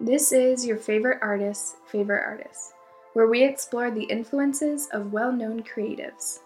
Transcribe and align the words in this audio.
This 0.00 0.30
is 0.30 0.64
your 0.64 0.76
favorite 0.76 1.18
artist's 1.22 1.74
favorite 1.90 2.22
artist, 2.24 2.72
where 3.14 3.26
we 3.26 3.42
explore 3.42 3.90
the 3.90 4.04
influences 4.04 4.88
of 4.92 5.12
well 5.12 5.32
known 5.32 5.64
creatives. 5.64 6.38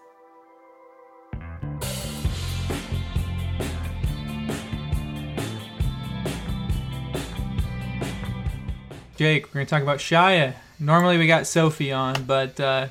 Jake, 9.17 9.45
we're 9.45 9.53
going 9.53 9.65
to 9.67 9.69
talk 9.69 9.83
about 9.83 9.99
Shia. 9.99 10.55
Normally 10.79 11.19
we 11.19 11.27
got 11.27 11.45
Sophie 11.45 11.91
on, 11.91 12.23
but 12.23 12.59
uh, 12.59 12.87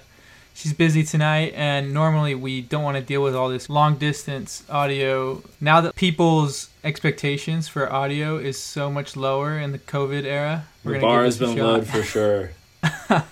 she's 0.54 0.72
busy 0.72 1.02
tonight, 1.04 1.52
and 1.56 1.92
normally 1.92 2.34
we 2.34 2.60
don't 2.60 2.82
want 2.82 2.96
to 2.96 3.02
deal 3.02 3.22
with 3.22 3.34
all 3.34 3.48
this 3.48 3.68
long 3.68 3.96
distance 3.96 4.62
audio. 4.68 5.42
Now 5.60 5.80
that 5.80 5.94
people's 5.94 6.68
expectations 6.84 7.68
for 7.68 7.92
audio 7.92 8.36
is 8.38 8.58
so 8.58 8.90
much 8.90 9.16
lower 9.16 9.58
in 9.58 9.72
the 9.72 9.78
COVID 9.78 10.24
era, 10.24 10.66
we're 10.84 10.94
The 10.94 11.00
bar 11.00 11.24
has 11.24 11.38
been 11.38 11.56
shot. 11.56 11.64
low 11.64 11.80
for 11.82 12.02
sure. 12.02 12.50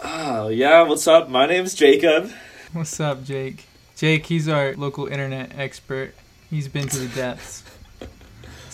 oh, 0.00 0.48
yeah, 0.48 0.82
what's 0.82 1.06
up? 1.06 1.28
My 1.28 1.46
name's 1.46 1.74
Jacob. 1.74 2.32
What's 2.72 2.98
up, 3.00 3.24
Jake? 3.24 3.64
Jake, 3.96 4.26
he's 4.26 4.48
our 4.48 4.74
local 4.74 5.06
internet 5.06 5.52
expert. 5.58 6.14
He's 6.50 6.68
been 6.68 6.88
to 6.88 6.98
the 6.98 7.14
depths. 7.14 7.62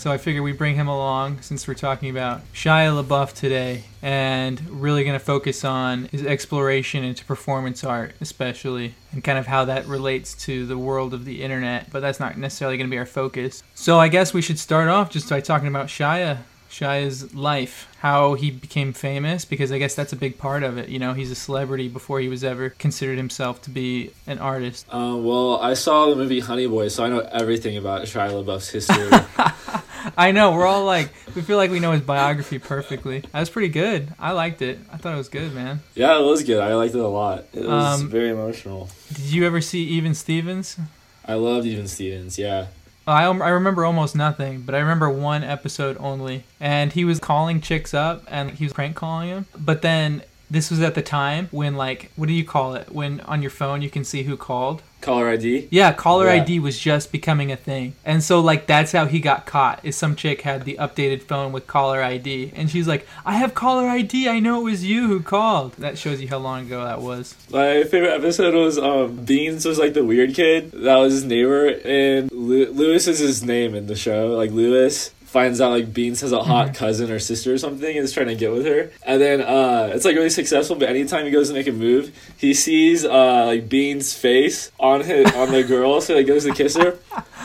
So 0.04 0.12
I 0.12 0.18
figure 0.18 0.42
we 0.42 0.52
bring 0.52 0.74
him 0.74 0.86
along 0.86 1.40
since 1.40 1.66
we're 1.66 1.72
talking 1.72 2.10
about 2.10 2.42
Shia 2.52 3.02
LaBeouf 3.02 3.32
today 3.32 3.84
and 4.02 4.60
really 4.68 5.02
going 5.02 5.18
to 5.18 5.24
focus 5.24 5.64
on 5.64 6.10
his 6.12 6.26
exploration 6.26 7.04
into 7.04 7.24
performance 7.24 7.82
art, 7.82 8.12
especially, 8.20 8.96
and 9.12 9.24
kind 9.24 9.38
of 9.38 9.46
how 9.46 9.64
that 9.64 9.86
relates 9.86 10.34
to 10.44 10.66
the 10.66 10.76
world 10.76 11.14
of 11.14 11.24
the 11.24 11.42
internet. 11.42 11.90
But 11.90 12.00
that's 12.00 12.20
not 12.20 12.36
necessarily 12.36 12.76
going 12.76 12.86
to 12.86 12.94
be 12.94 12.98
our 12.98 13.06
focus. 13.06 13.62
So 13.74 13.98
I 13.98 14.08
guess 14.08 14.34
we 14.34 14.42
should 14.42 14.58
start 14.58 14.90
off 14.90 15.08
just 15.08 15.30
by 15.30 15.40
talking 15.40 15.68
about 15.68 15.86
Shia. 15.86 16.40
Shia's 16.74 17.32
life, 17.34 17.88
how 18.00 18.34
he 18.34 18.50
became 18.50 18.92
famous, 18.92 19.44
because 19.44 19.70
I 19.70 19.78
guess 19.78 19.94
that's 19.94 20.12
a 20.12 20.16
big 20.16 20.38
part 20.38 20.62
of 20.64 20.76
it. 20.76 20.88
You 20.88 20.98
know, 20.98 21.12
he's 21.12 21.30
a 21.30 21.34
celebrity 21.36 21.88
before 21.88 22.18
he 22.20 22.28
was 22.28 22.42
ever 22.42 22.70
considered 22.70 23.16
himself 23.16 23.62
to 23.62 23.70
be 23.70 24.10
an 24.26 24.38
artist. 24.40 24.84
Uh, 24.92 25.16
well, 25.16 25.60
I 25.60 25.74
saw 25.74 26.10
the 26.10 26.16
movie 26.16 26.40
Honey 26.40 26.66
Boy, 26.66 26.88
so 26.88 27.04
I 27.04 27.08
know 27.08 27.20
everything 27.32 27.76
about 27.76 28.02
Shia 28.06 28.30
LaBeouf's 28.44 28.70
history. 28.70 29.08
I 30.18 30.32
know, 30.32 30.52
we're 30.52 30.66
all 30.66 30.84
like, 30.84 31.10
we 31.34 31.42
feel 31.42 31.56
like 31.56 31.70
we 31.70 31.80
know 31.80 31.92
his 31.92 32.02
biography 32.02 32.58
perfectly. 32.58 33.20
That 33.20 33.40
was 33.40 33.48
pretty 33.50 33.68
good. 33.70 34.12
I 34.18 34.32
liked 34.32 34.60
it. 34.60 34.78
I 34.92 34.96
thought 34.96 35.14
it 35.14 35.16
was 35.16 35.28
good, 35.30 35.54
man. 35.54 35.80
yeah, 35.94 36.18
it 36.18 36.22
was 36.24 36.42
good. 36.42 36.60
I 36.60 36.74
liked 36.74 36.94
it 36.94 37.00
a 37.00 37.08
lot. 37.08 37.44
It 37.54 37.64
was 37.66 38.00
Um, 38.02 38.08
very 38.10 38.30
emotional. 38.30 38.90
Did 39.12 39.24
you 39.32 39.46
ever 39.46 39.60
see 39.60 39.82
Even 39.84 40.14
Stevens? 40.14 40.76
I 41.24 41.34
loved 41.34 41.66
Even 41.66 41.88
Stevens, 41.88 42.38
yeah. 42.38 42.66
I, 43.06 43.24
I 43.24 43.48
remember 43.50 43.84
almost 43.84 44.16
nothing, 44.16 44.62
but 44.62 44.74
I 44.74 44.78
remember 44.78 45.10
one 45.10 45.44
episode 45.44 45.96
only. 46.00 46.44
And 46.60 46.92
he 46.92 47.04
was 47.04 47.18
calling 47.18 47.60
chicks 47.60 47.92
up 47.92 48.24
and 48.28 48.52
he 48.52 48.64
was 48.64 48.72
prank 48.72 48.96
calling 48.96 49.30
them. 49.30 49.46
But 49.58 49.82
then 49.82 50.22
this 50.50 50.70
was 50.70 50.80
at 50.80 50.94
the 50.94 51.02
time 51.02 51.48
when, 51.50 51.76
like, 51.76 52.10
what 52.16 52.26
do 52.26 52.32
you 52.34 52.44
call 52.44 52.74
it? 52.74 52.92
When 52.92 53.20
on 53.22 53.42
your 53.42 53.50
phone 53.50 53.82
you 53.82 53.90
can 53.90 54.04
see 54.04 54.22
who 54.24 54.36
called? 54.36 54.82
Caller 55.00 55.28
ID? 55.28 55.68
Yeah, 55.70 55.92
caller 55.92 56.26
Yeah. 56.26 56.40
ID 56.42 56.60
was 56.60 56.78
just 56.78 57.12
becoming 57.12 57.52
a 57.52 57.56
thing. 57.56 57.94
And 58.06 58.22
so 58.22 58.40
like 58.40 58.66
that's 58.66 58.92
how 58.92 59.04
he 59.04 59.20
got 59.20 59.44
caught. 59.44 59.80
Is 59.82 59.96
some 59.96 60.16
chick 60.16 60.40
had 60.42 60.64
the 60.64 60.76
updated 60.80 61.22
phone 61.24 61.52
with 61.52 61.66
caller 61.66 62.02
ID 62.02 62.52
and 62.56 62.70
she's 62.70 62.88
like, 62.88 63.06
"I 63.26 63.34
have 63.34 63.52
caller 63.52 63.86
ID. 63.86 64.28
I 64.30 64.40
know 64.40 64.60
it 64.60 64.64
was 64.70 64.82
you 64.82 65.06
who 65.08 65.20
called." 65.20 65.72
That 65.74 65.98
shows 65.98 66.22
you 66.22 66.28
how 66.28 66.38
long 66.38 66.62
ago 66.66 66.82
that 66.84 67.02
was. 67.02 67.34
My 67.50 67.82
favorite 67.84 68.14
episode 68.14 68.54
was 68.54 68.78
um, 68.78 69.16
Beans 69.26 69.66
was 69.66 69.78
like 69.78 69.92
the 69.92 70.04
weird 70.04 70.34
kid. 70.34 70.72
That 70.72 70.96
was 70.96 71.12
his 71.12 71.24
neighbor, 71.24 71.66
and 71.84 72.30
Lu- 72.32 72.70
Lewis 72.72 73.06
is 73.06 73.18
his 73.18 73.42
name 73.44 73.74
in 73.74 73.86
the 73.88 73.96
show. 73.96 74.28
Like 74.28 74.52
Lewis 74.52 75.10
finds 75.34 75.60
out 75.60 75.72
like 75.72 75.92
Beans 75.92 76.20
has 76.20 76.30
a 76.32 76.42
hot 76.44 76.74
cousin 76.76 77.10
or 77.10 77.18
sister 77.18 77.52
or 77.52 77.58
something 77.58 77.96
and 77.96 78.04
is 78.04 78.12
trying 78.12 78.28
to 78.28 78.36
get 78.36 78.52
with 78.52 78.64
her. 78.66 78.90
And 79.04 79.20
then 79.20 79.40
uh, 79.40 79.90
it's 79.92 80.04
like 80.04 80.14
really 80.14 80.30
successful. 80.30 80.76
But 80.76 80.88
anytime 80.88 81.24
he 81.24 81.32
goes 81.32 81.48
to 81.48 81.54
make 81.54 81.66
a 81.66 81.72
move, 81.72 82.14
he 82.38 82.54
sees 82.54 83.04
uh, 83.04 83.44
like 83.46 83.68
Beans' 83.68 84.14
face 84.14 84.70
on 84.78 85.00
his 85.02 85.26
on 85.34 85.50
the 85.50 85.64
girl, 85.64 86.00
so 86.00 86.16
he 86.16 86.22
goes 86.22 86.44
to 86.44 86.54
kiss 86.54 86.76
her, 86.76 86.96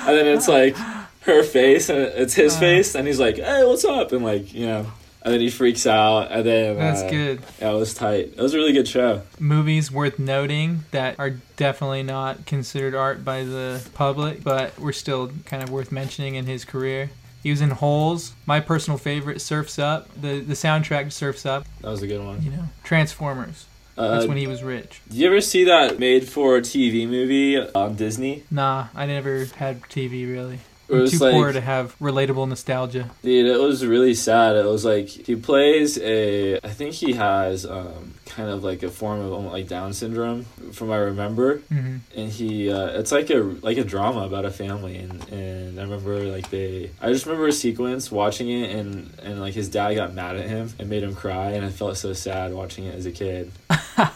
and 0.06 0.14
then 0.18 0.28
it's 0.28 0.48
like 0.48 0.76
her 1.22 1.44
face 1.44 1.90
and 1.90 2.00
it's 2.00 2.36
his 2.36 2.56
Uh. 2.56 2.60
face, 2.60 2.96
and 2.96 3.08
he's 3.08 3.20
like, 3.20 3.38
"Hey, 3.38 3.64
what's 3.66 3.84
up?" 3.86 4.12
And 4.14 4.24
like 4.24 4.54
you 4.54 4.68
know. 4.68 4.86
And 5.22 5.34
then 5.34 5.42
he 5.42 5.50
freaks 5.50 5.86
out, 5.86 6.32
and 6.32 6.46
then 6.46 6.78
That's 6.78 7.02
uh, 7.02 7.10
good. 7.10 7.42
Yeah, 7.60 7.72
it 7.72 7.76
was 7.76 7.94
tight. 7.94 8.26
It 8.38 8.42
was 8.42 8.54
a 8.54 8.58
really 8.58 8.72
good 8.72 8.88
show. 8.88 9.22
Movies 9.38 9.92
worth 9.92 10.18
noting 10.18 10.86
that 10.92 11.20
are 11.20 11.32
definitely 11.58 12.04
not 12.04 12.46
considered 12.46 12.96
art 12.96 13.26
by 13.26 13.44
the 13.44 13.86
public, 13.96 14.42
but 14.46 14.80
were 14.80 14.94
still 14.94 15.30
kind 15.46 15.62
of 15.62 15.70
worth 15.72 15.92
mentioning 15.92 16.36
in 16.36 16.46
his 16.46 16.64
career. 16.64 17.10
He 17.42 17.50
was 17.52 17.62
in 17.62 17.70
Holes, 17.72 18.34
my 18.46 18.60
personal 18.60 18.98
favorite, 18.98 19.40
Surfs 19.42 19.80
Up. 19.80 20.10
The 20.20 20.40
the 20.40 20.54
soundtrack 20.56 21.12
Surfs 21.12 21.46
Up, 21.46 21.66
That 21.82 21.90
was 21.90 22.02
a 22.02 22.08
good 22.08 22.24
one. 22.24 22.42
you 22.44 22.52
know. 22.52 22.66
Transformers. 22.84 23.66
Uh, 23.98 24.12
That's 24.16 24.28
when 24.28 24.38
he 24.38 24.48
was 24.48 24.64
rich. 24.64 25.02
Did 25.10 25.18
you 25.18 25.28
ever 25.28 25.42
see 25.42 25.66
that 25.66 26.00
made 26.00 26.28
for 26.30 26.60
TV 26.62 27.06
movie 27.08 27.58
on 27.58 27.96
Disney? 27.96 28.44
Nah, 28.50 28.88
I 28.96 29.06
never 29.06 29.44
had 29.58 29.82
TV 29.84 30.30
really. 30.30 30.60
Too 30.90 31.18
like, 31.18 31.34
poor 31.34 31.52
to 31.52 31.62
have 31.62 31.98
relatable 32.00 32.48
nostalgia. 32.50 33.10
dude, 33.22 33.46
it 33.46 33.60
was 33.60 33.86
really 33.86 34.14
sad. 34.16 34.56
It 34.56 34.66
was 34.66 34.84
like 34.84 35.08
he 35.08 35.36
plays 35.36 35.98
a, 36.00 36.58
I 36.58 36.70
think 36.70 36.94
he 36.94 37.14
has 37.14 37.66
um, 37.66 38.16
kind 38.26 38.50
of 38.50 38.64
like 38.64 38.82
a 38.82 38.90
form 38.90 39.20
of 39.20 39.32
like 39.52 39.68
Down 39.68 39.94
syndrome, 39.94 40.46
from 40.74 40.88
what 40.88 40.96
I 40.96 41.02
remember. 41.02 41.58
hmm 41.60 41.98
And 42.16 42.32
he, 42.32 42.72
uh, 42.72 43.00
it's 43.00 43.12
like 43.12 43.30
a 43.30 43.38
like 43.62 43.78
a 43.78 43.84
drama 43.84 44.22
about 44.22 44.46
a 44.46 44.52
family, 44.52 44.98
and 44.98 45.28
and 45.30 45.80
I 45.80 45.84
remember 45.84 46.24
like 46.24 46.50
they, 46.50 46.90
I 47.02 47.12
just 47.12 47.26
remember 47.26 47.48
a 47.48 47.52
sequence 47.52 48.12
watching 48.12 48.50
it, 48.50 48.76
and 48.76 49.14
and 49.22 49.40
like 49.40 49.54
his 49.54 49.70
dad 49.70 49.94
got 49.94 50.14
mad 50.14 50.38
at 50.38 50.48
him 50.48 50.74
and 50.80 50.90
made 50.90 51.04
him 51.04 51.14
cry, 51.16 51.52
and 51.52 51.64
I 51.66 51.70
felt 51.70 51.98
so 51.98 52.14
sad 52.14 52.54
watching 52.54 52.86
it 52.86 52.96
as 52.96 53.06
a 53.06 53.12
kid. 53.12 53.52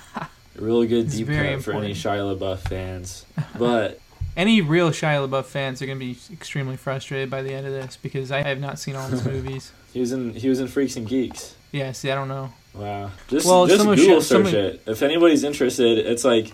A 0.55 0.61
really 0.61 0.85
good 0.85 1.05
It's 1.07 1.15
deep 1.15 1.29
cut 1.29 1.63
for 1.63 1.73
any. 1.73 1.93
Shia 1.95 2.37
LaBeouf 2.37 2.59
fans, 2.59 3.25
but. 3.57 3.99
Any 4.35 4.61
real 4.61 4.89
Shia 4.89 5.27
LaBeouf 5.27 5.45
fans 5.45 5.81
are 5.81 5.85
going 5.85 5.99
to 5.99 6.05
be 6.05 6.17
extremely 6.31 6.75
frustrated 6.75 7.29
by 7.29 7.43
the 7.43 7.53
end 7.53 7.67
of 7.67 7.73
this 7.73 7.97
because 7.97 8.31
I 8.31 8.41
have 8.41 8.59
not 8.59 8.79
seen 8.79 8.95
all 8.95 9.07
his 9.07 9.23
movies. 9.33 9.71
He 9.93 9.99
was 9.99 10.11
in 10.11 10.33
he 10.33 10.49
was 10.49 10.59
in 10.59 10.67
Freaks 10.67 10.95
and 10.95 11.07
Geeks. 11.07 11.55
Yeah, 11.71 11.91
see, 11.91 12.09
I 12.09 12.15
don't 12.15 12.27
know. 12.27 12.51
Wow. 12.73 13.11
Just 13.27 13.45
Well, 13.45 13.67
just 13.67 13.83
Google 13.85 14.21
search 14.21 14.53
it. 14.53 14.81
If 14.87 15.03
anybody's 15.03 15.43
interested, 15.43 15.99
it's 15.99 16.23
like 16.23 16.51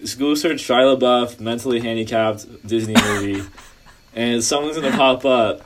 Google 0.00 0.34
search 0.36 0.66
Shia 0.66 0.98
LaBeouf 0.98 1.38
mentally 1.38 1.80
handicapped 1.80 2.66
Disney 2.66 2.94
movie, 2.94 3.44
and 4.14 4.42
someone's 4.42 4.76
gonna 4.76 4.96
pop 4.96 5.24
up. 5.24 5.62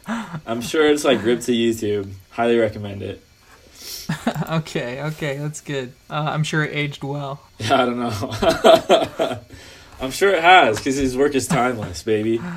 I'm 0.47 0.61
sure 0.61 0.87
it's 0.87 1.05
like 1.05 1.23
ripped 1.25 1.45
to 1.45 1.53
YouTube. 1.53 2.13
Highly 2.31 2.59
recommend 2.59 3.03
it. 3.03 3.25
okay, 4.51 5.03
okay, 5.03 5.39
that's 5.39 5.61
good. 5.61 5.93
Uh, 6.11 6.31
I'm 6.33 6.43
sure 6.43 6.65
it 6.65 6.75
aged 6.75 7.03
well. 7.03 7.41
Yeah, 7.59 7.83
I 7.83 7.85
don't 7.87 7.99
know. 7.99 9.39
I'm 10.01 10.11
sure 10.11 10.31
it 10.33 10.43
has 10.43 10.79
because 10.79 10.97
his 10.97 11.17
work 11.17 11.35
is 11.35 11.47
timeless, 11.47 12.03
baby. 12.03 12.41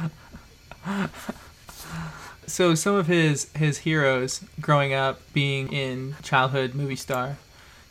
So 2.45 2.75
some 2.75 2.95
of 2.95 3.07
his 3.07 3.49
his 3.55 3.79
heroes 3.79 4.41
growing 4.59 4.93
up 4.93 5.21
being 5.33 5.71
in 5.71 6.15
childhood 6.21 6.75
movie 6.75 6.97
star, 6.97 7.37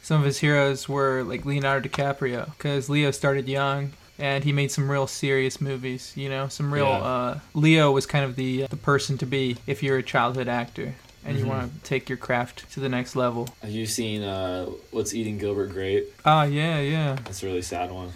some 0.03 0.21
of 0.21 0.27
his 0.27 0.39
heroes 0.39 0.89
were 0.89 1.23
like 1.25 1.45
Leonardo 1.47 1.89
DiCaprio 1.89 2.47
because 2.57 2.89
Leo 2.91 3.11
started 3.11 3.49
young 3.49 3.93
and 4.19 4.45
he 4.45 4.53
made 4.53 4.71
some 4.71 4.91
real 4.91 5.07
serious 5.07 5.61
movies. 5.61 6.13
You 6.17 6.29
know, 6.29 6.49
some 6.49 6.73
real. 6.73 6.85
Yeah. 6.87 6.99
Uh, 6.99 7.41
Leo 7.55 7.91
was 7.91 8.05
kind 8.07 8.25
of 8.27 8.37
the 8.37 8.67
the 8.67 8.77
person 8.77 9.17
to 9.19 9.27
be 9.27 9.57
if 9.67 9.83
you're 9.83 9.99
a 9.99 10.03
childhood 10.03 10.49
actor 10.49 10.95
and 11.25 11.39
you 11.39 11.45
Mhm. 11.45 11.49
want 11.49 11.75
to 11.75 11.81
take 11.89 12.09
your 12.11 12.19
craft 12.19 12.71
to 12.73 12.81
the 12.81 12.89
next 12.91 13.17
level. 13.17 13.49
Have 13.63 13.71
you 13.73 13.87
seen 13.87 14.23
uh, 14.23 14.67
What's 14.91 15.15
Eating 15.15 15.39
Gilbert 15.39 15.69
Grape? 15.73 16.13
Oh 16.27 16.43
yeah, 16.43 16.79
yeah. 16.79 17.17
That's 17.25 17.43
a 17.43 17.47
really 17.47 17.63
sad 17.63 17.91
one. 17.91 18.13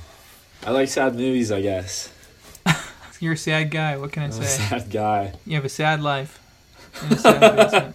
I 0.66 0.70
like 0.70 0.88
sad 0.88 1.14
movies, 1.14 1.52
I 1.52 1.60
guess. 1.62 2.12
You're 3.20 3.34
a 3.34 3.38
sad 3.38 3.70
guy. 3.70 3.96
What 3.96 4.12
can 4.12 4.24
I 4.24 4.26
I'm 4.26 4.32
a 4.32 4.44
say? 4.44 4.62
sad 4.64 4.90
guy. 4.90 5.32
You 5.46 5.54
have 5.54 5.64
a 5.64 5.68
sad 5.70 6.02
life 6.02 6.40
a 7.10 7.16
sad. 7.16 7.94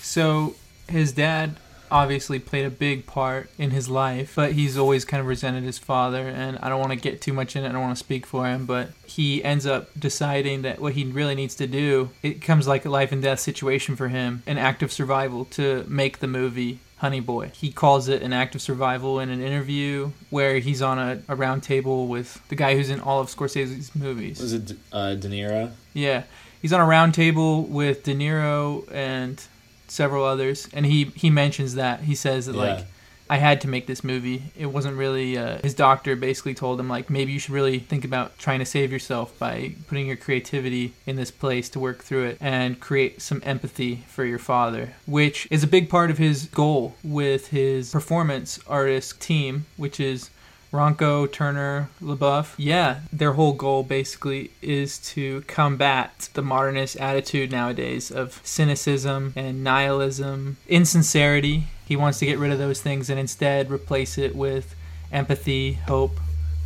So 0.00 0.54
his 0.88 1.12
dad 1.12 1.56
obviously 1.90 2.38
played 2.38 2.64
a 2.64 2.70
big 2.70 3.06
part 3.06 3.50
in 3.58 3.70
his 3.70 3.88
life, 3.88 4.32
but 4.34 4.52
he's 4.52 4.78
always 4.78 5.04
kind 5.04 5.20
of 5.20 5.26
resented 5.26 5.62
his 5.62 5.78
father. 5.78 6.28
And 6.28 6.58
I 6.58 6.68
don't 6.68 6.80
want 6.80 6.92
to 6.92 6.96
get 6.98 7.20
too 7.20 7.32
much 7.32 7.54
in 7.56 7.64
it. 7.64 7.68
I 7.68 7.72
don't 7.72 7.82
want 7.82 7.96
to 7.96 8.02
speak 8.04 8.24
for 8.24 8.46
him, 8.46 8.64
but 8.64 8.90
he 9.06 9.44
ends 9.44 9.66
up 9.66 9.90
deciding 9.98 10.62
that 10.62 10.80
what 10.80 10.94
he 10.94 11.04
really 11.04 11.34
needs 11.34 11.54
to 11.56 11.66
do 11.66 12.10
it 12.22 12.40
comes 12.40 12.66
like 12.66 12.84
a 12.84 12.90
life 12.90 13.12
and 13.12 13.22
death 13.22 13.40
situation 13.40 13.96
for 13.96 14.08
him, 14.08 14.42
an 14.46 14.58
act 14.58 14.82
of 14.82 14.92
survival 14.92 15.44
to 15.46 15.84
make 15.88 16.20
the 16.20 16.26
movie. 16.28 16.78
Honey 17.02 17.18
Boy. 17.18 17.50
He 17.52 17.72
calls 17.72 18.08
it 18.08 18.22
an 18.22 18.32
act 18.32 18.54
of 18.54 18.62
survival 18.62 19.18
in 19.18 19.28
an 19.28 19.42
interview 19.42 20.12
where 20.30 20.60
he's 20.60 20.80
on 20.80 21.00
a, 21.00 21.20
a 21.26 21.34
round 21.34 21.64
table 21.64 22.06
with 22.06 22.40
the 22.48 22.54
guy 22.54 22.76
who's 22.76 22.90
in 22.90 23.00
all 23.00 23.20
of 23.20 23.26
Scorsese's 23.26 23.92
movies. 23.96 24.40
Was 24.40 24.52
it 24.52 24.72
uh, 24.92 25.16
De 25.16 25.28
Niro? 25.28 25.72
Yeah, 25.94 26.22
he's 26.62 26.72
on 26.72 26.80
a 26.80 26.84
round 26.86 27.12
table 27.12 27.64
with 27.64 28.04
De 28.04 28.14
Niro 28.14 28.84
and 28.92 29.42
several 29.88 30.24
others, 30.24 30.68
and 30.72 30.86
he 30.86 31.06
he 31.16 31.28
mentions 31.28 31.74
that 31.74 32.02
he 32.02 32.14
says 32.14 32.46
that 32.46 32.54
Yeah. 32.54 32.60
like 32.62 32.86
I 33.32 33.38
had 33.38 33.62
to 33.62 33.68
make 33.68 33.86
this 33.86 34.04
movie. 34.04 34.42
It 34.58 34.66
wasn't 34.66 34.98
really 34.98 35.38
uh, 35.38 35.56
his 35.62 35.72
doctor 35.72 36.16
basically 36.16 36.52
told 36.52 36.78
him 36.78 36.90
like 36.90 37.08
maybe 37.08 37.32
you 37.32 37.38
should 37.38 37.54
really 37.54 37.78
think 37.78 38.04
about 38.04 38.36
trying 38.36 38.58
to 38.58 38.66
save 38.66 38.92
yourself 38.92 39.38
by 39.38 39.74
putting 39.88 40.06
your 40.06 40.16
creativity 40.16 40.92
in 41.06 41.16
this 41.16 41.30
place 41.30 41.70
to 41.70 41.80
work 41.80 42.02
through 42.02 42.24
it 42.24 42.38
and 42.42 42.78
create 42.78 43.22
some 43.22 43.40
empathy 43.42 44.04
for 44.06 44.26
your 44.26 44.38
father, 44.38 44.92
which 45.06 45.48
is 45.50 45.64
a 45.64 45.66
big 45.66 45.88
part 45.88 46.10
of 46.10 46.18
his 46.18 46.44
goal 46.44 46.94
with 47.02 47.46
his 47.48 47.90
performance 47.90 48.60
artist 48.66 49.18
team, 49.18 49.64
which 49.78 49.98
is 49.98 50.28
Rönkkö, 50.72 51.30
Turner, 51.30 51.90
LaBeouf. 52.00 52.54
Yeah, 52.56 53.00
their 53.12 53.32
whole 53.32 53.52
goal 53.52 53.82
basically 53.82 54.50
is 54.62 54.98
to 55.10 55.42
combat 55.42 56.30
the 56.32 56.42
modernist 56.42 56.96
attitude 56.96 57.50
nowadays 57.52 58.10
of 58.10 58.40
cynicism 58.42 59.34
and 59.36 59.62
nihilism, 59.62 60.56
insincerity. 60.68 61.64
He 61.86 61.94
wants 61.94 62.18
to 62.20 62.26
get 62.26 62.38
rid 62.38 62.52
of 62.52 62.58
those 62.58 62.80
things 62.80 63.10
and 63.10 63.20
instead 63.20 63.70
replace 63.70 64.16
it 64.16 64.34
with 64.34 64.74
empathy, 65.12 65.74
hope, 65.74 66.18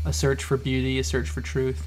a 0.04 0.12
search 0.12 0.44
for 0.44 0.56
beauty, 0.56 1.00
a 1.00 1.04
search 1.04 1.28
for 1.28 1.40
truth. 1.40 1.84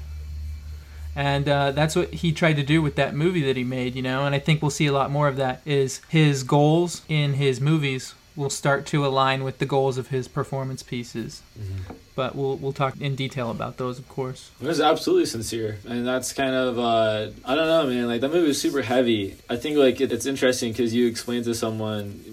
And 1.16 1.48
uh, 1.48 1.72
that's 1.72 1.96
what 1.96 2.12
he 2.14 2.32
tried 2.32 2.56
to 2.56 2.62
do 2.62 2.82
with 2.82 2.96
that 2.96 3.14
movie 3.14 3.42
that 3.42 3.56
he 3.56 3.64
made, 3.64 3.94
you 3.96 4.02
know. 4.02 4.26
And 4.26 4.34
I 4.34 4.38
think 4.38 4.60
we'll 4.60 4.70
see 4.70 4.86
a 4.86 4.92
lot 4.92 5.10
more 5.10 5.26
of 5.26 5.36
that. 5.36 5.62
Is 5.64 6.02
his 6.08 6.42
goals 6.42 7.02
in 7.08 7.34
his 7.34 7.60
movies 7.60 8.14
will 8.40 8.50
start 8.50 8.86
to 8.86 9.06
align 9.06 9.44
with 9.44 9.58
the 9.58 9.66
goals 9.66 9.98
of 9.98 10.08
his 10.08 10.26
performance 10.26 10.82
pieces. 10.82 11.42
Mm-hmm. 11.58 11.94
But 12.16 12.34
we'll 12.34 12.56
we'll 12.56 12.72
talk 12.72 13.00
in 13.00 13.14
detail 13.14 13.50
about 13.50 13.76
those, 13.76 13.98
of 13.98 14.08
course. 14.08 14.50
It 14.60 14.66
was 14.66 14.80
absolutely 14.80 15.26
sincere, 15.26 15.78
and 15.86 16.06
that's 16.06 16.32
kind 16.32 16.54
of 16.54 16.78
uh, 16.78 17.30
I 17.44 17.54
don't 17.54 17.68
know, 17.68 17.86
man. 17.86 18.08
Like 18.08 18.22
that 18.22 18.32
movie 18.32 18.48
was 18.48 18.60
super 18.60 18.82
heavy. 18.82 19.36
I 19.48 19.56
think 19.56 19.76
like 19.76 20.00
it, 20.00 20.10
it's 20.10 20.26
interesting 20.26 20.72
because 20.72 20.92
you 20.94 21.06
explain 21.06 21.44
to 21.44 21.54
someone 21.54 22.24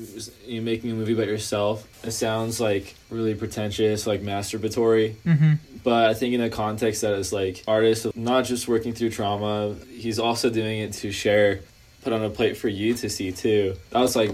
you 0.45 0.62
making 0.62 0.92
a 0.92 0.94
movie 0.95 1.13
about 1.13 1.27
yourself. 1.27 1.88
It 2.04 2.12
sounds 2.12 2.59
like 2.59 2.95
really 3.09 3.36
pretentious, 3.36 4.07
like 4.07 4.21
masturbatory. 4.21 5.15
Mm-hmm. 5.25 5.54
But 5.83 6.09
I 6.09 6.13
think 6.13 6.33
in 6.33 6.42
the 6.42 6.50
context 6.50 7.01
that 7.01 7.13
it's 7.13 7.31
like 7.31 7.63
artist 7.68 8.15
not 8.15 8.45
just 8.45 8.68
working 8.68 8.94
through 8.94 9.12
trauma, 9.12 9.75
he's 9.89 10.19
also 10.19 10.50
doing 10.50 10.80
it 10.80 10.94
to 10.94 11.12
share, 11.12 11.62
put 12.01 12.13
on 12.13 12.24
a 12.24 12.30
plate 12.30 12.57
for 12.57 12.68
you 12.68 12.94
to 12.95 13.09
see 13.09 13.31
too. 13.31 13.75
That 13.92 14.00
was 14.00 14.15
like 14.15 14.31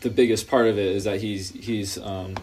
the 0.00 0.10
biggest 0.10 0.48
part 0.48 0.66
of 0.66 0.78
it 0.78 0.96
is 0.96 1.04
that 1.04 1.20
he's 1.20 1.50
he's 1.50 1.98
um, 1.98 2.34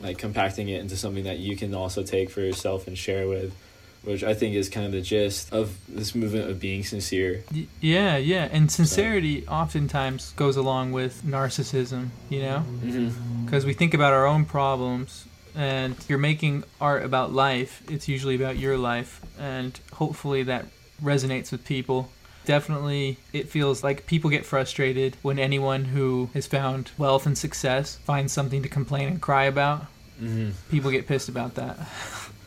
like 0.00 0.18
compacting 0.18 0.68
it 0.68 0.80
into 0.80 0.96
something 0.96 1.24
that 1.24 1.38
you 1.38 1.56
can 1.56 1.74
also 1.74 2.02
take 2.02 2.30
for 2.30 2.40
yourself 2.40 2.86
and 2.86 2.96
share 2.96 3.28
with 3.28 3.54
which 4.02 4.24
I 4.24 4.34
think 4.34 4.56
is 4.56 4.68
kind 4.68 4.84
of 4.84 4.92
the 4.92 5.00
gist 5.00 5.52
of 5.52 5.78
this 5.88 6.14
movement 6.14 6.50
of 6.50 6.58
being 6.58 6.82
sincere. 6.82 7.44
Yeah, 7.80 8.16
yeah, 8.16 8.48
and 8.50 8.70
sincerity 8.70 9.44
so. 9.44 9.52
oftentimes 9.52 10.32
goes 10.32 10.56
along 10.56 10.92
with 10.92 11.22
narcissism, 11.24 12.08
you 12.28 12.42
know, 12.42 12.64
because 12.80 13.62
mm-hmm. 13.62 13.66
we 13.66 13.74
think 13.74 13.94
about 13.94 14.12
our 14.12 14.26
own 14.26 14.44
problems, 14.44 15.26
and 15.54 15.94
you're 16.08 16.18
making 16.18 16.64
art 16.80 17.04
about 17.04 17.32
life. 17.32 17.82
It's 17.88 18.08
usually 18.08 18.34
about 18.34 18.58
your 18.58 18.76
life, 18.76 19.20
and 19.38 19.78
hopefully 19.92 20.42
that 20.44 20.66
resonates 21.00 21.52
with 21.52 21.64
people 21.64 22.10
definitely 22.44 23.18
it 23.32 23.48
feels 23.48 23.82
like 23.82 24.06
people 24.06 24.30
get 24.30 24.44
frustrated 24.44 25.16
when 25.22 25.38
anyone 25.38 25.86
who 25.86 26.30
has 26.34 26.46
found 26.46 26.90
wealth 26.98 27.26
and 27.26 27.36
success 27.36 27.96
finds 28.04 28.32
something 28.32 28.62
to 28.62 28.68
complain 28.68 29.08
and 29.08 29.20
cry 29.20 29.44
about. 29.44 29.82
Mm-hmm. 30.20 30.50
People 30.70 30.90
get 30.90 31.06
pissed 31.06 31.28
about 31.28 31.54
that. 31.54 31.78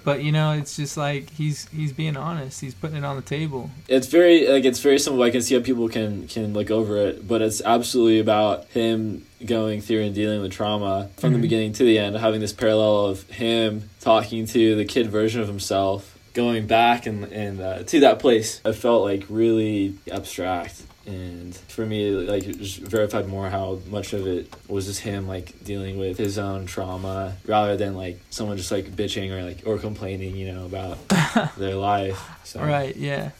but 0.05 0.23
you 0.23 0.31
know 0.31 0.51
it's 0.51 0.77
just 0.77 0.95
like 0.95 1.29
he's 1.31 1.67
he's 1.69 1.91
being 1.91 2.15
honest 2.15 2.61
he's 2.61 2.75
putting 2.75 2.95
it 2.95 3.03
on 3.03 3.17
the 3.17 3.21
table 3.21 3.69
it's 3.89 4.07
very 4.07 4.47
like 4.47 4.63
it's 4.63 4.79
very 4.79 4.99
simple 4.99 5.21
i 5.23 5.29
can 5.29 5.41
see 5.41 5.55
how 5.55 5.61
people 5.61 5.89
can 5.89 6.27
can 6.27 6.53
look 6.53 6.71
over 6.71 6.95
it 6.97 7.27
but 7.27 7.41
it's 7.41 7.61
absolutely 7.61 8.19
about 8.19 8.65
him 8.67 9.25
going 9.45 9.81
through 9.81 10.01
and 10.01 10.15
dealing 10.15 10.41
with 10.41 10.51
trauma 10.51 11.09
from 11.17 11.31
mm-hmm. 11.31 11.33
the 11.33 11.41
beginning 11.41 11.73
to 11.73 11.83
the 11.83 11.97
end 11.97 12.15
having 12.15 12.39
this 12.39 12.53
parallel 12.53 13.07
of 13.07 13.23
him 13.31 13.89
talking 13.99 14.45
to 14.45 14.75
the 14.75 14.85
kid 14.85 15.07
version 15.07 15.41
of 15.41 15.47
himself 15.47 16.14
going 16.35 16.67
back 16.67 17.07
and 17.07 17.23
and 17.25 17.59
uh, 17.59 17.81
to 17.83 18.01
that 18.01 18.19
place, 18.19 18.61
I 18.63 18.73
felt 18.73 19.03
like 19.03 19.23
really 19.29 19.97
abstract. 20.11 20.83
And 21.07 21.55
for 21.55 21.85
me, 21.85 22.11
like 22.11 22.43
it 22.45 22.57
just 22.57 22.79
verified 22.79 23.27
more 23.27 23.49
how 23.49 23.79
much 23.89 24.13
of 24.13 24.27
it 24.27 24.53
was 24.67 24.85
just 24.85 25.01
him 25.01 25.27
like 25.27 25.63
dealing 25.63 25.97
with 25.97 26.17
his 26.17 26.37
own 26.37 26.65
trauma 26.65 27.35
rather 27.45 27.77
than 27.77 27.95
like 27.95 28.19
someone 28.29 28.57
just 28.57 28.71
like 28.71 28.85
bitching 28.87 29.31
or 29.31 29.43
like 29.43 29.63
or 29.65 29.77
complaining, 29.79 30.35
you 30.35 30.51
know, 30.51 30.65
about 30.65 30.97
their 31.57 31.75
life. 31.75 32.21
So. 32.43 32.61
Right. 32.61 32.95
Yeah. 32.95 33.31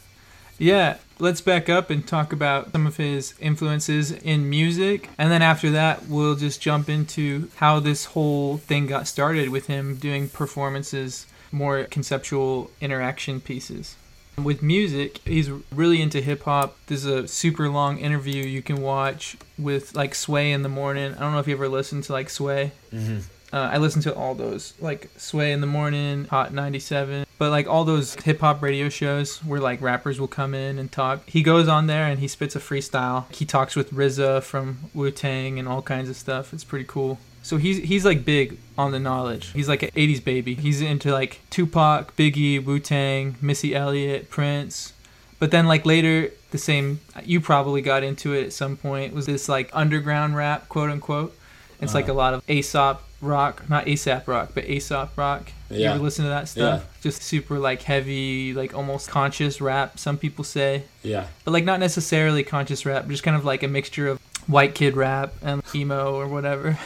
Yeah, 0.58 0.96
let's 1.18 1.42
back 1.42 1.68
up 1.68 1.90
and 1.90 2.06
talk 2.06 2.32
about 2.32 2.72
some 2.72 2.86
of 2.86 2.96
his 2.96 3.34
influences 3.40 4.10
in 4.10 4.48
music. 4.48 5.10
And 5.18 5.30
then 5.30 5.42
after 5.42 5.70
that, 5.72 6.06
we'll 6.08 6.34
just 6.34 6.62
jump 6.62 6.88
into 6.88 7.50
how 7.56 7.78
this 7.78 8.06
whole 8.06 8.56
thing 8.56 8.86
got 8.86 9.06
started 9.06 9.50
with 9.50 9.66
him 9.66 9.96
doing 9.96 10.30
performances 10.30 11.26
more 11.52 11.84
conceptual 11.84 12.70
interaction 12.80 13.40
pieces. 13.40 13.96
With 14.42 14.62
music, 14.62 15.18
he's 15.24 15.50
really 15.72 16.02
into 16.02 16.20
hip 16.20 16.42
hop. 16.42 16.76
There's 16.88 17.06
a 17.06 17.26
super 17.26 17.70
long 17.70 17.98
interview 17.98 18.44
you 18.44 18.60
can 18.60 18.82
watch 18.82 19.36
with 19.58 19.94
like 19.94 20.14
Sway 20.14 20.52
in 20.52 20.62
the 20.62 20.68
morning. 20.68 21.14
I 21.14 21.20
don't 21.20 21.32
know 21.32 21.38
if 21.38 21.48
you 21.48 21.54
ever 21.54 21.68
listened 21.68 22.04
to 22.04 22.12
like 22.12 22.28
Sway. 22.28 22.72
Mm-hmm. 22.92 23.20
Uh, 23.52 23.70
I 23.72 23.78
listen 23.78 24.02
to 24.02 24.14
all 24.14 24.34
those, 24.34 24.74
like 24.80 25.08
Sway 25.16 25.52
in 25.52 25.60
the 25.60 25.66
morning, 25.66 26.24
Hot 26.26 26.52
97, 26.52 27.26
but 27.38 27.50
like 27.50 27.66
all 27.68 27.84
those 27.84 28.14
hip 28.16 28.40
hop 28.40 28.60
radio 28.62 28.88
shows 28.88 29.38
where 29.44 29.60
like 29.60 29.80
rappers 29.80 30.18
will 30.18 30.28
come 30.28 30.54
in 30.54 30.78
and 30.78 30.90
talk. 30.90 31.28
He 31.28 31.42
goes 31.42 31.68
on 31.68 31.86
there 31.86 32.06
and 32.06 32.18
he 32.18 32.28
spits 32.28 32.56
a 32.56 32.60
freestyle. 32.60 33.32
He 33.32 33.44
talks 33.44 33.76
with 33.76 33.92
RZA 33.92 34.42
from 34.42 34.78
Wu 34.94 35.10
Tang 35.10 35.58
and 35.58 35.68
all 35.68 35.82
kinds 35.82 36.08
of 36.08 36.16
stuff. 36.16 36.52
It's 36.52 36.64
pretty 36.64 36.86
cool. 36.86 37.18
So 37.42 37.58
he's 37.58 37.78
he's 37.78 38.04
like 38.04 38.24
big 38.24 38.58
on 38.76 38.90
the 38.90 38.98
knowledge. 38.98 39.52
He's 39.52 39.68
like 39.68 39.84
an 39.84 39.90
80s 39.90 40.24
baby. 40.24 40.54
He's 40.54 40.80
into 40.80 41.12
like 41.12 41.40
Tupac, 41.48 42.16
Biggie, 42.16 42.64
Wu 42.64 42.80
Tang, 42.80 43.36
Missy 43.40 43.74
Elliott, 43.74 44.30
Prince. 44.30 44.94
But 45.38 45.52
then 45.52 45.66
like 45.68 45.86
later, 45.86 46.32
the 46.50 46.58
same 46.58 46.98
you 47.22 47.40
probably 47.40 47.82
got 47.82 48.02
into 48.02 48.32
it 48.32 48.46
at 48.46 48.52
some 48.52 48.76
point 48.76 49.14
was 49.14 49.26
this 49.26 49.48
like 49.48 49.70
underground 49.72 50.34
rap, 50.34 50.68
quote 50.68 50.90
unquote. 50.90 51.36
It's 51.80 51.94
uh 51.94 51.98
like 51.98 52.08
a 52.08 52.12
lot 52.12 52.34
of 52.34 52.42
Aesop 52.50 53.05
rock, 53.20 53.68
not 53.68 53.86
ASAP 53.86 54.26
rock, 54.26 54.50
but 54.54 54.64
Aesop 54.64 55.16
rock. 55.16 55.50
Yeah. 55.70 55.78
You 55.78 55.84
ever 55.86 55.98
listen 55.98 56.24
to 56.24 56.30
that 56.30 56.48
stuff? 56.48 56.82
Yeah. 56.82 57.00
Just 57.02 57.22
super 57.22 57.58
like 57.58 57.82
heavy, 57.82 58.52
like 58.52 58.74
almost 58.74 59.08
conscious 59.08 59.60
rap. 59.60 59.98
Some 59.98 60.18
people 60.18 60.44
say. 60.44 60.84
Yeah. 61.02 61.26
But 61.44 61.52
like 61.52 61.64
not 61.64 61.80
necessarily 61.80 62.44
conscious 62.44 62.86
rap, 62.86 63.08
just 63.08 63.22
kind 63.22 63.36
of 63.36 63.44
like 63.44 63.62
a 63.62 63.68
mixture 63.68 64.08
of 64.08 64.20
white 64.46 64.74
kid 64.74 64.96
rap 64.96 65.34
and 65.42 65.62
emo 65.74 66.14
or 66.14 66.28
whatever. 66.28 66.78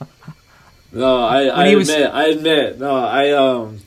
no, 0.92 1.22
I, 1.22 1.44
I 1.44 1.66
admit, 1.66 1.76
was, 1.76 1.90
I 1.90 2.24
admit, 2.26 2.78
no, 2.78 2.96
I 2.96 3.30
um, 3.32 3.80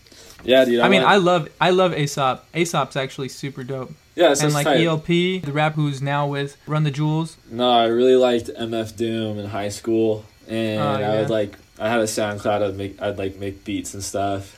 yeah, 0.43 0.65
dude. 0.65 0.79
I, 0.81 0.87
I 0.87 0.89
mean, 0.89 1.03
I 1.03 1.17
love, 1.17 1.49
I 1.59 1.69
love 1.69 1.93
Aesop. 1.93 2.45
Aesop's 2.53 2.95
actually 2.95 3.29
super 3.29 3.63
dope. 3.63 3.93
Yeah, 4.15 4.35
and 4.39 4.53
like 4.53 4.65
tight. 4.65 4.83
El-P, 4.83 5.39
the 5.39 5.51
rap 5.51 5.73
who's 5.73 6.01
now 6.01 6.27
with 6.27 6.55
Run 6.67 6.83
the 6.83 6.91
Jewels. 6.91 7.37
No, 7.49 7.71
I 7.71 7.85
really 7.85 8.15
liked 8.15 8.47
MF 8.47 8.95
Doom 8.95 9.39
in 9.39 9.47
high 9.47 9.69
school, 9.69 10.25
and 10.47 10.79
oh, 10.79 10.99
yeah. 10.99 11.11
I 11.11 11.15
would 11.21 11.31
like, 11.31 11.55
I 11.83 11.89
had 11.89 11.99
a 11.99 12.03
SoundCloud. 12.03 12.65
I'd 12.65 12.77
make, 12.77 13.01
I'd 13.01 13.17
like 13.17 13.35
make 13.35 13.65
beats 13.65 13.93
and 13.93 14.01
stuff. 14.01 14.57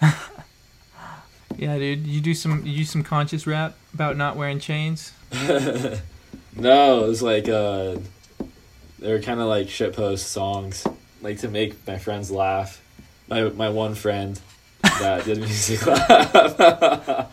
yeah, 1.56 1.76
dude. 1.76 2.06
You 2.06 2.20
do 2.20 2.32
some, 2.32 2.64
you 2.64 2.76
do 2.76 2.84
some 2.84 3.02
conscious 3.02 3.44
rap 3.44 3.74
about 3.92 4.16
not 4.16 4.36
wearing 4.36 4.60
chains. 4.60 5.12
no, 6.54 7.04
it 7.04 7.08
was 7.08 7.22
like 7.22 7.48
uh 7.48 7.96
they 9.00 9.12
were 9.12 9.18
kind 9.18 9.40
of 9.40 9.48
like 9.48 9.66
shitpost 9.66 10.20
songs, 10.20 10.86
like 11.22 11.38
to 11.38 11.48
make 11.48 11.84
my 11.88 11.98
friends 11.98 12.30
laugh. 12.30 12.80
My 13.26 13.48
my 13.48 13.68
one 13.68 13.96
friend 13.96 14.40
that 14.82 15.24
did 15.24 15.38
music 15.38 15.84
laugh. 15.86 17.32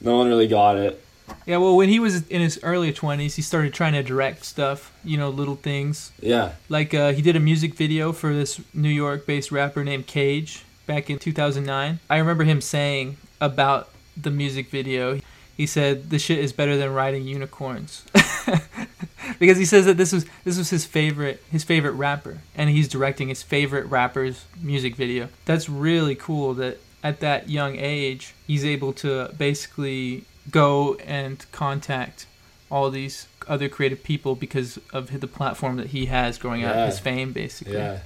no 0.00 0.16
one 0.16 0.28
really 0.28 0.46
got 0.46 0.76
it. 0.76 1.04
Yeah, 1.46 1.58
well, 1.58 1.76
when 1.76 1.88
he 1.88 1.98
was 1.98 2.26
in 2.28 2.40
his 2.40 2.60
early 2.62 2.92
twenties, 2.92 3.36
he 3.36 3.42
started 3.42 3.72
trying 3.72 3.94
to 3.94 4.02
direct 4.02 4.44
stuff. 4.44 4.92
You 5.04 5.16
know, 5.16 5.30
little 5.30 5.56
things. 5.56 6.12
Yeah. 6.20 6.52
Like 6.68 6.94
uh, 6.94 7.12
he 7.12 7.22
did 7.22 7.36
a 7.36 7.40
music 7.40 7.74
video 7.74 8.12
for 8.12 8.34
this 8.34 8.60
New 8.74 8.90
York-based 8.90 9.50
rapper 9.50 9.84
named 9.84 10.06
Cage 10.06 10.64
back 10.86 11.08
in 11.08 11.18
2009. 11.18 12.00
I 12.10 12.16
remember 12.18 12.44
him 12.44 12.60
saying 12.60 13.16
about 13.40 13.90
the 14.16 14.30
music 14.30 14.70
video. 14.70 15.20
He 15.56 15.66
said, 15.66 16.10
"The 16.10 16.18
shit 16.18 16.38
is 16.38 16.52
better 16.52 16.76
than 16.76 16.92
riding 16.92 17.26
unicorns." 17.26 18.04
because 19.38 19.58
he 19.58 19.64
says 19.64 19.86
that 19.86 19.96
this 19.96 20.12
was 20.12 20.26
this 20.44 20.58
was 20.58 20.70
his 20.70 20.84
favorite 20.84 21.42
his 21.50 21.64
favorite 21.64 21.92
rapper, 21.92 22.38
and 22.54 22.70
he's 22.70 22.88
directing 22.88 23.28
his 23.28 23.42
favorite 23.42 23.86
rapper's 23.86 24.44
music 24.60 24.96
video. 24.96 25.28
That's 25.44 25.68
really 25.68 26.14
cool. 26.14 26.54
That 26.54 26.78
at 27.02 27.20
that 27.20 27.48
young 27.48 27.76
age, 27.76 28.34
he's 28.46 28.64
able 28.64 28.92
to 28.94 29.32
basically 29.36 30.24
go 30.50 30.94
and 30.96 31.44
contact 31.52 32.26
all 32.70 32.90
these 32.90 33.26
other 33.46 33.68
creative 33.68 34.02
people 34.02 34.34
because 34.34 34.78
of 34.92 35.20
the 35.20 35.26
platform 35.26 35.76
that 35.76 35.88
he 35.88 36.06
has 36.06 36.38
growing 36.38 36.60
yeah. 36.60 36.86
his 36.86 36.98
fame, 36.98 37.32
basically. 37.32 37.74
Yeah. 37.74 38.00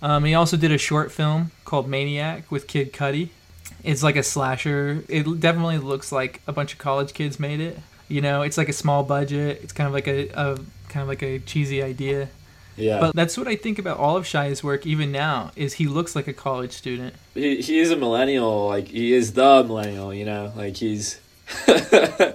Um, 0.00 0.24
he 0.24 0.34
also 0.34 0.56
did 0.56 0.72
a 0.72 0.78
short 0.78 1.12
film 1.12 1.52
called 1.64 1.88
Maniac 1.88 2.50
with 2.50 2.66
Kid 2.66 2.92
Cudi. 2.92 3.28
It's 3.84 4.02
like 4.02 4.16
a 4.16 4.22
slasher. 4.22 5.04
It 5.08 5.40
definitely 5.40 5.78
looks 5.78 6.10
like 6.10 6.40
a 6.46 6.52
bunch 6.52 6.72
of 6.72 6.78
college 6.78 7.14
kids 7.14 7.38
made 7.38 7.60
it. 7.60 7.78
You 8.08 8.20
know, 8.20 8.42
it's 8.42 8.58
like 8.58 8.68
a 8.68 8.72
small 8.72 9.04
budget. 9.04 9.60
It's 9.62 9.72
kind 9.72 9.86
of 9.86 9.92
like 9.92 10.08
a, 10.08 10.28
a 10.30 10.56
kind 10.88 11.02
of 11.02 11.08
like 11.08 11.22
a 11.22 11.38
cheesy 11.38 11.82
idea, 11.82 12.28
Yeah, 12.76 13.00
But 13.00 13.14
that's 13.14 13.38
what 13.38 13.48
I 13.48 13.56
think 13.56 13.78
about 13.78 13.98
all 13.98 14.16
of 14.16 14.26
Shia's 14.26 14.62
work, 14.62 14.86
even 14.86 15.10
now, 15.10 15.52
is 15.56 15.74
he 15.74 15.86
looks 15.86 16.14
like 16.14 16.28
a 16.28 16.32
college 16.32 16.72
student. 16.72 17.14
he 17.34 17.60
he 17.62 17.78
is 17.78 17.90
a 17.90 17.96
millennial. 17.96 18.68
Like 18.68 18.88
he 18.88 19.14
is 19.14 19.32
the 19.32 19.64
millennial. 19.64 20.12
You 20.12 20.24
know, 20.24 20.52
like 20.56 20.76
he's. 20.76 21.20
and 21.68 22.34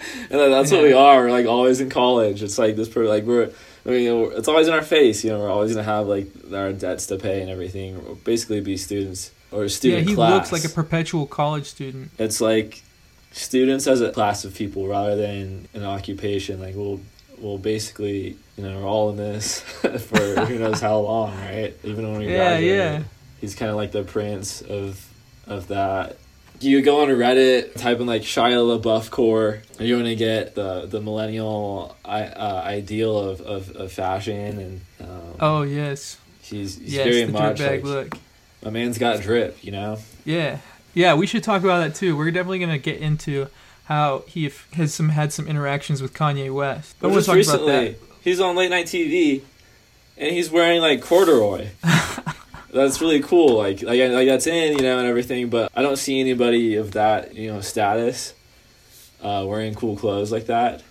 that's 0.53 0.71
what 0.71 0.83
we 0.83 0.93
are. 0.93 1.24
We're 1.24 1.31
like 1.31 1.45
always 1.45 1.81
in 1.81 1.89
college. 1.89 2.43
It's 2.43 2.57
like 2.57 2.75
this. 2.75 2.89
Per- 2.89 3.05
like 3.05 3.24
we're. 3.24 3.51
I 3.86 3.89
mean, 3.89 4.31
it's 4.33 4.47
always 4.50 4.67
in 4.67 4.74
our 4.74 4.81
face. 4.81 5.24
You 5.24 5.31
know, 5.31 5.39
we're 5.39 5.50
always 5.51 5.71
gonna 5.74 5.83
have 5.83 6.07
like 6.07 6.27
our 6.53 6.74
debts 6.74 7.07
to 7.07 7.17
pay 7.17 7.41
and 7.41 7.50
everything. 7.50 8.03
We'll 8.03 8.15
basically, 8.15 8.59
be 8.62 8.75
students 8.77 9.31
or 9.51 9.63
a 9.63 9.69
Yeah, 9.81 10.00
he 10.00 10.13
class. 10.15 10.33
looks 10.33 10.51
like 10.51 10.65
a 10.69 10.74
perpetual 10.74 11.25
college 11.25 11.65
student. 11.65 12.12
it's 12.19 12.41
like 12.41 12.83
students 13.31 13.88
as 13.88 14.01
a 14.01 14.12
class 14.12 14.43
of 14.45 14.53
people 14.55 14.88
rather 14.88 15.15
than 15.15 15.67
an 15.74 15.83
occupation. 15.83 16.59
Like 16.59 16.75
we'll 16.75 17.00
we'll 17.39 17.57
basically 17.59 18.36
you 18.57 18.63
know 18.63 18.79
we're 18.79 18.88
all 18.88 19.09
in 19.12 19.15
this 19.17 19.59
for 19.81 20.45
who 20.45 20.59
knows 20.59 20.81
how 20.81 21.00
long, 21.00 21.33
right? 21.38 21.74
Even 21.83 22.12
when 22.12 22.19
we 22.19 22.25
Yeah, 22.31 22.36
graduate, 22.59 22.75
yeah. 22.75 23.03
he's 23.39 23.55
kind 23.55 23.69
of 23.71 23.77
like 23.77 23.91
the 23.93 24.03
prince 24.03 24.62
of 24.62 25.01
of 25.45 25.67
that. 25.69 26.17
You 26.59 26.81
go 26.81 27.01
on 27.01 27.09
Reddit, 27.09 27.75
type 27.75 27.99
in 27.99 28.07
like 28.07 28.23
Shia 28.23 28.81
LaBeouf 28.81 29.11
core, 29.11 29.61
and 29.77 29.87
you're 29.87 29.99
gonna 29.99 30.15
get 30.15 30.55
the 30.55 30.85
the 30.87 30.99
millennial 31.01 31.95
I, 32.03 32.23
uh, 32.23 32.63
ideal 32.65 33.17
of, 33.17 33.41
of, 33.41 33.75
of 33.75 33.91
fashion, 33.91 34.59
and 34.59 34.81
um, 34.99 35.35
Oh 35.39 35.61
yes, 35.61 36.17
he's, 36.41 36.77
he's 36.77 36.95
yes, 36.95 37.03
very 37.03 37.23
the 37.25 37.31
much 37.31 37.59
like 37.59 37.83
look. 37.83 38.17
my 38.63 38.71
man's 38.71 38.97
got 38.97 39.21
drip, 39.21 39.63
you 39.63 39.71
know. 39.71 39.99
Yeah, 40.25 40.59
yeah. 40.93 41.13
We 41.13 41.27
should 41.27 41.43
talk 41.43 41.63
about 41.63 41.79
that 41.79 41.95
too. 41.95 42.17
We're 42.17 42.31
definitely 42.31 42.59
gonna 42.59 42.79
get 42.79 42.99
into 43.01 43.47
how 43.85 44.23
he 44.27 44.51
has 44.73 44.93
some 44.93 45.09
had 45.09 45.31
some 45.31 45.47
interactions 45.47 46.01
with 46.01 46.13
Kanye 46.13 46.51
West. 46.53 46.95
But 46.99 47.09
we'll 47.09 47.17
just 47.17 47.27
talk 47.27 47.35
recently, 47.35 47.89
about 47.89 47.99
that. 47.99 48.21
he's 48.23 48.39
on 48.39 48.55
late 48.55 48.71
night 48.71 48.87
TV, 48.87 49.41
and 50.17 50.33
he's 50.33 50.49
wearing 50.49 50.81
like 50.81 51.01
corduroy. 51.01 51.67
that's 52.71 53.01
really 53.01 53.21
cool. 53.21 53.57
Like, 53.57 53.81
like, 53.81 54.00
like 54.12 54.27
that's 54.27 54.47
in, 54.47 54.77
you 54.77 54.81
know, 54.83 55.00
and 55.00 55.07
everything. 55.07 55.50
But 55.50 55.71
I 55.75 55.81
don't 55.81 55.97
see 55.97 56.19
anybody 56.19 56.75
of 56.75 56.91
that, 56.91 57.36
you 57.36 57.51
know, 57.51 57.62
status, 57.62 58.33
uh, 59.21 59.45
wearing 59.47 59.74
cool 59.75 59.95
clothes 59.97 60.31
like 60.31 60.47
that. 60.47 60.83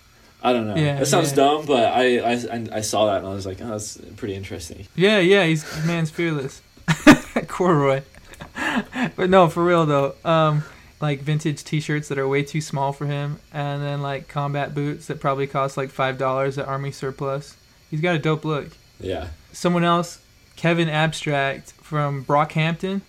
I 0.43 0.53
don't 0.53 0.67
know. 0.69 0.77
Yeah, 0.77 1.01
it 1.01 1.07
sounds 1.07 1.31
yeah. 1.31 1.37
dumb, 1.37 1.67
but 1.67 1.93
I, 1.93 2.19
I, 2.19 2.33
I- 2.33 2.69
I 2.75 2.81
saw 2.81 3.07
that 3.07 3.19
and 3.19 3.27
I 3.27 3.31
was 3.31 3.47
like, 3.47 3.61
oh, 3.61 3.69
that's 3.69 3.97
pretty 4.17 4.35
interesting. 4.35 4.87
Yeah, 4.95 5.19
yeah. 5.19 5.45
He's 5.45 5.65
man's 5.87 6.11
fearless. 6.11 6.63
Corduroy. 7.49 8.03
but 9.17 9.29
no, 9.31 9.49
for 9.49 9.65
real 9.65 9.87
though. 9.87 10.15
Um, 10.25 10.63
like 11.01 11.21
vintage 11.21 11.63
T-shirts 11.65 12.09
that 12.09 12.19
are 12.19 12.27
way 12.29 12.43
too 12.43 12.61
small 12.61 12.93
for 12.93 13.07
him, 13.07 13.39
and 13.53 13.83
then 13.83 14.03
like 14.03 14.29
combat 14.29 14.75
boots 14.75 15.07
that 15.07 15.21
probably 15.21 15.47
cost 15.47 15.77
like 15.77 15.91
five 15.91 16.17
dollars 16.19 16.59
at 16.59 16.67
Army 16.69 16.91
Surplus. 16.93 17.57
He's 17.91 18.01
got 18.01 18.15
a 18.15 18.19
dope 18.19 18.45
look. 18.45 18.69
Yeah. 19.01 19.29
someone 19.53 19.85
else, 19.85 20.21
Kevin 20.57 20.89
Abstract 20.89 21.73
from 21.73 22.25
Brockhampton. 22.25 23.03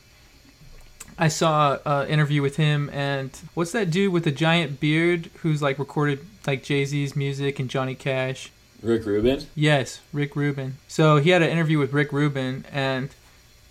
I 1.19 1.29
saw 1.29 1.79
an 1.85 2.07
interview 2.09 2.41
with 2.43 2.57
him, 2.57 2.89
and 2.93 3.31
what's 3.55 3.71
that 3.71 3.89
dude 3.89 4.13
with 4.13 4.23
the 4.23 4.31
giant 4.31 4.79
beard 4.79 5.31
who's 5.37 5.61
like 5.61 5.79
recorded 5.79 6.19
like 6.45 6.63
Jay 6.63 6.85
Z's 6.85 7.15
music 7.15 7.59
and 7.59 7.69
Johnny 7.69 7.95
Cash? 7.95 8.51
Rick 8.83 9.05
Rubin. 9.07 9.43
Yes, 9.55 10.01
Rick 10.13 10.35
Rubin. 10.35 10.77
So 10.87 11.17
he 11.17 11.31
had 11.31 11.41
an 11.41 11.49
interview 11.49 11.79
with 11.79 11.91
Rick 11.93 12.13
Rubin, 12.13 12.65
and 12.71 13.09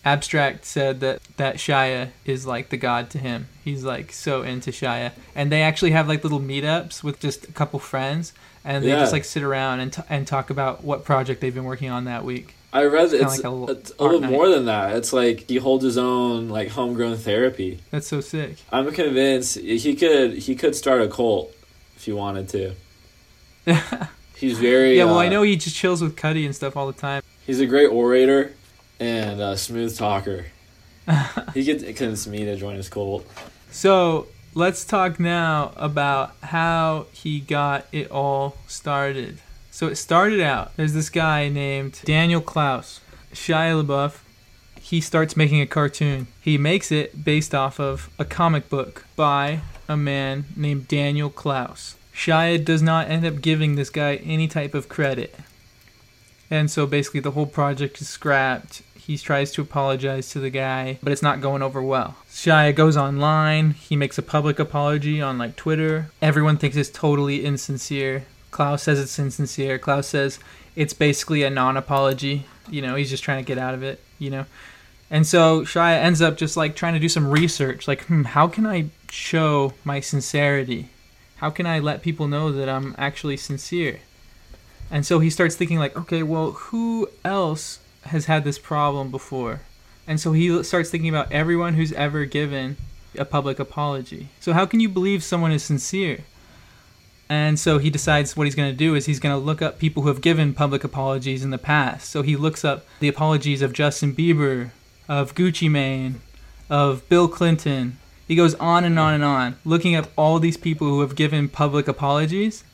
Abstract 0.04 0.64
said 0.64 0.98
that 1.00 1.20
that 1.36 1.56
Shia 1.56 2.08
is 2.24 2.46
like 2.46 2.70
the 2.70 2.76
god 2.76 3.10
to 3.10 3.18
him. 3.18 3.46
He's 3.64 3.84
like 3.84 4.12
so 4.12 4.42
into 4.42 4.72
Shia, 4.72 5.12
and 5.36 5.52
they 5.52 5.62
actually 5.62 5.92
have 5.92 6.08
like 6.08 6.24
little 6.24 6.40
meetups 6.40 7.04
with 7.04 7.20
just 7.20 7.44
a 7.48 7.52
couple 7.52 7.78
friends, 7.78 8.32
and 8.64 8.82
they 8.84 8.88
Yeah. 8.88 8.98
just 8.98 9.12
like 9.12 9.24
sit 9.24 9.44
around 9.44 9.78
and 9.78 9.92
t- 9.92 10.02
and 10.10 10.26
talk 10.26 10.50
about 10.50 10.82
what 10.82 11.04
project 11.04 11.40
they've 11.40 11.54
been 11.54 11.62
working 11.64 11.90
on 11.90 12.06
that 12.06 12.24
week. 12.24 12.55
I 12.72 12.84
read 12.84 13.10
that 13.10 13.20
it's, 13.22 13.36
like 13.36 13.44
a 13.44 13.50
little 13.50 13.70
it's 13.70 13.92
a 13.98 14.02
little 14.04 14.20
night. 14.20 14.30
more 14.30 14.48
than 14.48 14.66
that. 14.66 14.96
It's 14.96 15.12
like 15.12 15.48
he 15.48 15.56
holds 15.56 15.84
his 15.84 15.96
own 15.96 16.48
like 16.48 16.68
homegrown 16.68 17.16
therapy. 17.16 17.80
That's 17.90 18.06
so 18.06 18.20
sick. 18.20 18.56
I'm 18.70 18.90
convinced 18.92 19.58
he 19.58 19.94
could 19.94 20.34
he 20.34 20.54
could 20.54 20.74
start 20.74 21.02
a 21.02 21.08
cult 21.08 21.54
if 21.96 22.04
he 22.04 22.12
wanted 22.12 22.48
to. 22.50 22.74
He's 24.36 24.58
very 24.58 24.98
Yeah, 24.98 25.04
well, 25.04 25.18
I 25.18 25.28
uh, 25.28 25.30
know 25.30 25.42
he 25.42 25.56
just 25.56 25.76
chills 25.76 26.02
with 26.02 26.14
Cudi 26.16 26.44
and 26.44 26.54
stuff 26.54 26.76
all 26.76 26.86
the 26.86 26.98
time. 26.98 27.22
he's 27.46 27.58
a 27.58 27.66
great 27.66 27.86
orator 27.86 28.52
and 29.00 29.40
a 29.40 29.56
smooth 29.56 29.96
talker. 29.96 30.46
he 31.54 31.64
could 31.64 31.80
convince 31.96 32.26
me 32.26 32.44
to 32.44 32.56
join 32.56 32.76
his 32.76 32.90
cult. 32.90 33.26
So 33.70 34.28
let's 34.54 34.84
talk 34.84 35.18
now 35.18 35.72
about 35.76 36.34
how 36.42 37.06
he 37.12 37.40
got 37.40 37.86
it 37.92 38.10
all 38.10 38.56
started. 38.66 39.38
So 39.76 39.88
it 39.88 39.96
started 39.96 40.40
out. 40.40 40.74
There's 40.76 40.94
this 40.94 41.10
guy 41.10 41.50
named 41.50 42.00
Daniel 42.06 42.40
Clowes, 42.40 43.02
Shia 43.34 43.84
LaBeouf. 43.84 44.20
He 44.80 45.02
starts 45.02 45.36
making 45.36 45.60
a 45.60 45.66
cartoon. 45.66 46.28
He 46.40 46.56
makes 46.56 46.90
it 46.90 47.26
based 47.26 47.54
off 47.54 47.78
of 47.78 48.08
a 48.18 48.24
comic 48.24 48.70
book 48.70 49.04
by 49.16 49.60
a 49.86 49.94
man 49.94 50.46
named 50.56 50.88
Daniel 50.88 51.28
Clowes. 51.28 51.96
Shia 52.14 52.64
does 52.64 52.80
not 52.80 53.10
end 53.10 53.26
up 53.26 53.42
giving 53.42 53.74
this 53.74 53.90
guy 53.90 54.16
any 54.24 54.48
type 54.48 54.72
of 54.72 54.88
credit. 54.88 55.38
And 56.50 56.70
so 56.70 56.86
basically 56.86 57.20
the 57.20 57.32
whole 57.32 57.44
project 57.44 58.00
is 58.00 58.08
scrapped. 58.08 58.80
He 58.96 59.18
tries 59.18 59.52
to 59.52 59.60
apologize 59.60 60.30
to 60.30 60.40
the 60.40 60.48
guy, 60.48 60.98
but 61.02 61.12
it's 61.12 61.22
not 61.22 61.42
going 61.42 61.60
over 61.60 61.82
well. 61.82 62.16
Shia 62.30 62.74
goes 62.74 62.96
online. 62.96 63.72
He 63.72 63.94
makes 63.94 64.16
a 64.16 64.22
public 64.22 64.58
apology 64.58 65.20
on 65.20 65.36
like 65.36 65.54
Twitter. 65.54 66.10
Everyone 66.22 66.56
thinks 66.56 66.78
it's 66.78 66.88
totally 66.88 67.44
insincere. 67.44 68.24
Clowes 68.56 68.84
says 68.84 68.98
it's 68.98 69.18
insincere. 69.18 69.78
Clowes 69.78 70.06
says 70.06 70.38
it's 70.74 70.94
basically 70.94 71.42
a 71.42 71.50
non-apology. 71.50 72.46
You 72.70 72.80
know, 72.80 72.94
he's 72.94 73.10
just 73.10 73.22
trying 73.22 73.44
to 73.44 73.46
get 73.46 73.58
out 73.58 73.74
of 73.74 73.82
it. 73.82 74.00
You 74.18 74.30
know, 74.30 74.46
and 75.10 75.26
so 75.26 75.60
Shia 75.60 75.98
ends 75.98 76.22
up 76.22 76.38
just 76.38 76.56
like 76.56 76.74
trying 76.74 76.94
to 76.94 76.98
do 76.98 77.10
some 77.10 77.28
research. 77.28 77.86
Like, 77.86 78.06
hmm, 78.06 78.22
how 78.22 78.48
can 78.48 78.64
I 78.64 78.86
show 79.10 79.74
my 79.84 80.00
sincerity? 80.00 80.88
How 81.36 81.50
can 81.50 81.66
I 81.66 81.80
let 81.80 82.00
people 82.00 82.28
know 82.28 82.50
that 82.50 82.66
I'm 82.66 82.94
actually 82.96 83.36
sincere? 83.36 84.00
And 84.90 85.04
so 85.04 85.18
he 85.18 85.28
starts 85.28 85.54
thinking 85.54 85.78
like, 85.78 85.94
okay, 85.94 86.22
well, 86.22 86.52
who 86.52 87.10
else 87.26 87.80
has 88.04 88.24
had 88.24 88.44
this 88.44 88.58
problem 88.58 89.10
before? 89.10 89.60
And 90.06 90.18
so 90.18 90.32
he 90.32 90.62
starts 90.62 90.88
thinking 90.88 91.10
about 91.10 91.30
everyone 91.30 91.74
who's 91.74 91.92
ever 91.92 92.24
given 92.24 92.78
a 93.18 93.26
public 93.26 93.58
apology. 93.58 94.30
So 94.40 94.54
how 94.54 94.64
can 94.64 94.80
you 94.80 94.88
believe 94.88 95.22
someone 95.22 95.52
is 95.52 95.62
sincere? 95.62 96.24
And 97.28 97.58
so 97.58 97.78
he 97.78 97.90
decides 97.90 98.36
what 98.36 98.46
he's 98.46 98.54
going 98.54 98.70
to 98.70 98.76
do 98.76 98.94
is 98.94 99.06
he's 99.06 99.18
going 99.18 99.34
to 99.34 99.44
look 99.44 99.60
up 99.60 99.78
people 99.78 100.02
who 100.02 100.08
have 100.08 100.20
given 100.20 100.54
public 100.54 100.84
apologies 100.84 101.42
in 101.42 101.50
the 101.50 101.58
past. 101.58 102.08
So 102.08 102.22
he 102.22 102.36
looks 102.36 102.64
up 102.64 102.86
the 103.00 103.08
apologies 103.08 103.62
of 103.62 103.72
Justin 103.72 104.14
Bieber, 104.14 104.70
of 105.08 105.34
Gucci 105.34 105.70
Mane, 105.70 106.20
of 106.70 107.08
Bill 107.08 107.26
Clinton. 107.26 107.98
He 108.28 108.36
goes 108.36 108.54
on 108.56 108.84
and 108.84 108.98
on 108.98 109.14
and 109.14 109.24
on, 109.24 109.56
looking 109.64 109.96
up 109.96 110.10
all 110.16 110.38
these 110.38 110.56
people 110.56 110.86
who 110.86 111.00
have 111.00 111.16
given 111.16 111.48
public 111.48 111.88
apologies. 111.88 112.64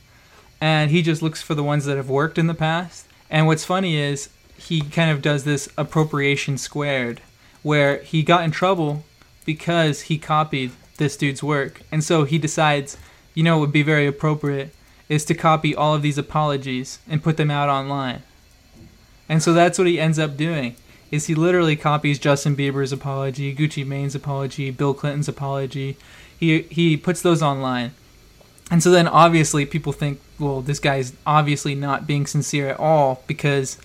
And 0.61 0.91
he 0.91 1.01
just 1.01 1.21
looks 1.21 1.41
for 1.41 1.55
the 1.55 1.63
ones 1.63 1.85
that 1.85 1.97
have 1.97 2.09
worked 2.09 2.37
in 2.37 2.47
the 2.47 2.53
past. 2.53 3.07
And 3.29 3.47
what's 3.47 3.65
funny 3.65 3.97
is 3.97 4.29
he 4.55 4.81
kind 4.81 5.09
of 5.09 5.21
does 5.21 5.43
this 5.43 5.67
appropriation 5.77 6.57
squared, 6.57 7.21
where 7.63 8.01
he 8.03 8.21
got 8.23 8.43
in 8.43 8.51
trouble 8.51 9.03
because 9.45 10.01
he 10.01 10.17
copied 10.17 10.71
this 10.97 11.17
dude's 11.17 11.43
work. 11.43 11.81
And 11.91 12.03
so 12.03 12.23
he 12.23 12.37
decides, 12.37 12.97
you 13.33 13.43
know, 13.43 13.59
would 13.59 13.71
be 13.71 13.83
very 13.83 14.07
appropriate 14.07 14.73
is 15.09 15.25
to 15.25 15.33
copy 15.33 15.75
all 15.75 15.93
of 15.93 16.01
these 16.01 16.17
apologies 16.17 16.99
and 17.07 17.23
put 17.23 17.37
them 17.37 17.51
out 17.51 17.69
online. 17.69 18.23
And 19.29 19.43
so 19.43 19.53
that's 19.53 19.77
what 19.77 19.87
he 19.87 19.99
ends 19.99 20.19
up 20.19 20.37
doing. 20.37 20.75
Is 21.11 21.27
he 21.27 21.35
literally 21.35 21.75
copies 21.75 22.17
Justin 22.17 22.55
Bieber's 22.55 22.91
apology, 22.91 23.55
Gucci 23.55 23.85
Mane's 23.85 24.15
apology, 24.15 24.71
Bill 24.71 24.93
Clinton's 24.93 25.29
apology. 25.29 25.97
He 26.39 26.63
he 26.63 26.97
puts 26.97 27.21
those 27.21 27.43
online. 27.43 27.91
And 28.71 28.81
so 28.81 28.89
then 28.89 29.07
obviously 29.07 29.65
people 29.65 29.93
think, 29.93 30.19
well, 30.39 30.61
this 30.61 30.79
guy's 30.79 31.13
obviously 31.27 31.75
not 31.75 32.07
being 32.07 32.25
sincere 32.25 32.69
at 32.69 32.79
all 32.79 33.23
because 33.27 33.77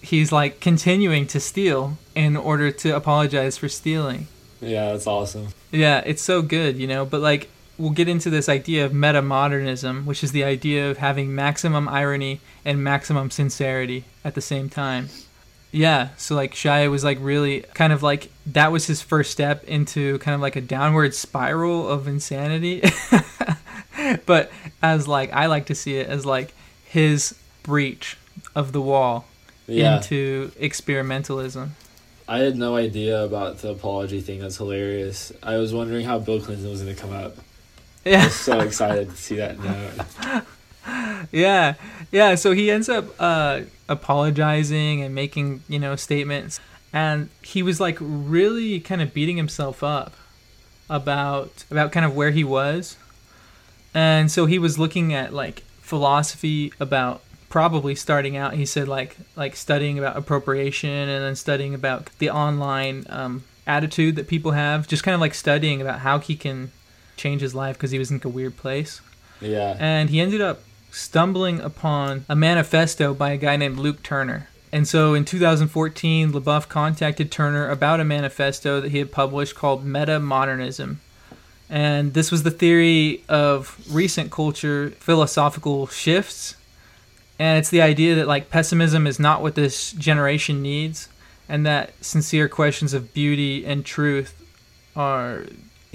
he's 0.00 0.30
like 0.30 0.60
continuing 0.60 1.26
to 1.28 1.40
steal 1.40 1.98
in 2.14 2.36
order 2.36 2.70
to 2.70 2.94
apologize 2.94 3.58
for 3.58 3.68
stealing. 3.68 4.28
Yeah, 4.60 4.92
that's 4.92 5.06
awesome. 5.06 5.48
Yeah, 5.72 6.02
it's 6.06 6.22
so 6.22 6.42
good, 6.42 6.76
you 6.76 6.86
know, 6.86 7.04
but 7.04 7.20
like 7.20 7.48
we'll 7.78 7.90
get 7.90 8.08
into 8.08 8.30
this 8.30 8.48
idea 8.48 8.84
of 8.84 8.92
meta 8.92 9.22
modernism, 9.22 10.06
which 10.06 10.24
is 10.24 10.32
the 10.32 10.44
idea 10.44 10.90
of 10.90 10.98
having 10.98 11.34
maximum 11.34 11.88
irony 11.88 12.40
and 12.64 12.82
maximum 12.82 13.30
sincerity 13.30 14.04
at 14.24 14.34
the 14.34 14.40
same 14.40 14.68
time. 14.68 15.08
Yeah, 15.72 16.10
so 16.16 16.34
like 16.34 16.54
Shia 16.54 16.90
was 16.90 17.04
like 17.04 17.18
really 17.20 17.60
kind 17.74 17.92
of 17.92 18.02
like 18.02 18.30
that 18.46 18.72
was 18.72 18.86
his 18.86 19.02
first 19.02 19.30
step 19.30 19.64
into 19.64 20.18
kind 20.20 20.34
of 20.34 20.40
like 20.40 20.56
a 20.56 20.60
downward 20.60 21.14
spiral 21.14 21.88
of 21.88 22.08
insanity. 22.08 22.82
but 24.26 24.50
as 24.82 25.06
like 25.06 25.32
I 25.32 25.46
like 25.46 25.66
to 25.66 25.74
see 25.74 25.96
it 25.96 26.08
as 26.08 26.24
like 26.24 26.54
his 26.84 27.34
breach 27.62 28.16
of 28.54 28.72
the 28.72 28.80
wall 28.80 29.26
Yeah, 29.66 29.96
into 29.96 30.52
experimentalism. 30.58 31.70
I 32.28 32.38
had 32.38 32.56
no 32.56 32.74
idea 32.76 33.22
about 33.22 33.58
the 33.58 33.70
apology 33.70 34.20
thing. 34.20 34.40
That's 34.40 34.56
hilarious. 34.56 35.32
I 35.42 35.58
was 35.58 35.72
wondering 35.74 36.04
how 36.06 36.18
Bill 36.18 36.40
Clinton 36.40 36.68
was 36.70 36.82
going 36.82 36.94
to 36.94 37.00
come 37.00 37.12
up. 37.12 37.36
I 38.06 38.10
Yeah. 38.10 38.24
was 38.24 38.34
so 38.34 38.60
excited 38.60 39.10
to 39.10 39.16
see 39.16 39.36
that 39.36 39.58
note. 39.58 40.44
Yeah, 41.32 41.74
yeah, 42.12 42.36
so 42.36 42.52
he 42.52 42.70
ends 42.70 42.88
up 42.88 43.06
uh, 43.18 43.62
apologizing 43.88 45.02
and 45.02 45.14
making, 45.14 45.62
you 45.68 45.78
know, 45.80 45.96
statements. 45.96 46.60
And 46.92 47.28
he 47.42 47.62
was 47.62 47.80
like 47.80 47.98
really 48.00 48.78
kind 48.80 49.02
of 49.02 49.12
beating 49.12 49.36
himself 49.36 49.82
up 49.82 50.14
about 50.88 51.64
about 51.70 51.90
kind 51.90 52.06
of 52.06 52.14
where 52.14 52.30
he 52.30 52.44
was. 52.44 52.96
And 53.92 54.30
so 54.30 54.46
he 54.46 54.58
was 54.58 54.78
looking 54.78 55.12
at 55.12 55.32
like 55.34 55.60
philosophy 55.80 56.72
about 56.78 57.22
probably 57.48 57.94
starting 57.94 58.36
out 58.36 58.54
he 58.54 58.66
said 58.66 58.88
like 58.88 59.16
like 59.36 59.54
studying 59.56 59.98
about 59.98 60.16
appropriation 60.16 60.90
and 60.90 61.22
then 61.24 61.34
studying 61.36 61.74
about 61.74 62.10
the 62.18 62.28
online 62.28 63.04
um, 63.08 63.44
attitude 63.66 64.14
that 64.16 64.26
people 64.28 64.50
have 64.50 64.86
just 64.88 65.02
kind 65.04 65.14
of 65.14 65.20
like 65.20 65.32
studying 65.32 65.80
about 65.80 66.00
how 66.00 66.18
he 66.18 66.34
can 66.36 66.70
change 67.16 67.40
his 67.40 67.54
life 67.54 67.76
because 67.76 67.90
he 67.90 67.98
was 67.98 68.10
in 68.10 68.20
a 68.24 68.28
weird 68.28 68.56
place 68.56 69.00
Yeah. 69.40 69.76
and 69.78 70.10
he 70.10 70.20
ended 70.20 70.40
up 70.40 70.62
stumbling 70.90 71.60
upon 71.60 72.24
a 72.28 72.36
manifesto 72.36 73.12
by 73.14 73.30
a 73.32 73.36
guy 73.36 73.56
named 73.56 73.78
Luke 73.78 74.02
Turner. 74.02 74.48
And 74.72 74.86
so 74.88 75.14
in 75.14 75.24
2014, 75.24 76.32
LaBeouf 76.32 76.68
contacted 76.68 77.30
Turner 77.30 77.70
about 77.70 78.00
a 78.00 78.04
manifesto 78.04 78.80
that 78.80 78.90
he 78.90 78.98
had 78.98 79.12
published 79.12 79.54
called 79.54 79.84
Meta 79.84 80.18
Modernism. 80.18 81.00
And 81.68 82.14
this 82.14 82.30
was 82.30 82.42
the 82.44 82.50
theory 82.50 83.22
of 83.28 83.78
recent 83.90 84.30
culture 84.30 84.90
philosophical 85.00 85.86
shifts. 85.88 86.56
And 87.38 87.58
it's 87.58 87.70
the 87.70 87.82
idea 87.82 88.14
that 88.16 88.26
like 88.28 88.50
pessimism 88.50 89.06
is 89.06 89.18
not 89.20 89.42
what 89.42 89.54
this 89.54 89.92
generation 89.92 90.62
needs 90.62 91.08
and 91.48 91.64
that 91.66 91.92
sincere 92.00 92.48
questions 92.48 92.94
of 92.94 93.12
beauty 93.12 93.64
and 93.66 93.84
truth 93.84 94.34
are 94.94 95.44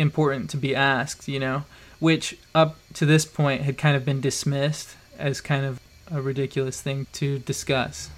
important 0.02 0.50
to 0.50 0.58
be 0.58 0.76
asked, 0.76 1.28
you 1.28 1.40
know, 1.40 1.64
which 2.00 2.38
up 2.54 2.78
to 2.96 3.06
this 3.06 3.24
point 3.26 3.62
had 3.62 3.78
kind 3.78 3.96
of 3.96 4.04
been 4.04 4.20
dismissed 4.20 4.96
as 5.18 5.40
kind 5.40 5.66
of 5.66 5.80
a 6.12 6.22
ridiculous 6.22 6.82
thing 6.82 7.08
to 7.14 7.40
discuss. 7.40 8.10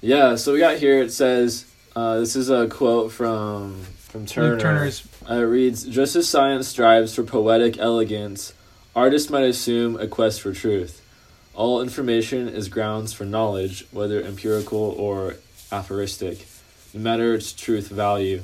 Yeah, 0.00 0.34
so 0.36 0.52
we 0.52 0.58
got 0.58 0.78
here. 0.78 1.00
It 1.00 1.12
says 1.12 1.66
uh, 1.94 2.18
this 2.18 2.34
is 2.34 2.50
a 2.50 2.66
quote 2.68 3.12
from 3.12 3.82
from 3.98 4.26
Turner. 4.26 4.52
Luke 4.52 4.60
Turner's 4.60 5.06
Uh, 5.28 5.34
it 5.34 5.42
reads: 5.42 5.84
"Just 5.84 6.16
as 6.16 6.28
science 6.28 6.66
strives 6.68 7.14
for 7.14 7.22
poetic 7.22 7.78
elegance, 7.78 8.54
artists 8.96 9.30
might 9.30 9.44
assume 9.44 9.96
a 10.00 10.06
quest 10.06 10.40
for 10.40 10.52
truth. 10.52 11.02
All 11.54 11.82
information 11.82 12.48
is 12.48 12.68
grounds 12.68 13.12
for 13.12 13.24
knowledge, 13.24 13.86
whether 13.90 14.22
empirical 14.22 14.94
or 14.96 15.36
aphoristic, 15.72 16.46
no 16.94 17.00
matter 17.00 17.34
its 17.34 17.52
truth 17.52 17.88
value. 17.88 18.42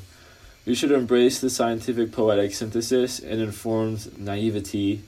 We 0.66 0.75
should 0.75 0.92
embrace 0.92 1.40
the 1.40 1.50
scientific 1.50 2.11
poetic 2.12 2.54
synthesis 2.54 3.18
and 3.18 3.40
informed 3.40 4.18
naivety 4.18 5.02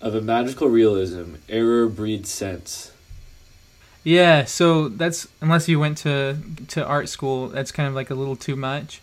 of 0.00 0.14
a 0.14 0.20
magical 0.20 0.68
realism. 0.68 1.34
Error 1.48 1.88
breeds 1.88 2.30
sense." 2.30 2.90
Yeah, 4.02 4.44
so 4.44 4.88
that's 4.88 5.28
unless 5.40 5.68
you 5.68 5.80
went 5.80 5.98
to 5.98 6.36
to 6.68 6.84
art 6.84 7.08
school, 7.08 7.48
that's 7.48 7.72
kind 7.72 7.88
of 7.88 7.94
like 7.94 8.10
a 8.10 8.14
little 8.14 8.36
too 8.36 8.56
much. 8.56 9.00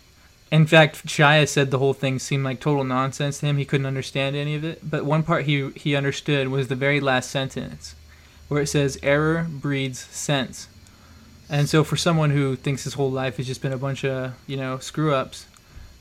In 0.52 0.68
fact, 0.68 1.08
Shia 1.08 1.48
said 1.48 1.72
the 1.72 1.80
whole 1.80 1.94
thing 1.94 2.20
seemed 2.20 2.44
like 2.44 2.60
total 2.60 2.84
nonsense 2.84 3.40
to 3.40 3.46
him. 3.46 3.58
He 3.58 3.64
couldn't 3.66 3.86
understand 3.88 4.36
any 4.36 4.54
of 4.54 4.66
it. 4.66 4.80
But 4.88 5.06
one 5.06 5.24
part 5.24 5.46
he 5.46 5.70
he 5.76 5.96
understood 5.96 6.50
was 6.50 6.68
the 6.68 6.76
very 6.76 7.00
last 7.00 7.32
sentence, 7.32 7.96
where 8.50 8.62
it 8.62 8.68
says 8.68 9.00
"error 9.02 9.48
breeds 9.50 10.00
sense." 10.00 10.68
And 11.52 11.68
so, 11.68 11.84
for 11.84 11.98
someone 11.98 12.30
who 12.30 12.56
thinks 12.56 12.86
his 12.86 12.94
whole 12.94 13.12
life 13.12 13.36
has 13.36 13.46
just 13.46 13.62
been 13.62 13.74
a 13.74 13.78
bunch 13.78 14.06
of 14.06 14.34
you 14.48 14.56
know 14.56 14.80
screw 14.80 15.14
ups, 15.14 15.46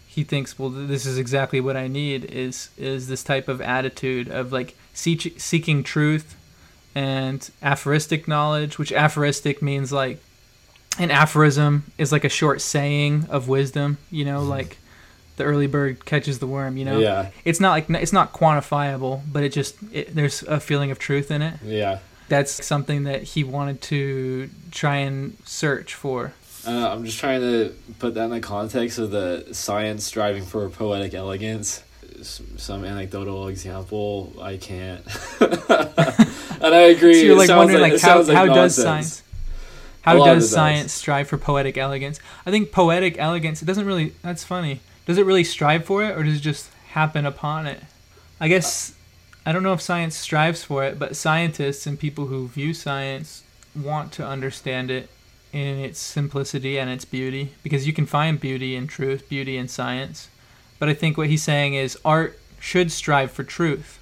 he 0.07 0.23
thinks, 0.23 0.59
well, 0.59 0.71
this 0.71 1.04
is 1.04 1.19
exactly 1.19 1.61
what 1.61 1.76
I 1.76 1.88
need 1.88 2.25
is 2.25 2.71
is 2.78 3.09
this 3.09 3.25
type 3.25 3.49
of 3.49 3.61
attitude 3.61 4.28
of 4.28 4.52
like 4.52 4.76
seek, 4.95 5.40
seeking 5.40 5.83
truth 5.83 6.37
and 6.95 7.50
aphoristic 7.62 8.28
knowledge, 8.28 8.78
which 8.78 8.92
aphoristic 8.92 9.61
means 9.61 9.92
like 9.92 10.23
an 10.99 11.11
aphorism 11.11 11.85
is 11.99 12.12
like 12.12 12.25
a 12.25 12.28
short 12.28 12.61
saying 12.61 13.26
of 13.28 13.49
wisdom, 13.49 13.99
you 14.11 14.25
know, 14.25 14.40
mm-hmm. 14.40 14.50
like 14.50 14.78
the 15.37 15.45
early 15.45 15.66
bird 15.66 16.04
catches 16.04 16.38
the 16.38 16.47
worm, 16.47 16.76
you 16.76 16.85
know. 16.85 16.99
Yeah, 16.99 17.30
It's 17.45 17.59
not 17.59 17.71
like 17.71 17.90
it's 17.90 18.12
not 18.12 18.33
quantifiable, 18.33 19.23
but 19.33 19.42
it 19.42 19.50
just 19.50 19.76
it, 19.92 20.14
there's 20.14 20.45
a 20.45 20.61
feeling 20.61 20.92
of 20.92 21.00
truth 21.00 21.30
in 21.30 21.42
it. 21.42 21.54
yeah. 21.64 21.99
That's 22.31 22.65
something 22.65 23.05
that 23.05 23.25
he 23.25 23.45
wanted 23.45 23.83
to 23.83 24.49
try 24.71 24.99
and 24.99 25.37
search 25.45 25.95
for. 25.95 26.33
Uh, 26.64 26.88
I'm 26.88 27.05
just 27.05 27.19
trying 27.19 27.40
to 27.40 27.75
put 27.99 28.14
that 28.14 28.25
in 28.25 28.31
the 28.31 28.40
context 28.40 28.99
of 28.99 29.11
the 29.11 29.49
science 29.53 30.05
striving 30.05 30.45
for 30.45 30.69
poetic 30.71 31.12
elegance. 31.12 31.83
Some 32.23 32.85
anecdotal 32.85 33.49
example, 33.49 34.33
I 34.40 34.59
can't. 34.59 35.05
and 35.40 36.73
I 36.75 36.93
agree. 36.95 37.14
So 37.14 37.21
you're 37.21 37.37
like 37.37 37.49
wondering 37.51 37.81
like, 37.81 37.93
like 37.95 38.01
how, 38.01 38.23
like 38.23 38.37
how 38.37 38.47
does 38.47 38.77
science 38.77 39.23
how 40.03 40.16
lot 40.16 40.29
of 40.29 40.33
it 40.33 40.35
does 40.37 40.45
does. 40.45 40.53
science 40.53 40.93
strive 40.93 41.29
for 41.29 41.37
poetic 41.37 41.77
elegance? 41.77 42.21
I 42.47 42.51
think 42.51 42.71
poetic 42.73 43.19
elegance 43.19 43.61
it 43.61 43.64
doesn't 43.64 43.87
really 43.87 44.14
that's 44.23 44.45
funny. 44.45 44.81
Does 45.07 45.19
it 45.19 45.27
really 45.27 45.45
strive 45.45 45.85
for 45.85 46.05
it 46.05 46.16
or 46.16 46.23
does 46.23 46.37
it 46.37 46.43
just 46.43 46.71
happen 46.90 47.27
upon 47.27 47.66
it? 47.66 47.81
I 48.38 48.49
guess 48.49 48.95
I 49.46 49.53
don't 49.53 49.62
know 49.62 49.72
if 49.72 49.81
science 49.81 50.16
strives 50.16 50.62
for 50.64 50.85
it, 50.85 50.98
but 50.98 51.16
scientists 51.16 51.87
and 51.87 51.98
people 51.98 52.26
who 52.26 52.48
view 52.48 52.74
science 52.74 53.42
want 53.74 54.12
to 54.12 54.26
understand 54.26 54.90
it 54.90 55.09
in 55.53 55.79
its 55.79 55.98
simplicity 55.98 56.79
and 56.79 56.90
its 56.90 57.05
beauty 57.05 57.55
because 57.62 57.87
you 57.87 57.92
can 57.92 58.07
find 58.07 58.38
beauty 58.38 58.76
in 58.76 58.87
truth, 58.87 59.29
beauty 59.29 59.57
in 59.57 59.66
science. 59.68 60.29
But 60.79 60.88
I 60.88 60.94
think 60.94 61.16
what 61.16 61.29
he's 61.29 61.42
saying 61.42 61.74
is 61.74 61.98
art 62.05 62.38
should 62.59 62.92
strive 62.92 63.31
for 63.33 63.42
truth, 63.42 63.98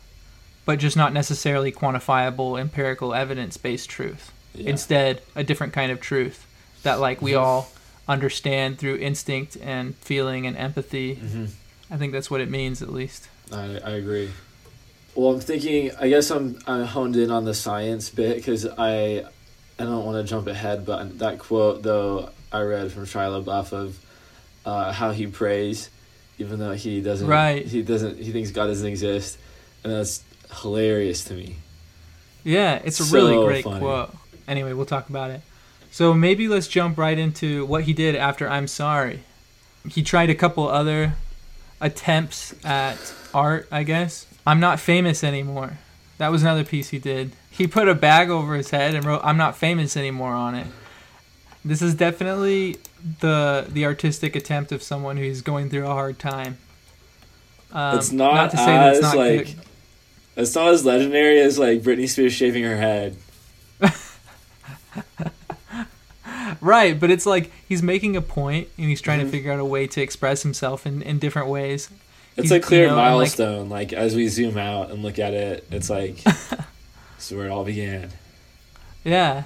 but 0.64 0.78
just 0.78 0.96
not 0.96 1.12
necessarily 1.12 1.70
quantifiable, 1.72 2.60
empirical, 2.60 3.14
evidence 3.14 3.56
based 3.56 3.88
truth. 3.88 4.32
Yeah. 4.54 4.70
Instead, 4.70 5.22
a 5.36 5.44
different 5.44 5.72
kind 5.72 5.92
of 5.92 6.00
truth 6.00 6.46
that, 6.82 6.98
like, 7.00 7.22
we 7.22 7.34
all 7.34 7.70
understand 8.08 8.78
through 8.78 8.96
instinct 8.96 9.56
and 9.62 9.94
feeling 9.96 10.46
and 10.46 10.56
empathy. 10.56 11.16
Mhm. 11.16 11.50
I 11.90 11.96
think 11.96 12.12
that's 12.12 12.30
what 12.30 12.40
it 12.40 12.50
means, 12.50 12.82
at 12.82 12.92
least. 12.92 13.28
I, 13.52 13.78
I 13.84 13.90
agree. 13.92 14.30
Well, 15.18 15.32
I'm 15.32 15.40
thinking. 15.40 15.90
I 15.98 16.08
guess 16.08 16.30
I'm 16.30 16.60
I'm 16.64 16.84
honed 16.84 17.16
in 17.16 17.32
on 17.32 17.44
the 17.44 17.52
science 17.52 18.08
bit 18.08 18.36
because 18.36 18.64
I 18.64 19.24
I 19.76 19.82
don't 19.82 20.04
want 20.04 20.24
to 20.24 20.30
jump 20.30 20.46
ahead, 20.46 20.86
but 20.86 21.18
that 21.18 21.40
quote 21.40 21.82
though 21.82 22.30
I 22.52 22.60
read 22.60 22.92
from 22.92 23.04
Shia 23.04 23.42
LaBeouf 23.42 23.72
of 23.72 23.98
uh, 24.64 24.92
how 24.92 25.10
he 25.10 25.26
prays, 25.26 25.90
even 26.38 26.60
though 26.60 26.70
he 26.74 27.00
doesn't. 27.00 27.26
Right. 27.26 27.66
He 27.66 27.82
doesn't. 27.82 28.18
He 28.18 28.30
thinks 28.30 28.52
God 28.52 28.68
doesn't 28.68 28.86
exist, 28.86 29.38
and 29.82 29.92
that's 29.92 30.22
hilarious 30.62 31.24
to 31.24 31.34
me. 31.34 31.56
Yeah, 32.44 32.80
it's 32.84 33.00
a 33.00 33.04
So 33.04 33.16
really 33.16 33.44
great 33.44 33.64
funny. 33.64 33.80
quote. 33.80 34.14
Anyway, 34.46 34.72
we'll 34.72 34.86
talk 34.86 35.08
about 35.08 35.32
it. 35.32 35.40
So 35.90 36.14
maybe 36.14 36.46
let's 36.46 36.68
jump 36.68 36.96
right 36.96 37.18
into 37.18 37.66
what 37.66 37.82
he 37.82 37.92
did 37.92 38.14
after 38.14 38.48
I'm 38.48 38.68
Sorry. 38.68 39.24
He 39.88 40.04
tried 40.04 40.30
a 40.30 40.36
couple 40.36 40.68
other 40.68 41.14
attempts 41.80 42.54
at 42.64 43.12
art, 43.34 43.66
I 43.72 43.82
guess. 43.82 44.27
I'm 44.48 44.60
not 44.60 44.80
famous 44.80 45.22
anymore. 45.22 45.78
That 46.18 46.28
was 46.32 46.42
another 46.42 46.64
piece 46.64 46.88
he 46.88 46.98
did. 46.98 47.32
He 47.50 47.66
put 47.66 47.86
a 47.88 47.94
bag 47.94 48.30
over 48.30 48.54
his 48.56 48.70
head 48.70 48.94
and 48.94 49.04
wrote 49.04 49.20
I'm 49.22 49.36
not 49.36 49.56
famous 49.56 49.96
anymore 49.96 50.32
on 50.32 50.54
it. 50.54 50.66
This 51.64 51.82
is 51.82 51.94
definitely 51.94 52.76
the 53.20 53.66
the 53.68 53.84
artistic 53.84 54.34
attempt 54.34 54.72
of 54.72 54.82
someone 54.82 55.16
who's 55.16 55.42
going 55.42 55.70
through 55.70 55.84
a 55.84 55.94
hard 55.94 56.18
time. 56.18 56.56
Um, 57.72 57.98
It's 57.98 58.10
not 58.10 58.54
as, 58.54 59.14
like- 59.14 59.54
It's 60.36 60.54
not 60.54 60.68
as 60.68 60.84
legendary 60.84 61.40
as 61.40 61.58
like 61.58 61.82
Britney 61.82 62.08
Spears 62.08 62.32
shaving 62.32 62.64
her 62.64 62.76
head. 62.78 63.16
Right, 66.60 66.98
but 66.98 67.10
it's 67.10 67.26
like 67.26 67.52
he's 67.68 67.82
making 67.82 68.16
a 68.16 68.22
point 68.22 68.68
and 68.78 68.88
he's 68.88 69.00
trying 69.00 69.20
Mhm. 69.20 69.24
to 69.24 69.30
figure 69.30 69.52
out 69.52 69.60
a 69.60 69.64
way 69.64 69.86
to 69.86 70.00
express 70.00 70.42
himself 70.42 70.86
in, 70.86 71.02
in 71.02 71.18
different 71.18 71.48
ways. 71.48 71.88
It's 72.38 72.50
a 72.50 72.60
clear 72.60 72.82
you 72.82 72.86
know, 72.88 72.92
and, 72.98 73.00
like- 73.02 73.12
milestone. 73.18 73.68
Like, 73.68 73.92
as 73.92 74.14
we 74.14 74.28
zoom 74.28 74.56
out 74.56 74.90
and 74.90 75.02
look 75.02 75.18
at 75.18 75.34
it, 75.34 75.66
it's 75.70 75.90
like 75.90 76.22
this 76.22 77.30
is 77.30 77.32
where 77.36 77.46
it 77.46 77.50
all 77.50 77.64
began. 77.64 78.10
Yeah. 79.04 79.44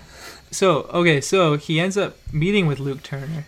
So, 0.50 0.82
okay, 0.92 1.20
so 1.20 1.56
he 1.56 1.80
ends 1.80 1.96
up 1.96 2.16
meeting 2.32 2.66
with 2.66 2.78
Luke 2.78 3.02
Turner. 3.02 3.46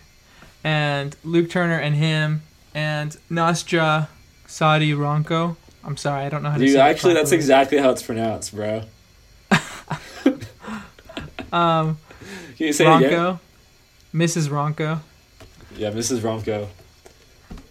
And 0.63 1.15
Luke 1.23 1.49
Turner 1.51 1.77
and 1.77 1.95
him 1.95 2.41
and 2.73 3.15
Nastja 3.29 4.07
Säde 4.47 4.95
Rönkkö. 4.97 5.55
I'm 5.83 5.97
sorry, 5.97 6.25
I 6.25 6.29
don't 6.29 6.41
know 6.41 6.49
how 6.49 6.57
to 6.57 6.65
Dude, 6.65 6.73
say 6.73 6.79
it 6.79 6.81
actually, 6.89 7.13
that's 7.13 7.31
exactly 7.31 7.77
how 7.77 7.91
it's 7.91 8.01
pronounced, 8.01 8.55
bro. 8.55 8.81
Um, 11.53 11.97
Can 12.57 12.67
you 12.67 12.73
say 12.73 12.85
it 12.85 12.97
again? 12.97 13.11
Rönkkö. 13.11 13.39
Mrs. 14.13 14.49
Rönkkö. 14.49 14.99
Yeah, 15.77 15.91
Mrs. 15.91 16.19
Romko. 16.21 16.67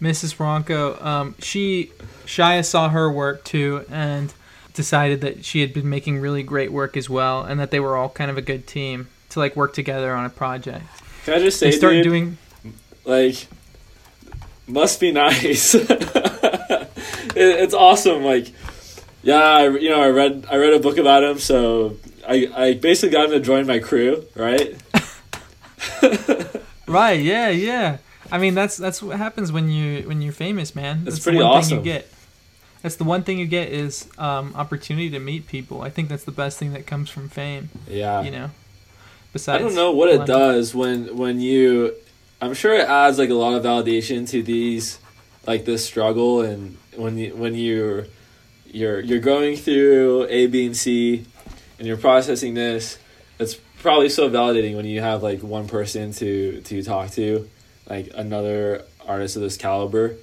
Mrs. 0.01 0.35
Rönkkö, 0.37 1.01
um, 1.03 1.35
she 1.39 1.91
Shia 2.25 2.63
saw 2.65 2.89
her 2.89 3.11
work 3.11 3.43
too 3.43 3.85
and 3.89 4.33
decided 4.73 5.21
that 5.21 5.45
she 5.45 5.61
had 5.61 5.73
been 5.73 5.89
making 5.89 6.19
really 6.19 6.43
great 6.43 6.71
work 6.71 6.97
as 6.97 7.09
well, 7.09 7.43
and 7.43 7.59
that 7.59 7.71
they 7.71 7.79
were 7.79 7.95
all 7.95 8.09
kind 8.09 8.29
of 8.29 8.37
a 8.37 8.41
good 8.41 8.67
team 8.67 9.07
to 9.29 9.39
like 9.39 9.55
work 9.55 9.73
together 9.73 10.13
on 10.13 10.25
a 10.25 10.29
project. 10.29 10.85
Can 11.23 11.33
I 11.35 11.39
just 11.39 11.59
say, 11.59 11.71
They 11.71 11.77
started 11.77 12.03
dude, 12.03 12.11
doing 12.11 12.37
like, 13.05 13.47
must 14.67 14.99
be 14.99 15.11
nice. 15.25 15.75
it, 15.75 15.87
it's 17.35 17.73
awesome. 17.73 18.23
Like, 18.23 18.51
yeah, 19.23 19.41
I, 19.41 19.69
you 19.69 19.89
know, 19.89 20.01
I 20.01 20.09
read 20.09 20.45
I 20.51 20.57
read 20.57 20.73
a 20.73 20.79
book 20.79 20.97
about 20.97 21.23
him, 21.23 21.39
so 21.39 21.97
I, 22.27 22.49
I 22.55 22.73
basically 22.73 23.11
got 23.13 23.25
him 23.25 23.31
to 23.31 23.39
join 23.39 23.65
my 23.65 23.79
crew, 23.79 24.25
right? 24.35 24.75
Right? 26.87 27.19
Yeah, 27.19 27.49
yeah. 27.49 27.97
I 28.31 28.37
mean, 28.37 28.55
that's 28.55 28.77
that's 28.77 29.01
what 29.01 29.17
happens 29.17 29.51
when 29.51 29.69
you 29.69 30.07
when 30.07 30.21
you're 30.21 30.33
famous, 30.33 30.75
man. 30.75 31.03
That's 31.03 31.17
the 31.17 31.23
pretty 31.23 31.37
one 31.37 31.47
awesome. 31.47 31.69
thing 31.69 31.77
you 31.79 31.83
get. 31.83 32.11
That's 32.81 32.97
the 32.97 33.03
one 33.03 33.23
thing 33.23 33.39
you 33.39 33.47
get 33.47 33.69
is 33.69 34.07
um, 34.17 34.53
opportunity 34.55 35.09
to 35.11 35.19
meet 35.19 35.47
people. 35.47 35.81
I 35.81 35.89
think 35.89 36.07
that's 36.07 36.23
the 36.23 36.31
best 36.31 36.59
thing 36.59 36.73
that 36.73 36.85
comes 36.85 37.09
from 37.09 37.29
fame. 37.29 37.69
Yeah. 37.87 38.21
You 38.21 38.31
know. 38.31 38.51
Besides, 39.33 39.61
I 39.61 39.65
don't 39.65 39.75
know 39.75 39.91
what 39.91 40.09
it 40.09 40.25
does 40.25 40.73
when 40.73 41.17
when 41.17 41.39
you. 41.41 41.93
I'm 42.41 42.53
sure 42.53 42.73
it 42.73 42.87
adds 42.87 43.17
like 43.17 43.29
a 43.29 43.33
lot 43.33 43.53
of 43.53 43.63
validation 43.63 44.29
to 44.29 44.43
these, 44.43 44.99
like 45.47 45.65
this 45.65 45.85
struggle, 45.85 46.41
and 46.41 46.77
when 46.95 47.17
you 47.17 47.35
when 47.35 47.55
you're, 47.55 48.07
you're 48.65 48.99
you're 48.99 49.19
going 49.19 49.57
through 49.57 50.27
A, 50.29 50.47
B, 50.47 50.65
and 50.65 50.77
C, 50.77 51.25
and 51.79 51.87
you're 51.87 51.97
processing 51.97 52.53
this. 52.53 52.97
It's 53.39 53.55
probably 53.81 54.09
so 54.09 54.29
validating 54.29 54.75
when 54.75 54.85
you 54.85 55.01
have 55.01 55.21
like 55.21 55.43
one 55.43 55.67
person 55.67 56.13
to 56.13 56.61
to 56.61 56.83
talk 56.83 57.11
to, 57.11 57.49
like 57.89 58.11
another 58.15 58.83
artist 59.07 59.35
of 59.35 59.41
this 59.41 59.57
caliber, 59.57 60.15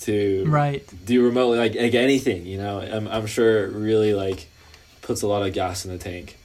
to 0.00 0.44
Right. 0.46 0.84
do 1.04 1.24
remotely 1.24 1.58
like 1.58 1.74
like 1.74 1.94
anything. 1.94 2.46
You 2.46 2.58
know, 2.58 2.80
I'm 2.80 3.06
I'm 3.08 3.26
sure 3.26 3.64
it 3.66 3.72
really 3.72 4.14
like 4.14 4.48
puts 5.02 5.22
a 5.22 5.26
lot 5.26 5.46
of 5.46 5.52
gas 5.52 5.84
in 5.84 5.90
the 5.92 5.98
tank. 5.98 6.36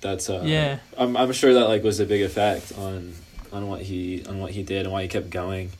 That's 0.00 0.28
uh 0.28 0.42
Yeah. 0.44 0.78
I'm 0.98 1.16
I'm 1.16 1.32
sure 1.32 1.54
that 1.54 1.68
like 1.68 1.82
was 1.82 2.00
a 2.00 2.04
big 2.06 2.22
effect 2.22 2.72
on 2.76 3.14
on 3.52 3.68
what 3.68 3.82
he 3.82 4.24
on 4.28 4.40
what 4.40 4.50
he 4.52 4.62
did 4.62 4.84
and 4.84 4.92
why 4.92 5.02
he 5.02 5.08
kept 5.08 5.30
going. 5.30 5.70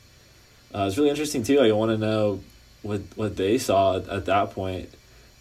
Uh, 0.73 0.85
it's 0.87 0.97
really 0.97 1.09
interesting 1.09 1.43
too. 1.43 1.57
Like, 1.59 1.69
I 1.69 1.73
want 1.73 1.91
to 1.91 1.97
know 1.97 2.41
what 2.81 3.01
what 3.15 3.37
they 3.37 3.57
saw 3.57 3.97
at, 3.97 4.07
at 4.09 4.25
that 4.25 4.51
point 4.51 4.89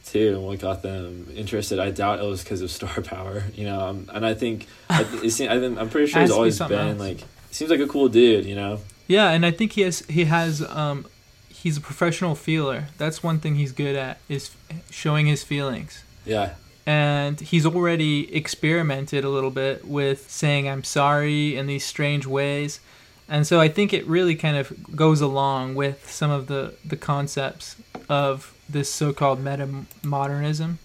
too, 0.06 0.34
and 0.34 0.42
what 0.44 0.58
got 0.58 0.82
them 0.82 1.28
interested. 1.34 1.78
I 1.78 1.90
doubt 1.90 2.20
it 2.20 2.24
was 2.24 2.42
because 2.44 2.60
of 2.60 2.70
star 2.70 3.00
power, 3.02 3.44
you 3.54 3.64
know. 3.64 3.80
Um, 3.80 4.10
and 4.12 4.24
I 4.26 4.34
think 4.34 4.66
I, 4.90 5.02
it 5.24 5.30
seem, 5.30 5.50
I 5.50 5.58
think, 5.58 5.78
I'm 5.78 5.88
pretty 5.88 6.08
sure 6.08 6.20
he's 6.20 6.30
always 6.30 6.58
been 6.58 6.72
else. 6.72 6.98
like 6.98 7.24
seems 7.54 7.70
like 7.70 7.80
a 7.80 7.86
cool 7.86 8.08
dude, 8.08 8.44
you 8.44 8.54
know. 8.54 8.80
Yeah, 9.06 9.30
and 9.30 9.44
I 9.44 9.50
think 9.50 9.72
he 9.72 9.82
has 9.82 10.00
he 10.00 10.24
has 10.24 10.62
um, 10.62 11.06
he's 11.48 11.76
a 11.76 11.80
professional 11.80 12.34
feeler. 12.34 12.88
That's 12.98 13.22
one 13.22 13.38
thing 13.38 13.56
he's 13.56 13.72
good 13.72 13.96
at 13.96 14.18
is 14.28 14.50
showing 14.90 15.26
his 15.26 15.42
feelings. 15.42 16.04
Yeah, 16.24 16.54
and 16.86 17.40
he's 17.40 17.66
already 17.66 18.34
experimented 18.34 19.24
a 19.24 19.28
little 19.28 19.50
bit 19.50 19.86
with 19.86 20.30
saying 20.30 20.68
I'm 20.68 20.84
sorry 20.84 21.56
in 21.56 21.66
these 21.66 21.84
strange 21.84 22.26
ways. 22.26 22.80
And 23.26 23.46
so 23.46 23.58
I 23.58 23.68
think 23.68 23.94
it 23.94 24.06
really 24.06 24.34
kind 24.34 24.56
of 24.56 24.94
goes 24.94 25.22
along 25.22 25.76
with 25.76 26.10
some 26.10 26.30
of 26.30 26.46
the, 26.46 26.74
the 26.84 26.96
concepts 26.96 27.76
of 28.06 28.54
this 28.68 28.92
so-called 28.92 29.42
meta 29.42 29.66
modernism. 30.02 30.78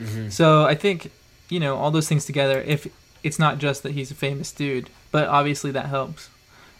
mm-hmm. 0.00 0.30
So 0.30 0.64
I 0.64 0.74
think, 0.74 1.10
you 1.50 1.60
know, 1.60 1.76
all 1.76 1.90
those 1.90 2.08
things 2.08 2.24
together, 2.24 2.62
if 2.62 2.86
it's 3.22 3.38
not 3.38 3.58
just 3.58 3.82
that 3.82 3.92
he's 3.92 4.10
a 4.10 4.14
famous 4.14 4.52
dude, 4.52 4.88
but 5.12 5.28
obviously 5.28 5.70
that 5.70 5.86
helps 5.86 6.28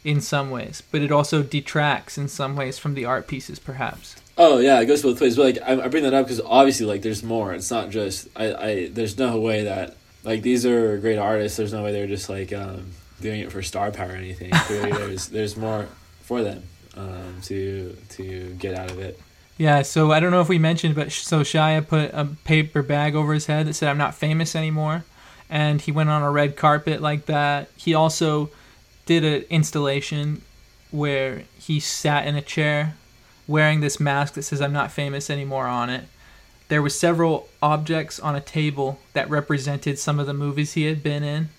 in 0.05 0.21
some 0.21 0.51
ways, 0.51 0.83
but 0.91 1.01
it 1.01 1.13
also 1.13 1.45
detracts 1.45 2.19
in 2.19 2.27
some 2.27 2.57
ways 2.57 2.79
from 2.79 2.95
the 2.95 3.05
art 3.05 3.29
pieces 3.29 3.61
perhaps. 3.61 4.17
Oh 4.37 4.59
yeah, 4.59 4.81
it 4.81 4.87
goes 4.87 5.03
both 5.03 5.21
ways. 5.21 5.37
But 5.37 5.57
like 5.57 5.59
I, 5.65 5.85
I 5.85 5.89
bring 5.89 6.03
that 6.03 6.15
up 6.15 6.27
because 6.27 6.41
obviously 6.41 6.87
like 6.87 7.03
there's 7.03 7.23
more. 7.23 7.53
It's 7.55 7.71
not 7.71 7.91
just 7.91 8.29
I, 8.35 8.55
I. 8.55 8.89
There's 8.89 9.17
no 9.17 9.39
way 9.39 9.65
that 9.65 9.97
like 10.25 10.43
these 10.43 10.67
are 10.67 10.99
great 10.99 11.19
artists. 11.19 11.57
There's 11.57 11.73
no 11.73 11.85
way 11.85 11.93
they're 11.93 12.07
just 12.07 12.29
like 12.29 12.53
um, 12.53 12.91
doing 13.21 13.41
it 13.41 13.53
for 13.53 13.63
star 13.63 13.93
power 13.93 14.09
or 14.09 14.17
anything. 14.17 14.51
There's 14.69 15.29
there's 15.29 15.57
more 15.57 15.87
for 16.23 16.43
them 16.43 16.63
um, 16.97 17.41
to 17.43 17.97
to 18.11 18.55
get 18.59 18.75
out 18.75 18.91
of 18.91 18.99
it. 18.99 19.21
Yeah, 19.59 19.83
so 19.83 20.11
I 20.11 20.19
don't 20.21 20.31
know 20.31 20.41
if 20.41 20.49
we 20.49 20.59
mentioned, 20.59 20.95
but 20.95 21.13
sh- 21.13 21.23
so 21.23 21.41
Shia 21.41 21.87
put 21.87 22.11
a 22.13 22.25
paper 22.45 22.83
bag 22.83 23.15
over 23.15 23.35
his 23.35 23.47
head 23.47 23.67
that 23.67 23.75
said, 23.75 23.89
I'm 23.89 23.99
not 23.99 24.15
famous 24.15 24.57
anymore. 24.57 25.05
And 25.53 25.83
he 25.83 25.93
went 25.93 26.09
on 26.09 26.23
a 26.23 26.31
red 26.31 26.57
carpet 26.57 27.03
like 27.03 27.27
that. 27.27 27.69
He 27.77 27.93
also 27.93 28.49
did 29.05 29.23
an 29.23 29.45
installation 29.51 30.41
where 30.91 31.43
he 31.59 31.79
sat 31.79 32.27
in 32.27 32.37
a 32.37 32.41
chair 32.41 32.95
wearing 33.47 33.81
this 33.81 34.01
mask 34.01 34.33
that 34.35 34.45
says, 34.45 34.63
I'm 34.63 34.73
not 34.73 34.91
famous 34.91 35.29
anymore 35.29 35.67
on 35.67 35.91
it. 35.91 36.05
There 36.69 36.81
were 36.81 36.89
several 36.89 37.51
objects 37.63 38.19
on 38.19 38.35
a 38.35 38.41
table 38.41 38.99
that 39.13 39.29
represented 39.29 39.99
some 39.99 40.19
of 40.19 40.27
the 40.27 40.33
movies 40.33 40.73
he 40.73 40.85
had 40.85 41.03
been 41.03 41.23
in. 41.23 41.51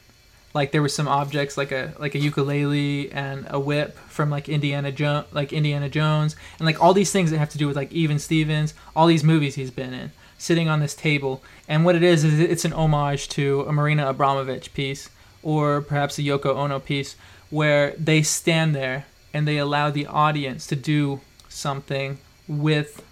Like 0.56 0.72
there 0.72 0.82
were 0.82 0.90
some 0.90 1.08
objects 1.08 1.56
like 1.56 1.72
a 1.72 1.94
like 2.00 2.16
a 2.16 2.20
ukulele 2.20 3.12
and 3.12 3.46
a 3.50 3.60
whip 3.60 3.96
from 4.08 4.32
like 4.32 4.50
Indiana 4.50 4.92
Jo- 4.92 5.26
like 5.32 5.54
Indiana 5.54 5.88
Jones 5.90 6.36
and 6.58 6.66
like 6.66 6.82
all 6.82 6.94
these 6.96 7.12
things 7.12 7.30
that 7.30 7.38
have 7.38 7.50
to 7.52 7.60
do 7.60 7.68
with 7.68 7.76
like 7.76 7.92
Even 7.92 8.18
Stevens, 8.18 8.74
all 8.96 9.06
these 9.06 9.24
movies 9.24 9.54
he's 9.54 9.72
been 9.72 9.94
in, 9.94 10.12
sitting 10.44 10.68
on 10.68 10.80
this 10.80 10.94
table. 10.94 11.42
And 11.68 11.86
what 11.86 11.96
it 11.96 12.04
is 12.04 12.24
is 12.24 12.40
it's 12.40 12.66
an 12.66 12.74
homage 12.74 13.30
to 13.30 13.62
a 13.62 13.72
Marina 13.72 14.10
Abramovich 14.10 14.74
piece 14.74 15.10
or 15.42 15.82
perhaps 15.82 16.20
a 16.20 16.22
Yoko 16.22 16.56
Ono 16.56 16.80
piece 16.80 17.16
where 17.50 17.92
they 17.92 18.22
stand 18.24 18.76
there 18.76 19.06
and 19.34 19.48
they 19.48 19.58
allow 19.58 19.90
the 19.90 20.06
audience 20.06 20.68
to 20.68 20.76
do 20.76 21.22
something 21.50 22.18
with 22.48 23.04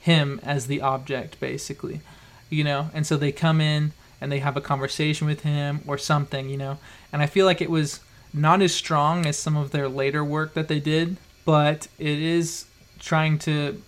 him 0.00 0.40
as 0.42 0.66
the 0.66 0.80
object 0.80 1.38
basically 1.40 2.00
you 2.48 2.62
know 2.62 2.88
and 2.94 3.06
so 3.06 3.16
they 3.16 3.32
come 3.32 3.60
in 3.60 3.92
and 4.20 4.30
they 4.30 4.38
have 4.38 4.56
a 4.56 4.60
conversation 4.60 5.26
with 5.26 5.40
him 5.40 5.80
or 5.86 5.98
something 5.98 6.48
you 6.48 6.56
know 6.56 6.78
and 7.12 7.20
i 7.20 7.26
feel 7.26 7.44
like 7.44 7.60
it 7.60 7.70
was 7.70 8.00
not 8.32 8.62
as 8.62 8.74
strong 8.74 9.26
as 9.26 9.36
some 9.36 9.56
of 9.56 9.70
their 9.70 9.88
later 9.88 10.24
work 10.24 10.54
that 10.54 10.68
they 10.68 10.78
did 10.78 11.16
but 11.44 11.88
it 11.98 12.18
is 12.18 12.66
trying 12.98 13.38
to 13.38 13.82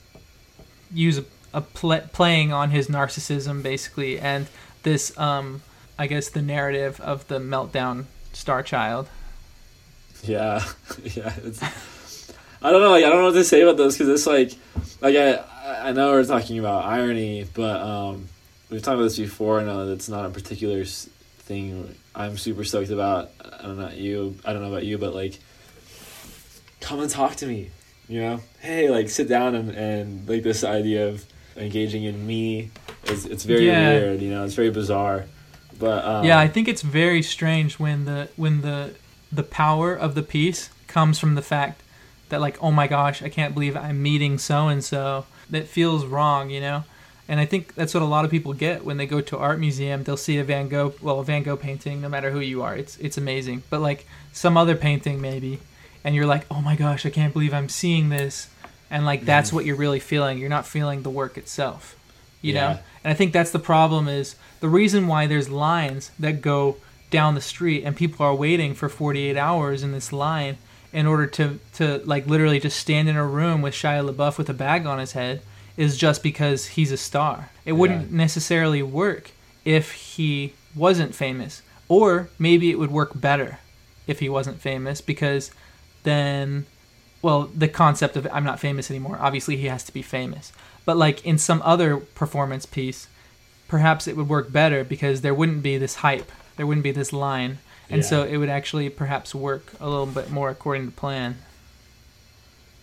use 0.93 1.19
a, 1.19 1.25
pl- 1.61 2.09
playing 2.13 2.53
on 2.53 2.71
his 2.71 2.89
narcissism 2.89 3.63
basically 3.63 4.19
and 4.19 4.47
this 4.85 5.17
um 5.19 5.63
i 5.99 6.07
guess 6.07 6.29
the 6.29 6.43
narrative 6.43 7.01
of 7.01 7.27
the 7.29 7.39
meltdown 7.39 8.05
star 8.33 8.63
child 8.63 9.09
Yeah, 10.23 10.63
yeah. 11.03 11.33
I 12.63 12.71
don't 12.71 12.83
know. 12.83 12.91
Like 12.91 13.05
I 13.05 13.09
don't 13.09 13.21
know 13.21 13.25
what 13.27 13.35
to 13.35 13.45
say 13.45 13.63
about 13.63 13.79
this 13.79 13.97
because 13.97 14.09
it's 14.11 14.27
like, 14.27 14.53
like 15.01 15.17
I 15.17 15.43
I 15.89 15.93
know 15.93 16.13
we're 16.13 16.25
talking 16.25 16.59
about 16.59 16.85
irony, 16.85 17.47
but 17.55 17.81
um, 17.81 18.29
we've 18.69 18.83
talked 18.83 18.97
about 18.97 19.05
this 19.05 19.19
before. 19.19 19.61
I 19.61 19.65
know 19.65 19.87
that's 19.87 20.11
not 20.11 20.27
a 20.27 20.31
particular 20.31 20.85
thing 20.85 21.95
I'm 22.15 22.37
super 22.37 22.65
stoked 22.65 22.91
about. 22.91 23.31
I 23.41 23.63
don't 23.63 23.79
know 23.79 23.89
you. 23.91 24.37
I 24.45 24.53
don't 24.53 24.61
know 24.61 24.69
about 24.69 24.85
you, 24.85 24.99
but 24.99 25.15
like, 25.15 25.39
come 26.81 27.01
and 27.01 27.11
talk 27.11 27.37
to 27.37 27.47
me. 27.47 27.71
You 28.09 28.21
know, 28.21 28.41
hey, 28.61 28.91
like 28.91 29.09
sit 29.09 29.27
down 29.29 29.55
and 29.55 29.71
and 29.71 30.29
like 30.29 30.43
this 30.43 30.65
idea 30.65 31.09
of 31.09 31.25
engaging 31.61 32.05
in 32.05 32.27
me 32.27 32.71
is 33.05 33.27
it's 33.27 33.45
very 33.45 33.67
Yeah. 33.67 33.91
weird. 33.91 34.23
You 34.23 34.31
know, 34.31 34.45
it's 34.45 34.55
very 34.55 34.71
bizarre. 34.71 35.27
But 35.79 36.05
um, 36.05 36.25
yeah 36.27 36.39
i 36.39 36.47
think 36.47 36.69
it's 36.69 36.83
very 36.83 37.23
strange 37.23 37.79
when 37.79 38.05
the 38.05 38.29
when 38.37 38.61
the 38.61 38.91
the 39.33 39.43
power 39.43 39.95
of 39.95 40.15
the 40.15 40.23
piece 40.23 40.69
comes 40.89 41.19
from 41.19 41.37
the 41.37 41.43
fact 41.43 41.81
that 42.29 42.39
like 42.39 42.63
oh 42.63 42.71
my 42.71 42.87
gosh 42.87 43.23
i 43.23 43.31
can't 43.31 43.55
believe 43.55 43.75
i'm 43.79 44.03
meeting 44.03 44.37
so 44.37 44.69
and 44.69 44.85
so 44.85 45.25
that 45.49 45.67
feels 45.69 46.05
wrong 46.05 46.51
you 46.51 46.61
know 46.61 46.85
and 47.29 47.41
i 47.41 47.47
think 47.47 47.75
that's 47.77 47.95
what 47.95 48.03
a 48.03 48.07
lot 48.15 48.27
of 48.27 48.31
people 48.31 48.53
get 48.53 48.85
when 48.85 48.99
they 48.99 49.07
go 49.07 49.23
to 49.23 49.39
art 49.39 49.59
museum 49.59 50.05
they'll 50.05 50.19
see 50.19 50.37
a 50.37 50.45
van 50.45 50.69
gogh 50.69 50.93
well 51.01 51.19
a 51.21 51.25
van 51.25 51.43
gogh 51.43 51.57
painting 51.57 52.03
no 52.03 52.11
matter 52.11 52.31
who 52.31 52.41
you 52.41 52.61
are 52.63 52.77
it's 52.77 52.99
it's 52.99 53.17
amazing 53.17 53.63
but 53.71 53.81
like 53.81 54.07
some 54.35 54.59
other 54.59 54.77
painting 54.77 55.19
maybe 55.19 55.61
and 56.05 56.15
you're 56.15 56.27
like 56.27 56.45
oh 56.51 56.61
my 56.61 56.77
gosh 56.77 57.07
i 57.07 57.11
can't 57.11 57.33
believe 57.33 57.55
i'm 57.55 57.71
seeing 57.71 58.11
this 58.11 58.49
and 58.91 59.05
like 59.07 59.25
that's 59.25 59.53
what 59.53 59.65
you're 59.65 59.77
really 59.77 60.01
feeling 60.01 60.39
you're 60.39 60.49
not 60.49 60.67
feeling 60.67 61.03
the 61.03 61.11
work 61.11 61.37
itself 61.39 61.97
you 62.43 62.53
Yeah. 62.55 62.61
know 62.73 62.79
and 63.05 63.11
i 63.11 63.15
think 63.15 63.33
that's 63.33 63.51
the 63.51 63.59
problem 63.59 64.09
is 64.09 64.37
the 64.61 64.69
reason 64.69 65.07
why 65.07 65.27
there's 65.27 65.49
lines 65.49 66.11
that 66.19 66.41
go 66.43 66.77
down 67.11 67.35
the 67.35 67.41
street 67.41 67.83
and 67.85 67.97
people 67.97 68.25
are 68.25 68.35
waiting 68.35 68.75
for 68.75 68.89
48 68.89 69.37
hours 69.37 69.83
in 69.83 69.93
this 69.93 70.13
line 70.13 70.57
in 70.93 71.07
order 71.07 71.27
to 71.27 71.59
to 71.75 72.01
like 72.05 72.27
literally 72.27 72.61
just 72.61 72.79
stand 72.79 73.09
in 73.09 73.17
a 73.17 73.25
room 73.27 73.63
with 73.63 73.75
Shia 73.75 74.09
LaBeouf 74.09 74.39
with 74.39 74.49
a 74.49 74.55
bag 74.55 74.87
on 74.87 74.99
his 74.99 75.13
head 75.13 75.41
is 75.77 75.97
just 75.97 76.23
because 76.23 76.67
he's 76.67 76.91
a 76.93 76.97
star. 76.97 77.51
It 77.65 77.73
wouldn't 77.73 78.11
Yeah. 78.11 78.17
necessarily 78.17 78.83
work 78.83 79.31
if 79.65 79.93
he 79.93 80.53
wasn't 80.75 81.15
famous 81.15 81.63
or 81.89 82.29
maybe 82.39 82.71
it 82.71 82.79
would 82.79 82.91
work 82.91 83.13
better 83.21 83.59
if 84.07 84.19
he 84.21 84.29
wasn't 84.29 84.61
famous 84.61 85.01
because 85.01 85.51
then 86.03 86.67
well 87.23 87.51
the 87.55 87.69
concept 87.69 88.17
of 88.17 88.27
I'm 88.33 88.45
not 88.45 88.61
famous 88.61 88.91
anymore. 88.91 89.19
Obviously 89.21 89.57
he 89.57 89.67
has 89.67 89.85
to 89.85 89.93
be 89.93 90.03
famous. 90.03 90.53
But 90.85 90.97
like 90.97 91.25
in 91.25 91.39
some 91.39 91.63
other 91.65 91.99
performance 91.99 92.67
piece 92.67 93.07
perhaps 93.69 94.09
it 94.09 94.17
would 94.17 94.29
work 94.29 94.51
better 94.51 94.83
because 94.83 95.21
there 95.21 95.35
wouldn't 95.35 95.63
be 95.63 95.79
this 95.79 95.97
hype. 95.97 96.31
There 96.57 96.67
wouldn't 96.67 96.85
be 96.85 96.93
this 96.93 97.13
line. 97.13 97.59
And 97.89 98.05
so 98.05 98.23
it 98.23 98.37
would 98.37 98.49
actually 98.49 98.89
perhaps 98.89 99.35
work 99.35 99.73
a 99.81 99.89
little 99.89 100.07
bit 100.07 100.31
more 100.31 100.49
according 100.49 100.87
to 100.87 100.93
plan. 100.93 101.39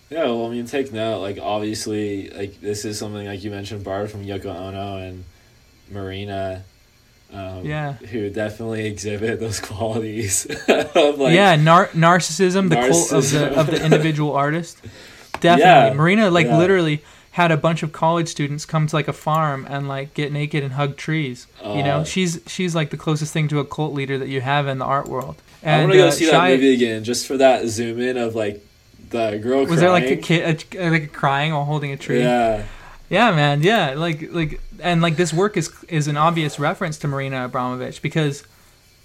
Yeah, 0.09 0.23
well, 0.25 0.47
I 0.47 0.49
mean, 0.49 0.65
take 0.65 0.91
note. 0.93 1.19
Like, 1.19 1.37
obviously, 1.41 2.29
like 2.29 2.61
this 2.61 2.85
is 2.85 2.97
something 2.97 3.25
like 3.25 3.43
you 3.43 3.51
mentioned, 3.51 3.83
borrowed 3.83 4.09
from 4.09 4.25
Yoko 4.25 4.47
Ono 4.47 4.97
and 4.97 5.25
Marina. 5.89 6.63
Um, 7.33 7.65
Yeah. 7.65 7.93
who 7.93 8.29
definitely 8.29 8.85
exhibit 8.85 9.39
those 9.39 9.59
qualities 9.71 10.45
of 10.67 11.17
like 11.19 11.33
yeah 11.35 11.55
nar- 11.57 11.87
narcissism 11.89 12.69
the 12.69 12.75
cult 12.77 13.11
of 13.11 13.29
the 13.31 13.59
of 13.59 13.67
the 13.67 13.83
individual 13.83 14.33
artist 14.45 14.77
definitely 15.41 15.63
Yeah, 15.89 15.93
marina 15.93 16.31
like 16.31 16.47
yeah. 16.47 16.57
literally 16.57 17.03
had 17.31 17.51
a 17.51 17.57
bunch 17.57 17.83
of 17.83 17.91
college 17.91 18.29
students 18.29 18.65
come 18.65 18.87
to 18.87 18.95
like 18.95 19.07
a 19.07 19.13
farm 19.13 19.67
and 19.69 19.87
like 19.87 20.13
get 20.15 20.31
naked 20.31 20.63
and 20.63 20.73
hug 20.73 20.97
trees. 20.97 21.45
you 21.63 21.83
know, 21.83 21.97
Uh. 21.99 22.03
she's 22.03 22.39
she's 22.47 22.73
like 22.73 22.89
the 22.89 22.97
closest 22.97 23.31
thing 23.31 23.47
to 23.49 23.59
a 23.59 23.65
cult 23.65 23.93
leader 23.93 24.17
that 24.17 24.27
you 24.29 24.41
have 24.41 24.65
in 24.67 24.79
the 24.79 24.85
art 24.85 25.07
world. 25.07 25.35
I 25.63 25.79
want 25.81 25.91
to 25.91 25.97
go 25.99 26.07
uh, 26.07 26.11
see 26.11 26.25
Shia- 26.25 26.31
that 26.31 26.49
movie 26.49 26.73
again 26.73 27.03
just 27.03 27.27
for 27.27 27.37
that 27.37 27.67
zoom 27.67 27.99
in 28.01 28.17
of 28.17 28.33
like 28.33 28.65
the 29.11 29.37
girl. 29.37 29.65
Was 29.67 29.79
there 29.81 29.91
like 29.91 30.05
a 30.05 30.17
crying. 30.17 30.55
kid 30.57 30.65
a, 30.79 30.89
like 30.89 31.13
crying 31.13 31.53
while 31.53 31.65
holding 31.65 31.91
a 31.91 31.97
tree? 31.97 32.21
Yeah. 32.21 32.63
Yeah, 33.09 33.31
man. 33.31 33.63
Yeah, 33.63 33.93
like 33.95 34.31
like 34.31 34.59
and 34.81 35.01
like 35.01 35.15
this 35.15 35.33
work 35.33 35.57
is 35.57 35.71
is 35.87 36.07
an 36.07 36.17
obvious 36.17 36.59
reference 36.59 36.97
to 36.99 37.07
Marina 37.07 37.45
Abramovich 37.45 38.01
because 38.01 38.43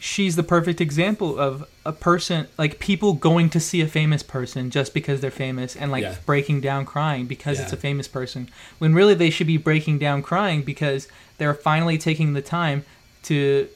she's 0.02 0.34
the 0.34 0.42
perfect 0.42 0.80
example 0.80 1.38
of 1.38 1.64
a 1.86 1.92
person 1.92 2.48
like 2.58 2.80
people 2.80 3.12
going 3.12 3.48
to 3.48 3.60
see 3.60 3.80
a 3.80 3.86
famous 3.86 4.20
person 4.20 4.68
just 4.68 4.92
because 4.92 5.20
they're 5.20 5.30
famous 5.30 5.76
and 5.76 5.92
like 5.92 6.02
Yeah. 6.02 6.16
breaking 6.26 6.60
down 6.60 6.84
crying 6.84 7.26
because 7.26 7.60
it's 7.60 7.72
a 7.72 7.76
famous 7.76 8.08
person 8.08 8.48
when 8.80 8.94
really 8.94 9.14
they 9.14 9.30
should 9.30 9.46
be 9.46 9.58
breaking 9.58 9.98
down 10.00 10.20
crying 10.20 10.62
because 10.62 11.06
they're 11.38 11.54
finally 11.54 11.98
taking 11.98 12.32
the 12.32 12.42
time 12.42 12.84
to 13.22 13.68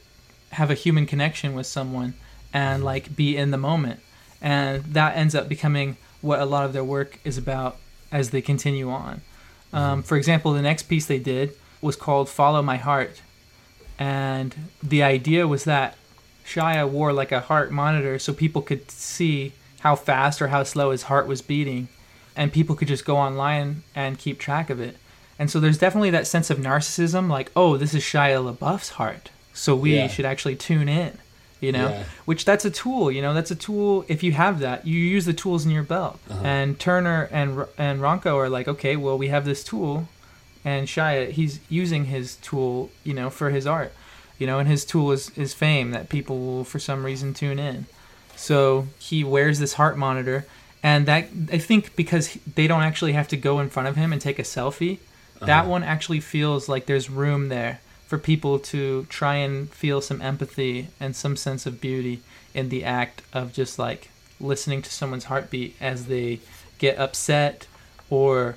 have 0.51 0.69
a 0.69 0.73
human 0.73 1.05
connection 1.05 1.53
with 1.53 1.65
someone 1.65 2.13
and 2.53 2.79
mm-hmm. 2.79 2.87
like 2.87 3.15
be 3.15 3.37
in 3.37 3.51
the 3.51 3.57
moment 3.57 4.01
and 4.41 4.83
that 4.83 5.15
ends 5.15 5.33
up 5.33 5.47
becoming 5.47 5.95
what 6.19 6.41
a 6.41 6.45
lot 6.45 6.65
of 6.65 6.73
their 6.73 6.83
work 6.83 7.19
is 7.23 7.37
about 7.37 7.77
as 8.11 8.31
they 8.31 8.41
continue 8.41 8.89
on 8.89 9.21
um, 9.73 10.01
for 10.03 10.15
example 10.17 10.53
the 10.53 10.61
next 10.61 10.83
piece 10.83 11.05
they 11.05 11.19
did 11.19 11.51
was 11.81 11.95
called 11.95 12.29
follow 12.29 12.61
my 12.61 12.77
heart. 12.77 13.21
And 13.99 14.55
the 14.83 15.03
idea 15.03 15.47
was 15.47 15.63
that 15.65 15.95
shia 16.45 16.87
wore 16.89 17.11
like 17.13 17.31
a 17.31 17.41
heart 17.41 17.71
monitor 17.71 18.19
so 18.19 18.33
people 18.33 18.61
could 18.61 18.89
see 18.91 19.53
how 19.81 19.95
fast 19.95 20.41
or 20.41 20.47
how 20.49 20.63
slow 20.63 20.91
his 20.91 21.03
heart 21.03 21.27
was 21.27 21.41
beating. 21.41 21.87
And 22.35 22.53
people 22.53 22.75
could 22.75 22.87
just 22.87 23.05
go 23.05 23.17
online 23.17 23.83
and 23.95 24.17
keep 24.19 24.39
track 24.39 24.69
of 24.69 24.79
it. 24.79 24.97
And 25.39 25.49
so 25.51 25.59
there's 25.59 25.77
definitely 25.79 26.11
that 26.11 26.27
sense 26.27 26.49
of 26.49 26.57
narcissism 26.59 27.29
like 27.29 27.51
oh 27.55 27.77
this 27.77 27.93
is 27.93 28.03
shia 28.03 28.43
labeouf's 28.43 28.89
heart. 28.91 29.31
So 29.53 29.75
we 29.75 29.95
Yeah. 29.95 30.07
should 30.07 30.25
actually 30.25 30.55
tune 30.55 30.87
in 30.87 31.17
you 31.59 31.71
know 31.71 31.89
Yeah. 31.89 32.03
which 32.25 32.45
that's 32.45 32.65
a 32.65 32.69
tool 32.71 33.11
you 33.11 33.21
know 33.21 33.33
that's 33.33 33.51
a 33.51 33.55
tool 33.55 34.05
if 34.07 34.21
you 34.23 34.31
have 34.33 34.59
that 34.59 34.85
you 34.85 34.99
use 34.99 35.25
the 35.25 35.33
tools 35.33 35.65
in 35.65 35.71
your 35.71 35.83
belt 35.83 36.19
Uh-huh. 36.29 36.43
and 36.43 36.79
turner 36.79 37.27
and 37.31 37.65
and 37.77 37.99
rönkkö 38.01 38.33
are 38.35 38.49
like 38.49 38.67
okay 38.67 38.95
well 38.95 39.17
we 39.17 39.29
have 39.29 39.45
this 39.45 39.63
tool 39.63 40.07
and 40.65 40.87
shia 40.87 41.29
he's 41.31 41.59
using 41.69 42.05
his 42.05 42.35
tool 42.37 42.89
you 43.03 43.13
know 43.13 43.29
for 43.29 43.49
his 43.49 43.65
art 43.65 43.91
you 44.39 44.45
know 44.47 44.59
and 44.59 44.67
his 44.69 44.85
tool 44.85 45.11
is 45.11 45.31
is 45.37 45.53
fame 45.53 45.91
that 45.91 46.09
people 46.09 46.37
will 46.39 46.63
for 46.63 46.79
some 46.79 47.03
reason 47.05 47.33
tune 47.33 47.59
in 47.59 47.85
so 48.35 48.87
he 48.99 49.23
wears 49.23 49.57
this 49.59 49.73
heart 49.73 49.97
monitor 49.97 50.45
and 50.83 51.05
that 51.07 51.25
i 51.51 51.57
think 51.57 51.95
because 51.95 52.37
they 52.55 52.67
don't 52.67 52.83
actually 52.83 53.13
have 53.13 53.27
to 53.27 53.37
go 53.37 53.59
in 53.59 53.69
front 53.69 53.87
of 53.89 53.95
him 53.95 54.13
and 54.13 54.21
take 54.21 54.37
a 54.39 54.43
selfie 54.43 54.97
that 55.39 55.61
Uh-huh. 55.61 55.69
one 55.75 55.83
actually 55.83 56.19
feels 56.19 56.67
like 56.69 56.85
there's 56.85 57.09
room 57.09 57.49
there 57.49 57.79
for 58.07 58.17
people 58.17 58.57
to 58.57 59.05
try 59.09 59.35
and 59.35 59.69
feel 59.69 60.01
some 60.01 60.21
empathy 60.21 60.87
and 60.99 61.15
some 61.15 61.35
sense 61.35 61.65
of 61.65 61.81
beauty 61.81 62.21
in 62.53 62.69
the 62.69 62.83
act 62.83 63.21
of 63.33 63.53
just 63.53 63.77
like 63.77 64.09
listening 64.39 64.81
to 64.81 64.91
someone's 64.91 65.25
heartbeat 65.25 65.75
as 65.81 66.05
they 66.05 66.39
get 66.77 66.97
upset 66.97 67.67
or 68.09 68.55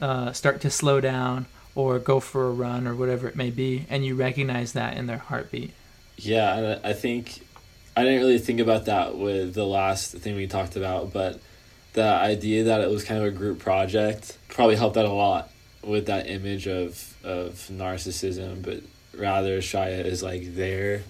uh, 0.00 0.32
start 0.32 0.60
to 0.60 0.70
slow 0.70 1.00
down 1.00 1.46
or 1.74 1.98
go 1.98 2.20
for 2.20 2.46
a 2.46 2.50
run 2.50 2.86
or 2.86 2.94
whatever 2.94 3.26
it 3.26 3.36
may 3.36 3.50
be 3.50 3.86
and 3.90 4.04
you 4.04 4.14
recognize 4.14 4.72
that 4.72 4.96
in 4.96 5.06
their 5.06 5.18
heartbeat. 5.18 5.72
Yeah, 6.16 6.78
I 6.84 6.92
think 6.92 7.40
I 7.96 8.04
didn't 8.04 8.20
really 8.20 8.38
think 8.38 8.60
about 8.60 8.84
that 8.84 9.16
with 9.16 9.54
the 9.54 9.66
last 9.66 10.12
thing 10.12 10.36
we 10.36 10.46
talked 10.46 10.76
about, 10.76 11.12
but 11.12 11.40
the 11.94 12.04
idea 12.04 12.64
that 12.64 12.80
it 12.80 12.90
was 12.90 13.04
kind 13.04 13.20
of 13.20 13.26
a 13.26 13.30
group 13.30 13.58
project 13.58 14.38
probably 14.48 14.76
helped 14.76 14.96
out 14.96 15.04
a 15.04 15.12
lot 15.12 15.50
with 15.82 16.06
that 16.06 16.28
image 16.28 16.66
of 16.68 17.16
of 17.24 17.68
narcissism, 17.70 18.62
but 18.62 18.82
rather 19.16 19.58
Shia 19.60 20.04
is 20.04 20.22
like 20.22 20.54
their 20.54 21.02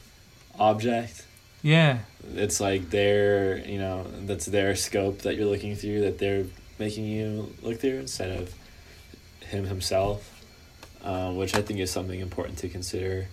object. 0.58 1.26
yeah 1.62 1.98
It's 2.34 2.60
like 2.60 2.90
their, 2.90 3.58
you 3.58 3.78
know, 3.78 4.06
that's 4.26 4.46
their 4.46 4.74
scope 4.76 5.20
that 5.20 5.36
you're 5.36 5.46
looking 5.46 5.74
through, 5.76 6.00
that 6.02 6.18
they're 6.18 6.44
making 6.78 7.04
you 7.06 7.54
look 7.62 7.80
through 7.80 8.00
instead 8.00 8.30
of 8.38 8.54
him 9.40 9.64
himself, 9.66 10.42
um, 11.04 11.36
which 11.36 11.54
I 11.54 11.62
think 11.62 11.80
is 11.80 11.90
something 11.90 12.20
important 12.20 12.58
to 12.58 12.68
consider. 12.68 13.28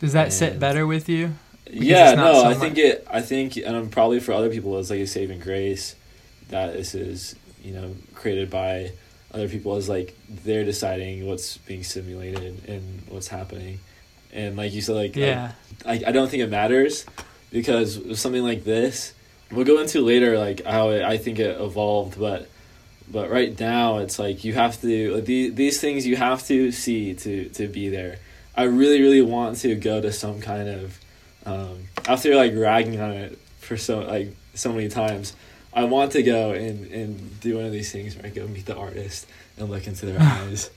does 0.00 0.12
that 0.12 0.32
sit 0.32 0.58
better 0.58 0.86
with 0.86 1.08
you 1.08 1.34
yeah 1.72 2.14
no 2.14 2.32
so 2.32 2.46
i 2.46 2.54
think 2.54 2.76
it 2.78 3.06
i 3.10 3.20
think 3.20 3.56
and 3.56 3.92
probably 3.92 4.18
for 4.18 4.32
other 4.32 4.50
people 4.50 4.76
it's 4.78 4.90
like 4.90 4.98
a 4.98 5.06
saving 5.06 5.38
grace 5.38 5.94
that 6.48 6.72
this 6.72 6.94
is 6.96 7.36
you 7.62 7.72
know 7.72 7.94
created 8.14 8.50
by 8.50 8.90
other 9.32 9.48
people 9.48 9.76
as 9.76 9.88
like 9.88 10.16
they're 10.44 10.64
deciding 10.64 11.26
what's 11.28 11.58
being 11.58 11.84
simulated 11.84 12.54
and 12.66 13.02
what's 13.08 13.28
happening 13.28 13.78
and 14.32 14.56
like 14.56 14.72
you 14.72 14.80
said 14.80 14.96
like 14.96 15.16
I- 15.16 15.20
yeah. 15.20 15.52
I, 15.86 15.92
I 16.08 16.12
don't 16.12 16.28
think 16.30 16.42
it 16.42 16.50
matters 16.50 17.06
because 17.50 17.98
with 17.98 18.18
something 18.18 18.42
like 18.42 18.64
this 18.64 19.12
we'll 19.50 19.64
go 19.64 19.80
into 19.80 20.00
later 20.02 20.38
like 20.38 20.64
how 20.64 20.90
it, 20.90 21.02
i 21.02 21.16
think 21.16 21.38
it 21.38 21.60
evolved 21.60 22.18
but 22.18 22.48
but 23.10 23.28
right 23.30 23.58
now 23.58 23.98
it's 23.98 24.18
like 24.18 24.44
you 24.44 24.52
have 24.54 24.80
to 24.82 25.14
like 25.16 25.24
these, 25.24 25.54
these 25.54 25.80
things 25.80 26.06
you 26.06 26.16
have 26.16 26.44
to 26.46 26.70
see 26.70 27.14
to 27.14 27.48
to 27.50 27.66
be 27.66 27.88
there. 27.88 28.18
I 28.56 28.64
really 28.64 29.00
really 29.00 29.22
want 29.22 29.56
to 29.58 29.74
go 29.74 30.00
to 30.00 30.12
some 30.12 30.40
kind 30.40 30.68
of 30.68 30.98
um, 31.46 31.88
after 32.06 32.36
like 32.36 32.52
ragging 32.54 33.00
on 33.00 33.12
it 33.12 33.38
for 33.58 33.76
so 33.76 34.00
like 34.00 34.36
so 34.54 34.72
many 34.72 34.88
times 34.88 35.34
i 35.72 35.84
want 35.84 36.12
to 36.12 36.22
go 36.22 36.50
and 36.52 36.86
and 36.92 37.40
do 37.40 37.56
one 37.56 37.64
of 37.64 37.72
these 37.72 37.90
things 37.92 38.16
where 38.16 38.26
i 38.26 38.28
go 38.28 38.46
meet 38.48 38.66
the 38.66 38.76
artist 38.76 39.26
and 39.56 39.70
look 39.70 39.86
into 39.86 40.06
their 40.06 40.20
eyes 40.20 40.68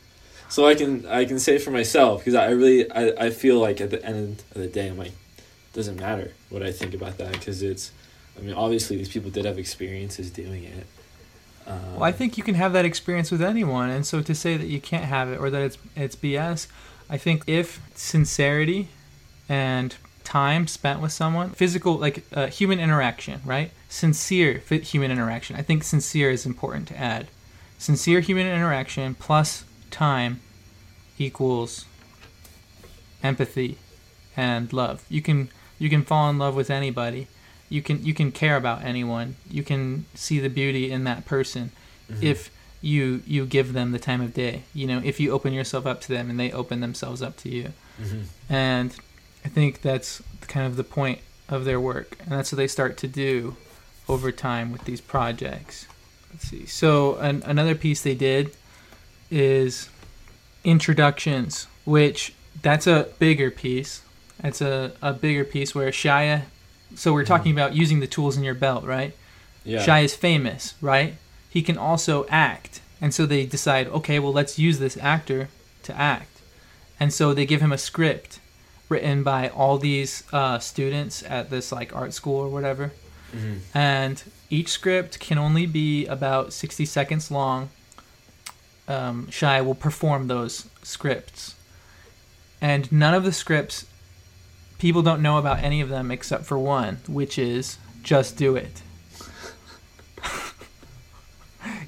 so 0.53 0.67
i 0.67 0.75
can 0.75 1.05
i 1.07 1.25
can 1.25 1.39
say 1.39 1.57
for 1.57 1.71
myself 1.71 2.19
because 2.19 2.35
i 2.35 2.49
really 2.51 2.89
I, 2.91 3.25
I 3.25 3.29
feel 3.31 3.57
like 3.59 3.81
at 3.81 3.89
the 3.89 4.03
end 4.05 4.43
of 4.53 4.61
the 4.61 4.67
day 4.67 4.87
i'm 4.87 4.97
like 4.97 5.13
doesn't 5.73 5.99
matter 5.99 6.33
what 6.49 6.61
i 6.61 6.71
think 6.71 6.93
about 6.93 7.17
that 7.17 7.31
because 7.31 7.63
it's 7.63 7.91
i 8.37 8.41
mean 8.41 8.53
obviously 8.53 8.95
these 8.97 9.09
people 9.09 9.31
did 9.31 9.45
have 9.45 9.57
experiences 9.57 10.29
doing 10.29 10.63
it 10.63 10.85
um, 11.65 11.95
Well, 11.95 12.03
I 12.03 12.11
think 12.11 12.37
you 12.37 12.43
can 12.43 12.55
have 12.55 12.73
that 12.73 12.83
experience 12.83 13.31
with 13.31 13.41
anyone, 13.41 13.89
and 13.89 14.05
so 14.05 14.21
to 14.21 14.35
say 14.35 14.57
that 14.57 14.67
you 14.67 14.81
can't 14.81 15.05
have 15.05 15.29
it 15.29 15.39
or 15.39 15.49
that 15.49 15.61
it's 15.61 15.77
it's 15.95 16.15
BS, 16.15 16.67
I 17.09 17.17
think 17.17 17.43
if 17.47 17.79
sincerity 17.95 18.89
and 19.47 19.95
time 20.23 20.67
spent 20.67 20.99
with 20.99 21.11
someone, 21.11 21.51
physical 21.51 21.97
like 21.97 22.23
uh, 22.33 22.47
human 22.47 22.79
interaction, 22.79 23.41
right? 23.45 23.71
Sincere 23.87 24.57
human 24.59 25.11
interaction. 25.11 25.55
I 25.55 25.61
think 25.61 25.83
sincere 25.83 26.31
is 26.31 26.45
important 26.45 26.87
to 26.89 26.97
add. 26.97 27.27
Sincere 27.77 28.19
human 28.19 28.47
interaction 28.47 29.15
plus 29.15 29.63
time 29.93 30.41
equals 31.17 31.85
empathy 33.21 33.77
and 34.35 34.73
love. 34.73 35.05
You 35.09 35.21
can 35.21 35.49
you 35.79 35.89
can 35.89 36.03
fall 36.03 36.29
in 36.29 36.37
love 36.37 36.55
with 36.55 36.69
anybody. 36.69 37.27
You 37.69 37.81
can 37.81 38.03
you 38.03 38.13
can 38.13 38.31
care 38.31 38.57
about 38.57 38.83
anyone. 38.83 39.35
You 39.49 39.63
can 39.63 40.05
see 40.15 40.39
the 40.39 40.49
beauty 40.49 40.91
in 40.91 41.05
that 41.05 41.25
person 41.25 41.71
mhm. 42.11 42.21
if 42.21 42.51
you 42.81 43.23
you 43.25 43.45
give 43.45 43.73
them 43.73 43.91
the 43.91 43.99
time 43.99 44.21
of 44.21 44.33
day. 44.33 44.63
You 44.73 44.87
know, 44.87 45.01
if 45.03 45.19
you 45.19 45.31
open 45.31 45.53
yourself 45.53 45.85
up 45.85 46.01
to 46.01 46.09
them 46.09 46.29
and 46.29 46.39
they 46.39 46.51
open 46.51 46.81
themselves 46.81 47.21
up 47.21 47.37
to 47.37 47.49
you. 47.49 47.73
Mhm. 48.01 48.23
And 48.49 48.95
I 49.45 49.49
think 49.49 49.81
that's 49.81 50.21
kind 50.41 50.65
of 50.65 50.75
the 50.75 50.83
point 50.83 51.19
of 51.47 51.65
their 51.65 51.79
work, 51.79 52.17
and 52.19 52.31
that's 52.31 52.51
what 52.51 52.57
they 52.57 52.67
start 52.67 52.97
to 52.97 53.07
do 53.07 53.55
over 54.09 54.31
time 54.31 54.71
with 54.71 54.85
these 54.85 55.01
projects. 55.01 55.85
Let's 56.31 56.47
see. 56.47 56.65
So 56.65 57.15
an, 57.17 57.43
another 57.45 57.75
piece 57.75 58.01
they 58.01 58.15
did 58.15 58.51
is 59.33 59.89
introductions, 60.63 61.67
which 61.85 62.33
that's 62.61 62.87
a 62.87 63.07
bigger 63.19 63.51
piece. 63.51 64.01
That's 64.41 64.61
a, 64.61 64.93
a 65.01 65.13
bigger 65.13 65.43
piece 65.43 65.73
where 65.73 65.89
Shia. 65.91 66.43
So 66.95 67.13
we're 67.13 67.25
talking 67.25 67.51
about 67.51 67.75
using 67.75 67.99
the 67.99 68.07
tools 68.07 68.37
in 68.37 68.43
your 68.43 68.53
belt, 68.53 68.83
right? 68.85 69.15
yeah 69.65 69.83
Shia 69.85 70.03
is 70.05 70.15
famous, 70.15 70.75
right? 70.81 71.15
He 71.49 71.61
can 71.61 71.77
also 71.77 72.25
act. 72.29 72.81
And 73.01 73.13
so 73.13 73.25
they 73.25 73.45
decide, 73.45 73.87
okay, 73.87 74.19
well, 74.19 74.33
let's 74.33 74.59
use 74.59 74.79
this 74.79 74.97
actor 74.97 75.49
to 75.83 75.97
act. 75.97 76.41
And 76.99 77.11
so 77.11 77.33
they 77.33 77.45
give 77.45 77.61
him 77.61 77.71
a 77.71 77.77
script 77.77 78.39
written 78.89 79.23
by 79.23 79.49
all 79.49 79.77
these 79.77 80.23
uh, 80.31 80.59
students 80.59 81.23
at 81.23 81.49
this 81.49 81.71
like 81.71 81.95
art 81.95 82.13
school 82.13 82.39
or 82.39 82.49
whatever. 82.49 82.91
Mhm. 83.35 83.59
And 83.73 84.23
each 84.49 84.69
script 84.69 85.19
can 85.19 85.37
only 85.37 85.65
be 85.65 86.05
about 86.05 86.53
60 86.53 86.85
seconds 86.85 87.31
long. 87.31 87.69
Um, 88.87 89.27
Shia 89.27 89.63
will 89.65 89.75
perform 89.75 90.27
those 90.27 90.67
scripts. 90.83 91.55
And 92.61 92.91
none 92.91 93.13
of 93.13 93.23
the 93.23 93.31
scripts, 93.31 93.85
people 94.77 95.01
don't 95.01 95.21
know 95.21 95.37
about 95.37 95.59
any 95.63 95.81
of 95.81 95.89
them 95.89 96.11
except 96.11 96.45
for 96.45 96.57
one, 96.57 96.99
which 97.07 97.37
is 97.37 97.77
Just 98.03 98.37
Do 98.37 98.55
It. 98.55 98.81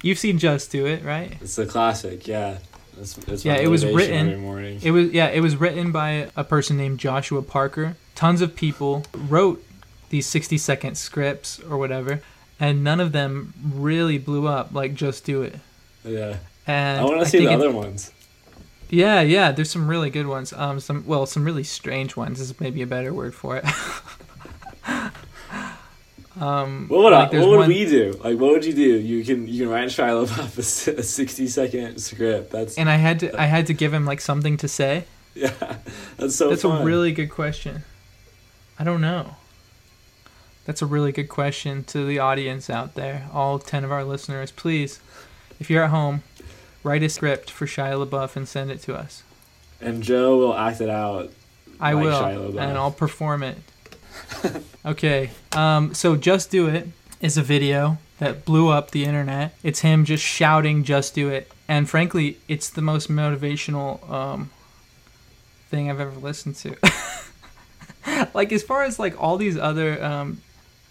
You've 0.02 0.18
seen 0.18 0.38
Just 0.38 0.70
Do 0.70 0.86
It, 0.86 1.04
right? 1.04 1.36
it's 1.40 1.56
the 1.56 1.66
classic 1.66 2.26
yeah 2.26 2.58
it's, 2.98 3.18
it's 3.28 3.44
Yeah, 3.44 3.56
it 3.56 3.68
was 3.68 3.84
written- 3.84 4.28
It 4.82 4.90
was 4.90 5.10
yeah, 5.12 5.28
it 5.28 5.40
was 5.40 5.56
written 5.56 5.92
by 5.92 6.30
a 6.34 6.44
person 6.44 6.76
named 6.78 6.98
Joshua 6.98 7.42
Parker. 7.42 7.96
Tons 8.14 8.40
of 8.40 8.56
people 8.56 9.04
wrote 9.28 9.62
these 10.08 10.26
60 10.26 10.56
second 10.56 10.96
scripts 10.96 11.60
or 11.60 11.76
whatever, 11.76 12.22
and 12.58 12.82
none 12.82 13.00
of 13.00 13.12
them 13.12 13.52
really 13.62 14.16
blew 14.16 14.46
up 14.46 14.72
like 14.72 14.94
Just 14.94 15.24
Do 15.26 15.42
It. 15.42 15.56
yeah 16.04 16.36
And 16.66 17.00
I 17.00 17.04
want 17.04 17.20
to 17.20 17.26
see 17.26 17.38
the 17.44 17.50
it- 17.50 17.54
other 17.54 17.70
ones. 17.70 18.12
Yeah, 18.88 19.20
yeah. 19.20 19.50
There's 19.50 19.70
some 19.70 19.88
really 19.88 20.10
good 20.10 20.26
ones. 20.28 20.52
Um, 20.52 20.78
some 20.80 21.04
well, 21.06 21.26
some 21.26 21.44
really 21.44 21.64
strange 21.64 22.16
ones 22.16 22.40
is 22.40 22.58
maybe 22.60 22.82
a 22.82 22.86
better 22.86 23.12
word 23.12 23.34
for 23.34 23.56
it. 23.56 23.64
um, 26.40 26.86
What 26.88 27.02
would 27.04 27.12
like 27.12 27.34
I, 27.34 27.38
what 27.40 27.48
would 27.48 27.58
one- 27.60 27.68
we 27.68 27.84
do? 27.86 28.12
Like, 28.22 28.38
what 28.38 28.52
would 28.52 28.64
you 28.64 28.72
do? 28.74 28.82
You 29.00 29.24
can 29.24 29.48
you 29.48 29.64
can 29.64 29.72
write 29.72 29.88
Shia 29.88 30.26
LaBeouf 30.26 30.56
a 30.96 31.00
a 31.00 31.02
sixty 31.02 31.48
second 31.48 31.98
script. 32.00 32.50
That's 32.52 32.76
And 32.78 32.88
I 32.90 32.96
had 32.96 33.20
to 33.20 33.40
I 33.40 33.46
had 33.46 33.66
to 33.68 33.74
give 33.74 33.92
him 33.92 34.04
like 34.04 34.20
something 34.20 34.56
to 34.58 34.68
say. 34.68 35.04
yeah, 35.34 35.52
that's 36.16 36.36
so. 36.36 36.50
That's 36.50 36.62
fun. 36.62 36.82
a 36.82 36.84
really 36.84 37.12
good 37.12 37.28
question. 37.30 37.84
I 38.78 38.84
don't 38.84 39.00
know. 39.00 39.36
That's 40.64 40.82
a 40.82 40.86
really 40.86 41.12
good 41.12 41.28
question 41.28 41.84
to 41.84 42.04
the 42.04 42.18
audience 42.18 42.68
out 42.68 42.94
there, 42.94 43.28
all 43.32 43.58
10 43.60 43.84
of 43.84 43.92
our 43.92 44.02
listeners. 44.02 44.50
Please, 44.50 44.98
if 45.60 45.70
you're 45.70 45.84
at 45.84 45.90
home, 45.90 46.24
write 46.86 47.02
a 47.02 47.08
script 47.08 47.50
for 47.50 47.66
Shia 47.66 47.94
LaBeouf 48.06 48.36
and 48.36 48.46
send 48.48 48.70
it 48.70 48.80
to 48.82 48.94
us. 48.94 49.22
and 49.80 50.02
Joe 50.02 50.38
will 50.38 50.54
act 50.54 50.80
it 50.80 50.88
out. 50.88 51.30
I 51.80 51.92
Like 51.92 52.04
will, 52.04 52.58
and 52.58 52.78
I'll 52.78 52.90
perform 52.92 53.42
it. 53.42 53.58
okay, 54.86 55.30
um, 55.52 55.92
so 55.94 56.16
Just 56.16 56.50
Do 56.50 56.68
It 56.68 56.88
is 57.20 57.36
a 57.36 57.42
video 57.42 57.98
that 58.18 58.44
blew 58.46 58.68
up 58.70 58.92
the 58.92 59.04
internet. 59.04 59.54
It's 59.62 59.80
him 59.80 60.04
just 60.06 60.24
shouting, 60.24 60.84
Just 60.84 61.14
Do 61.14 61.28
It. 61.28 61.50
And 61.68 61.90
frankly, 61.90 62.38
it's 62.48 62.70
the 62.70 62.80
most 62.80 63.10
motivational 63.10 64.08
um, 64.10 64.50
thing 65.70 65.90
I've 65.90 66.00
ever 66.00 66.18
listened 66.18 66.54
to. 66.56 66.76
like, 68.34 68.52
as 68.52 68.62
far 68.62 68.84
as 68.84 68.98
like 68.98 69.20
all 69.22 69.36
these 69.36 69.58
other 69.58 70.02
um, 70.02 70.40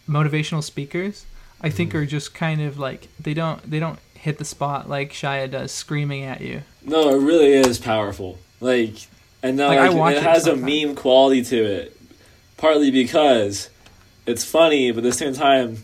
motivational 0.08 0.62
speakers, 0.62 1.25
I 1.62 1.69
think 1.69 1.89
Mm-hmm. 1.91 1.97
are 1.99 2.05
just 2.05 2.34
kind 2.36 2.62
of 2.62 2.77
like 2.77 3.08
they 3.19 3.34
don't 3.34 3.60
they 3.69 3.79
don't 3.79 3.97
hit 4.25 4.39
the 4.39 4.45
spot 4.45 4.89
like 4.89 5.13
Shia 5.13 5.49
does, 5.49 5.71
screaming 5.71 6.23
at 6.23 6.41
you. 6.41 6.63
No, 6.83 7.09
it 7.09 7.19
really 7.23 7.53
is 7.53 7.77
powerful. 7.77 8.39
Like, 8.59 8.95
and 9.43 9.55
now 9.55 9.67
Like, 9.67 9.79
I 9.79 9.89
like, 9.89 10.15
it 10.15 10.17
it 10.17 10.23
has 10.23 10.47
a 10.47 10.55
meme 10.55 10.95
quality 10.95 11.43
to 11.43 11.63
it. 11.63 11.95
Partly 12.57 12.89
because 12.89 13.69
it's 14.25 14.43
funny, 14.43 14.91
but 14.91 14.99
at 14.99 15.03
the 15.03 15.11
same 15.13 15.33
time, 15.33 15.83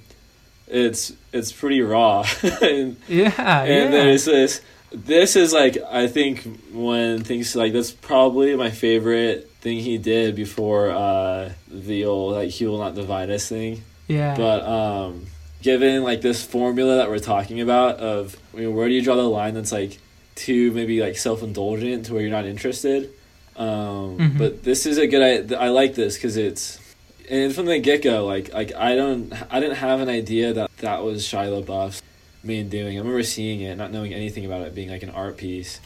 it's 0.68 1.14
it's 1.32 1.52
pretty 1.52 1.82
raw. 1.82 2.26
and 2.62 2.98
Yeah, 3.08 3.62
and 3.62 3.70
yeah. 3.70 3.92
there's 3.92 4.26
this. 4.26 4.62
This 4.92 5.36
is 5.36 5.54
like 5.54 5.78
I 5.90 6.08
think 6.08 6.48
when 6.74 7.24
things 7.24 7.56
like 7.56 7.74
that's 7.74 7.92
probably 7.92 8.56
my 8.56 8.72
favorite 8.72 9.50
thing 9.62 9.78
he 9.80 10.00
did 10.00 10.36
before 10.36 10.90
uh 10.90 11.52
the 11.70 12.06
old 12.06 12.34
like 12.34 12.50
he 12.50 12.66
will 12.66 12.80
not 12.80 12.96
divide 12.96 13.30
us 13.30 13.48
thing. 13.48 13.84
yeah. 14.08 14.36
But 14.36 14.66
um, 14.66 15.28
given 15.62 16.04
like 16.04 16.22
this 16.22 16.44
formula 16.44 16.98
that 16.98 17.10
we're 17.10 17.20
talking 17.20 17.62
about 17.62 17.98
of 17.98 18.36
I 18.54 18.58
mean, 18.58 18.76
where 18.76 18.88
do 18.88 18.94
you 18.94 19.02
draw 19.02 19.16
the 19.16 19.24
line 19.24 19.54
that's 19.54 19.72
like 19.72 20.00
too 20.36 20.72
maybe 20.72 21.02
like 21.02 21.18
self 21.18 21.44
indulgent 21.44 22.06
to 22.08 22.14
where 22.14 22.22
you're 22.22 22.32
not 22.32 22.46
interested. 22.46 23.10
Um, 23.56 24.18
Mhm. 24.18 24.38
But 24.38 24.64
this 24.64 24.86
is 24.86 24.98
a 24.98 25.08
good. 25.08 25.52
I 25.52 25.66
I 25.66 25.70
like 25.70 25.94
this 25.96 26.16
because 26.16 26.38
it's 26.38 26.80
and 27.30 27.54
from 27.54 27.66
the 27.66 27.80
get 27.80 28.02
go 28.02 28.26
like 28.26 28.54
like 28.54 28.74
I 28.76 28.96
don't 28.96 29.32
I 29.52 29.60
didn't 29.60 29.78
have 29.78 30.00
an 30.02 30.10
idea 30.10 30.54
that 30.54 30.72
that 30.78 31.04
was 31.04 31.24
Shia 31.24 31.64
LaBeouf's 31.64 32.02
main 32.44 32.70
doing. 32.70 32.96
I 32.96 33.00
remember 33.00 33.24
seeing 33.24 33.62
it, 33.62 33.76
not 33.78 33.92
knowing 33.92 34.14
anything 34.14 34.46
about 34.46 34.62
it 34.62 34.74
being 34.74 34.90
like 34.90 35.04
an 35.04 35.12
art 35.12 35.38
piece, 35.38 35.80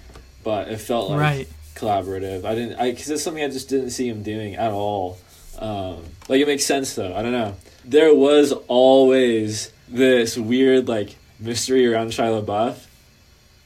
but 0.43 0.69
it 0.69 0.77
felt 0.77 1.09
like 1.09 1.19
right. 1.19 1.47
collaborative. 1.75 2.45
I 2.45 2.55
didn't, 2.55 2.79
I 2.79 2.91
because 2.91 3.09
it's 3.09 3.23
something 3.23 3.43
I 3.43 3.49
just 3.49 3.67
didn't 3.67 3.89
see 3.89 4.07
him 4.07 4.23
doing 4.23 4.55
at 4.55 4.71
all. 4.71 5.17
Um, 5.59 6.03
like 6.29 6.39
it 6.41 6.47
makes 6.47 6.65
sense 6.65 6.95
though. 6.95 7.13
I 7.13 7.21
don't 7.21 7.31
know. 7.33 7.55
There 7.87 8.13
was 8.13 8.51
always 8.67 9.71
this 9.87 10.37
weird 10.37 10.87
like 10.87 11.15
mystery 11.39 11.85
around 11.87 12.09
Shia 12.09 12.43
LaBeouf 12.43 12.85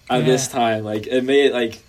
at 0.10 0.26
this 0.26 0.48
time. 0.48 0.84
Like 0.84 1.08
it 1.08 1.24
made 1.24 1.54
like 1.54 1.82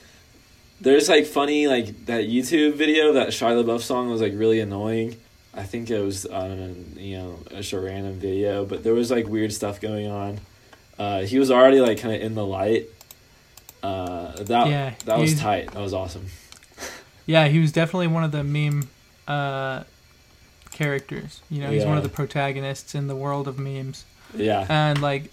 there's 0.80 1.08
like 1.08 1.26
funny 1.26 1.66
like 1.66 2.06
that 2.06 2.24
YouTube 2.24 2.74
video 2.74 3.14
that 3.14 3.28
Shia 3.28 3.62
LaBeouf 3.62 3.80
song 3.80 4.10
was 4.10 4.20
like 4.20 4.32
really 4.34 4.60
annoying. 4.60 5.16
I 5.52 5.64
think 5.64 5.90
it 5.90 6.00
was 6.00 6.26
on 6.26 6.94
you 6.96 7.18
know 7.18 7.38
just 7.50 7.72
a 7.72 7.80
random 7.80 8.18
video, 8.18 8.64
but 8.64 8.84
there 8.84 8.94
was 8.94 9.10
like 9.10 9.26
weird 9.26 9.52
stuff 9.52 9.80
going 9.80 10.06
on. 10.06 10.40
Uh, 10.98 11.22
he 11.22 11.38
was 11.38 11.50
already 11.50 11.80
like 11.80 11.98
kind 11.98 12.14
of 12.14 12.20
in 12.22 12.34
the 12.34 12.44
light. 12.44 12.86
Uh, 13.82 14.32
that 14.42 14.68
Yeah, 14.68 14.94
that 15.06 15.18
was 15.18 15.40
tight. 15.40 15.72
That 15.72 15.80
was 15.80 15.94
awesome. 15.94 16.26
Yeah, 17.26 17.48
he 17.48 17.58
was 17.58 17.72
definitely 17.72 18.08
one 18.08 18.24
of 18.24 18.32
the 18.32 18.44
meme 18.44 18.88
uh, 19.26 19.84
characters. 20.84 21.40
You 21.50 21.60
know, 21.62 21.70
he's 21.70 21.84
one 21.84 21.98
of 21.98 22.02
the 22.02 22.08
protagonists 22.08 22.94
in 22.94 23.06
the 23.06 23.14
world 23.24 23.46
of 23.48 23.58
memes. 23.58 24.04
Yeah, 24.34 24.64
And 24.68 25.00
like, 25.02 25.24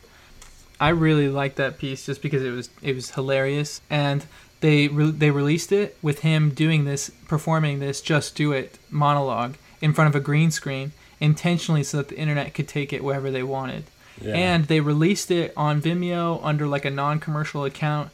I 0.79 0.89
really 0.89 1.29
liked 1.29 1.55
that 1.57 1.77
piece 1.77 2.05
just 2.05 2.21
because 2.21 2.43
it 2.43 2.51
was 2.51 2.69
it 2.81 2.93
was 2.95 3.12
hilarious, 3.12 3.81
and 3.89 4.25
they 4.60 4.88
re- 4.88 5.12
they 5.12 5.31
released 5.31 5.71
it 5.71 5.97
with 6.01 6.19
him 6.19 6.49
doing 6.51 6.86
this, 6.86 7.10
performing 7.27 7.79
this 7.79 8.01
"Just 8.01 8.36
Do 8.36 8.51
It" 8.51 8.77
monologue 8.89 9.55
in 9.81 9.93
front 9.93 10.10
of 10.10 10.15
a 10.15 10.23
green 10.23 10.51
screen 10.51 10.91
intentionally 11.19 11.83
so 11.83 11.97
that 11.97 12.10
the 12.10 12.17
internet 12.17 12.53
could 12.53 12.67
take 12.67 12.91
it 12.93 13.03
wherever 13.03 13.29
they 13.31 13.43
wanted. 13.43 13.83
yeah. 14.21 14.36
And 14.36 14.65
they 14.65 14.81
released 14.81 15.29
it 15.31 15.53
on 15.55 15.81
Vimeo 15.81 16.39
under 16.43 16.65
like 16.67 16.86
a 16.86 16.91
non-commercial 16.91 17.63
account 17.65 18.10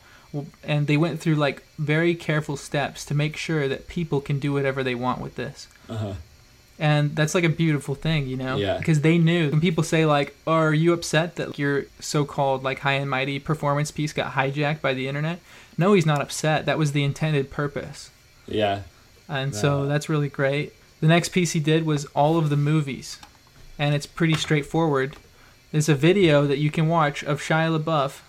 and 0.63 0.88
they 0.88 0.98
went 0.98 1.19
through 1.22 1.36
like 1.36 1.63
very 1.78 2.15
careful 2.15 2.58
steps 2.58 3.06
to 3.06 3.13
make 3.13 3.36
sure 3.38 3.67
that 3.67 3.88
people 3.88 4.19
can 4.22 4.39
do 4.39 4.52
whatever 4.54 4.84
they 4.84 4.96
want 4.96 5.19
with 5.22 5.36
this. 5.36 5.67
uh-huh. 5.89 6.13
And 6.80 7.16
that's 7.16 7.36
like 7.36 7.44
a 7.44 7.50
beautiful 7.50 7.94
thing, 7.96 8.28
you 8.28 8.36
know? 8.36 8.58
Yeah. 8.58 8.78
Because 8.78 9.02
they 9.02 9.18
knew. 9.18 9.52
When 9.52 9.62
people 9.62 9.84
say 9.84 10.06
like, 10.06 10.36
oh, 10.48 10.54
"Are 10.54 10.74
you 10.74 10.92
upset 10.94 11.36
that 11.36 11.60
your 11.60 11.86
so-called 12.00 12.64
like 12.64 12.80
high 12.80 12.94
and 12.94 13.10
mighty 13.10 13.40
performance 13.40 13.92
piece 13.92 14.12
got 14.12 14.34
hijacked 14.34 14.82
by 14.82 14.94
the 14.94 15.08
internet?" 15.08 15.40
No, 15.78 15.94
he's 15.94 16.06
not 16.06 16.22
upset. 16.22 16.66
That 16.66 16.78
was 16.78 16.92
the 16.92 17.04
intended 17.04 17.50
purpose. 17.52 18.10
yeah, 18.48 18.82
And 19.30 19.56
so 19.56 19.86
that's 19.86 20.10
really 20.10 20.30
great. 20.30 20.74
The 21.00 21.08
next 21.08 21.30
piece 21.30 21.52
he 21.54 21.60
did 21.60 21.86
was 21.86 22.06
all 22.14 22.38
of 22.38 22.50
the 22.50 22.58
movies. 22.58 23.20
And 23.80 23.96
it's 23.96 24.06
pretty 24.06 24.36
straightforward. 24.36 25.16
There's 25.72 25.90
a 25.90 25.96
video 25.96 26.46
that 26.46 26.60
you 26.60 26.70
can 26.70 26.88
watch 26.88 27.24
of 27.24 27.42
Shia 27.42 27.76
LaBeouf 27.78 28.20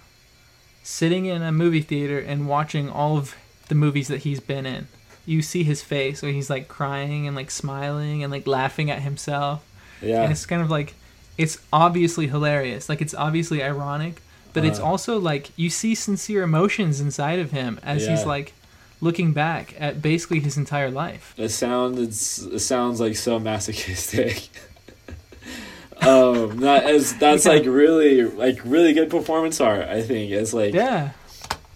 sitting 0.82 1.26
in 1.26 1.42
a 1.42 1.52
movie 1.52 1.82
theater 1.82 2.18
and 2.18 2.48
watching 2.48 2.88
all 2.88 3.16
of 3.16 3.34
the 3.68 3.74
movies 3.74 4.08
that 4.08 4.18
he's 4.18 4.40
been 4.40 4.66
in. 4.66 4.88
You 5.26 5.40
see 5.42 5.64
his 5.64 5.82
face 5.82 6.22
where 6.22 6.32
he's 6.32 6.50
like 6.50 6.68
crying 6.68 7.26
and 7.26 7.34
like 7.34 7.50
smiling 7.50 8.22
and 8.22 8.30
like 8.30 8.46
laughing 8.46 8.90
at 8.90 9.00
himself. 9.02 9.64
yeah. 10.02 10.22
And 10.22 10.32
it's 10.32 10.46
kind 10.46 10.60
of 10.62 10.70
like 10.70 10.94
it's 11.38 11.58
obviously 11.72 12.26
hilarious. 12.28 12.88
Like 12.88 13.00
it's 13.00 13.14
obviously 13.14 13.62
ironic, 13.62 14.20
but 14.52 14.64
it's 14.64 14.78
Uh-huh. 14.78 14.90
also 14.90 15.18
like 15.18 15.50
you 15.56 15.70
see 15.70 15.94
sincere 15.94 16.42
emotions 16.42 17.00
inside 17.00 17.38
of 17.38 17.50
him 17.52 17.80
as 17.82 18.06
he's 18.06 18.24
like 18.26 18.52
looking 19.00 19.32
back 19.32 19.74
at 19.78 20.00
basically 20.00 20.40
his 20.40 20.56
entire 20.56 20.90
life. 20.90 21.34
It 21.36 21.48
sounds 21.50 21.98
it 22.46 22.60
sounds 22.60 23.00
like 23.00 23.16
so 23.16 23.38
masochistic. 23.40 24.48
um, 26.02 26.58
that 26.58 26.88
is 26.90 27.16
that's 27.18 27.46
like 27.46 27.64
really 27.64 28.22
like 28.24 28.58
really 28.64 28.92
good 28.92 29.10
performance 29.10 29.60
art. 29.60 29.88
I 29.88 30.02
think 30.02 30.30
it's 30.32 30.52
like 30.52 30.74
Yeah. 30.74 31.10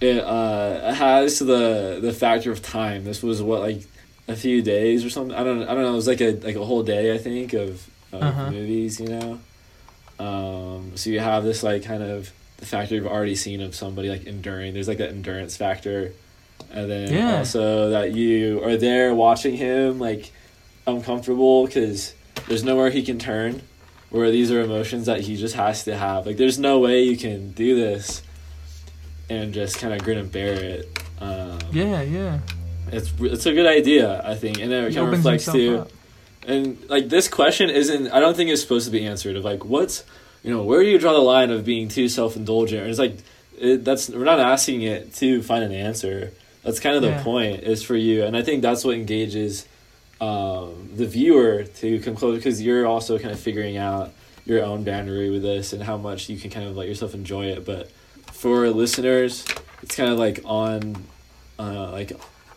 It 0.00 0.22
uh 0.24 0.92
has 0.94 1.38
the 1.38 1.98
the 2.00 2.12
factor 2.12 2.50
of 2.52 2.62
time. 2.62 3.04
This 3.04 3.22
was 3.22 3.42
what 3.42 3.60
like 3.60 3.82
a 4.28 4.36
few 4.36 4.62
days 4.62 5.04
or 5.04 5.10
something. 5.10 5.34
I 5.36 5.42
don't 5.44 5.62
I 5.62 5.74
don't 5.74 5.82
know. 5.82 5.92
It 5.92 5.96
was 5.96 6.06
like 6.06 6.20
a 6.20 6.32
like 6.32 6.56
a 6.56 6.64
whole 6.64 6.82
day. 6.82 7.14
I 7.14 7.18
think 7.18 7.52
of, 7.52 7.88
of 8.12 8.22
Uh-huh. 8.22 8.50
movies. 8.50 9.00
You 9.00 9.08
know. 9.08 9.40
Um, 10.18 10.92
so 10.96 11.10
you 11.10 11.20
have 11.20 11.44
this 11.44 11.62
like 11.62 11.84
kind 11.84 12.02
of 12.02 12.32
the 12.58 12.66
factor 12.66 12.94
you've 12.96 13.06
already 13.06 13.36
seen 13.36 13.60
of 13.60 13.74
somebody 13.74 14.08
like 14.08 14.24
enduring. 14.24 14.74
There's 14.74 14.88
like 14.88 14.98
that 14.98 15.10
endurance 15.10 15.56
factor, 15.56 16.12
and 16.72 16.90
then 16.90 17.12
Yeah. 17.12 17.38
also 17.38 17.90
that 17.90 18.12
you 18.14 18.62
are 18.64 18.76
there 18.76 19.14
watching 19.14 19.56
him 19.56 19.98
like 20.00 20.32
uncomfortable 20.86 21.66
because 21.66 22.14
there's 22.48 22.64
nowhere 22.64 22.90
he 22.90 23.02
can 23.02 23.18
turn. 23.18 23.62
Where 24.10 24.30
these 24.30 24.50
are 24.50 24.62
emotions 24.62 25.04
that 25.04 25.20
he 25.20 25.36
just 25.36 25.54
has 25.54 25.84
to 25.84 25.94
have. 25.94 26.24
Like 26.26 26.38
there's 26.38 26.58
no 26.58 26.78
way 26.78 27.02
you 27.02 27.16
can 27.18 27.52
do 27.52 27.76
this 27.76 28.22
and 29.30 29.52
just 29.52 29.78
kind 29.78 29.92
of 29.94 30.02
grin 30.02 30.18
and 30.18 30.30
bear 30.32 30.54
it. 30.54 30.98
Um, 31.20 31.58
Yeah, 31.72 32.02
yeah. 32.02 32.38
it's 32.92 33.12
it's 33.20 33.46
a 33.46 33.52
good 33.52 33.66
idea, 33.66 34.22
I 34.24 34.34
think, 34.34 34.58
and 34.60 34.70
then 34.70 34.84
it 34.84 34.94
kind 34.94 35.06
of 35.08 35.12
reflects 35.12 35.50
too. 35.50 35.78
up. 35.80 35.90
And 36.46 36.78
like 36.88 37.08
this 37.08 37.28
question 37.28 37.68
isn't, 37.68 38.08
I 38.10 38.20
don't 38.20 38.36
think 38.36 38.50
it's 38.50 38.62
supposed 38.62 38.86
to 38.86 38.92
be 38.92 39.04
answered. 39.06 39.36
Of 39.36 39.44
like, 39.44 39.64
what's, 39.64 40.04
you 40.42 40.50
know, 40.50 40.62
where 40.62 40.82
do 40.82 40.88
you 40.88 40.98
draw 40.98 41.12
the 41.12 41.18
line 41.18 41.50
of 41.50 41.64
being 41.64 41.88
too 41.88 42.08
self 42.08 42.36
indulgent? 42.36 42.80
And 42.82 42.90
it's 42.90 42.98
like, 42.98 43.18
it, 43.58 43.84
that's 43.84 44.08
we're 44.08 44.24
not 44.24 44.40
asking 44.40 44.82
it 44.82 45.14
to 45.16 45.42
find 45.42 45.62
an 45.64 45.72
answer. 45.72 46.32
That's 46.62 46.80
kind 46.80 46.96
of 46.96 47.02
the 47.02 47.08
Yeah. 47.08 47.22
point 47.22 47.62
is 47.64 47.82
for 47.82 47.96
you, 47.96 48.24
and 48.24 48.36
I 48.36 48.42
think 48.42 48.62
that's 48.62 48.84
what 48.84 48.94
engages 48.94 49.66
um, 50.20 50.90
the 50.96 51.06
viewer 51.06 51.64
to 51.64 52.00
come 52.00 52.14
closer 52.16 52.36
because 52.36 52.60
you're 52.62 52.86
also 52.86 53.18
kind 53.18 53.30
of 53.32 53.38
figuring 53.38 53.76
out 53.76 54.12
your 54.46 54.64
own 54.64 54.82
boundary 54.84 55.30
with 55.30 55.42
this 55.42 55.72
and 55.72 55.82
how 55.82 55.96
much 55.96 56.28
you 56.28 56.36
can 56.38 56.50
kind 56.50 56.66
of 56.66 56.76
let 56.76 56.88
yourself 56.88 57.14
enjoy 57.14 57.46
it. 57.46 57.64
But 57.64 57.90
for 58.32 58.68
listeners, 58.70 59.44
it's 59.82 59.94
kind 59.94 60.10
of 60.10 60.18
like 60.18 60.40
on, 60.44 60.96
uh, 61.58 61.90
like 61.90 62.12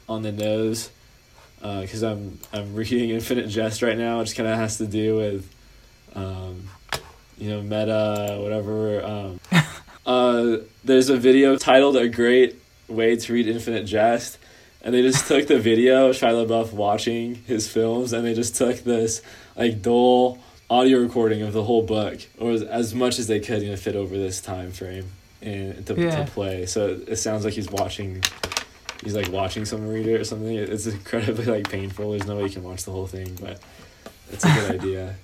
on 0.08 0.22
the 0.22 0.32
nose 0.32 0.90
because 1.62 2.04
I'm 2.04 2.40
I'm 2.52 2.74
reading 2.76 3.12
Infinite 3.12 3.48
Jest 3.48 3.82
right 3.82 3.98
now, 3.98 4.20
which 4.20 4.36
kind 4.36 4.50
of 4.50 4.58
has 4.58 4.78
to 4.78 4.88
do 4.88 5.18
with, 5.18 5.54
um, 6.16 6.70
you 7.38 7.50
know, 7.50 7.62
meta 7.62 8.40
whatever. 8.42 9.04
Um, 9.04 9.40
Uh, 10.04 10.58
there's 10.84 11.10
a 11.10 11.18
video 11.18 11.56
titled 11.58 11.96
"A 11.96 12.10
Great 12.10 12.60
Way 12.88 13.16
to 13.18 13.34
Read 13.34 13.48
Infinite 13.48 13.84
Jest," 13.84 14.40
and 14.82 14.96
they 14.96 15.04
just 15.04 15.28
took 15.28 15.46
the 15.46 15.60
video 15.60 16.10
of 16.10 16.16
Shia 16.16 16.46
LaBeouf 16.46 16.74
watching 16.74 17.36
his 17.46 17.68
films, 17.68 18.12
and 18.12 18.26
they 18.26 18.34
just 18.34 18.56
took 18.56 18.78
this 18.78 19.22
like 19.56 19.84
dull 19.84 20.40
audio 20.72 20.98
recording 21.00 21.44
of 21.44 21.54
the 21.54 21.64
whole 21.64 21.84
book, 21.84 22.20
or 22.40 22.52
as, 22.52 22.64
as 22.64 22.96
much 22.96 23.20
as 23.20 23.28
they 23.28 23.40
could, 23.40 23.62
you 23.62 23.70
know, 23.70 23.76
fit 23.76 23.96
over 23.96 24.18
this 24.18 24.42
time 24.42 24.72
frame 24.72 25.12
and 25.42 25.86
to, 25.88 25.96
Yeah. 25.96 26.24
to 26.24 26.32
play. 26.32 26.66
So 26.66 27.00
it 27.08 27.16
sounds 27.18 27.46
like 27.46 27.54
he's 27.54 27.70
watching. 27.70 28.24
He's 29.04 29.16
like 29.16 29.30
watching 29.32 29.66
someone 29.66 29.90
read 29.90 30.06
it 30.08 30.22
or 30.22 30.24
something. 30.24 30.56
It's 30.56 30.86
incredibly 30.86 31.46
like 31.46 31.70
painful. 31.70 32.12
There's 32.12 32.28
no 32.28 32.38
way 32.38 32.44
you 32.44 32.50
can 32.50 32.64
watch 32.64 32.84
the 32.84 32.92
whole 32.92 33.08
thing, 33.08 33.36
but 33.42 33.60
it's 34.32 34.44
a 34.46 34.48
good 34.54 34.72
idea. 34.82 35.16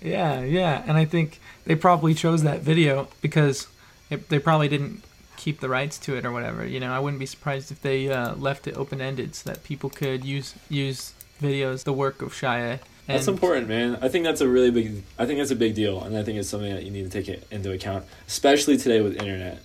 Yeah, 0.00 0.42
yeah, 0.42 0.82
and 0.86 0.96
I 0.96 1.04
think 1.04 1.40
they 1.64 1.74
probably 1.74 2.14
chose 2.14 2.42
that 2.44 2.60
video 2.60 3.08
because 3.20 3.66
it, 4.10 4.28
they 4.28 4.38
probably 4.38 4.68
didn't 4.68 5.02
keep 5.36 5.60
the 5.60 5.68
rights 5.68 5.98
to 5.98 6.16
it 6.16 6.24
or 6.24 6.30
whatever. 6.32 6.64
You 6.64 6.78
know, 6.80 6.92
I 6.92 6.98
wouldn't 7.00 7.18
be 7.20 7.26
surprised 7.26 7.72
if 7.72 7.82
they 7.82 8.08
uh, 8.12 8.34
left 8.36 8.66
it 8.68 8.76
open 8.76 9.00
ended 9.00 9.34
so 9.34 9.50
that 9.50 9.64
people 9.64 9.90
could 9.90 10.24
use 10.24 10.54
use 10.68 11.14
videos, 11.40 11.82
the 11.84 11.92
work 11.92 12.22
of 12.22 12.32
Shia. 12.32 12.78
And 13.08 13.16
That's 13.16 13.26
important, 13.28 13.68
man. 13.68 13.98
I 14.00 14.08
think 14.08 14.24
that's 14.24 14.40
a 14.40 14.48
really 14.48 14.70
big. 14.70 15.02
I 15.18 15.26
think 15.26 15.38
that's 15.40 15.50
a 15.50 15.56
big 15.56 15.74
deal, 15.74 16.02
and 16.04 16.16
I 16.16 16.22
think 16.22 16.38
it's 16.38 16.48
something 16.48 16.72
that 16.72 16.84
you 16.84 16.90
need 16.92 17.02
to 17.02 17.10
take 17.10 17.28
it 17.28 17.44
into 17.50 17.72
account, 17.72 18.04
especially 18.28 18.76
today 18.76 19.00
with 19.00 19.16
internet. 19.16 19.58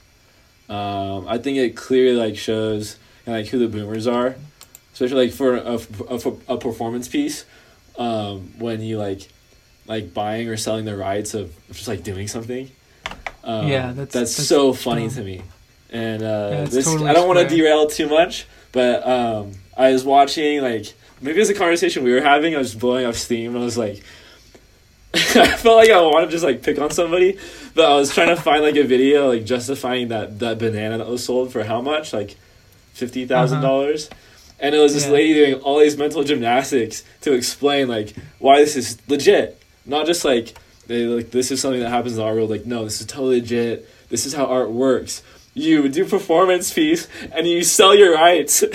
Um, 0.69 1.27
I 1.27 1.37
think 1.37 1.57
it 1.57 1.75
clearly 1.75 2.15
like 2.17 2.35
shows 2.37 2.97
like 3.27 3.47
who 3.47 3.59
the 3.59 3.67
boomers 3.67 4.07
are, 4.07 4.35
especially 4.93 5.27
like 5.27 5.33
for 5.35 5.55
a, 5.55 5.73
a, 5.75 6.19
for 6.19 6.37
a 6.47 6.57
performance 6.57 7.07
piece, 7.07 7.45
um, 7.97 8.53
when 8.57 8.81
you 8.81 8.97
like 8.97 9.27
like 9.85 10.13
buying 10.13 10.49
or 10.49 10.57
selling 10.57 10.85
the 10.85 10.97
rights 10.97 11.33
of 11.33 11.53
just 11.71 11.87
like 11.87 12.03
doing 12.03 12.27
something. 12.27 12.69
Um, 13.43 13.67
Yeah, 13.67 13.93
that's- 13.93 13.95
that's, 14.13 14.35
that's 14.35 14.47
so 14.49 14.73
funny 14.73 15.09
to 15.09 15.21
me, 15.23 15.43
and 15.91 16.23
uh, 16.23 16.49
Yeah, 16.51 16.63
this 16.65 16.85
totally 16.85 17.09
I 17.09 17.13
don't 17.13 17.27
want 17.27 17.39
to 17.47 17.55
derail 17.55 17.87
too 17.87 18.09
much, 18.09 18.45
but 18.71 19.07
um, 19.07 19.51
I 19.77 19.91
was 19.93 20.03
watching 20.03 20.61
like 20.61 20.93
maybe 21.21 21.39
it's 21.39 21.49
a 21.49 21.53
conversation 21.53 22.03
we 22.03 22.11
were 22.13 22.21
having. 22.21 22.55
I 22.55 22.59
was 22.59 22.75
blowing 22.75 23.05
off 23.05 23.15
steam, 23.15 23.53
and 23.53 23.61
I 23.61 23.65
was 23.65 23.77
like, 23.77 24.03
I 25.13 25.55
felt 25.57 25.77
like 25.77 25.89
I 25.89 26.01
wanted 26.01 26.27
to 26.27 26.31
just 26.31 26.43
like 26.43 26.61
pick 26.63 26.79
on 26.79 26.91
somebody, 26.91 27.37
but 27.73 27.85
I 27.89 27.95
was 27.95 28.13
trying 28.13 28.27
to 28.35 28.41
find 28.41 28.61
like 28.63 28.75
a 28.75 28.83
video 28.83 29.29
like 29.29 29.45
justifying 29.45 30.09
that 30.09 30.39
that 30.39 30.59
banana 30.59 30.97
that 30.97 31.07
was 31.07 31.23
sold 31.23 31.51
for 31.51 31.63
how 31.63 31.81
much, 31.81 32.13
like 32.13 32.35
fifty 32.93 33.25
thousand 33.25 33.61
dollars. 33.61 34.07
Uh-huh. 34.07 34.19
And 34.59 34.73
it 34.73 34.79
was 34.79 34.93
this 34.95 35.05
Yeah. 35.05 35.11
lady 35.11 35.33
doing 35.35 35.53
all 35.61 35.79
these 35.79 35.97
mental 35.97 36.23
gymnastics 36.23 37.03
to 37.21 37.33
explain 37.33 37.87
like 37.87 38.15
why 38.39 38.59
this 38.59 38.75
is 38.75 38.97
legit, 39.07 39.61
not 39.85 40.05
just 40.07 40.25
like 40.25 40.55
they 40.87 41.05
like 41.05 41.31
this 41.31 41.51
is 41.51 41.61
something 41.61 41.81
that 41.81 41.89
happens 41.89 42.17
in 42.17 42.23
our 42.23 42.33
world. 42.33 42.49
Like 42.49 42.65
no, 42.65 42.83
this 42.83 42.99
is 42.99 43.05
totally 43.07 43.39
legit. 43.41 43.87
This 44.09 44.25
is 44.25 44.33
how 44.33 44.45
art 44.45 44.71
works. 44.71 45.21
You 45.57 45.89
do 45.89 46.05
performance 46.05 46.71
piece 46.71 47.07
and 47.31 47.47
you 47.47 47.63
sell 47.63 47.95
your 47.95 48.13
rights, 48.13 48.61
and 48.63 48.71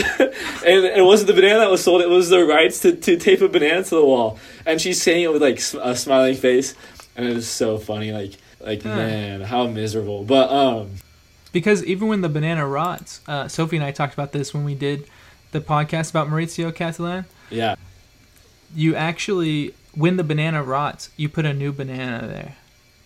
it 0.67 1.05
wasn't 1.05 1.29
the 1.29 1.35
banana 1.35 1.61
that 1.61 1.71
was 1.71 1.83
sold. 1.85 2.03
It 2.03 2.09
was 2.09 2.29
the 2.29 2.45
rights 2.45 2.81
to, 2.81 2.93
to 2.97 3.17
tape 3.17 3.41
a 3.41 3.49
banana 3.49 3.85
to 3.85 3.91
the 3.95 4.05
wall. 4.05 4.39
And 4.67 4.81
she's 4.81 5.01
saying 5.01 5.23
it 5.23 5.33
with 5.33 5.43
like 5.43 5.59
a 5.81 5.95
smiling 5.97 6.35
face, 6.35 6.75
and 7.17 7.27
it 7.29 7.35
was 7.35 7.49
so 7.49 7.79
funny. 7.79 8.11
Like 8.13 8.33
like 8.61 8.83
Huh. 8.83 8.97
man, 8.97 9.41
how 9.43 9.67
miserable. 9.69 10.25
But 10.25 10.51
um, 10.51 10.91
because 11.53 11.85
even 11.85 12.09
when 12.09 12.21
the 12.21 12.29
banana 12.29 12.67
rots, 12.67 13.21
uh, 13.29 13.47
Sophie 13.49 13.77
and 13.77 13.85
I 13.85 13.93
talked 13.93 14.15
about 14.15 14.33
this 14.33 14.53
when 14.55 14.65
we 14.65 14.75
did 14.75 15.07
the 15.53 15.61
podcast 15.61 16.11
about 16.11 16.29
Maurizio 16.29 16.73
Cattelan. 16.75 17.27
yeah, 17.51 17.75
You 18.75 18.97
actually, 18.97 19.75
when 19.95 20.17
the 20.17 20.25
banana 20.25 20.63
rots, 20.63 21.11
you 21.17 21.29
put 21.29 21.45
a 21.45 21.53
new 21.53 21.73
banana 21.73 22.27
there. 22.27 22.57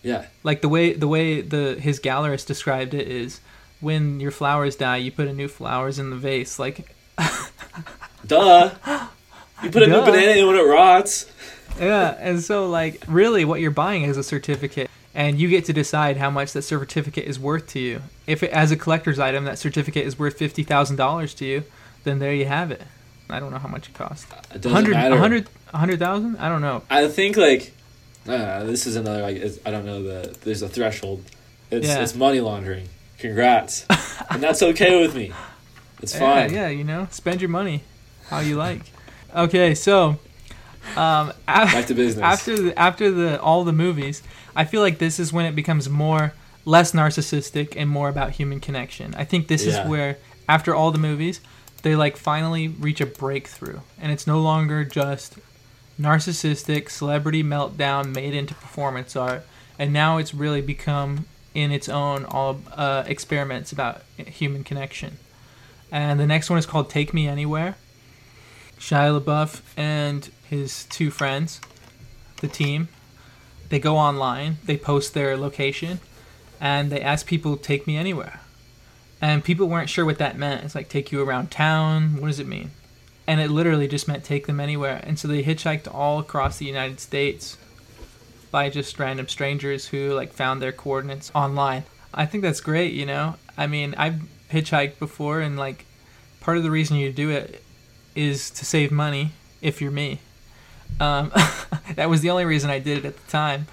yeah, 0.01 0.25
Like 0.43 0.61
the 0.61 0.69
way 0.69 0.93
the 0.93 1.07
way 1.07 1.41
the 1.41 1.75
his 1.79 1.99
gallerist 1.99 2.45
described 2.47 2.93
it 2.93 3.07
is, 3.07 3.41
when 3.79 4.19
your 4.19 4.31
flowers 4.31 4.75
die, 4.75 4.97
you 4.97 5.11
put 5.11 5.27
a 5.27 5.33
new 5.33 5.47
flowers 5.47 5.99
in 5.99 6.09
the 6.09 6.15
vase. 6.15 6.57
Like 6.59 6.95
duh. 8.25 8.71
You 9.63 9.71
put 9.71 9.83
a 9.83 9.85
Duh. 9.87 9.99
new 9.99 10.11
banana 10.11 10.31
in 10.33 10.47
when 10.47 10.55
it 10.55 10.61
rots. 10.67 11.25
yeah, 11.79 12.15
and 12.19 12.41
so 12.43 12.69
like 12.69 13.03
really, 13.07 13.43
what 13.45 13.59
you're 13.59 13.71
buying 13.71 14.03
is 14.03 14.15
a 14.17 14.23
certificate, 14.23 14.89
and 15.15 15.39
you 15.39 15.47
get 15.49 15.65
to 15.65 15.73
decide 15.73 16.17
how 16.17 16.29
much 16.29 16.53
that 16.53 16.61
certificate 16.61 17.25
is 17.25 17.39
worth 17.39 17.67
to 17.69 17.79
you. 17.79 18.01
If 18.27 18.43
it, 18.43 18.51
as 18.51 18.71
a 18.71 18.75
collector's 18.75 19.17
item, 19.19 19.45
that 19.45 19.57
certificate 19.57 20.05
is 20.05 20.19
worth 20.19 20.37
fifty 20.37 20.63
thousand 20.63 20.97
dollars 20.97 21.33
to 21.35 21.45
you, 21.45 21.63
then 22.03 22.19
there 22.19 22.33
you 22.33 22.45
have 22.45 22.69
it. 22.71 22.81
I 23.29 23.39
don't 23.39 23.51
know 23.51 23.57
how 23.57 23.67
much 23.67 23.89
it 23.89 23.93
costs. 23.95 24.27
It 24.53 24.61
doesn't 24.61 24.71
Hundred, 24.71 24.91
matter. 24.93 25.15
a 25.15 25.19
hundred, 25.19 25.49
a 25.73 25.77
hundred 25.77 25.99
thousand? 25.99 26.37
I 26.37 26.47
don't 26.49 26.61
know. 26.61 26.83
I 26.89 27.07
think 27.07 27.35
like 27.35 27.73
uh, 28.27 28.63
this 28.63 28.85
is 28.87 28.95
another 28.95 29.21
like 29.23 29.41
I 29.65 29.71
don't 29.71 29.85
know 29.85 30.03
the 30.03 30.37
there's 30.41 30.61
a 30.61 30.69
threshold. 30.69 31.23
It's 31.71 31.87
Yeah. 31.87 32.01
it's 32.03 32.15
money 32.15 32.39
laundering. 32.41 32.87
Congrats, 33.19 33.85
and 34.29 34.41
that's 34.43 34.61
okay 34.61 35.01
with 35.01 35.15
me. 35.15 35.31
It's 36.01 36.17
fine. 36.17 36.53
yeah, 36.53 36.67
you 36.67 36.83
know, 36.83 37.07
spend 37.11 37.41
your 37.41 37.49
money 37.49 37.83
how 38.29 38.39
you 38.39 38.55
like. 38.55 38.81
Okay, 39.35 39.73
so 39.73 40.19
um, 40.95 41.29
af- 41.47 41.71
Back 41.73 41.87
to 41.87 41.95
business. 41.95 42.23
after 42.23 42.55
the, 42.61 42.77
after 42.79 43.09
the 43.11 43.41
all 43.41 43.63
the 43.63 43.73
movies, 43.73 44.21
I 44.55 44.65
feel 44.65 44.81
like 44.81 44.99
this 44.99 45.19
is 45.19 45.33
when 45.33 45.45
it 45.45 45.55
becomes 45.55 45.89
more 45.89 46.33
less 46.65 46.91
narcissistic 46.91 47.73
and 47.75 47.89
more 47.89 48.09
about 48.09 48.31
human 48.31 48.59
connection. 48.59 49.15
I 49.15 49.23
think 49.23 49.47
this 49.47 49.65
Yeah. 49.65 49.81
is 49.83 49.89
where 49.89 50.17
after 50.47 50.75
all 50.75 50.91
the 50.91 50.99
movies, 50.99 51.39
they 51.81 51.95
like 51.95 52.17
finally 52.17 52.67
reach 52.67 53.01
a 53.01 53.05
breakthrough, 53.07 53.79
and 53.99 54.11
it's 54.11 54.27
no 54.27 54.39
longer 54.39 54.83
just 54.83 55.37
narcissistic 55.99 56.89
celebrity 56.91 57.43
meltdown 57.43 58.13
made 58.13 58.33
into 58.35 58.53
performance 58.53 59.15
art, 59.15 59.43
and 59.79 59.91
now 59.91 60.17
it's 60.17 60.33
really 60.33 60.61
become 60.61 61.25
in 61.57 61.71
its 61.71 61.89
own 61.89 62.23
all 62.25 62.61
uh, 62.73 63.03
experiments 63.07 63.71
about 63.71 64.03
human 64.15 64.63
connection. 64.63 65.17
And 65.91 66.19
the 66.19 66.27
next 66.27 66.51
one 66.51 66.59
is 66.59 66.67
called 66.67 66.87
Take 66.87 67.15
Me 67.15 67.27
Anywhere. 67.27 67.77
Shia 68.77 69.19
LaBeouf 69.19 69.61
and 69.75 70.29
his 70.47 70.85
two 70.85 71.09
friends, 71.09 71.59
the 72.41 72.47
team, 72.47 72.89
they 73.69 73.79
go 73.79 73.97
online, 73.97 74.57
they 74.65 74.77
post 74.77 75.15
their 75.15 75.35
location, 75.35 75.99
and 76.61 76.91
they 76.91 77.01
ask 77.01 77.25
people 77.25 77.57
take 77.57 77.87
me 77.87 77.97
anywhere. 77.97 78.41
And 79.19 79.43
people 79.43 79.67
weren't 79.67 79.89
sure 79.89 80.05
what 80.05 80.19
that 80.19 80.37
meant. 80.37 80.63
It's 80.63 80.75
like 80.75 80.89
take 80.89 81.11
you 81.11 81.23
around 81.23 81.49
town. 81.49 82.21
What 82.21 82.27
does 82.27 82.39
it 82.39 82.47
mean? 82.47 82.69
And 83.25 83.41
it 83.41 83.49
literally 83.49 83.87
just 83.87 84.07
meant 84.07 84.23
take 84.23 84.45
them 84.45 84.59
anywhere. 84.59 85.01
And 85.03 85.17
so 85.17 85.27
they 85.27 85.41
hitchhiked 85.41 85.91
all 85.91 86.19
across 86.19 86.59
the 86.59 86.67
United 86.67 86.99
States 86.99 87.57
by 88.51 88.69
just 88.69 88.97
random 88.99 89.27
strangers 89.27 89.87
who 89.87 90.13
like 90.13 90.33
found 90.33 90.61
their 90.61 90.71
coordinates 90.71 91.31
online. 91.33 91.83
I 92.13 92.25
think 92.25 92.43
that's 92.43 92.61
great, 92.61 92.93
you 92.93 93.05
know? 93.05 93.35
I 93.57 93.67
mean, 93.67 93.95
I've 93.97 94.21
hitchhiked 94.51 94.99
before 94.99 95.41
and 95.41 95.57
like 95.57 95.85
part 96.39 96.57
of 96.57 96.63
the 96.63 96.71
reason 96.71 96.97
you 96.97 97.11
do 97.11 97.29
it 97.29 97.63
is 98.15 98.49
to 98.51 98.65
save 98.65 98.91
money 98.91 99.31
if 99.61 99.81
you're 99.81 99.91
me. 99.91 100.19
Um, 100.99 101.31
that 101.95 102.09
was 102.09 102.21
the 102.21 102.29
only 102.29 102.45
reason 102.45 102.69
I 102.69 102.79
did 102.79 102.99
it 102.99 103.05
at 103.05 103.17
the 103.17 103.31
time. 103.31 103.67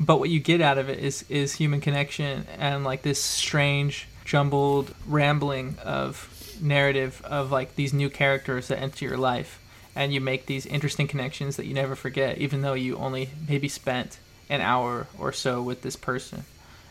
But 0.00 0.18
what 0.18 0.30
you 0.30 0.40
get 0.40 0.60
out 0.60 0.78
of 0.78 0.88
it 0.88 0.98
is 0.98 1.24
is 1.28 1.54
human 1.54 1.80
connection 1.80 2.46
and 2.58 2.84
like 2.84 3.02
this 3.02 3.22
strange 3.22 4.08
jumbled 4.24 4.94
rambling 5.06 5.76
of 5.84 6.30
narrative 6.60 7.20
of 7.24 7.52
like 7.52 7.76
these 7.76 7.92
new 7.92 8.10
characters 8.10 8.68
that 8.68 8.80
enter 8.80 9.04
your 9.04 9.16
life 9.16 9.60
and 9.96 10.12
you 10.12 10.20
make 10.20 10.46
these 10.46 10.66
interesting 10.66 11.06
connections 11.06 11.56
that 11.56 11.66
you 11.66 11.74
never 11.74 11.94
forget 11.94 12.38
even 12.38 12.62
though 12.62 12.74
you 12.74 12.96
only 12.96 13.30
maybe 13.48 13.68
spent 13.68 14.18
an 14.50 14.60
hour 14.60 15.06
or 15.18 15.32
so 15.32 15.62
with 15.62 15.82
this 15.82 15.96
person 15.96 16.44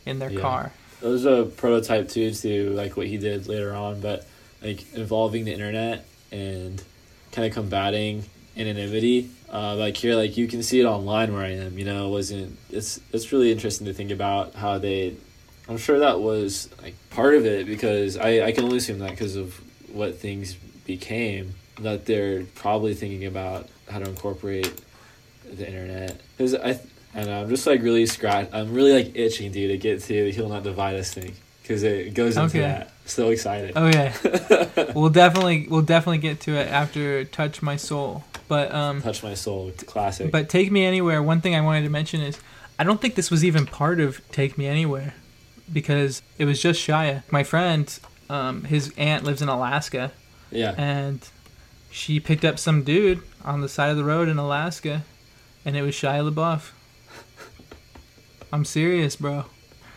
in 0.06 0.20
their 0.20 0.32
Yeah. 0.32 0.42
car. 0.42 0.72
That 1.02 1.10
was 1.10 1.26
a 1.26 1.44
prototype 1.58 2.10
too 2.10 2.32
to 2.32 2.70
like 2.72 2.96
what 2.96 3.08
he 3.08 3.18
did 3.18 3.48
later 3.48 3.74
on, 3.76 4.00
but 4.00 4.26
like 4.62 4.92
involving 4.94 5.44
the 5.46 5.52
internet 5.54 6.06
and 6.32 6.82
kind 7.32 7.46
of 7.48 7.54
combating 7.54 8.24
anonymity. 8.58 9.30
Uh, 9.52 9.76
like 9.76 9.98
here, 9.98 10.16
like 10.16 10.38
you 10.38 10.48
can 10.48 10.64
see 10.64 10.80
it 10.80 10.86
online 10.86 11.34
where 11.34 11.44
I 11.44 11.50
am. 11.52 11.78
You 11.78 11.86
know, 11.86 12.08
it 12.08 12.12
wasn't 12.12 12.58
it's 12.72 13.00
it's 13.12 13.32
really 13.32 13.52
interesting 13.52 13.86
to 13.88 13.94
think 13.94 14.12
about 14.12 14.56
how 14.56 14.78
they. 14.78 15.16
I'm 15.68 15.78
sure 15.78 16.00
that 16.00 16.20
was 16.20 16.70
like 16.82 16.96
part 17.10 17.36
of 17.36 17.46
it 17.46 17.66
because 17.66 18.18
I 18.18 18.46
I 18.46 18.52
can 18.52 18.64
only 18.64 18.78
assume 18.78 19.00
that 19.00 19.12
because 19.12 19.36
of 19.36 19.60
what 19.92 20.18
things 20.18 20.56
became 20.86 21.54
that 21.80 22.06
they're 22.06 22.44
probably 22.56 22.94
thinking 22.94 23.26
about 23.26 23.68
how 23.90 24.00
to 24.00 24.10
incorporate 24.10 24.74
the 25.52 25.68
internet 25.68 26.20
because 26.38 26.56
I. 26.56 26.80
And 27.16 27.30
I'm 27.30 27.48
just 27.48 27.68
like 27.68 27.84
really 27.84 28.08
scratch. 28.08 28.50
I'm 28.52 28.74
really 28.74 28.92
like 28.92 29.16
itching, 29.16 29.52
dude, 29.52 29.70
to 29.70 29.78
get 29.78 30.02
to 30.02 30.08
the 30.08 30.32
"He'll 30.32 30.50
Not 30.50 30.64
Divide 30.64 30.96
Us" 30.96 31.14
thing 31.14 31.36
because 31.62 31.84
it 31.84 32.16
goes 32.16 32.38
into 32.38 32.58
Okay. 32.58 32.60
that. 32.62 32.92
So 33.06 33.30
excited. 33.30 33.78
Okay. 33.78 34.12
we'll 34.96 35.12
definitely 35.12 35.68
we'll 35.70 35.84
definitely 35.84 36.18
get 36.18 36.40
to 36.42 36.54
it 36.56 36.68
after 36.70 37.24
Touch 37.26 37.62
My 37.62 37.76
Soul. 37.76 38.24
But 38.48 38.74
um 38.74 39.04
Touch 39.04 39.22
my 39.22 39.36
soul, 39.36 39.72
classic. 39.86 40.32
But 40.32 40.50
Take 40.50 40.72
Me 40.72 40.84
Anywhere, 40.86 41.22
one 41.22 41.40
thing 41.40 41.54
I 41.54 41.62
wanted 41.62 41.84
to 41.84 41.90
mention 41.90 42.20
is 42.20 42.40
I 42.80 42.84
don't 42.84 43.00
think 43.00 43.14
this 43.14 43.30
was 43.30 43.46
even 43.46 43.68
part 43.68 44.00
of 44.00 44.28
Take 44.32 44.58
Me 44.58 44.66
Anywhere 44.66 45.14
because 45.72 46.24
it 46.40 46.46
was 46.46 46.60
just 46.60 46.82
Shia. 46.82 47.22
My 47.32 47.44
friend, 47.44 47.96
um, 48.28 48.64
his 48.64 48.92
aunt 48.98 49.24
lives 49.24 49.44
in 49.44 49.50
Alaska 49.50 50.12
yeah, 50.50 50.74
and 50.80 51.20
she 51.94 52.20
picked 52.20 52.44
up 52.44 52.58
some 52.58 52.82
dude 52.82 53.22
on 53.46 53.62
the 53.62 53.70
side 53.70 53.92
of 53.92 53.98
the 53.98 54.04
road 54.04 54.28
in 54.28 54.40
Alaska 54.40 55.04
and 55.64 55.78
it 55.78 55.84
was 55.84 55.94
Shia 55.94 56.28
LaBeouf. 56.28 56.72
I'm 58.52 58.66
serious, 58.66 59.16
bro. 59.16 59.46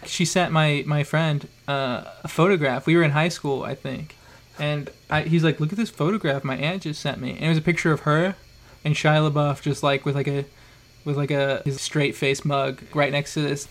She 0.04 0.26
sent 0.26 0.52
my 0.52 0.84
my 0.86 1.02
friend 1.02 1.48
uh, 1.66 2.04
a 2.22 2.28
photograph. 2.28 2.86
We 2.86 2.96
were 2.96 3.02
in 3.02 3.12
high 3.12 3.30
school, 3.30 3.64
I 3.64 3.74
think, 3.74 4.14
and 4.58 4.90
I, 5.10 5.22
he's 5.22 5.42
like, 5.42 5.58
"Look 5.58 5.72
at 5.72 5.78
this 5.78 5.90
photograph 5.90 6.44
my 6.44 6.56
aunt 6.56 6.82
just 6.82 7.00
sent 7.00 7.18
me." 7.18 7.30
And 7.30 7.46
it 7.46 7.48
was 7.48 7.58
a 7.58 7.62
picture 7.62 7.92
of 7.92 8.00
her 8.00 8.36
and 8.84 8.94
Shia 8.94 9.30
LaBeouf 9.30 9.62
just 9.62 9.82
like 9.82 10.04
with 10.04 10.14
like 10.14 10.28
a 10.28 10.44
with 11.04 11.16
like 11.16 11.30
a 11.30 11.62
his 11.64 11.80
straight 11.80 12.14
face 12.14 12.44
mug 12.44 12.82
right 12.94 13.10
next 13.10 13.34
to 13.34 13.40
this 13.40 13.68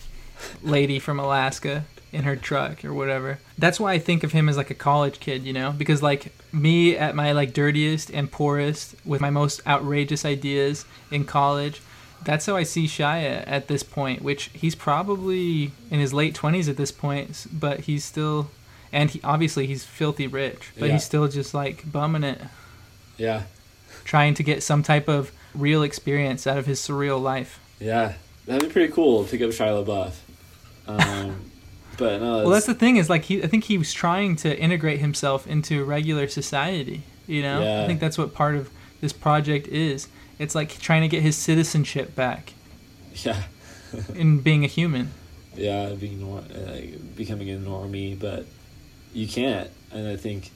lady 0.62 0.98
from 0.98 1.20
Alaska 1.20 1.84
in 2.16 2.24
her 2.24 2.34
truck 2.36 2.84
or 2.84 2.92
whatever. 2.94 3.38
That's 3.58 3.78
why 3.78 3.92
I 3.92 3.98
think 3.98 4.24
of 4.24 4.32
him 4.32 4.48
as 4.48 4.56
like 4.56 4.70
a 4.70 4.74
college 4.74 5.20
kid, 5.20 5.44
you 5.44 5.52
know, 5.52 5.72
because 5.76 6.02
like 6.02 6.32
me 6.52 6.96
at 6.96 7.14
my 7.14 7.32
like 7.32 7.52
dirtiest 7.52 8.10
and 8.10 8.30
poorest 8.30 8.94
with 9.04 9.20
my 9.20 9.30
most 9.30 9.60
outrageous 9.66 10.24
ideas 10.24 10.84
in 11.10 11.24
college. 11.24 11.80
That's 12.24 12.46
how 12.46 12.56
I 12.56 12.64
see 12.64 12.86
Shia 12.86 13.44
at 13.46 13.68
this 13.68 13.82
point, 13.82 14.22
which 14.22 14.50
he's 14.52 14.74
probably 14.74 15.70
in 15.90 16.00
his 16.00 16.12
late 16.12 16.34
20s 16.34 16.68
at 16.68 16.76
this 16.76 16.90
point, 16.90 17.46
but 17.52 17.80
he's 17.80 18.04
still 18.04 18.50
and 18.92 19.10
he 19.10 19.20
obviously 19.22 19.66
he's 19.66 19.84
filthy 19.84 20.26
rich, 20.26 20.70
but 20.78 20.86
Yeah. 20.86 20.92
he's 20.94 21.04
still 21.04 21.28
just 21.28 21.52
like 21.54 21.90
bumming 21.92 22.24
it 22.24 22.40
Yeah, 23.18 23.42
trying 24.04 24.34
to 24.34 24.42
get 24.42 24.62
some 24.62 24.82
type 24.82 25.08
of 25.08 25.30
real 25.54 25.82
experience 25.82 26.46
out 26.46 26.56
of 26.58 26.66
his 26.66 26.80
surreal 26.80 27.20
life. 27.22 27.58
yeah, 27.78 28.14
that'd 28.46 28.68
be 28.68 28.72
pretty 28.72 28.92
cool. 28.92 29.24
to 29.24 29.44
up 29.44 29.50
Shia 29.52 29.84
LaBeouf. 29.84 30.14
Um, 30.88 31.50
but 31.96 32.20
no, 32.20 32.38
Well, 32.38 32.50
that's 32.50 32.66
the 32.66 32.74
thing 32.74 32.96
is 32.96 33.08
like 33.10 33.24
he 33.24 33.42
I 33.42 33.46
think 33.46 33.64
he 33.64 33.78
was 33.78 33.92
trying 33.92 34.36
to 34.36 34.58
integrate 34.58 34.98
himself 35.00 35.46
into 35.46 35.84
regular 35.84 36.28
society, 36.28 37.02
you 37.26 37.42
know? 37.42 37.62
Yeah. 37.62 37.82
I 37.82 37.86
think 37.86 38.00
that's 38.00 38.18
what 38.18 38.34
part 38.34 38.56
of 38.56 38.70
this 39.00 39.12
project 39.12 39.68
is. 39.68 40.08
It's 40.38 40.54
like 40.54 40.78
trying 40.78 41.02
to 41.02 41.08
get 41.08 41.22
his 41.22 41.36
citizenship 41.36 42.14
back 42.14 42.52
yeah, 43.14 43.44
in 44.14 44.40
being 44.40 44.64
a 44.64 44.68
human. 44.68 45.10
yeah, 45.54 45.90
being 45.94 46.20
nor- 46.20 46.40
uh, 46.40 46.72
like, 46.72 47.16
becoming 47.16 47.50
a 47.50 47.56
normie, 47.56 48.18
but 48.18 48.44
you 49.14 49.26
can't. 49.26 49.70
And 49.92 50.06
I 50.06 50.16
think 50.16 50.50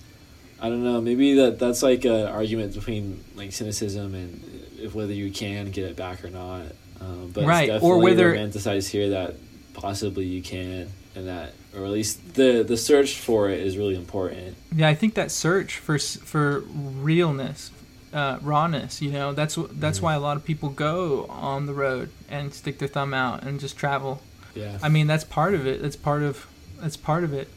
I 0.60 0.68
don't 0.68 0.84
know. 0.84 1.00
Maybe 1.00 1.34
that 1.36 1.58
that's 1.58 1.82
like 1.82 2.04
an 2.04 2.26
argument 2.26 2.74
between 2.74 3.24
like 3.34 3.52
cynicism 3.52 4.14
and 4.14 4.42
if 4.78 4.94
whether 4.94 5.12
you 5.14 5.30
can 5.30 5.70
get 5.70 5.84
it 5.86 5.96
back 5.96 6.22
or 6.24 6.28
not. 6.30 6.66
Um, 7.00 7.30
but 7.32 7.44
Right, 7.46 7.70
or 7.80 7.98
whether- 7.98 8.34
romanticized 8.34 8.90
here 8.90 9.08
that 9.10 9.36
possibly 9.72 10.26
you 10.26 10.42
can, 10.42 10.88
and 11.14 11.26
that 11.26 11.52
or 11.76 11.84
at 11.84 11.90
least 11.90 12.34
the 12.34 12.62
the 12.66 12.76
search 12.76 13.16
for 13.16 13.48
it 13.48 13.60
is 13.60 13.76
really 13.76 13.96
important. 13.96 14.56
Yeah, 14.74 14.88
I 14.88 14.94
think 14.94 15.14
that 15.14 15.30
search 15.30 15.78
for 15.78 15.98
for 15.98 16.60
realness, 16.60 17.70
uh, 18.12 18.38
rawness, 18.42 19.00
you 19.02 19.10
know, 19.10 19.32
that's 19.32 19.56
that's 19.72 19.98
Mhm. 19.98 20.02
why 20.02 20.14
a 20.14 20.20
lot 20.20 20.36
of 20.36 20.44
people 20.44 20.68
go 20.68 21.26
on 21.28 21.66
the 21.66 21.74
road 21.74 22.10
and 22.28 22.52
stick 22.54 22.78
their 22.78 22.88
thumb 22.88 23.12
out 23.14 23.42
and 23.42 23.60
just 23.60 23.76
travel. 23.76 24.22
Yeah, 24.54 24.78
I 24.82 24.88
mean, 24.88 25.06
that's 25.06 25.24
part 25.24 25.54
of 25.54 25.66
it. 25.66 25.80
That's 25.82 25.96
part 25.96 26.22
of 26.22 26.46
that's 26.80 26.96
part 26.96 27.24
of 27.24 27.32
it. 27.32 27.48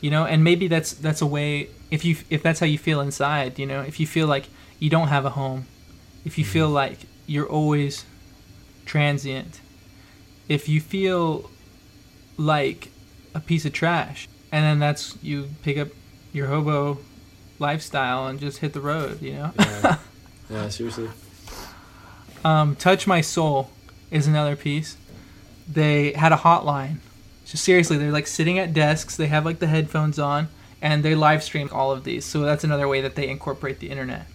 You 0.00 0.10
know, 0.10 0.24
and 0.24 0.42
maybe 0.42 0.66
that's 0.68 0.92
that's 0.92 1.20
a 1.20 1.26
way 1.26 1.68
if 1.90 2.04
you 2.04 2.16
if 2.30 2.42
that's 2.42 2.60
how 2.60 2.66
you 2.66 2.78
feel 2.78 3.00
inside, 3.00 3.58
you 3.58 3.66
know, 3.66 3.82
if 3.82 4.00
you 4.00 4.06
feel 4.06 4.26
like 4.26 4.46
you 4.78 4.88
don't 4.88 5.08
have 5.08 5.24
a 5.24 5.30
home, 5.30 5.66
if 6.24 6.38
you 6.38 6.44
feel 6.44 6.70
Mhm. 6.70 6.74
like 6.74 6.98
you're 7.26 7.46
always 7.48 8.04
transient, 8.86 9.60
if 10.48 10.68
you 10.68 10.80
feel 10.80 11.50
like 12.36 12.88
a 13.34 13.40
piece 13.40 13.64
of 13.64 13.72
trash, 13.72 14.28
and 14.52 14.64
then 14.64 14.78
that's 14.78 15.16
you 15.22 15.50
pick 15.62 15.78
up 15.78 15.88
your 16.32 16.46
hobo 16.48 16.98
lifestyle 17.58 18.26
and 18.26 18.40
just 18.40 18.58
hit 18.58 18.72
the 18.72 18.80
road, 18.80 19.20
you 19.20 19.32
know? 19.34 19.52
yeah, 19.58 19.96
yeah. 20.50 20.68
Seriously, 20.68 21.08
Um, 22.44 22.76
Touch 22.76 23.06
My 23.06 23.20
Soul 23.20 23.70
is 24.10 24.26
another 24.26 24.56
piece. 24.56 24.96
They 25.68 26.12
had 26.12 26.32
a 26.32 26.36
hotline. 26.36 26.96
So 27.44 27.56
seriously, 27.56 27.98
they're 27.98 28.12
like 28.12 28.26
sitting 28.26 28.58
at 28.58 28.72
desks. 28.72 29.16
They 29.16 29.26
have 29.26 29.44
like 29.44 29.58
the 29.58 29.66
headphones 29.66 30.18
on, 30.18 30.48
and 30.80 31.02
they 31.04 31.14
live 31.14 31.42
stream 31.42 31.68
all 31.72 31.90
of 31.92 32.04
these. 32.04 32.24
So 32.24 32.40
that's 32.40 32.64
another 32.64 32.88
way 32.88 33.00
that 33.00 33.14
they 33.14 33.28
incorporate 33.28 33.80
the 33.80 33.90
internet. 33.90 34.26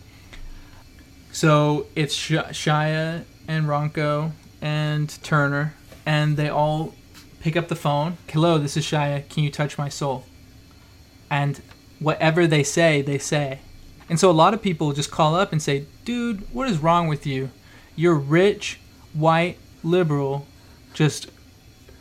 So 1.31 1.87
it's 1.95 2.13
Sh- 2.13 2.31
Shia 2.33 3.23
and 3.47 3.65
Rönkkö 3.65 4.31
and 4.61 5.09
Turner, 5.23 5.73
and 6.05 6.37
they 6.37 6.49
all 6.49 6.93
pick 7.45 7.55
up 7.55 7.67
the 7.67 7.75
phone. 7.75 8.17
Hello, 8.27 8.57
this 8.57 8.75
is 8.75 8.83
Shia. 8.83 9.29
Can 9.29 9.43
you 9.43 9.51
touch 9.51 9.77
my 9.77 9.87
soul? 9.87 10.25
And 11.29 11.61
whatever 11.99 12.47
they 12.47 12.63
say, 12.63 13.03
they 13.03 13.19
say. 13.19 13.59
And 14.09 14.19
so 14.19 14.31
a 14.31 14.41
lot 14.41 14.55
of 14.55 14.63
people 14.63 14.93
just 14.93 15.11
call 15.11 15.35
up 15.35 15.51
and 15.51 15.61
say, 15.61 15.85
dude, 16.05 16.51
what 16.51 16.67
is 16.67 16.79
wrong 16.79 17.07
with 17.07 17.27
you? 17.27 17.51
You're 17.95 18.15
rich, 18.15 18.79
white, 19.13 19.59
liberal, 19.83 20.47
just 20.95 21.29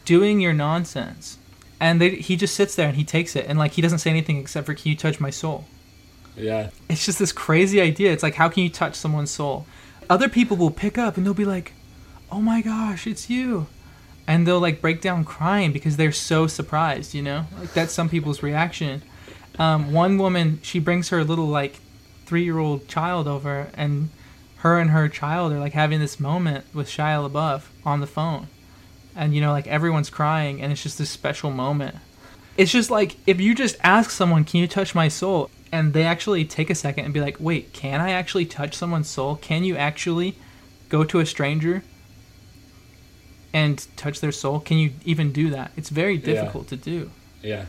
doing 0.07 0.41
your 0.41 0.55
nonsense. 0.55 1.37
And 1.79 2.01
they, 2.01 2.15
he 2.15 2.37
just 2.37 2.55
sits 2.55 2.75
there 2.75 2.89
and 2.89 2.97
he 2.97 3.05
takes 3.05 3.37
it. 3.37 3.45
And 3.47 3.59
like 3.59 3.73
he 3.73 3.83
doesn't 3.83 3.99
say 3.99 4.09
anything 4.09 4.39
except 4.39 4.65
for, 4.65 4.73
can 4.73 4.89
you 4.89 4.97
touch 4.97 5.21
my 5.21 5.29
soul? 5.29 5.67
yeah, 6.39 6.71
It's 6.89 7.05
just 7.05 7.19
this 7.19 7.33
crazy 7.33 7.83
idea. 7.83 8.13
It's 8.13 8.23
like, 8.23 8.37
how 8.37 8.49
can 8.49 8.63
you 8.63 8.71
touch 8.71 8.95
someone's 8.95 9.31
soul? 9.31 9.67
Other 10.09 10.31
people 10.31 10.57
will 10.57 10.71
pick 10.71 10.97
up 10.97 11.19
and 11.19 11.27
they'll 11.27 11.35
be 11.35 11.45
like, 11.45 11.75
oh 12.33 12.41
my 12.41 12.63
gosh, 12.63 13.07
it's 13.07 13.29
you. 13.29 13.67
And 14.27 14.47
they'll 14.47 14.61
like 14.61 14.81
break 14.81 15.01
down 15.01 15.25
crying 15.25 15.73
because 15.73 15.97
they're 15.97 16.13
so 16.13 16.47
surprised, 16.47 17.15
you 17.15 17.23
know? 17.23 17.47
Like 17.59 17.75
that's 17.75 17.93
some 17.93 18.09
people's 18.09 18.43
reaction. 18.43 19.03
Um, 19.59 19.93
one 19.93 20.19
woman, 20.19 20.61
she 20.63 20.79
brings 20.79 21.11
her 21.11 21.23
little 21.23 21.47
like 21.47 21.81
three 22.25 22.45
year 22.45 22.59
old 22.59 22.89
child 22.89 23.29
over 23.29 23.69
and 23.75 24.09
her 24.59 24.79
and 24.79 24.91
her 24.91 25.09
child 25.09 25.53
are 25.53 25.61
like 25.61 25.75
having 25.75 26.01
this 26.01 26.19
moment 26.19 26.65
with 26.73 26.89
Shia 26.89 27.31
LaBeouf 27.31 27.65
on 27.85 28.01
the 28.01 28.07
phone. 28.07 28.47
And 29.15 29.35
you 29.35 29.41
know, 29.41 29.53
like 29.53 29.67
everyone's 29.67 30.11
crying 30.11 30.63
and 30.63 30.73
it's 30.73 30.83
just 30.83 30.99
this 30.99 31.11
special 31.11 31.51
moment. 31.51 31.97
It's 32.57 32.73
just 32.73 32.91
like 32.91 33.17
if 33.27 33.41
you 33.41 33.55
just 33.55 33.77
ask 33.83 34.11
someone, 34.11 34.45
"Can 34.45 34.61
you 34.61 34.67
touch 34.67 34.95
my 34.95 35.09
soul?" 35.09 35.51
and 35.71 35.93
they 35.93 36.05
actually 36.05 36.45
take 36.45 36.71
a 36.71 36.75
second 36.75 37.05
and 37.05 37.13
be 37.13 37.21
like, 37.21 37.37
"Wait, 37.39 37.73
can 37.73 38.01
I 38.01 38.11
actually 38.11 38.47
touch 38.47 38.75
someone's 38.75 39.11
soul? 39.11 39.37
Can 39.37 39.65
you 39.65 39.77
actually 39.77 40.37
go 40.89 41.05
to 41.05 41.21
a 41.21 41.27
stranger 41.27 41.83
and 43.55 43.87
touch 43.97 44.21
their 44.21 44.33
soul? 44.33 44.61
Can 44.61 44.77
you 44.77 44.91
even 45.07 45.33
do 45.33 45.49
that? 45.51 45.71
It's 45.77 45.89
very 45.89 46.17
Yeah. 46.17 46.27
difficult 46.33 46.69
to 46.69 46.77
do." 46.77 47.11
yeah, 47.43 47.65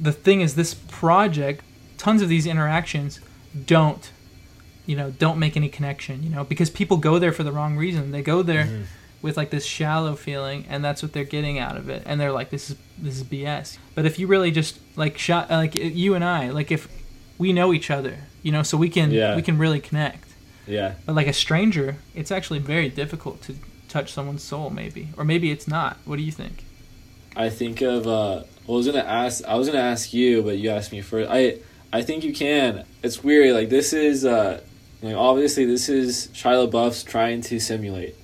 The 0.00 0.12
thing 0.12 0.40
is 0.42 0.54
this 0.54 0.74
project, 0.74 1.62
tons 1.96 2.20
of 2.22 2.28
these 2.28 2.46
interactions 2.46 3.20
don't 3.66 4.10
you 4.86 4.96
know, 4.96 5.10
don't 5.10 5.38
make 5.38 5.54
any 5.54 5.68
connection, 5.68 6.22
you 6.22 6.30
know, 6.30 6.44
because 6.44 6.70
people 6.70 6.96
go 6.96 7.18
there 7.18 7.30
for 7.32 7.42
the 7.42 7.52
wrong 7.52 7.76
reason. 7.76 8.10
They 8.10 8.22
go 8.22 8.40
there 8.42 8.64
Mhm. 8.64 8.82
with 9.20 9.36
like 9.36 9.50
this 9.50 9.66
shallow 9.66 10.14
feeling 10.16 10.64
and 10.70 10.82
that's 10.82 11.02
what 11.02 11.12
they're 11.12 11.24
getting 11.36 11.58
out 11.58 11.76
of 11.76 11.90
it 11.90 12.02
and 12.06 12.18
they're 12.18 12.32
like 12.32 12.48
this 12.50 12.70
is 12.70 12.76
this 12.96 13.16
is 13.16 13.24
bs 13.24 13.76
but 13.94 14.06
if 14.06 14.18
you 14.18 14.26
really 14.28 14.50
just 14.52 14.78
like 14.96 15.18
shot 15.18 15.50
like 15.50 15.74
you 15.74 16.14
and 16.14 16.24
i 16.24 16.48
like 16.50 16.70
if 16.70 16.86
we 17.36 17.52
know 17.52 17.72
each 17.74 17.90
other 17.90 18.14
you 18.44 18.52
know 18.52 18.62
so 18.62 18.78
we 18.78 18.88
can 18.88 19.10
Yeah. 19.10 19.34
we 19.36 19.42
can 19.42 19.58
really 19.58 19.80
connect 19.80 20.24
yeah. 20.68 20.92
but 21.04 21.14
like 21.16 21.26
a 21.26 21.32
stranger 21.32 21.96
it's 22.14 22.30
actually 22.30 22.60
very 22.60 22.88
difficult 22.88 23.42
to 23.42 23.56
touch 23.88 24.12
someone's 24.12 24.42
soul 24.42 24.70
maybe 24.70 25.08
or 25.16 25.24
maybe 25.24 25.50
it's 25.50 25.66
not 25.66 25.96
what 26.04 26.16
do 26.16 26.22
you 26.22 26.32
think 26.32 26.64
I 27.38 27.50
think 27.50 27.82
of 27.82 28.06
uh 28.06 28.42
well, 28.66 28.76
I 28.76 28.78
was 28.78 28.86
gonna 28.86 28.98
ask 28.98 29.44
I 29.44 29.54
was 29.54 29.68
gonna 29.68 29.78
ask 29.78 30.12
you, 30.12 30.42
but 30.42 30.58
you 30.58 30.70
asked 30.70 30.90
me 30.90 31.00
first. 31.00 31.30
I 31.30 31.58
I 31.92 32.02
think 32.02 32.24
you 32.24 32.34
can. 32.34 32.84
It's 33.02 33.22
weird, 33.22 33.54
like 33.54 33.68
this 33.68 33.92
is 33.92 34.24
uh 34.24 34.60
like 35.02 35.14
obviously 35.14 35.64
this 35.64 35.88
is 35.88 36.28
Shia 36.34 36.68
LaBeouf's 36.68 37.04
trying 37.04 37.40
to 37.42 37.60
simulate 37.60 38.16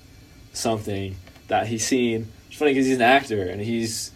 something 0.52 1.14
that 1.46 1.68
he's 1.68 1.86
seen. 1.86 2.32
It's 2.48 2.56
funny 2.56 2.72
because 2.72 2.86
he's 2.86 2.96
an 2.96 3.02
actor 3.02 3.42
and 3.42 3.60
he's 3.60 4.10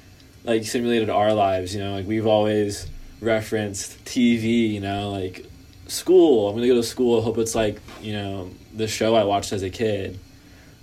like 0.45 0.65
simulated 0.65 1.11
our 1.11 1.33
lives, 1.33 1.75
you 1.75 1.81
know, 1.81 1.93
like 1.93 2.07
we've 2.07 2.27
always 2.27 2.89
referenced 3.21 4.05
TV, 4.05 4.71
you 4.71 4.81
know, 4.81 5.13
like 5.13 5.47
school. 5.87 6.49
I'm 6.49 6.57
gonna 6.57 6.67
go 6.67 6.75
to 6.75 6.83
school. 6.83 7.21
I 7.21 7.25
hope 7.25 7.39
it's 7.39 7.55
like, 7.55 7.81
you 8.03 8.15
know, 8.15 8.51
the 8.75 8.89
show 8.89 9.15
I 9.15 9.23
watched 9.23 9.53
as 9.53 9.63
a 9.63 9.71
kid. 9.71 10.19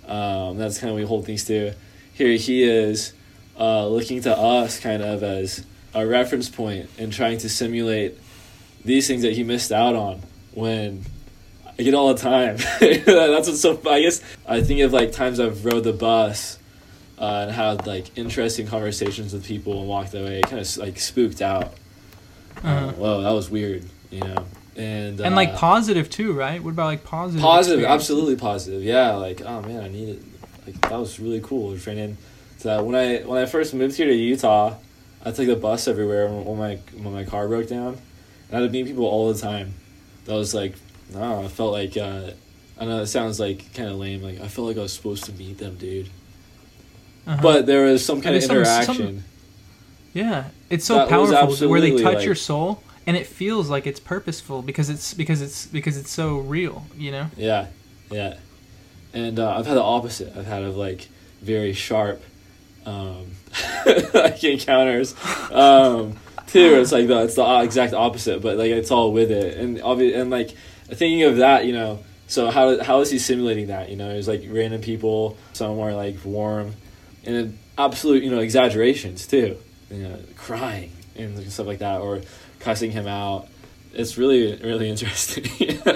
Um, 0.06 0.56
that's 0.58 0.78
kind 0.78 0.90
of 0.90 0.94
what 0.94 1.00
we 1.00 1.06
hold 1.06 1.26
things 1.26 1.44
to. 1.44 1.74
Here 2.14 2.36
he 2.36 2.62
is 2.62 3.12
uh, 3.58 3.86
looking 3.88 4.20
to 4.22 4.36
us 4.36 4.78
kind 4.78 5.02
of 5.02 5.22
as 5.22 5.64
a 5.94 6.06
reference 6.06 6.48
point 6.48 6.88
and 6.98 7.12
trying 7.12 7.38
to 7.38 7.48
simulate 7.48 8.18
these 8.84 9.06
things 9.08 9.22
that 9.22 9.32
he 9.32 9.42
missed 9.42 9.72
out 9.72 9.96
on 9.96 10.20
when 10.52 11.04
I 11.78 11.82
get 11.82 11.94
all 11.94 12.12
the 12.14 12.20
time. 12.20 12.56
That's 12.80 13.48
what's 13.48 13.60
so. 13.60 13.80
I 13.88 14.00
guess 14.02 14.22
I 14.46 14.62
think 14.62 14.80
of 14.80 14.92
like 14.92 15.12
times 15.12 15.40
I've 15.40 15.64
rode 15.64 15.84
the 15.84 15.92
bus 15.92 16.58
uh, 17.18 17.46
and 17.46 17.50
had 17.50 17.86
like 17.86 18.16
interesting 18.16 18.66
conversations 18.66 19.32
with 19.32 19.44
people 19.44 19.80
and 19.80 19.88
walked 19.88 20.14
away, 20.14 20.42
kind 20.42 20.60
of 20.60 20.76
like 20.78 20.98
spooked 20.98 21.42
out. 21.42 21.74
uh 22.64 22.68
Uh, 22.68 22.92
whoa, 22.92 23.22
that 23.22 23.32
was 23.32 23.50
weird, 23.50 23.84
you 24.10 24.20
know. 24.20 24.44
And 24.76 25.20
and 25.20 25.34
like 25.34 25.50
uh, 25.50 25.56
positive 25.56 26.10
too 26.10 26.32
right? 26.34 26.62
What 26.62 26.70
about 26.70 26.86
like 26.86 27.02
positive 27.04 27.40
positive 27.40 27.78
experience? 27.80 28.02
absolutely 28.02 28.36
positive. 28.36 28.82
Yeah 28.82 29.12
like 29.12 29.40
oh 29.42 29.62
man 29.62 29.82
i 29.82 29.88
need 29.88 30.08
it. 30.10 30.22
Like 30.66 30.80
that 30.82 30.98
was 31.00 31.18
really 31.18 31.40
cool 31.40 31.78
training 31.78 32.18
so 32.58 32.82
when 32.84 32.94
i 32.94 33.18
when 33.26 33.40
i 33.42 33.46
first 33.46 33.72
moved 33.72 33.96
here 33.96 34.06
to 34.06 34.14
utah 34.14 34.74
i 35.24 35.30
took 35.30 35.46
the 35.46 35.56
bus 35.56 35.86
everywhere 35.88 36.26
when, 36.28 36.44
when 36.44 36.58
my 36.58 36.74
when 37.02 37.14
my 37.14 37.24
car 37.24 37.48
broke 37.48 37.68
down. 37.68 37.96
And 38.50 38.64
i'd 38.64 38.70
meet 38.72 38.86
people 38.86 39.06
all 39.06 39.32
the 39.32 39.40
time. 39.40 39.74
That 40.26 40.34
was 40.34 40.52
like 40.54 40.74
no 41.14 41.42
i 41.44 41.48
felt 41.48 41.72
like 41.72 41.96
uh 41.96 42.30
i 42.78 42.84
know 42.84 43.00
it 43.00 43.06
sounds 43.06 43.40
like 43.40 43.72
kind 43.72 43.88
of 43.88 43.96
lame 43.96 44.22
like 44.22 44.40
i 44.40 44.48
felt 44.48 44.66
like 44.68 44.76
i 44.76 44.80
was 44.80 44.92
supposed 44.92 45.24
to 45.24 45.32
meet 45.32 45.56
them 45.58 45.76
dude. 45.76 46.10
Uh-huh. 47.26 47.40
but 47.42 47.64
there 47.66 47.84
was 47.86 48.04
some 48.04 48.20
kind 48.20 48.36
of 48.36 48.46
There's 48.46 48.68
some- 48.68 48.96
interaction. 48.96 49.06
Some- 49.20 49.24
Yeah, 50.12 50.44
it's 50.70 50.84
so 50.84 50.96
That 50.96 51.08
powerful 51.08 51.68
where 51.68 51.80
they 51.80 51.92
touch 51.92 52.16
like- 52.16 52.24
your 52.24 52.34
soul 52.34 52.82
and 53.06 53.16
it 53.16 53.26
feels 53.26 53.70
like 53.70 53.86
it's 53.86 54.00
purposeful 54.00 54.62
because 54.62 54.90
it's 54.90 55.14
because 55.14 55.40
it's 55.40 55.66
because 55.66 55.96
it's 55.96 56.10
so 56.10 56.38
real, 56.38 56.84
you 56.96 57.12
know? 57.12 57.30
Yeah, 57.36 57.66
yeah. 58.10 58.36
And 59.14 59.38
uh, 59.38 59.56
I've 59.56 59.66
had 59.66 59.76
the 59.76 59.82
opposite. 59.82 60.36
I've 60.36 60.46
had 60.46 60.62
of 60.62 60.76
like 60.76 61.08
very 61.40 61.72
sharp, 61.72 62.22
um, 62.84 63.30
like 64.14 64.42
encounters, 64.42 65.14
um, 65.52 66.16
too. 66.48 66.80
It's 66.80 66.92
like 66.92 67.06
the, 67.06 67.22
it's 67.22 67.36
the 67.36 67.60
exact 67.62 67.94
opposite, 67.94 68.42
but 68.42 68.58
like 68.58 68.70
it's 68.70 68.90
all 68.90 69.12
with 69.12 69.30
it. 69.30 69.56
And 69.56 69.80
obviously, 69.82 70.20
and 70.20 70.30
like 70.30 70.50
thinking 70.88 71.22
of 71.22 71.36
that, 71.38 71.64
you 71.64 71.72
know. 71.72 72.00
So 72.28 72.50
how 72.50 72.82
how 72.82 73.00
is 73.00 73.10
he 73.10 73.20
simulating 73.20 73.68
that? 73.68 73.88
You 73.88 73.96
know, 73.96 74.10
it's 74.10 74.26
like 74.26 74.44
random 74.48 74.80
people 74.80 75.36
somewhere 75.52 75.94
like 75.94 76.16
warm, 76.24 76.74
and 77.24 77.56
absolute 77.78 78.24
you 78.24 78.30
know 78.30 78.40
exaggerations 78.40 79.28
too. 79.28 79.56
You 79.90 80.08
know, 80.08 80.18
crying 80.36 80.90
and 81.14 81.50
stuff 81.52 81.68
like 81.68 81.78
that, 81.78 82.00
or 82.00 82.22
cussing 82.66 82.90
him 82.90 83.06
out. 83.06 83.48
It's 83.94 84.18
really 84.18 84.56
really 84.62 84.88
interesting. 84.90 85.44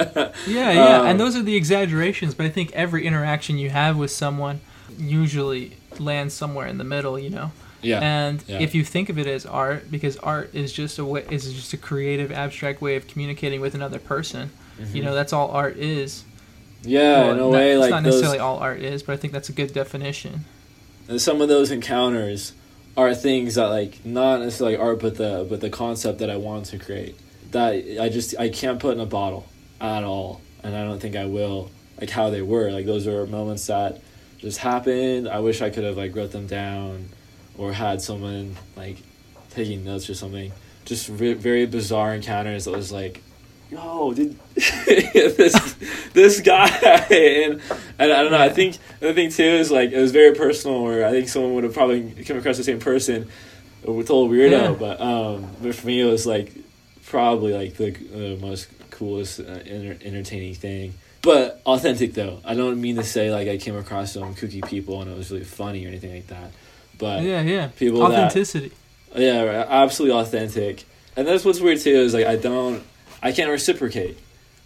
Yeah, 0.46 0.70
yeah, 0.72 0.98
Um, 1.00 1.06
and 1.08 1.20
those 1.20 1.36
are 1.36 1.42
the 1.42 1.54
exaggerations, 1.56 2.34
but 2.34 2.46
I 2.46 2.48
think 2.48 2.72
every 2.72 3.04
interaction 3.06 3.58
you 3.58 3.68
have 3.70 3.96
with 3.98 4.10
someone 4.10 4.60
usually 4.98 5.76
lands 5.98 6.32
somewhere 6.34 6.66
in 6.66 6.78
the 6.78 6.84
middle, 6.84 7.18
you 7.18 7.28
know. 7.30 7.52
yeah. 7.82 8.00
And 8.00 8.42
yeah. 8.46 8.58
if 8.60 8.74
you 8.74 8.84
think 8.84 9.08
of 9.10 9.18
it 9.18 9.26
as 9.26 9.44
art, 9.46 9.90
because 9.90 10.16
art 10.18 10.50
is 10.54 10.72
just 10.72 10.98
a 10.98 11.04
way, 11.04 11.24
is 11.30 11.52
just 11.52 11.72
a 11.72 11.76
creative, 11.76 12.30
abstract 12.32 12.80
way 12.80 12.96
of 12.96 13.06
communicating 13.06 13.60
with 13.60 13.74
another 13.74 13.98
person. 13.98 14.50
You 14.94 15.02
know, 15.02 15.14
that's 15.14 15.34
all 15.34 15.50
art 15.50 15.76
is. 15.76 16.24
Mm-hmm. 16.80 16.88
Yeah, 16.88 17.00
Well, 17.20 17.30
in 17.32 17.36
a 17.36 17.40
not- 17.40 17.50
way, 17.50 17.70
it's 17.72 17.80
like 17.82 17.90
not 17.90 18.02
those, 18.02 18.14
necessarily 18.14 18.38
all 18.38 18.56
art 18.58 18.80
is, 18.80 19.02
but 19.02 19.12
I 19.12 19.16
think 19.16 19.32
that's 19.34 19.50
a 19.50 19.52
good 19.52 19.74
definition. 19.74 20.44
and 21.08 21.20
some 21.20 21.42
of 21.42 21.48
those 21.48 21.70
encounters 21.70 22.52
are 23.00 23.14
things 23.14 23.54
that 23.54 23.66
like 23.66 24.04
not 24.04 24.40
necessarily 24.40 24.76
art, 24.76 25.00
but 25.00 25.16
the 25.16 25.46
but 25.48 25.60
the 25.60 25.70
concept 25.70 26.18
that 26.18 26.30
I 26.30 26.36
want 26.36 26.66
to 26.66 26.78
create 26.78 27.16
that 27.52 27.72
I 28.00 28.08
just 28.08 28.38
I 28.38 28.48
can't 28.48 28.78
put 28.78 28.94
in 28.94 29.00
a 29.00 29.06
bottle 29.06 29.46
at 29.80 30.04
all, 30.04 30.40
and 30.62 30.76
I 30.76 30.84
don't 30.84 31.00
think 31.00 31.16
I 31.16 31.26
will. 31.26 31.70
Like 32.00 32.10
how 32.10 32.30
they 32.30 32.40
were, 32.40 32.70
like 32.70 32.86
those 32.86 33.06
are 33.06 33.26
moments 33.26 33.66
that 33.66 34.00
just 34.38 34.58
happened. 34.58 35.28
I 35.28 35.40
wish 35.40 35.60
I 35.60 35.68
could 35.68 35.84
have 35.84 35.98
like 35.98 36.14
wrote 36.16 36.32
them 36.32 36.46
down, 36.46 37.10
or 37.58 37.72
had 37.72 38.00
someone 38.00 38.56
like 38.76 38.98
taking 39.50 39.84
notes 39.84 40.08
or 40.08 40.14
something. 40.14 40.52
Just 40.86 41.08
ve- 41.08 41.34
very 41.34 41.66
bizarre 41.66 42.14
encounters 42.14 42.64
that 42.64 42.70
was 42.70 42.90
like, 42.90 43.22
yo, 43.70 44.12
did 44.12 44.38
this 44.54 45.76
this 46.12 46.40
guy 46.40 46.68
and 46.68 47.60
and 47.98 48.12
I 48.12 48.22
don't 48.22 48.32
know. 48.32 48.38
I 48.40 48.48
think 48.48 48.76
the 49.00 49.14
thing 49.14 49.30
too 49.30 49.42
is 49.44 49.70
like 49.70 49.92
it 49.92 50.00
was 50.00 50.12
very 50.12 50.34
personal. 50.34 50.82
Where 50.82 51.06
I 51.06 51.10
think 51.10 51.28
someone 51.28 51.54
would 51.54 51.64
have 51.64 51.74
probably 51.74 52.10
come 52.24 52.36
across 52.38 52.56
the 52.56 52.64
same 52.64 52.80
person, 52.80 53.28
a 53.82 53.86
total 53.86 54.28
weirdo. 54.28 54.50
Yeah. 54.50 54.76
But 54.78 55.00
um, 55.00 55.46
but 55.62 55.74
for 55.74 55.86
me, 55.86 56.00
it 56.00 56.06
was 56.06 56.26
like 56.26 56.52
probably 57.06 57.52
like 57.54 57.74
the 57.76 58.36
uh, 58.36 58.40
most 58.40 58.68
coolest, 58.90 59.40
uh, 59.40 59.44
enter- 59.44 59.98
entertaining 60.04 60.54
thing. 60.54 60.94
But 61.22 61.60
authentic 61.66 62.14
though. 62.14 62.40
I 62.44 62.54
don't 62.54 62.80
mean 62.80 62.96
to 62.96 63.04
say 63.04 63.30
like 63.30 63.48
I 63.48 63.58
came 63.58 63.76
across 63.76 64.12
some 64.14 64.34
kooky 64.34 64.66
people 64.66 65.02
and 65.02 65.10
it 65.10 65.16
was 65.16 65.30
really 65.30 65.44
funny 65.44 65.84
or 65.84 65.88
anything 65.88 66.14
like 66.14 66.26
that. 66.28 66.50
But 66.98 67.22
yeah, 67.22 67.42
yeah. 67.42 67.68
people 67.68 68.00
that- 68.08 68.26
Authenticity. 68.26 68.72
yeah, 69.14 69.66
absolutely 69.68 70.18
authentic. 70.18 70.84
And 71.16 71.26
that's 71.26 71.44
what's 71.44 71.60
weird 71.60 71.80
too 71.80 71.90
is 71.90 72.14
like 72.14 72.26
I 72.26 72.36
don't, 72.36 72.82
I 73.22 73.32
can't 73.32 73.50
reciprocate, 73.50 74.18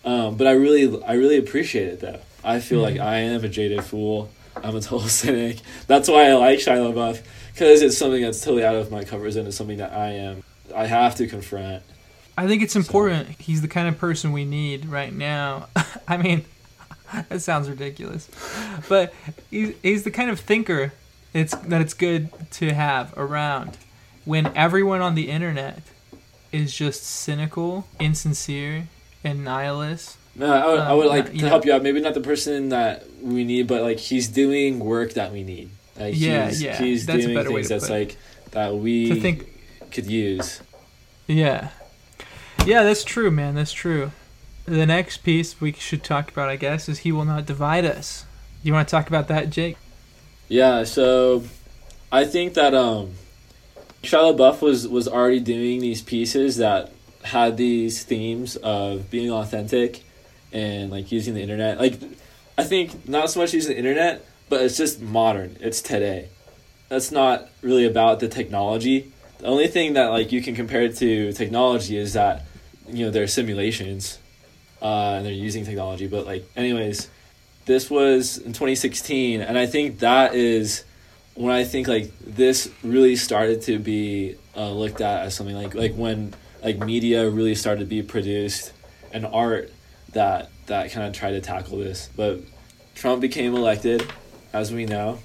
um, 0.05 0.37
but 0.37 0.47
I 0.47 0.53
really, 0.53 1.03
I 1.05 1.15
really 1.15 1.39
appreciate 1.39 1.89
it 1.89 2.01
though. 2.01 2.21
I 2.43 2.61
feel 2.61 2.81
like 2.81 2.99
I 2.99 3.19
am 3.19 3.45
a 3.45 3.49
jaded 3.49 3.85
fool. 3.85 4.31
I'm 4.57 4.77
a 4.77 4.81
total 4.81 5.01
cynic. 5.09 5.59
That's 5.87 6.09
why 6.09 6.29
I 6.29 6.35
like 6.35 6.59
Shia 6.59 6.93
LaBeouf 6.93 7.23
because 7.53 7.83
it's 7.83 7.97
something 7.97 8.23
that's 8.23 8.41
totally 8.41 8.65
out 8.65 8.75
of 8.75 8.91
my 8.91 9.05
comfort 9.05 9.31
zone. 9.31 9.47
It's 9.47 9.57
something 9.57 9.79
that 9.79 9.93
I 9.93 10.11
am, 10.11 10.43
I 10.75 10.87
have 10.87 11.15
to 11.17 11.27
confront. 11.27 11.83
I 12.37 12.47
think 12.47 12.63
it's 12.63 12.77
important. 12.77 13.29
He's 13.41 13.63
the 13.63 13.69
kind 13.69 13.89
of 13.89 13.97
person 13.99 14.33
we 14.33 14.45
need 14.45 14.87
right 14.87 15.13
now. 15.13 15.69
I 16.09 16.17
mean, 16.17 16.45
that 17.29 17.41
sounds 17.43 17.69
ridiculous, 17.69 18.29
but 18.89 19.15
he's, 19.51 19.75
he's 19.83 20.03
the 20.03 20.11
kind 20.11 20.31
of 20.31 20.41
thinker 20.41 20.93
it's 21.33 21.55
that 21.57 21.81
it's 21.81 21.95
good 21.95 22.31
to 22.53 22.73
have 22.73 23.13
around 23.17 23.77
when 24.25 24.47
everyone 24.57 25.01
on 25.01 25.17
the 25.17 25.29
internet 25.29 25.81
is 26.55 26.75
just 26.75 27.03
cynical, 27.05 27.87
insincere, 28.01 28.89
and 29.23 29.45
nihilist. 29.45 30.17
No, 30.37 30.47
I 30.53 30.67
would, 30.67 30.81
I 30.81 30.93
would 30.95 31.07
Um, 31.07 31.13
like 31.17 31.31
to 31.33 31.37
know- 31.43 31.49
help 31.49 31.65
you 31.65 31.73
out. 31.73 31.83
Maybe 31.83 32.01
not 32.01 32.15
the 32.15 32.21
person 32.21 32.69
that 32.71 33.05
we 33.23 33.45
need, 33.45 33.67
but 33.67 33.83
like 33.83 33.99
he's 33.99 34.29
doing 34.29 34.79
work 34.81 35.15
that 35.15 35.33
we 35.33 35.43
need. 35.43 35.71
Like 35.99 36.15
Yeah, 36.17 36.49
he's, 36.49 36.63
yeah, 36.63 36.77
he's 36.77 37.07
that's 37.07 37.19
a 37.19 37.23
doing 37.23 37.35
better 37.37 37.51
way 37.51 37.57
things 37.63 37.69
to 37.69 37.75
that's 37.75 37.87
put 37.89 37.95
it. 37.95 37.99
like 38.09 38.17
that 38.51 38.75
we 38.77 39.21
think, 39.21 39.47
could 39.93 40.07
use. 40.07 40.61
yeah, 41.29 41.69
yeah, 42.67 42.83
that's 42.83 43.05
true, 43.05 43.31
man. 43.31 43.55
That's 43.55 43.73
true. 43.73 44.11
The 44.67 44.87
next 44.87 45.19
piece 45.19 45.61
we 45.61 45.73
should 45.73 46.03
talk 46.03 46.31
about, 46.33 46.49
I 46.49 46.57
guess, 46.57 46.89
is 46.89 47.01
"He 47.01 47.13
Will 47.13 47.25
Not 47.27 47.47
Divide 47.47 47.85
Us." 47.85 48.25
You 48.63 48.73
want 48.73 48.89
to 48.89 48.91
talk 48.91 49.07
about 49.09 49.29
that, 49.29 49.51
Jake? 49.51 49.77
Yeah, 50.49 50.85
so 50.85 51.45
I 52.11 52.25
think 52.25 52.55
that 52.55 52.75
um 52.75 53.11
Shia 54.05 54.37
LaBeouf 54.37 54.61
was 54.61 54.87
was 54.89 55.09
already 55.09 55.41
doing 55.41 55.81
these 55.81 56.03
pieces 56.03 56.57
that 56.59 56.93
had 57.23 57.57
these 57.57 58.05
themes 58.05 58.57
of 58.57 59.11
being 59.11 59.31
authentic 59.31 60.03
and 60.53 60.91
like 60.91 61.11
using 61.11 61.35
the 61.35 61.43
internet. 61.43 61.79
Like 61.79 62.01
I 62.57 62.65
think 62.65 63.09
not 63.09 63.31
so 63.31 63.41
much 63.41 63.53
using 63.55 63.73
the 63.73 63.79
internet, 63.79 64.25
but 64.49 64.63
it's 64.63 64.77
just 64.77 65.01
modern. 65.01 65.57
It's 65.61 65.81
today. 65.83 66.29
That's 66.89 67.11
not 67.11 67.49
really 67.63 67.87
about 67.87 68.21
the 68.21 68.29
technology. 68.29 69.13
The 69.39 69.47
only 69.47 69.69
thing 69.69 69.95
that 69.95 70.07
like 70.07 70.33
you 70.33 70.43
can 70.43 70.55
compare 70.55 70.83
it 70.83 70.97
to 70.97 71.33
technology 71.33 71.97
is 71.97 72.13
that 72.13 72.47
you 72.89 73.07
know 73.07 73.11
there 73.11 73.23
are 73.23 73.29
simulations 73.29 74.19
uh, 74.83 75.15
and 75.17 75.27
they're 75.27 75.33
using 75.33 75.65
technology. 75.65 76.07
But 76.07 76.27
like 76.27 76.45
anyways, 76.57 77.09
this 77.67 77.91
was 77.91 78.39
in 78.39 78.53
2016 78.53 79.41
and 79.41 79.59
i 79.59 79.67
think 79.67 80.01
that 80.01 80.35
is 80.35 80.85
when 81.35 81.53
i 81.53 81.65
think 81.65 81.89
like 81.89 82.11
this 82.21 82.71
really 82.83 83.17
started 83.17 83.63
to 83.63 83.79
be 83.79 84.37
uh, 84.57 84.71
looked 84.71 85.01
at 85.01 85.27
as 85.27 85.35
something 85.35 85.57
like 85.57 85.75
like 85.75 85.95
when 85.95 86.33
like 86.63 86.79
media 86.79 87.29
really 87.29 87.55
started 87.55 87.81
to 87.81 87.87
be 87.87 88.03
produced 88.03 88.73
and 89.13 89.27
art 89.27 89.73
that 90.13 90.51
that 90.67 90.91
kind 90.93 91.07
of 91.07 91.13
tried 91.13 91.33
to 91.33 91.41
tackle 91.41 91.77
this. 91.79 92.09
But 92.17 92.41
trump 92.95 93.21
became 93.21 93.55
elected 93.55 94.07
as 94.53 94.73
we 94.73 94.87
know. 94.87 95.19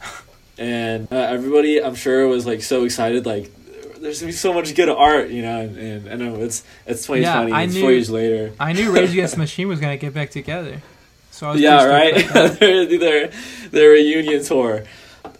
And 0.58 1.10
uh, 1.10 1.16
everybody 1.16 1.82
i'm 1.82 1.94
sure 1.94 2.28
was 2.28 2.44
like 2.44 2.60
so 2.62 2.84
excited 2.84 3.24
like 3.24 3.50
there's 3.98 4.20
gonna 4.20 4.28
be 4.28 4.36
so 4.36 4.52
much 4.52 4.74
good 4.74 4.90
art 4.90 5.30
you 5.30 5.40
know 5.40 5.60
and, 5.60 6.06
and 6.06 6.08
i 6.10 6.16
know 6.16 6.34
it's 6.42 6.62
it's 6.86 7.06
2020 7.06 7.50
I 7.52 7.62
it's 7.62 7.74
knew- 7.74 7.80
four 7.80 7.92
years 7.92 8.10
later. 8.10 8.52
I 8.60 8.74
knew 8.74 8.92
Rage 8.92 9.10
Against 9.12 9.34
the 9.34 9.40
Machine 9.46 9.68
was 9.68 9.80
gonna 9.80 9.96
get 9.96 10.12
back 10.12 10.30
together, 10.30 10.82
so 11.30 11.48
I 11.48 11.52
was 11.52 11.60
yeah, 11.62 11.84
right. 11.84 12.14
their, 12.60 12.84
their 12.98 13.30
their 13.70 13.90
reunion 13.90 14.44
tour. 14.44 14.84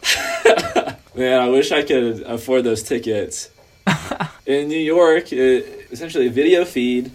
Man, 1.15 1.41
I 1.41 1.49
wish 1.49 1.73
I 1.73 1.83
could 1.83 2.23
afford 2.23 2.65
those 2.65 2.83
tickets. 2.83 3.51
In 4.47 4.69
New 4.69 4.79
York, 4.79 5.33
it, 5.33 5.89
essentially 5.91 6.27
a 6.27 6.31
video 6.31 6.65
feed 6.65 7.11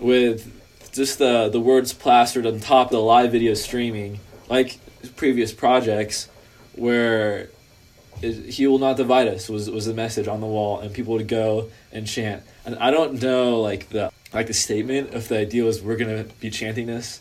with 0.00 0.50
just 0.92 1.18
the 1.18 1.48
the 1.48 1.60
words 1.60 1.92
plastered 1.92 2.46
on 2.46 2.60
top 2.60 2.88
of 2.88 2.92
the 2.92 3.00
live 3.00 3.32
video 3.32 3.54
streaming, 3.54 4.20
like 4.48 4.78
previous 5.16 5.52
projects, 5.52 6.28
where 6.74 7.48
it, 8.22 8.46
he 8.46 8.66
will 8.66 8.78
not 8.78 8.96
divide 8.96 9.28
us 9.28 9.48
was 9.48 9.70
was 9.70 9.86
the 9.86 9.94
message 9.94 10.28
on 10.28 10.40
the 10.40 10.46
wall, 10.46 10.80
and 10.80 10.94
people 10.94 11.14
would 11.14 11.28
go 11.28 11.70
and 11.92 12.06
chant. 12.06 12.42
And 12.64 12.76
I 12.76 12.90
don't 12.90 13.20
know 13.22 13.60
like 13.60 13.90
the 13.90 14.12
like 14.32 14.46
the 14.46 14.54
statement 14.54 15.14
if 15.14 15.28
the 15.28 15.38
idea 15.38 15.64
was 15.64 15.82
we're 15.82 15.96
gonna 15.96 16.24
be 16.40 16.50
chanting 16.50 16.86
this 16.86 17.20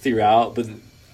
throughout, 0.00 0.54
but 0.54 0.66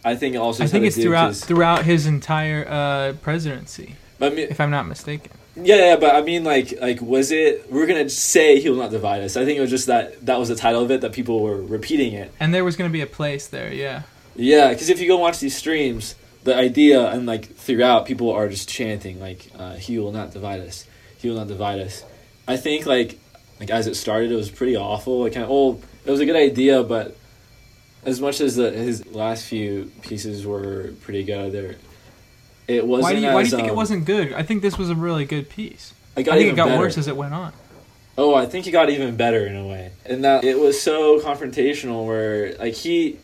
I 0.08 0.16
think 0.16 0.34
it 0.34 0.38
also 0.38 0.64
I 0.64 0.66
think 0.66 0.84
it's 0.86 0.96
throughout 0.96 1.34
throughout 1.36 1.84
his 1.84 2.06
entire 2.06 2.66
uh, 2.68 3.12
presidency, 3.22 3.96
But 4.18 4.32
I 4.32 4.34
mean, 4.34 4.46
if 4.50 4.60
I'm 4.60 4.70
not 4.70 4.86
mistaken. 4.86 5.32
yeah, 5.56 5.76
yeah, 5.76 5.96
but 5.96 6.14
I 6.14 6.22
mean, 6.22 6.44
like, 6.44 6.74
like 6.80 7.00
was 7.00 7.30
it? 7.30 7.70
We're 7.70 7.86
gonna 7.86 8.08
say 8.08 8.60
he 8.60 8.68
will 8.70 8.78
not 8.84 8.90
divide 8.90 9.22
us. 9.22 9.36
I 9.36 9.44
think 9.44 9.58
it 9.58 9.60
was 9.60 9.70
just 9.70 9.86
that 9.86 10.24
that 10.26 10.38
was 10.38 10.48
the 10.48 10.54
title 10.56 10.82
of 10.82 10.90
it 10.90 11.00
that 11.02 11.12
people 11.12 11.40
were 11.42 11.60
repeating 11.60 12.12
it. 12.14 12.32
And 12.40 12.52
there 12.54 12.64
was 12.64 12.76
gonna 12.76 12.90
be 12.90 13.00
a 13.02 13.06
place 13.20 13.46
there, 13.46 13.72
yeah. 13.72 14.02
Yeah, 14.36 14.68
because 14.70 14.88
if 14.88 15.00
you 15.00 15.08
go 15.08 15.16
watch 15.18 15.40
these 15.40 15.56
streams, 15.56 16.14
the 16.44 16.54
idea 16.54 17.04
and 17.10 17.26
like 17.26 17.44
throughout, 17.56 18.06
people 18.06 18.30
are 18.30 18.48
just 18.48 18.68
chanting 18.68 19.20
like, 19.20 19.50
uh, 19.58 19.74
"He 19.74 19.98
will 19.98 20.12
not 20.12 20.32
divide 20.32 20.60
us. 20.60 20.86
He 21.18 21.28
will 21.28 21.36
not 21.36 21.48
divide 21.48 21.80
us." 21.80 22.04
I 22.46 22.56
think 22.56 22.86
like 22.86 23.18
like 23.60 23.70
as 23.70 23.86
it 23.88 23.96
started, 23.96 24.30
it 24.30 24.36
was 24.36 24.50
pretty 24.50 24.76
awful. 24.76 25.22
Like 25.24 25.32
kind 25.34 25.44
of 25.44 25.50
oh, 25.50 25.80
it 26.06 26.10
was 26.10 26.20
a 26.20 26.26
good 26.26 26.36
idea, 26.36 26.82
but 26.84 27.16
as 28.08 28.20
much 28.20 28.40
as 28.40 28.56
the 28.56 28.70
his 28.70 29.06
last 29.06 29.44
few 29.44 29.90
pieces 30.02 30.46
were 30.46 30.92
pretty 31.02 31.24
good, 31.24 31.52
there 31.52 31.76
it 32.66 32.86
wasn't. 32.86 33.02
Why 33.02 33.14
do 33.14 33.20
you 33.20 33.26
Why 33.26 33.32
do 33.32 33.38
you 33.38 33.44
as, 33.44 33.50
think 33.50 33.68
it 33.68 33.70
um, 33.70 33.76
wasn't 33.76 34.04
good? 34.04 34.32
I 34.32 34.42
think 34.42 34.62
this 34.62 34.78
was 34.78 34.90
a 34.90 34.94
really 34.94 35.24
good 35.24 35.48
piece. 35.48 35.94
I, 36.16 36.20
I 36.20 36.24
think 36.24 36.52
it 36.52 36.56
got 36.56 36.68
better. 36.68 36.78
worse 36.78 36.98
as 36.98 37.08
it 37.08 37.16
went 37.16 37.34
on. 37.34 37.52
Oh, 38.16 38.34
I 38.34 38.46
think 38.46 38.64
he 38.64 38.72
got 38.72 38.90
even 38.90 39.16
better 39.16 39.46
in 39.46 39.54
a 39.54 39.66
way. 39.66 39.92
And 40.04 40.24
that 40.24 40.44
it 40.44 40.58
was 40.58 40.80
so 40.80 41.20
confrontational 41.20 42.06
where 42.06 42.54
like 42.56 42.74
he 42.74 43.18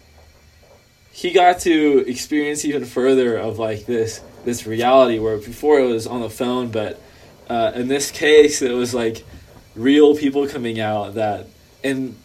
he 1.13 1.33
got 1.33 1.61
to 1.61 2.05
experience 2.07 2.65
even 2.65 2.85
further 2.85 3.37
of 3.37 3.59
like 3.59 3.87
this 3.87 4.21
this 4.45 4.67
reality 4.67 5.19
where 5.19 5.39
before 5.39 5.81
it 5.81 5.87
was 5.87 6.07
on 6.07 6.21
the 6.21 6.29
phone 6.29 6.71
but 6.71 7.01
uh, 7.49 7.73
in 7.75 7.89
this 7.89 8.11
case, 8.11 8.63
it 8.63 8.73
was 8.73 8.95
like 8.95 9.25
real 9.75 10.17
people 10.17 10.47
coming 10.49 10.81
out 10.81 11.15
that, 11.15 11.47
and 11.83 12.17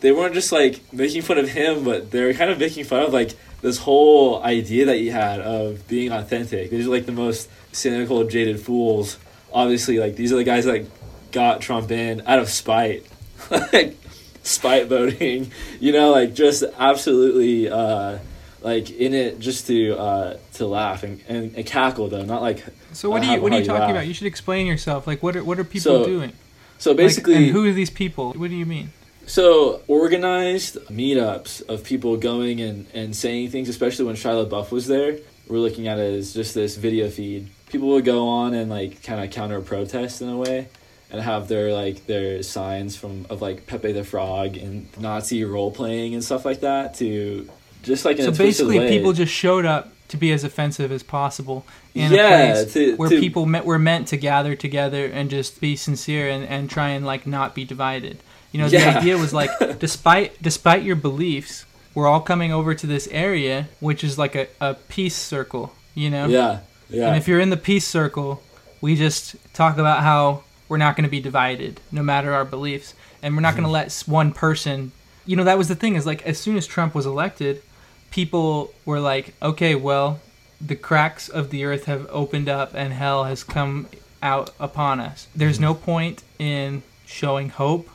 they 0.00 0.12
weren't 0.12 0.34
just 0.34 0.52
like 0.52 0.80
making 0.92 1.22
fun 1.22 1.38
of 1.38 1.48
him, 1.48 1.84
but 1.84 2.10
they 2.10 2.24
were 2.24 2.34
kind 2.34 2.50
of 2.50 2.58
making 2.58 2.84
fun 2.84 3.02
of 3.02 3.12
like 3.12 3.34
this 3.60 3.78
whole 3.78 4.42
idea 4.42 4.86
that 4.86 4.96
he 4.96 5.08
had 5.08 5.40
of 5.40 5.86
being 5.88 6.12
authentic. 6.12 6.70
These 6.70 6.86
are 6.86 6.90
like 6.90 7.06
the 7.06 7.12
most 7.12 7.48
cynical, 7.72 8.24
jaded 8.24 8.60
fools. 8.60 9.18
Obviously, 9.52 9.98
like 9.98 10.16
these 10.16 10.32
are 10.32 10.36
the 10.36 10.44
guys 10.44 10.64
that 10.64 10.86
got 11.32 11.60
Trump 11.60 11.90
in 11.90 12.22
out 12.26 12.38
of 12.38 12.48
spite, 12.48 13.06
like 13.50 13.96
spite 14.42 14.86
voting. 14.86 15.50
You 15.80 15.92
know, 15.92 16.10
like 16.10 16.34
just 16.34 16.64
absolutely. 16.78 17.68
Uh, 17.70 18.18
like 18.60 18.90
in 18.90 19.14
it 19.14 19.38
just 19.38 19.68
to 19.68 19.96
uh, 19.96 20.36
to 20.54 20.66
laugh 20.66 21.04
and, 21.04 21.22
and, 21.28 21.54
and 21.54 21.64
cackle 21.64 22.08
though, 22.08 22.24
not 22.24 22.42
like. 22.42 22.64
So 22.92 23.10
what 23.10 23.22
uh, 23.22 23.26
are 23.26 23.34
you 23.36 23.42
what 23.42 23.52
are 23.52 23.60
you 23.60 23.64
talking 23.64 23.80
laugh. 23.82 23.90
about? 23.90 24.06
You 24.06 24.14
should 24.14 24.26
explain 24.26 24.66
yourself. 24.66 25.06
Like 25.06 25.22
what 25.22 25.36
are 25.36 25.44
what 25.44 25.58
are 25.58 25.64
people 25.64 26.02
So, 26.02 26.04
doing? 26.04 26.32
So 26.78 26.90
Like, 26.90 26.96
basically, 26.98 27.36
and 27.36 27.46
who 27.46 27.68
are 27.68 27.72
these 27.72 27.90
people? 27.90 28.32
What 28.32 28.50
do 28.50 28.56
you 28.56 28.66
mean? 28.66 28.92
So 29.28 29.82
organized 29.88 30.76
meetups 30.88 31.68
of 31.68 31.84
people 31.84 32.16
going 32.16 32.60
and, 32.62 32.86
and 32.94 33.14
saying 33.14 33.50
things, 33.50 33.68
especially 33.68 34.06
when 34.06 34.16
Shia 34.16 34.48
LaBeouf 34.48 34.70
was 34.70 34.86
there. 34.86 35.18
We're 35.48 35.58
looking 35.58 35.86
at 35.86 35.98
it 35.98 36.14
as 36.14 36.32
just 36.32 36.54
this 36.54 36.76
video 36.76 37.10
feed. 37.10 37.48
People 37.68 37.88
would 37.88 38.06
go 38.06 38.26
on 38.26 38.54
and 38.54 38.70
like 38.70 39.02
kind 39.02 39.22
of 39.22 39.30
counter 39.30 39.60
protest 39.60 40.22
in 40.22 40.30
a 40.30 40.36
way, 40.36 40.68
and 41.10 41.20
have 41.20 41.46
their 41.48 41.72
like 41.74 42.06
their 42.06 42.42
signs 42.42 42.96
from 42.96 43.26
of 43.28 43.42
like 43.42 43.66
Pepe 43.66 43.92
the 43.92 44.02
Frog 44.02 44.56
and 44.56 44.88
Nazi 44.98 45.44
role 45.44 45.70
playing 45.70 46.14
and 46.14 46.24
stuff 46.24 46.44
like 46.46 46.60
that 46.60 46.94
to 46.94 47.48
just 47.82 48.04
like 48.06 48.18
in 48.18 48.24
So 48.24 48.30
a 48.30 48.34
basically, 48.34 48.78
way. 48.78 48.88
people 48.88 49.12
just 49.12 49.32
showed 49.32 49.66
up 49.66 49.92
to 50.08 50.16
be 50.16 50.32
as 50.32 50.42
offensive 50.42 50.90
as 50.90 51.02
possible 51.02 51.66
in 51.94 52.10
Yeah, 52.12 52.28
a 52.44 52.52
place 52.62 52.72
to- 52.72 52.96
where 52.96 53.10
to- 53.10 53.20
people 53.20 53.44
met, 53.44 53.66
were 53.66 53.78
meant 53.78 54.08
to 54.08 54.16
gather 54.16 54.56
together 54.56 55.04
and 55.04 55.28
just 55.28 55.60
be 55.60 55.76
sincere 55.76 56.30
and, 56.30 56.44
and 56.48 56.70
try 56.70 56.88
and 56.90 57.04
like 57.04 57.26
not 57.26 57.54
be 57.54 57.66
divided. 57.66 58.18
You 58.52 58.60
know, 58.60 58.66
Yeah. 58.66 58.92
the 58.92 58.98
idea 58.98 59.18
was 59.18 59.34
like, 59.34 59.50
despite 59.78 60.40
despite 60.42 60.82
your 60.82 60.96
beliefs, 60.96 61.66
we're 61.94 62.06
all 62.06 62.20
coming 62.20 62.52
over 62.52 62.74
to 62.74 62.86
this 62.86 63.08
area, 63.10 63.68
which 63.80 64.04
is 64.04 64.18
like 64.18 64.34
a, 64.34 64.46
a 64.60 64.74
peace 64.74 65.16
circle. 65.16 65.74
You 65.94 66.10
know, 66.10 66.26
yeah, 66.26 66.60
yeah, 66.88 67.08
and 67.08 67.16
if 67.16 67.26
you're 67.26 67.40
in 67.40 67.50
the 67.50 67.56
peace 67.56 67.86
circle, 67.86 68.42
we 68.80 68.94
just 68.94 69.36
talk 69.52 69.78
about 69.78 70.02
how 70.02 70.44
we're 70.68 70.76
not 70.76 70.96
going 70.96 71.04
to 71.04 71.10
be 71.10 71.20
divided, 71.20 71.80
no 71.90 72.02
matter 72.02 72.32
our 72.32 72.44
beliefs, 72.44 72.94
and 73.22 73.34
we're 73.34 73.40
not 73.40 73.54
going 73.54 73.64
to 73.64 73.68
mm-hmm. 73.68 73.72
let 73.72 74.04
one 74.06 74.32
person. 74.32 74.92
You 75.26 75.36
know, 75.36 75.44
that 75.44 75.58
was 75.58 75.68
the 75.68 75.74
thing 75.74 75.96
is 75.96 76.06
like 76.06 76.22
as 76.22 76.38
soon 76.38 76.56
as 76.56 76.66
Trump 76.66 76.94
was 76.94 77.04
elected, 77.04 77.62
people 78.10 78.72
were 78.84 79.00
like, 79.00 79.34
okay, 79.42 79.74
well, 79.74 80.20
the 80.60 80.76
cracks 80.76 81.28
of 81.28 81.50
the 81.50 81.64
earth 81.64 81.84
have 81.84 82.06
opened 82.10 82.48
up 82.48 82.72
and 82.74 82.92
hell 82.92 83.24
has 83.24 83.44
come 83.44 83.88
out 84.22 84.50
upon 84.58 85.00
us. 85.00 85.28
There's 85.34 85.56
mm-hmm. 85.56 85.64
no 85.64 85.74
point 85.74 86.22
in 86.38 86.82
showing 87.06 87.48
hope 87.48 87.88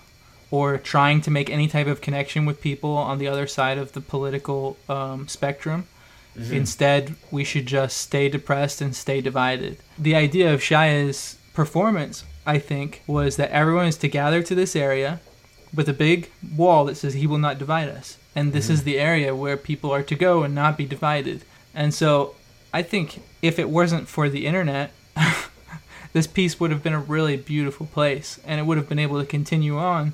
or 0.53 0.77
trying 0.77 1.19
to 1.19 1.31
make 1.31 1.49
any 1.49 1.67
type 1.67 1.87
of 1.87 1.99
connection 1.99 2.45
with 2.45 2.61
people 2.61 2.91
on 2.95 3.17
the 3.17 3.27
other 3.27 3.47
side 3.47 3.79
of 3.79 3.93
the 3.93 3.99
political 3.99 4.77
um, 4.87 5.27
spectrum. 5.27 5.87
Instead, 6.51 7.15
we 7.31 7.43
should 7.43 7.65
just 7.65 7.97
stay 7.97 8.29
depressed 8.29 8.79
and 8.79 8.95
stay 8.95 9.19
divided. 9.19 9.75
The 9.97 10.13
idea 10.13 10.53
of 10.53 10.61
Shia's 10.61 11.39
performance, 11.55 12.23
I 12.45 12.59
think, 12.59 13.01
was 13.07 13.35
that 13.37 13.49
everyone 13.49 13.87
is 13.87 13.97
to 13.97 14.07
gather 14.07 14.43
to 14.43 14.53
this 14.53 14.75
area 14.75 15.21
with 15.73 15.89
a 15.89 15.93
big 15.93 16.29
wall 16.55 16.85
that 16.85 16.97
says 16.97 17.15
he 17.15 17.25
will 17.25 17.39
not 17.39 17.57
divide 17.57 17.89
us. 17.89 18.19
And 18.35 18.53
this 18.53 18.69
is 18.69 18.83
the 18.83 18.99
area 18.99 19.35
where 19.35 19.57
people 19.57 19.89
are 19.89 20.03
to 20.03 20.15
go 20.15 20.43
and 20.43 20.53
not 20.53 20.77
be 20.77 20.85
divided. 20.85 21.45
And 21.73 21.95
so 21.95 22.35
I 22.71 22.83
think 22.83 23.23
if 23.41 23.57
it 23.57 23.71
wasn't 23.71 24.07
for 24.07 24.29
the 24.29 24.45
internet, 24.45 24.91
this 26.13 26.27
piece 26.27 26.59
would 26.59 26.69
have 26.69 26.83
been 26.83 26.93
a 26.93 26.99
really 26.99 27.37
beautiful 27.37 27.87
place 27.87 28.39
and 28.45 28.59
it 28.59 28.67
would 28.67 28.77
have 28.77 28.89
been 28.89 28.99
able 28.99 29.19
to 29.19 29.25
continue 29.25 29.79
on 29.79 30.13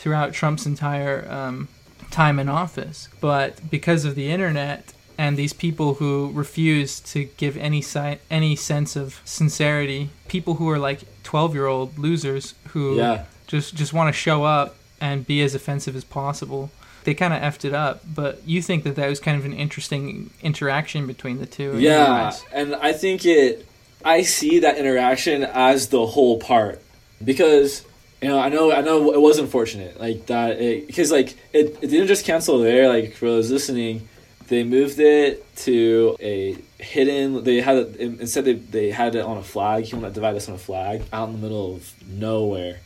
throughout 0.00 0.32
Trump's 0.32 0.64
entire 0.64 1.30
um, 1.30 1.68
time 2.10 2.38
in 2.38 2.48
office. 2.48 3.08
But 3.20 3.70
because 3.70 4.04
of 4.04 4.14
the 4.14 4.30
internet 4.30 4.92
and 5.18 5.36
these 5.36 5.52
people 5.52 5.94
who 5.94 6.30
refuse 6.32 6.98
to 7.00 7.24
give 7.36 7.56
any 7.58 7.82
si- 7.82 8.18
any 8.30 8.56
sense 8.56 8.96
of 8.96 9.20
sincerity, 9.24 10.08
people 10.28 10.54
who 10.54 10.68
are 10.70 10.78
like 10.78 11.00
12-year-old 11.22 11.98
losers 11.98 12.54
who 12.68 12.96
yeah. 12.96 13.24
just 13.46 13.74
just 13.74 13.92
want 13.92 14.08
to 14.08 14.18
show 14.18 14.44
up 14.44 14.76
and 15.00 15.26
be 15.26 15.42
as 15.42 15.54
offensive 15.54 15.94
as 15.94 16.04
possible. 16.04 16.70
They 17.04 17.14
kind 17.14 17.32
of 17.32 17.40
effed 17.40 17.64
it 17.64 17.74
up, 17.74 18.02
but 18.14 18.46
you 18.46 18.60
think 18.60 18.84
that 18.84 18.96
that 18.96 19.08
was 19.08 19.20
kind 19.20 19.38
of 19.38 19.44
an 19.46 19.54
interesting 19.54 20.30
interaction 20.42 21.06
between 21.06 21.38
the 21.38 21.46
two. 21.46 21.78
Yeah, 21.78 22.32
and 22.52 22.74
I 22.74 22.92
think 22.92 23.24
it. 23.24 23.66
I 24.02 24.22
see 24.22 24.60
that 24.60 24.78
interaction 24.78 25.42
as 25.44 25.88
the 25.88 26.06
whole 26.06 26.38
part 26.38 26.82
because 27.22 27.84
you 28.22 28.28
know 28.28 28.38
I 28.38 28.48
know 28.48 28.72
I 28.72 28.80
know 28.82 29.12
it 29.12 29.20
was 29.20 29.38
unfortunate 29.38 29.98
like 29.98 30.26
that 30.26 30.58
because 30.58 31.10
like 31.10 31.36
it, 31.52 31.78
it 31.80 31.88
didn't 31.88 32.08
just 32.08 32.24
cancel 32.24 32.58
there 32.58 32.88
like 32.88 33.14
for 33.14 33.26
those 33.26 33.50
listening. 33.50 34.08
They 34.48 34.64
moved 34.64 34.98
it 34.98 35.56
to 35.58 36.16
a 36.20 36.56
hidden 36.78 37.44
they 37.44 37.60
had 37.60 37.76
it 37.76 37.96
instead 37.96 38.44
they, 38.44 38.54
they 38.54 38.90
had 38.90 39.14
it 39.14 39.24
on 39.24 39.36
a 39.36 39.42
flag 39.42 39.84
he 39.84 39.94
wanted 39.94 40.08
to 40.08 40.14
divide 40.14 40.34
us 40.34 40.48
on 40.48 40.56
a 40.56 40.58
flag 40.58 41.02
out 41.12 41.28
in 41.28 41.36
the 41.36 41.40
middle 41.40 41.76
of 41.76 41.94
nowhere. 42.08 42.80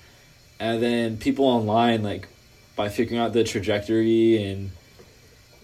And 0.61 0.83
then 0.83 1.17
people 1.17 1.47
online 1.47 2.03
like 2.03 2.29
by 2.77 2.89
figuring 2.89 3.21
out 3.21 3.33
the 3.33 3.45
trajectory 3.45 4.43
and 4.43 4.73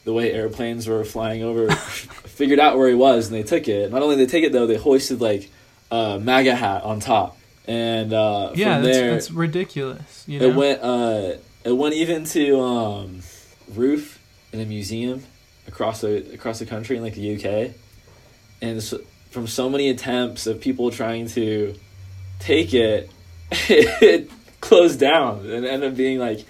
the 0.04 0.12
way 0.12 0.32
airplanes 0.32 0.88
were 0.88 1.04
flying 1.04 1.42
over 1.42 1.70
figured 1.74 2.58
out 2.58 2.78
where 2.78 2.88
he 2.88 2.94
was 2.94 3.26
and 3.26 3.36
they 3.36 3.42
took 3.42 3.68
it. 3.68 3.92
Not 3.92 4.02
only 4.02 4.16
did 4.16 4.28
they 4.28 4.32
take 4.32 4.44
it 4.44 4.52
though 4.52 4.66
they 4.66 4.78
hoisted 4.78 5.20
like 5.20 5.50
a 5.90 6.18
maga 6.18 6.54
hat 6.54 6.82
on 6.82 6.98
top 6.98 7.36
and 7.66 8.12
uh 8.12 8.52
yeah, 8.54 8.76
from 8.76 8.84
that's, 8.84 8.96
there 8.96 9.10
that's 9.12 9.30
ridiculous. 9.30 10.24
You 10.26 10.40
know? 10.40 10.46
it 10.48 10.54
went 10.54 10.82
uh 10.82 11.32
it 11.64 11.72
went 11.72 11.94
even 11.94 12.24
to 12.24 12.60
um 12.60 13.20
roof 13.74 14.22
in 14.52 14.60
a 14.60 14.64
museum 14.64 15.24
across 15.68 16.00
the 16.00 16.32
across 16.34 16.58
the 16.58 16.66
country 16.66 16.96
in 16.96 17.02
like 17.02 17.14
the 17.14 17.36
UK 17.36 17.74
and 18.62 18.82
so, 18.82 19.00
from 19.30 19.46
so 19.46 19.68
many 19.68 19.88
attempts 19.88 20.46
of 20.46 20.60
people 20.60 20.90
trying 20.90 21.28
to 21.28 21.74
take 22.38 22.74
it 22.74 23.10
it 23.50 24.30
closed 24.60 24.98
down 24.98 25.48
and 25.50 25.64
ended 25.64 25.92
up 25.92 25.96
being 25.96 26.18
like 26.18 26.44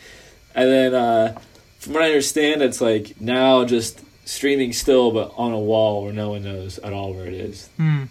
and 0.55 0.69
then 0.69 0.95
uh 0.95 1.39
from 1.79 1.95
what 1.95 2.03
I 2.03 2.07
understand 2.07 2.63
it's 2.63 2.81
like 2.81 3.21
now 3.21 3.65
just 3.65 4.01
streaming 4.25 4.73
still 4.73 5.11
but 5.11 5.33
on 5.37 5.53
a 5.53 5.59
wall 5.59 6.05
where 6.05 6.13
no 6.13 6.31
one 6.31 6.45
knows 6.45 6.79
at 6.79 6.93
all 6.93 7.13
where 7.13 7.27
it 7.27 7.35
is. 7.35 7.69
Hmm. 7.77 8.05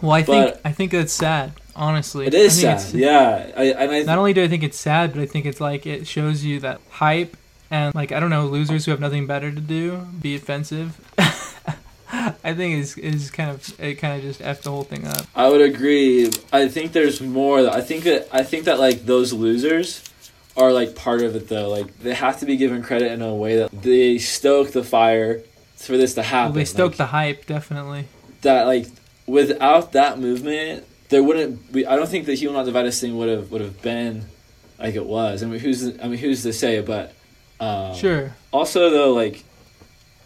Well, 0.00 0.12
I 0.12 0.22
think 0.22 0.56
I 0.64 0.72
think 0.72 0.92
that's 0.92 1.12
sad. 1.12 1.52
Honestly, 1.76 2.26
It 2.26 2.34
is 2.34 2.60
sad. 2.60 2.94
Yeah. 2.94 3.50
I 3.56 3.64
and 3.64 3.90
I 3.90 4.02
Not 4.02 4.18
only 4.18 4.32
do 4.32 4.42
I 4.44 4.48
think 4.48 4.62
it's 4.62 4.78
sad, 4.78 5.12
but 5.12 5.22
I 5.22 5.26
think 5.26 5.46
it's 5.46 5.60
like 5.60 5.86
it 5.86 6.06
shows 6.06 6.44
you 6.44 6.60
that 6.60 6.80
hype 6.90 7.36
and 7.70 7.94
like 7.94 8.12
I 8.12 8.20
don't 8.20 8.30
know 8.30 8.46
losers 8.46 8.84
who 8.84 8.90
have 8.90 9.00
nothing 9.00 9.26
better 9.26 9.50
to 9.50 9.60
do 9.60 10.06
be 10.20 10.36
offensive. 10.36 11.00
I 12.44 12.54
think 12.54 12.76
is 12.76 12.96
is 12.96 13.30
kind 13.30 13.50
of 13.50 13.80
it 13.80 13.96
kind 13.96 14.16
of 14.16 14.22
just 14.22 14.40
f 14.40 14.62
the 14.62 14.70
whole 14.70 14.84
thing 14.84 15.06
up. 15.06 15.26
I 15.34 15.48
would 15.48 15.60
agree. 15.60 16.30
I 16.52 16.68
think 16.68 16.92
there's 16.92 17.20
more. 17.20 17.68
I 17.68 17.80
think 17.80 18.04
that 18.04 18.28
I 18.32 18.42
think 18.44 18.64
that 18.66 18.78
like 18.78 19.06
those 19.06 19.32
losers 19.32 20.02
are 20.56 20.72
like 20.72 20.94
part 20.94 21.22
of 21.22 21.34
it 21.34 21.48
though. 21.48 21.68
Like 21.68 21.98
they 21.98 22.14
have 22.14 22.38
to 22.40 22.46
be 22.46 22.56
given 22.56 22.82
credit 22.82 23.10
in 23.10 23.22
a 23.22 23.34
way 23.34 23.56
that 23.56 23.70
they 23.82 24.18
stoke 24.18 24.70
the 24.70 24.84
fire 24.84 25.42
for 25.76 25.96
this 25.96 26.14
to 26.14 26.22
happen. 26.22 26.52
Well, 26.52 26.60
they 26.60 26.64
stoked 26.64 26.92
like, 26.92 26.98
the 26.98 27.06
hype 27.06 27.46
definitely. 27.46 28.06
that. 28.42 28.66
Like 28.66 28.86
without 29.26 29.92
that 29.92 30.18
movement, 30.20 30.84
there 31.14 31.22
wouldn't. 31.22 31.72
Be, 31.72 31.86
I 31.86 31.94
don't 31.94 32.08
think 32.08 32.26
the 32.26 32.34
"He 32.34 32.46
Will 32.48 32.54
Not 32.54 32.66
Divide 32.66 32.86
Us" 32.86 33.00
thing 33.00 33.16
would 33.16 33.28
have 33.28 33.50
would 33.52 33.60
have 33.60 33.80
been 33.82 34.24
like 34.80 34.96
it 34.96 35.06
was. 35.06 35.42
I 35.42 35.46
mean, 35.46 35.60
who's 35.60 35.84
I 36.02 36.08
mean 36.08 36.18
who's 36.18 36.42
to 36.42 36.52
say? 36.52 36.80
But 36.80 37.12
um, 37.60 37.94
Sure. 37.94 38.34
Also, 38.52 38.90
though, 38.90 39.12
like 39.14 39.44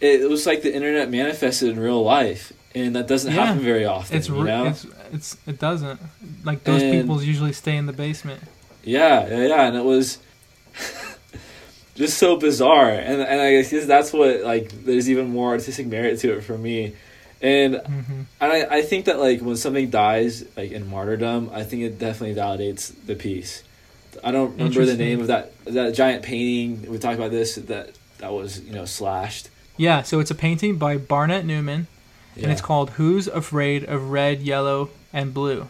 it, 0.01 0.21
it 0.21 0.29
was 0.29 0.45
like 0.47 0.63
the 0.63 0.73
internet 0.73 1.11
manifested 1.11 1.69
in 1.69 1.79
real 1.79 2.01
life, 2.03 2.51
and 2.73 2.95
that 2.95 3.07
doesn't 3.07 3.31
Yeah. 3.33 3.45
happen 3.45 3.61
very 3.63 3.85
often. 3.85 4.17
It's, 4.17 4.27
you 4.29 4.43
know? 4.43 4.65
it's 4.65 4.85
it's 5.13 5.37
it 5.45 5.59
doesn't 5.59 5.99
like 6.43 6.63
those 6.63 6.81
And- 6.81 7.01
people 7.01 7.21
usually 7.21 7.53
stay 7.53 7.75
in 7.77 7.85
the 7.85 7.93
basement. 7.93 8.41
Yeah, 8.83 9.27
yeah, 9.27 9.45
yeah, 9.47 9.67
and 9.67 9.75
it 9.77 9.83
was 9.83 10.17
just 11.95 12.17
so 12.17 12.37
bizarre, 12.37 12.89
and 12.91 13.21
and 13.21 13.41
I 13.41 13.61
guess 13.61 13.85
that's 13.85 14.11
what 14.13 14.41
like 14.41 14.71
there's 14.85 15.09
even 15.09 15.29
more 15.29 15.49
artistic 15.51 15.85
merit 15.87 16.19
to 16.19 16.37
it 16.37 16.41
for 16.43 16.57
me, 16.57 16.95
and 17.41 17.75
hmm 17.75 18.21
and 18.41 18.51
I 18.53 18.77
I 18.77 18.81
think 18.81 19.05
that 19.05 19.19
like 19.19 19.41
when 19.41 19.55
something 19.57 19.89
dies 19.89 20.43
like 20.57 20.71
in 20.71 20.89
martyrdom, 20.89 21.49
I 21.53 21.63
think 21.63 21.83
it 21.83 21.99
definitely 21.99 22.35
validates 22.41 22.93
the 23.05 23.15
piece. 23.15 23.63
I 24.23 24.31
don't 24.31 24.51
remember 24.57 24.85
the 24.85 24.97
name 24.97 25.21
of 25.21 25.27
that 25.27 25.53
that 25.65 25.93
giant 25.93 26.23
painting. 26.23 26.89
We 26.91 26.97
talked 26.97 27.17
about 27.17 27.31
this 27.31 27.55
that 27.55 27.91
that 28.17 28.33
was 28.33 28.59
you 28.61 28.73
know 28.73 28.85
slashed. 28.85 29.49
Yeah, 29.77 30.01
so 30.01 30.19
it's 30.19 30.31
a 30.31 30.35
painting 30.35 30.77
by 30.77 30.97
Barnett 30.97 31.45
Newman, 31.45 31.87
and 32.35 32.43
Yeah. 32.43 32.51
it's 32.51 32.61
called 32.61 32.89
"Who's 32.91 33.27
Afraid 33.27 33.85
of 33.85 34.09
Red, 34.11 34.41
Yellow, 34.41 34.89
and 35.13 35.33
Blue," 35.33 35.69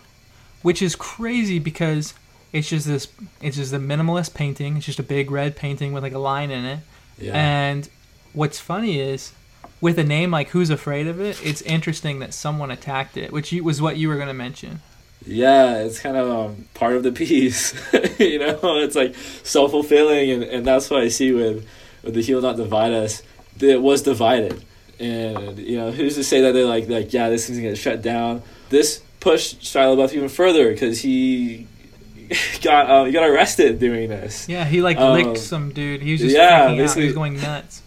which 0.64 0.82
is 0.82 0.96
crazy 0.96 1.60
because 1.60 2.16
it's 2.52 2.70
just 2.70 2.88
this. 2.88 3.08
It's 3.42 3.58
just 3.58 3.72
a 3.74 3.78
minimalist 3.78 4.34
painting. 4.34 4.78
It's 4.78 4.86
just 4.88 4.98
a 5.00 5.04
big 5.04 5.30
red 5.30 5.56
painting 5.56 5.94
with 5.94 6.02
like 6.02 6.14
a 6.14 6.18
line 6.20 6.50
in 6.50 6.66
it. 6.66 6.80
yeah. 7.20 7.34
And 7.36 7.88
what's 8.34 8.60
funny 8.60 9.00
is, 9.00 9.34
with 9.82 9.98
a 10.00 10.04
name 10.04 10.32
like 10.32 10.50
"Who's 10.50 10.70
Afraid 10.70 11.08
of 11.08 11.20
It," 11.20 11.40
it's 11.46 11.62
interesting 11.64 12.20
that 12.20 12.34
someone 12.34 12.72
attacked 12.72 13.18
it, 13.18 13.32
which 13.32 13.52
you, 13.52 13.64
was 13.64 13.82
what 13.82 13.98
you 13.98 14.08
were 14.10 14.16
going 14.16 14.28
to 14.28 14.34
mention. 14.34 14.82
yeah, 15.26 15.78
it's 15.80 16.00
kind 16.00 16.18
of 16.18 16.30
um, 16.30 16.66
part 16.74 16.96
of 16.96 17.04
the 17.04 17.12
piece. 17.24 17.74
you 18.20 18.40
know, 18.40 18.60
it's 18.80 18.96
like 18.96 19.16
self 19.44 19.72
fulfilling, 19.72 20.32
and, 20.32 20.44
and 20.44 20.66
that's 20.66 20.90
what 20.90 21.02
I 21.02 21.08
see 21.10 21.32
with 21.32 21.68
with 22.04 22.14
the 22.14 22.22
heal 22.22 22.42
not 22.42 22.56
divide 22.58 22.94
us. 22.94 23.22
It 23.60 23.82
was 23.82 24.02
divided, 24.04 24.64
and 25.00 25.58
you 25.60 25.78
know, 25.78 25.92
who's 25.92 26.16
to 26.16 26.24
say 26.24 26.42
that 26.42 26.54
they're 26.54 26.66
like 26.66 26.88
like 26.88 27.12
yeah, 27.14 27.30
this 27.30 27.48
thing's 27.48 27.60
gonna 27.60 27.76
shut 27.76 28.02
down. 28.02 28.42
This 28.70 29.02
pushed 29.20 29.60
Shia 29.62 29.96
LaBeouf 29.98 30.14
even 30.14 30.30
further 30.30 30.72
because 30.72 31.02
he 31.02 31.68
got 32.62 32.90
um, 32.90 33.06
he 33.08 33.12
got 33.12 33.28
arrested 33.28 33.80
doing 33.80 34.08
this. 34.10 34.48
Yeah, 34.48 34.64
he 34.64 34.82
like 34.82 34.98
Um, 34.98 35.14
licked 35.14 35.40
some 35.40 35.72
dude. 35.74 36.02
He 36.02 36.14
was 36.14 36.22
just 36.22 36.36
yeah, 36.36 36.62
freaking 36.62 36.64
out. 36.70 36.72
He 36.76 36.78
basically- 36.82 37.06
was 37.08 37.16
going 37.16 37.34
nuts. 37.42 37.82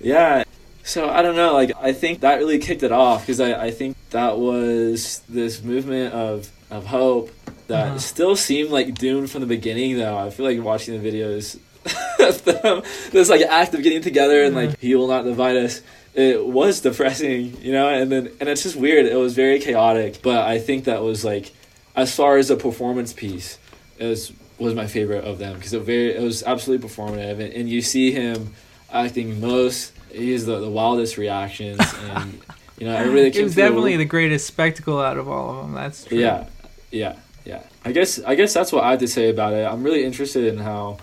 Yeah. 0.00 0.44
So 0.86 1.10
I 1.10 1.20
don't 1.22 1.34
know, 1.34 1.52
like 1.52 1.72
I 1.80 1.92
think 1.92 2.20
that 2.20 2.36
really 2.38 2.58
kicked 2.60 2.82
it 2.84 2.92
off 2.92 3.22
because 3.22 3.40
I, 3.40 3.66
I 3.66 3.70
think 3.72 3.96
that 4.10 4.38
was 4.38 5.20
this 5.28 5.62
movement 5.62 6.14
of 6.14 6.48
of 6.70 6.86
hope 6.86 7.30
that 7.66 7.86
Uh-huh. 7.88 7.98
still 7.98 8.36
seemed 8.36 8.70
like 8.70 8.94
doomed 8.94 9.28
from 9.30 9.40
the 9.40 9.46
beginning 9.48 9.98
though. 9.98 10.16
I 10.16 10.30
feel 10.30 10.46
like 10.46 10.62
watching 10.62 11.00
the 11.00 11.10
videos 11.10 11.58
of 12.20 12.44
them 12.44 12.82
this 13.10 13.28
like 13.28 13.42
act 13.42 13.74
of 13.74 13.82
getting 13.82 14.00
together 14.00 14.42
and 14.44 14.54
like 14.54 14.78
he 14.78 14.94
will 14.94 15.08
not 15.08 15.24
divide 15.24 15.56
us. 15.56 15.82
It 16.14 16.46
was 16.46 16.80
depressing, 16.80 17.60
you 17.60 17.72
know, 17.72 17.88
and 17.88 18.10
then 18.10 18.30
and 18.40 18.48
it's 18.48 18.62
just 18.62 18.76
weird. 18.76 19.06
It 19.06 19.16
was 19.16 19.34
very 19.34 19.58
chaotic, 19.58 20.20
but 20.22 20.46
I 20.46 20.58
think 20.60 20.84
that 20.84 21.02
was 21.02 21.24
like 21.24 21.52
as 21.96 22.14
far 22.14 22.36
as 22.38 22.48
a 22.50 22.56
performance 22.56 23.12
piece, 23.12 23.58
it 23.98 24.06
was 24.06 24.32
was 24.58 24.72
my 24.74 24.86
favorite 24.86 25.24
of 25.24 25.38
them 25.38 25.56
because 25.56 25.72
it 25.74 25.80
very 25.82 26.14
it 26.14 26.22
was 26.22 26.44
absolutely 26.44 26.88
performative 26.88 27.40
and, 27.40 27.52
and 27.52 27.68
you 27.68 27.82
see 27.82 28.12
him 28.12 28.54
acting 28.92 29.40
most 29.40 29.92
he 30.10 30.32
has 30.32 30.46
the, 30.46 30.58
the 30.60 30.70
wildest 30.70 31.16
reactions 31.18 31.80
and 32.10 32.40
you 32.78 32.86
know 32.86 32.94
everybody 32.94 33.30
that 33.30 33.36
It 33.38 33.42
was 33.44 33.52
to 33.52 33.56
the- 33.56 33.62
definitely 33.62 33.96
the 33.96 34.04
greatest 34.04 34.46
spectacle 34.46 35.00
out 35.00 35.16
of 35.18 35.28
all 35.28 35.50
of 35.50 35.56
them. 35.66 35.74
That's 35.74 36.04
true. 36.04 36.18
yeah 36.18 36.46
yeah 36.90 37.16
yeah 37.44 37.62
i 37.84 37.92
guess 37.92 38.20
i 38.24 38.34
guess 38.34 38.52
that's 38.54 38.72
what 38.72 38.84
i 38.84 38.90
have 38.92 39.00
to 39.00 39.08
say 39.08 39.28
about 39.30 39.52
it 39.52 39.64
i'm 39.66 39.82
really 39.82 40.04
interested 40.04 40.44
in 40.44 40.58
how 40.58 40.96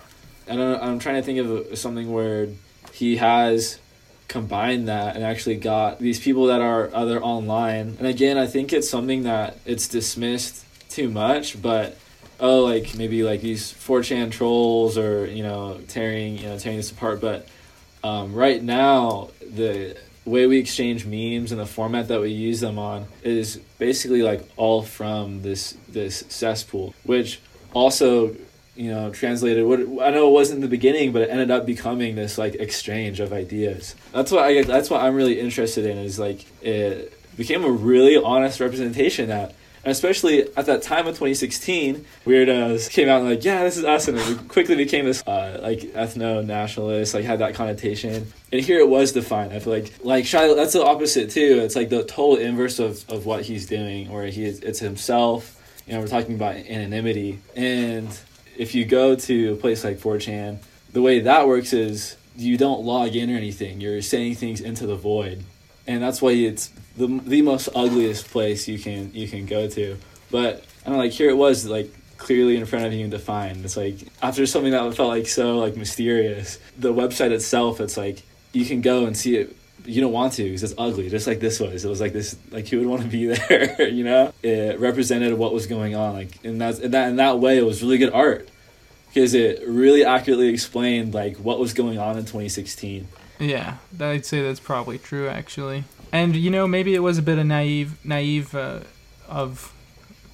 don't 0.46 0.82
i'm 0.82 0.98
trying 0.98 1.16
to 1.16 1.22
think 1.22 1.38
of 1.38 1.76
something 1.78 2.12
where 2.12 2.48
he 2.92 3.16
has 3.16 3.78
combined 4.28 4.88
that 4.88 5.14
and 5.16 5.24
actually 5.24 5.56
got 5.56 5.98
these 5.98 6.18
people 6.18 6.46
that 6.46 6.60
are 6.60 6.90
other 6.94 7.22
online 7.22 7.96
and 7.98 8.06
again 8.06 8.38
i 8.38 8.46
think 8.46 8.72
it's 8.72 8.88
something 8.88 9.24
that 9.24 9.58
it's 9.66 9.88
dismissed 9.88 10.64
too 10.88 11.10
much 11.10 11.60
but 11.60 11.96
oh 12.40 12.60
like 12.64 12.94
maybe 12.96 13.22
like 13.22 13.40
these 13.42 13.72
4chan 13.72 14.30
trolls 14.30 14.96
or 14.98 15.26
you 15.26 15.42
know 15.42 15.78
tearing 15.88 16.38
you 16.38 16.46
know 16.46 16.58
tearing 16.58 16.78
this 16.78 16.90
apart 16.90 17.20
but 17.20 17.46
um, 18.04 18.34
right 18.34 18.62
now 18.62 19.30
the 19.40 19.96
way 20.24 20.46
we 20.46 20.58
exchange 20.58 21.04
memes 21.04 21.50
and 21.50 21.60
the 21.60 21.66
format 21.66 22.08
that 22.08 22.20
we 22.20 22.30
use 22.30 22.60
them 22.60 22.78
on 22.78 23.06
is 23.22 23.56
basically 23.78 24.22
like 24.22 24.48
all 24.56 24.82
from 24.82 25.42
this 25.42 25.76
this 25.88 26.24
cesspool 26.28 26.94
which 27.04 27.40
also 27.72 28.34
you 28.76 28.90
know 28.90 29.10
translated 29.10 29.64
what 29.66 29.80
i 29.80 30.10
know 30.10 30.28
it 30.28 30.32
wasn't 30.32 30.56
in 30.56 30.62
the 30.62 30.68
beginning 30.68 31.12
but 31.12 31.22
it 31.22 31.30
ended 31.30 31.50
up 31.50 31.66
becoming 31.66 32.14
this 32.14 32.38
like 32.38 32.54
exchange 32.56 33.20
of 33.20 33.32
ideas. 33.32 33.94
That's 34.12 34.30
what 34.30 34.44
i 34.44 34.62
that's 34.62 34.90
what 34.90 35.02
i'm 35.02 35.14
really 35.14 35.40
interested 35.40 35.84
in 35.84 35.98
is 35.98 36.18
like 36.18 36.44
it 36.62 37.12
became 37.36 37.64
a 37.64 37.70
really 37.70 38.16
honest 38.16 38.60
representation 38.60 39.28
that 39.28 39.54
and 39.84 39.92
especially 39.92 40.42
at 40.56 40.64
that 40.66 40.82
time 40.82 41.06
of 41.06 41.14
2016, 41.14 42.06
weirdos 42.24 42.88
came 42.90 43.08
out 43.08 43.20
and 43.20 43.28
like, 43.28 43.44
yeah, 43.44 43.64
this 43.64 43.76
is 43.76 43.84
us, 43.84 44.08
and 44.08 44.16
it 44.16 44.48
quickly 44.48 44.76
became 44.76 45.04
this 45.04 45.22
uh, 45.26 45.60
like 45.62 45.80
ethno 45.80 46.44
nationalist, 46.44 47.12
like 47.12 47.24
had 47.24 47.40
that 47.40 47.54
connotation. 47.54 48.32
And 48.50 48.62
here 48.62 48.78
it 48.78 48.88
was 48.88 49.12
defined. 49.12 49.52
I 49.52 49.58
feel 49.58 49.74
like 49.74 49.92
like 50.02 50.24
Shia, 50.24 50.56
that's 50.56 50.72
the 50.72 50.82
opposite 50.82 51.30
too. 51.30 51.60
It's 51.62 51.76
like 51.76 51.90
the 51.90 52.02
total 52.04 52.36
inverse 52.36 52.78
of, 52.78 53.08
of 53.10 53.26
what 53.26 53.42
he's 53.42 53.66
doing, 53.66 54.10
where 54.10 54.26
he 54.26 54.44
is, 54.44 54.60
it's 54.60 54.78
himself. 54.78 55.60
You 55.86 55.92
know, 55.92 56.00
we're 56.00 56.08
talking 56.08 56.34
about 56.34 56.56
anonymity, 56.56 57.40
and 57.54 58.08
if 58.56 58.74
you 58.74 58.86
go 58.86 59.14
to 59.14 59.52
a 59.52 59.56
place 59.56 59.84
like 59.84 59.98
4chan, 59.98 60.58
the 60.92 61.02
way 61.02 61.20
that 61.20 61.46
works 61.46 61.74
is 61.74 62.16
you 62.36 62.56
don't 62.56 62.84
log 62.84 63.14
in 63.14 63.30
or 63.30 63.36
anything. 63.36 63.82
You're 63.82 64.00
saying 64.00 64.36
things 64.36 64.62
into 64.62 64.86
the 64.86 64.96
void, 64.96 65.44
and 65.86 66.02
that's 66.02 66.22
why 66.22 66.30
it's 66.30 66.70
the 66.96 67.06
the 67.06 67.42
most 67.42 67.68
ugliest 67.74 68.28
place 68.28 68.68
you 68.68 68.78
can 68.78 69.12
you 69.14 69.28
can 69.28 69.46
go 69.46 69.68
to. 69.68 69.96
But 70.30 70.64
I 70.82 70.88
don't 70.88 70.94
know, 70.94 71.04
like 71.04 71.12
here 71.12 71.30
it 71.30 71.36
was 71.36 71.66
like 71.66 71.92
clearly 72.16 72.56
in 72.56 72.66
front 72.66 72.86
of 72.86 72.92
you 72.92 73.02
and 73.02 73.10
defined. 73.10 73.64
It's 73.64 73.76
like 73.76 73.96
after 74.22 74.46
something 74.46 74.72
that 74.72 74.94
felt 74.94 75.08
like 75.08 75.26
so 75.26 75.58
like 75.58 75.76
mysterious, 75.76 76.58
the 76.78 76.92
website 76.92 77.30
itself, 77.30 77.80
it's 77.80 77.96
like 77.96 78.22
you 78.52 78.64
can 78.64 78.80
go 78.80 79.06
and 79.06 79.16
see 79.16 79.36
it. 79.36 79.56
You 79.84 80.00
don't 80.00 80.12
want 80.12 80.32
to 80.34 80.44
because 80.44 80.62
it's 80.62 80.74
ugly, 80.78 81.10
just 81.10 81.26
like 81.26 81.40
this 81.40 81.60
was. 81.60 81.84
It 81.84 81.88
was 81.88 82.00
like 82.00 82.14
this, 82.14 82.36
like 82.50 82.72
you 82.72 82.78
would 82.78 82.88
want 82.88 83.02
to 83.02 83.08
be 83.08 83.26
there, 83.48 83.86
you 83.86 84.02
know. 84.02 84.32
It 84.42 84.80
represented 84.80 85.34
what 85.34 85.52
was 85.52 85.66
going 85.66 85.94
on, 85.94 86.14
like 86.14 86.42
in 86.42 86.58
that 86.58 86.78
in 86.78 86.92
that 86.92 87.10
in 87.10 87.16
that 87.16 87.38
way, 87.38 87.58
it 87.58 87.66
was 87.66 87.82
really 87.82 87.98
good 87.98 88.12
art 88.12 88.48
because 89.08 89.34
it 89.34 89.62
really 89.66 90.04
accurately 90.04 90.48
explained 90.48 91.14
like 91.14 91.36
what 91.36 91.58
was 91.58 91.74
going 91.74 91.98
on 91.98 92.16
in 92.16 92.24
2016. 92.24 93.06
Yeah, 93.38 93.76
I'd 94.00 94.24
say 94.24 94.42
that's 94.42 94.60
probably 94.60 94.98
true 94.98 95.28
actually. 95.28 95.84
And 96.12 96.36
you 96.36 96.50
know, 96.50 96.66
maybe 96.66 96.94
it 96.94 97.00
was 97.00 97.18
a 97.18 97.22
bit 97.22 97.38
of 97.38 97.46
naive, 97.46 98.04
naive 98.04 98.54
uh, 98.54 98.80
of 99.28 99.72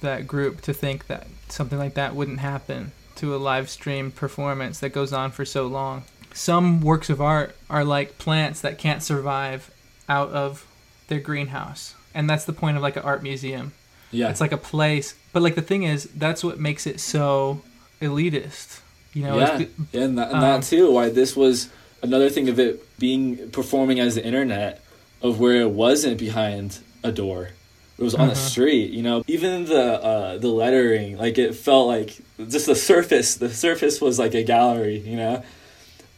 that 0.01 0.27
group 0.27 0.61
to 0.61 0.73
think 0.73 1.07
that 1.07 1.27
something 1.49 1.77
like 1.77 1.93
that 1.95 2.15
wouldn't 2.15 2.39
happen 2.39 2.91
to 3.15 3.35
a 3.35 3.37
live 3.37 3.69
stream 3.69 4.11
performance 4.11 4.79
that 4.79 4.89
goes 4.89 5.13
on 5.13 5.31
for 5.31 5.45
so 5.45 5.67
long. 5.67 6.03
Some 6.33 6.81
works 6.81 7.09
of 7.09 7.21
art 7.21 7.55
are 7.69 7.83
like 7.83 8.17
plants 8.17 8.61
that 8.61 8.77
can't 8.77 9.03
survive 9.03 9.69
out 10.07 10.29
of 10.29 10.65
their 11.07 11.19
greenhouse, 11.19 11.93
and 12.13 12.29
that's 12.29 12.45
the 12.45 12.53
point 12.53 12.77
of 12.77 12.83
like 12.83 12.95
an 12.95 13.03
art 13.03 13.21
museum. 13.21 13.73
Yeah, 14.11 14.29
It's 14.29 14.41
like 14.41 14.51
a 14.51 14.57
place, 14.57 15.15
but 15.33 15.41
like 15.41 15.55
the 15.55 15.61
thing 15.61 15.83
is, 15.83 16.05
that's 16.15 16.43
what 16.43 16.59
makes 16.59 16.85
it 16.85 16.99
so 16.99 17.61
elitist. 18.01 18.81
You 19.13 19.23
know, 19.23 19.37
yeah, 19.39 19.65
and, 19.93 20.17
that, 20.17 20.27
and 20.29 20.35
um, 20.35 20.41
that 20.41 20.63
too. 20.63 20.91
Why 20.91 21.09
this 21.09 21.35
was 21.35 21.69
another 22.01 22.29
thing 22.29 22.49
of 22.49 22.59
it 22.59 22.97
being 22.97 23.49
performing 23.51 23.99
as 23.99 24.15
the 24.15 24.25
internet, 24.25 24.81
of 25.21 25.39
where 25.39 25.61
it 25.61 25.69
wasn't 25.71 26.17
behind 26.17 26.79
a 27.03 27.11
door, 27.11 27.49
it 27.97 28.03
was 28.03 28.15
on 28.15 28.27
the 28.27 28.33
Uh-huh. 28.33 28.49
street. 28.49 28.91
You 28.91 29.03
know, 29.03 29.23
even 29.27 29.65
the 29.65 29.83
uh, 30.03 30.37
the 30.37 30.47
lettering, 30.47 31.17
like 31.17 31.37
it 31.37 31.53
felt 31.55 31.87
like 31.87 32.17
just 32.49 32.65
the 32.65 32.75
surface. 32.75 33.35
The 33.35 33.49
surface 33.49 34.01
was 34.01 34.17
like 34.19 34.33
a 34.33 34.43
gallery. 34.43 34.99
You 34.99 35.17
know. 35.17 35.43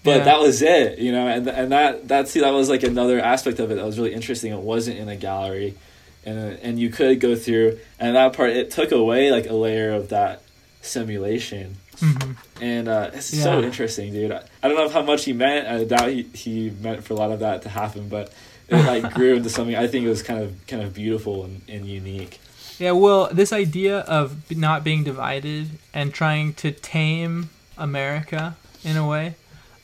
But 0.06 0.18
Yeah. 0.18 0.24
that 0.26 0.39
was 0.41 0.62
it, 0.62 0.99
you 0.99 1.14
know, 1.14 1.28
and 1.28 1.47
and 1.47 1.72
that 1.72 2.08
that 2.10 2.28
see 2.28 2.41
that 2.41 2.51
was 2.51 2.70
like 2.70 2.84
another 2.84 3.20
aspect 3.22 3.60
of 3.60 3.72
it 3.72 3.76
that 3.76 3.86
was 3.86 3.97
really 3.97 4.14
interesting. 4.14 4.51
It 4.51 4.60
wasn't 4.60 4.97
in 4.99 5.08
a 5.08 5.16
gallery, 5.16 5.76
and 6.26 6.38
and 6.62 6.78
you 6.78 6.89
could 6.89 7.20
go 7.22 7.36
through, 7.36 7.80
and 7.99 8.16
that 8.18 8.34
part 8.34 8.49
it 8.49 8.70
took 8.72 8.91
away 8.91 9.32
like 9.32 9.49
a 9.49 9.54
layer 9.54 9.93
of 9.93 10.10
that 10.10 10.41
simulation 10.82 11.78
Mhm. 12.01 12.36
and 12.60 12.88
uh, 12.89 13.12
it's 13.14 13.28
so 13.28 13.62
interesting, 13.62 14.12
dude. 14.12 14.32
I, 14.34 14.41
I 14.62 14.68
don't 14.68 14.76
know 14.78 14.89
how 14.89 15.04
much 15.04 15.24
he 15.24 15.32
meant. 15.32 15.68
I 15.68 15.86
doubt 15.86 16.10
he, 16.10 16.24
he 16.34 16.72
meant 16.82 17.04
for 17.06 17.14
a 17.14 17.18
lot 17.18 17.32
of 17.32 17.39
that 17.39 17.62
to 17.62 17.70
happen, 17.70 18.10
but 18.10 18.34
it 18.74 18.86
like 18.86 19.13
grew 19.15 19.36
into 19.36 19.49
something. 19.49 19.76
I 19.76 19.88
think 19.88 20.05
it 20.05 20.09
was 20.09 20.24
kind 20.24 20.41
of 20.41 20.67
kind 20.67 20.82
of 20.82 20.93
beautiful 20.93 21.43
and, 21.43 21.61
and 21.67 21.86
unique. 21.86 22.39
Yeah, 22.80 22.91
well, 22.91 23.30
this 23.32 23.53
idea 23.53 23.99
of 23.99 24.51
not 24.55 24.84
being 24.84 25.03
divided 25.03 25.69
and 25.93 26.13
trying 26.13 26.53
to 26.55 26.71
tame 26.71 27.49
America 27.78 28.55
in 28.84 28.97
a 28.97 29.07
way, 29.07 29.36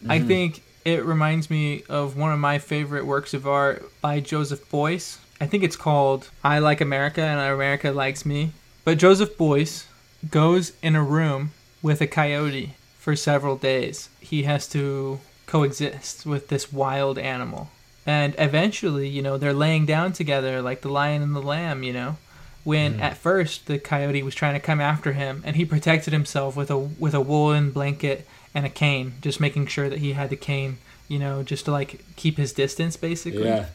I 0.07 0.17
mm-hmm. 0.17 0.27
think 0.27 0.63
it 0.85 1.05
reminds 1.05 1.49
me 1.49 1.83
of 1.87 2.17
one 2.17 2.31
of 2.31 2.39
my 2.39 2.57
favorite 2.57 3.05
works 3.05 3.33
of 3.33 3.47
art 3.47 3.89
by 4.01 4.19
Joseph 4.19 4.69
Beuys. 4.71 5.17
I 5.39 5.45
think 5.45 5.63
it's 5.63 5.75
called 5.75 6.29
I 6.43 6.59
Like 6.59 6.81
America 6.81 7.21
and 7.21 7.39
America 7.39 7.91
Likes 7.91 8.25
Me. 8.25 8.51
But 8.83 8.97
Joseph 8.97 9.37
Beuys 9.37 9.85
goes 10.29 10.73
in 10.81 10.95
a 10.95 11.03
room 11.03 11.51
with 11.81 12.01
a 12.01 12.07
coyote 12.07 12.75
for 12.97 13.15
several 13.15 13.55
days. 13.55 14.09
He 14.19 14.43
has 14.43 14.67
to 14.69 15.19
coexist 15.45 16.25
with 16.25 16.47
this 16.47 16.73
wild 16.73 17.17
animal. 17.17 17.69
And 18.09 18.33
eventually, 18.39 19.07
you 19.07 19.21
know, 19.21 19.37
they're 19.37 19.53
laying 19.53 19.85
down 19.85 20.13
together 20.13 20.63
like 20.63 20.81
the 20.81 20.89
lion 20.89 21.21
and 21.21 21.35
the 21.35 21.43
lamb, 21.43 21.83
you 21.83 21.93
know? 21.93 22.17
When 22.63 22.95
mm. 22.95 23.01
at 23.01 23.17
first 23.17 23.67
the 23.67 23.77
coyote 23.77 24.23
was 24.23 24.33
trying 24.33 24.55
to 24.55 24.59
come 24.59 24.81
after 24.81 25.13
him 25.13 25.43
and 25.45 25.55
he 25.55 25.63
protected 25.63 26.11
himself 26.11 26.55
with 26.55 26.71
a 26.71 26.77
with 26.77 27.13
a 27.13 27.21
woolen 27.21 27.69
blanket 27.69 28.27
and 28.55 28.65
a 28.65 28.69
cane 28.69 29.13
just 29.21 29.39
making 29.39 29.67
sure 29.67 29.89
that 29.89 29.99
he 29.99 30.13
had 30.13 30.31
the 30.31 30.35
cane 30.35 30.79
you 31.07 31.19
know 31.19 31.43
just 31.43 31.65
to 31.65 31.71
like 31.71 32.03
keep 32.15 32.37
his 32.37 32.51
distance 32.51 32.97
basically. 32.97 33.43
Yeah, 33.43 33.67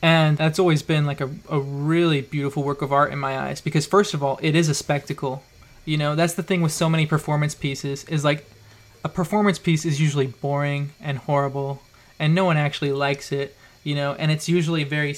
and 0.00 0.38
that's 0.38 0.60
always 0.60 0.84
been 0.84 1.04
like 1.04 1.20
a, 1.20 1.28
a 1.50 1.58
really 1.58 2.20
beautiful 2.20 2.62
work 2.62 2.80
of 2.80 2.92
art 2.92 3.12
in 3.12 3.18
my 3.18 3.36
eyes 3.36 3.60
because 3.60 3.86
first 3.86 4.14
of 4.14 4.22
all 4.22 4.38
it 4.40 4.54
is 4.54 4.68
a 4.68 4.74
spectacle. 4.74 5.42
You 5.84 5.96
know 5.96 6.14
that's 6.14 6.34
the 6.34 6.44
thing 6.44 6.62
with 6.62 6.72
so 6.72 6.88
many 6.88 7.06
performance 7.06 7.56
pieces 7.56 8.04
is 8.04 8.24
like 8.24 8.48
a 9.02 9.08
performance 9.08 9.58
piece 9.58 9.84
is 9.84 10.00
usually 10.00 10.28
boring 10.28 10.92
and 11.00 11.18
horrible 11.18 11.82
and 12.20 12.36
no 12.36 12.44
one 12.44 12.56
actually 12.56 12.92
likes 12.92 13.32
it 13.32 13.56
you 13.84 13.94
know 13.94 14.14
and 14.14 14.30
it's 14.32 14.48
usually 14.48 14.82
very 14.84 15.14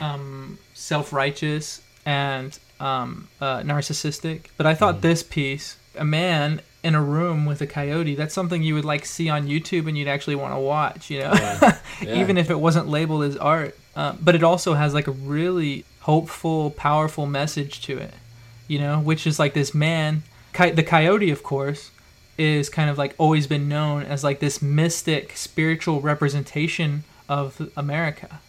um, 0.00 0.58
self-righteous 0.74 1.82
and 2.06 2.58
um, 2.80 3.28
uh, 3.40 3.60
narcissistic 3.60 4.46
but 4.56 4.66
i 4.66 4.74
thought 4.74 5.00
this 5.00 5.22
piece 5.22 5.76
a 5.96 6.04
man 6.04 6.60
in 6.82 6.94
a 6.94 7.02
room 7.02 7.46
with 7.46 7.60
a 7.62 7.66
coyote 7.66 8.14
that's 8.14 8.34
something 8.34 8.62
you 8.62 8.74
would 8.74 8.84
like 8.84 9.04
see 9.06 9.28
on 9.30 9.46
youtube 9.46 9.86
and 9.88 9.96
you'd 9.96 10.08
actually 10.08 10.34
want 10.34 10.52
to 10.54 10.58
watch 10.58 11.10
you 11.10 11.20
know 11.20 11.32
Yeah. 11.32 11.78
Yeah. 12.02 12.16
even 12.20 12.36
if 12.36 12.50
it 12.50 12.58
wasn't 12.58 12.88
labeled 12.88 13.22
as 13.22 13.36
art. 13.36 13.78
Uh, 13.94 14.14
but 14.20 14.34
it 14.34 14.42
also 14.42 14.74
has 14.74 14.92
like 14.92 15.06
a 15.06 15.12
really 15.12 15.84
hopeful, 16.00 16.70
powerful 16.72 17.24
message 17.24 17.80
to 17.82 17.96
it. 17.98 18.12
you 18.66 18.80
know, 18.80 18.98
which 18.98 19.24
is 19.28 19.38
like 19.38 19.54
this 19.54 19.72
man. 19.72 20.24
Coy- 20.52 20.72
the 20.72 20.82
coyote, 20.82 21.30
of 21.30 21.44
course, 21.44 21.92
is 22.36 22.68
kind 22.68 22.90
of 22.90 22.98
like 22.98 23.14
always 23.16 23.46
been 23.46 23.68
known 23.68 24.02
as 24.02 24.24
like 24.24 24.40
this 24.40 24.60
mystic 24.60 25.36
spiritual 25.36 26.00
representation 26.00 27.04
of 27.28 27.70
America. 27.76 28.40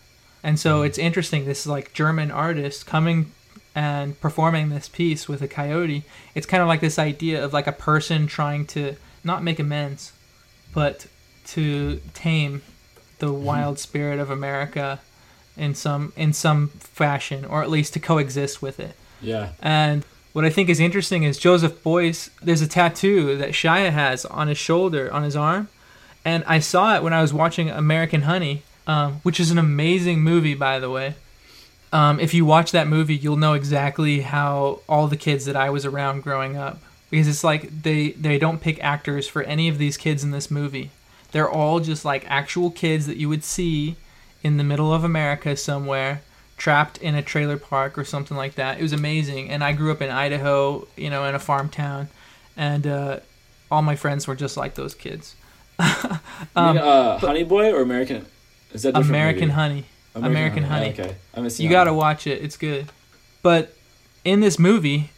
And 0.44 0.60
so 0.60 0.78
mm-hmm. 0.78 0.86
it's 0.86 0.98
interesting 0.98 1.46
this 1.46 1.66
like 1.66 1.94
German 1.94 2.32
artist 2.32 2.86
coming 2.86 3.32
and 3.74 4.20
performing 4.22 4.70
this 4.70 4.88
piece 4.88 5.28
with 5.28 5.42
a 5.42 5.48
coyote. 5.48 6.04
It's 6.34 6.46
kind 6.46 6.62
of 6.62 6.68
like 6.68 6.82
this 6.82 6.98
idea 6.98 7.44
of 7.44 7.52
like 7.52 7.68
a 7.68 7.74
person 7.74 8.28
trying 8.28 8.66
to 8.68 8.96
not 9.24 9.44
make 9.44 9.60
amends, 9.60 10.14
but 10.74 11.08
to 11.48 12.00
tame 12.14 12.62
the 13.20 13.28
mm-hmm. 13.28 13.44
wild 13.44 13.80
spirit 13.80 14.20
of 14.20 14.30
America 14.30 15.00
in 15.58 15.74
some 15.74 16.12
in 16.16 16.34
some 16.34 16.68
fashion 16.70 17.46
or 17.46 17.62
at 17.62 17.70
least 17.70 17.94
to 17.94 18.00
coexist 18.00 18.62
with 18.62 18.80
it. 18.80 18.96
Yeah. 19.22 19.54
And 19.62 20.06
what 20.34 20.46
I 20.46 20.50
think 20.50 20.70
is 20.70 20.80
interesting 20.80 21.24
is 21.24 21.38
Joseph 21.38 21.82
Beuys. 21.84 22.30
There's 22.42 22.62
a 22.62 22.68
tattoo 22.68 23.38
that 23.38 23.52
Shia 23.52 23.92
has 23.92 24.26
on 24.26 24.48
his 24.48 24.58
shoulder, 24.58 25.12
on 25.12 25.24
his 25.24 25.36
arm, 25.36 25.70
and 26.26 26.44
I 26.46 26.60
saw 26.60 26.96
it 26.96 27.04
when 27.04 27.14
I 27.14 27.22
was 27.22 27.34
watching 27.34 27.70
American 27.70 28.24
Honey, 28.24 28.64
um, 28.88 29.20
which 29.24 29.40
is 29.40 29.52
an 29.52 29.58
amazing 29.58 30.22
movie, 30.22 30.56
by 30.56 30.80
the 30.80 30.90
way. 30.90 31.16
Um, 31.94 32.20
if 32.20 32.34
you 32.34 32.46
watch 32.46 32.72
that 32.72 32.88
movie, 32.88 33.16
you'll 33.16 33.38
know 33.38 33.54
exactly 33.54 34.22
how 34.22 34.82
all 34.90 35.08
the 35.08 35.18
kids 35.18 35.46
that 35.46 35.56
I 35.56 35.70
was 35.70 35.86
around 35.86 36.24
growing 36.24 36.58
up, 36.58 36.82
because 37.10 37.28
it's 37.28 37.44
like 37.44 37.84
they 37.84 38.12
they 38.12 38.38
don't 38.38 38.62
pick 38.62 38.84
actors 38.84 39.28
for 39.28 39.44
any 39.44 39.70
of 39.70 39.78
these 39.78 39.98
kids 39.98 40.24
in 40.24 40.32
this 40.32 40.52
movie. 40.52 40.92
They're 41.32 41.50
all 41.50 41.80
just 41.80 42.06
like 42.06 42.30
actual 42.30 42.72
kids 42.72 43.08
that 43.08 43.18
you 43.18 43.30
would 43.30 43.44
see 43.44 43.96
in 44.44 44.58
the 44.58 44.64
middle 44.64 44.94
of 44.94 45.04
America 45.04 45.56
somewhere 45.56 46.22
trapped 46.58 46.98
in 47.00 47.16
a 47.16 47.22
trailer 47.22 47.58
park 47.58 47.98
or 47.98 48.04
something 48.04 48.38
like 48.38 48.56
that. 48.56 48.80
It 48.80 48.82
was 48.82 48.94
amazing. 48.94 49.50
And 49.50 49.64
I 49.64 49.74
grew 49.74 49.92
up 49.92 50.02
in 50.02 50.10
Idaho, 50.10 50.88
you 50.96 51.10
know, 51.10 51.26
in 51.26 51.36
a 51.36 51.40
farm 51.40 51.70
town, 51.70 52.10
and 52.56 52.88
uh, 52.88 53.20
all 53.70 53.82
my 53.82 53.96
friends 53.96 54.28
were 54.28 54.36
just 54.36 54.58
like 54.58 54.76
those 54.76 54.96
kids. 54.96 55.36
You 56.56 56.62
um, 56.62 56.76
mean, 56.76 56.86
uh, 56.86 57.18
Honey 57.20 57.44
Boy 57.44 57.72
or 57.72 57.82
American? 57.82 58.26
Is 58.76 58.84
that 58.84 58.96
American 58.96 59.44
movie? 59.48 59.52
Honey. 59.54 59.86
American 60.16 60.64
Honey. 60.64 60.88
Yeah, 60.88 61.04
okay, 61.06 61.16
I 61.34 61.36
haven't 61.38 61.50
seen 61.52 61.64
You 61.64 61.70
that 61.70 61.74
got 61.74 61.84
to 61.86 61.92
one. 61.94 61.98
watch 61.98 62.28
it. 62.28 62.42
It's 62.42 62.58
good. 62.58 62.88
But 63.42 63.74
in 64.24 64.40
this 64.40 64.60
movie, 64.60 65.12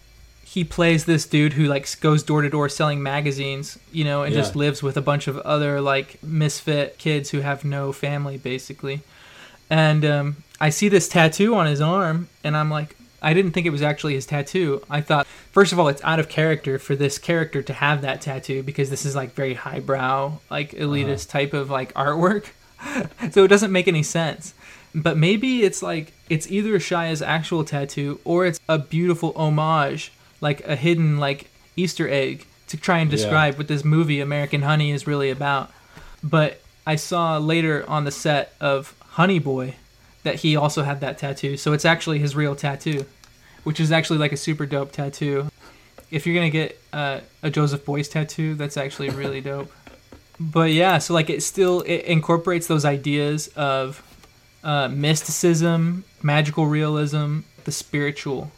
he 0.44 0.64
plays 0.64 1.06
this 1.06 1.26
dude 1.26 1.54
who 1.54 1.66
like 1.66 2.00
goes 2.00 2.24
door 2.24 2.42
to 2.42 2.50
door 2.50 2.70
selling 2.70 3.02
magazines, 3.04 3.78
you 3.92 4.04
know, 4.04 4.24
and 4.24 4.34
just 4.34 4.56
lives 4.56 4.82
with 4.82 4.96
a 4.96 5.02
bunch 5.02 5.28
of 5.28 5.38
other 5.40 5.82
like 5.82 6.22
misfit 6.24 6.98
kids 6.98 7.32
who 7.32 7.40
have 7.42 7.66
no 7.66 7.92
family 7.92 8.38
basically. 8.38 9.02
And 9.70 10.06
um, 10.06 10.44
I 10.62 10.70
see 10.70 10.88
this 10.88 11.10
tattoo 11.10 11.54
on 11.56 11.66
his 11.66 11.82
arm, 11.82 12.30
and 12.44 12.56
I'm 12.56 12.70
like, 12.70 12.96
I 13.22 13.34
didn't 13.34 13.52
think 13.52 13.66
it 13.66 13.72
was 13.72 13.82
actually 13.82 14.14
his 14.14 14.26
tattoo. 14.26 14.82
I 14.90 15.02
thought, 15.02 15.28
first 15.52 15.74
of 15.74 15.80
all, 15.80 15.88
it's 15.88 16.04
out 16.04 16.20
of 16.20 16.30
character 16.30 16.80
for 16.80 16.96
this 16.96 17.18
character 17.18 17.62
to 17.64 17.74
have 17.74 18.02
that 18.02 18.22
tattoo 18.22 18.64
because 18.64 18.90
this 18.90 19.06
is 19.06 19.16
like 19.16 19.34
very 19.34 19.56
highbrow, 19.56 20.38
like 20.50 20.72
elitist 20.72 21.30
type 21.30 21.54
of 21.54 21.70
like 21.70 21.94
artwork. 21.96 22.46
so 23.32 23.44
it 23.44 23.48
doesn't 23.48 23.72
make 23.72 23.88
any 23.88 24.04
sense. 24.04 24.54
But 24.96 25.18
maybe 25.18 25.64
it's 25.64 25.84
like 25.84 26.14
it's 26.30 26.50
either 26.50 26.80
Shia's 26.80 27.22
actual 27.22 27.64
tattoo 27.64 28.20
or 28.24 28.46
it's 28.46 28.60
a 28.68 28.78
beautiful 28.80 29.34
homage, 29.36 30.12
like 30.42 30.66
a 30.66 30.76
hidden 30.76 31.20
like 31.20 31.50
Easter 31.76 32.10
egg 32.10 32.46
to 32.68 32.78
try 32.78 33.00
and 33.00 33.10
Yeah. 33.12 33.18
describe 33.18 33.58
what 33.58 33.68
this 33.68 33.84
movie 33.86 34.20
American 34.20 34.62
Honey 34.64 34.92
is 34.92 35.06
really 35.08 35.30
about. 35.30 35.72
But 36.24 36.62
I 36.86 36.96
saw 36.96 37.38
later 37.38 37.86
on 37.88 38.06
the 38.06 38.12
set 38.12 38.54
of 38.60 38.94
Honey 39.12 39.40
Boy 39.40 39.76
that 40.24 40.36
he 40.36 40.56
also 40.56 40.84
had 40.84 41.00
that 41.02 41.18
tattoo. 41.18 41.58
So 41.58 41.74
it's 41.74 41.86
actually 41.86 42.20
his 42.20 42.36
real 42.36 42.56
tattoo, 42.56 43.06
which 43.64 43.80
is 43.80 43.92
actually 43.92 44.20
like 44.20 44.32
a 44.32 44.38
super 44.38 44.66
dope 44.66 44.92
tattoo. 44.92 45.48
If 46.10 46.26
you're 46.26 46.36
gonna 46.36 46.50
get 46.50 46.80
uh, 46.92 47.20
a 47.44 47.50
Joseph 47.50 47.86
Beuys 47.86 48.10
tattoo, 48.10 48.56
that's 48.56 48.78
actually 48.78 49.10
really 49.10 49.42
dope. 49.42 49.72
But 50.40 50.72
yeah, 50.72 51.00
so 51.00 51.14
like 51.14 51.30
it 51.30 51.44
still 51.44 51.82
it 51.82 52.06
incorporates 52.06 52.68
those 52.68 52.86
ideas 52.86 53.48
of 53.56 54.04
uh, 54.64 54.88
mysticism, 54.88 56.04
magical 56.22 56.68
realism, 56.68 57.40
the 57.64 57.72
spiritual. 57.72 58.52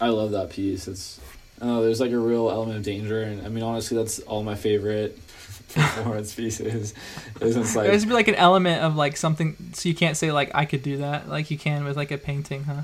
I 0.00 0.08
love 0.08 0.30
that 0.32 0.50
piece. 0.50 0.86
It's 0.86 1.20
oh, 1.60 1.82
there's 1.82 2.00
like 2.00 2.12
a 2.12 2.18
real 2.18 2.50
element 2.50 2.76
of 2.76 2.82
danger, 2.84 3.22
and 3.22 3.44
I 3.44 3.48
mean 3.48 3.64
honestly, 3.64 3.96
that's 3.96 4.20
all 4.20 4.42
my 4.42 4.54
favorite 4.54 5.18
performance 5.74 6.34
pieces. 6.34 6.94
It's 7.40 7.74
like 7.74 7.88
There's 7.88 8.06
like 8.06 8.28
an 8.28 8.36
element 8.36 8.82
of 8.82 8.94
like 8.94 9.16
something, 9.16 9.56
so 9.72 9.88
you 9.88 9.94
can't 9.94 10.16
say 10.16 10.30
like 10.30 10.50
I 10.54 10.66
could 10.66 10.82
do 10.82 10.98
that, 10.98 11.28
like 11.28 11.50
you 11.50 11.58
can 11.58 11.84
with 11.84 11.96
like 11.96 12.10
a 12.10 12.18
painting, 12.18 12.64
huh? 12.64 12.82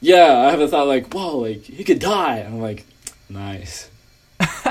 yeah, 0.00 0.38
I 0.38 0.50
have 0.50 0.60
a 0.60 0.68
thought 0.68 0.86
like 0.86 1.12
whoa, 1.12 1.38
like 1.38 1.62
he 1.62 1.84
could 1.84 1.98
die. 1.98 2.38
And 2.38 2.54
I'm 2.54 2.60
like 2.60 2.84
nice. 3.28 3.90
that's 4.38 4.64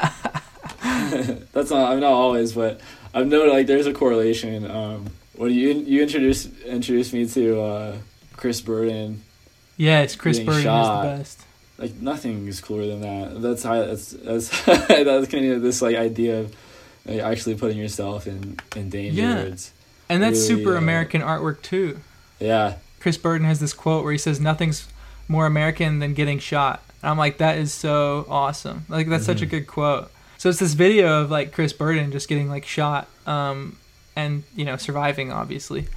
not 1.69 1.91
I'm 1.91 1.99
not 1.99 2.11
always, 2.11 2.53
but 2.53 2.81
I've 3.13 3.27
noted 3.27 3.51
like 3.51 3.67
there's 3.67 3.87
a 3.87 3.93
correlation. 3.93 4.69
Um, 4.69 5.07
when 5.35 5.51
you 5.51 5.69
you 5.73 6.01
introduced 6.03 6.49
introduced 6.65 7.13
me 7.13 7.25
to 7.27 7.61
uh, 7.61 7.95
Chris 8.35 8.61
Burden 8.61 9.23
Yeah, 9.77 10.01
it's 10.01 10.15
Chris 10.15 10.39
Burden 10.39 10.63
shot. 10.63 11.05
is 11.05 11.11
the 11.11 11.17
best. 11.17 11.45
like 11.77 11.95
nothing 12.01 12.47
is 12.47 12.59
cooler 12.61 12.85
than 12.87 13.01
that. 13.01 13.41
That's 13.41 13.63
how 13.63 13.85
that's 13.85 14.11
that's 14.11 14.65
that's 14.65 15.27
kind 15.27 15.51
of 15.51 15.61
this 15.61 15.81
like 15.81 15.95
idea 15.95 16.41
of 16.41 16.55
like, 17.05 17.19
actually 17.21 17.55
putting 17.55 17.77
yourself 17.77 18.27
in 18.27 18.57
in 18.75 18.89
danger. 18.89 19.21
Yeah. 19.21 19.37
It's, 19.39 19.71
And 20.09 20.21
that's 20.21 20.39
Really, 20.49 20.63
super 20.63 20.75
uh, 20.75 20.79
American 20.79 21.21
artwork 21.21 21.61
too. 21.61 21.99
yeah, 22.39 22.75
Chris 22.99 23.17
Burden 23.17 23.45
has 23.47 23.59
this 23.59 23.73
quote 23.73 24.03
where 24.03 24.11
he 24.11 24.17
says, 24.17 24.39
"Nothing's 24.39 24.87
more 25.27 25.45
American 25.45 25.99
than 25.99 26.13
getting 26.13 26.39
shot." 26.39 26.83
And 27.01 27.09
I'm 27.11 27.17
like, 27.17 27.37
that 27.37 27.57
is 27.57 27.71
so 27.73 28.25
awesome. 28.27 28.85
Like 28.89 29.07
that's 29.07 29.25
such 29.25 29.41
a 29.41 29.45
Mhm. 29.45 29.49
good 29.51 29.67
quote. 29.67 30.11
So 30.39 30.47
it's 30.47 30.59
this 30.59 30.73
video 30.73 31.21
of 31.21 31.29
like 31.29 31.51
Chris 31.51 31.73
Burden 31.73 32.13
just 32.13 32.29
getting 32.29 32.47
like 32.47 32.65
shot, 32.65 33.09
um, 33.27 33.77
and 34.15 34.43
you 34.55 34.63
know 34.63 34.77
surviving 34.77 35.33
obviously. 35.33 35.87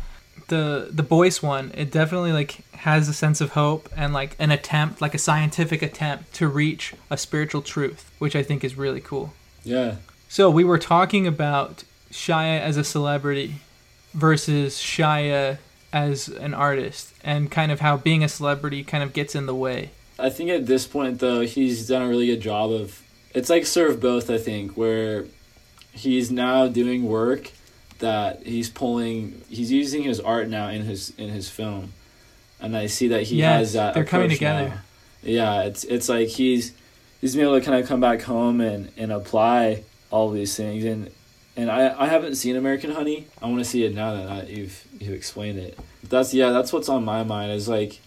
The 0.49 0.89
the 0.91 1.05
Beuys 1.05 1.41
one, 1.41 1.71
it 1.75 1.93
definitely 1.93 2.33
like 2.33 2.59
has 2.73 3.09
a 3.09 3.15
sense 3.15 3.41
of 3.41 3.53
hope 3.53 3.89
and 3.97 4.13
like 4.13 4.35
an 4.41 4.51
attempt, 4.51 5.01
like 5.01 5.15
a 5.15 5.19
scientific 5.19 5.81
attempt 5.81 6.35
to 6.35 6.49
reach 6.49 6.93
a 7.09 7.17
spiritual 7.17 7.63
truth, 7.63 8.11
which 8.19 8.35
I 8.35 8.43
think 8.43 8.65
is 8.65 8.77
really 8.77 9.01
cool. 9.01 9.33
yeah, 9.63 9.97
So 10.29 10.51
we 10.51 10.65
were 10.65 10.79
talking 10.79 11.25
about 11.25 11.85
Shia 12.11 12.61
as 12.61 12.77
a 12.77 12.83
celebrity 12.83 13.61
versus 14.13 14.75
Shia 14.77 15.59
as 15.93 16.27
an 16.27 16.53
artist, 16.53 17.15
and 17.23 17.49
kind 17.49 17.71
of 17.71 17.79
how 17.79 17.97
being 17.97 18.25
a 18.25 18.29
celebrity 18.29 18.83
kind 18.83 19.05
of 19.05 19.13
gets 19.13 19.37
in 19.37 19.47
the 19.47 19.55
way. 19.55 19.91
I 20.19 20.31
think 20.31 20.51
at 20.51 20.67
this 20.67 20.85
point 20.89 21.21
though 21.21 21.43
he's 21.43 21.87
done 21.87 22.03
a 22.03 22.09
really 22.09 22.27
good 22.27 22.41
job 22.41 22.73
of. 22.73 23.01
It's 23.35 23.51
like 23.51 23.67
serve 23.67 24.01
both. 24.01 24.31
I 24.31 24.39
think 24.39 24.73
where 24.73 25.27
he's 25.93 26.31
now 26.31 26.67
doing 26.67 27.05
work 27.05 27.53
that 27.99 28.47
he's 28.47 28.69
pulling. 28.69 29.43
He's 29.49 29.71
using 29.73 30.03
his 30.03 30.21
art 30.21 30.49
now 30.49 30.69
in 30.69 30.83
his 30.83 31.11
in 31.19 31.31
his 31.31 31.49
film, 31.49 31.93
and 32.61 32.77
I 32.77 32.87
see 32.87 33.09
that 33.09 33.25
he 33.25 33.41
has 33.41 33.73
that. 33.75 33.95
they're 33.95 34.05
coming 34.05 34.31
together. 34.31 34.69
now. 34.69 34.81
Yeah, 35.23 35.63
it's 35.63 35.85
it's 35.85 36.09
like 36.09 36.29
he's 36.29 36.73
he's 37.21 37.35
been 37.35 37.45
able 37.45 37.59
to 37.59 37.65
kind 37.65 37.81
of 37.81 37.89
come 37.89 38.01
back 38.01 38.23
home 38.23 38.61
and 38.61 38.91
and 38.97 39.13
apply 39.13 39.85
all 40.11 40.31
these 40.31 40.55
things 40.57 40.85
and 40.85 41.11
and 41.57 41.71
I, 41.71 42.03
I 42.03 42.07
haven't 42.07 42.37
seen 42.37 42.57
American 42.57 42.93
Honey. 42.93 43.27
I 43.41 43.47
want 43.47 43.59
to 43.59 43.65
see 43.65 43.85
it 43.85 43.95
now 43.95 44.15
that 44.15 44.29
I, 44.29 44.43
you've 44.45 44.87
you've 44.99 45.15
explained 45.15 45.59
it. 45.59 45.79
That's 46.09 46.33
yeah, 46.33 46.51
that's 46.51 46.73
what's 46.73 46.89
on 46.89 47.05
my 47.05 47.25
mind. 47.25 47.53
Is 47.53 47.69
like, 47.69 48.01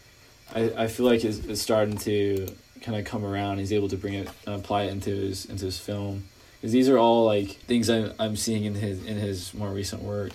I, 0.54 0.72
I 0.76 0.88
feel 0.88 1.06
like 1.06 1.24
it's, 1.24 1.38
it's 1.40 1.62
starting 1.62 1.98
to 2.00 2.48
kind 2.86 2.98
of 2.98 3.04
come 3.06 3.26
around. 3.26 3.58
He's 3.58 3.74
able 3.74 3.90
to 3.90 3.98
bring 3.98 4.14
it 4.14 4.30
and 4.46 4.56
apply 4.56 4.84
it 4.84 4.92
into 4.92 5.10
his 5.10 5.46
into 5.46 5.66
his 5.66 5.80
film 5.80 6.26
because 6.62 6.72
these 6.72 6.88
are 6.88 6.98
all 6.98 7.26
like 7.26 7.48
things 7.68 7.90
I'm 7.90 8.14
I'm 8.20 8.36
seeing 8.36 8.64
in 8.66 8.76
his 8.76 9.04
in 9.06 9.18
his 9.18 9.54
more 9.54 9.70
recent 9.72 10.04
work. 10.04 10.32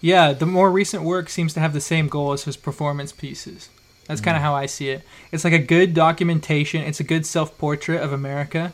Yeah, 0.00 0.32
the 0.32 0.46
more 0.46 0.70
recent 0.70 1.02
work 1.02 1.28
seems 1.28 1.54
to 1.54 1.60
have 1.60 1.72
the 1.72 1.80
same 1.80 2.08
goal 2.08 2.32
as 2.32 2.44
his 2.44 2.56
performance 2.56 3.12
pieces. 3.12 3.68
That's 4.06 4.20
kind 4.20 4.36
of 4.36 4.40
Mhm. 4.40 4.44
how 4.46 4.54
I 4.54 4.66
see 4.66 4.88
it. 4.90 5.02
It's 5.32 5.42
like 5.42 5.52
a 5.52 5.58
good 5.58 5.92
documentation. 5.94 6.82
It's 6.82 7.00
a 7.00 7.04
good 7.04 7.26
self-portrait 7.26 8.00
of 8.00 8.12
America, 8.12 8.72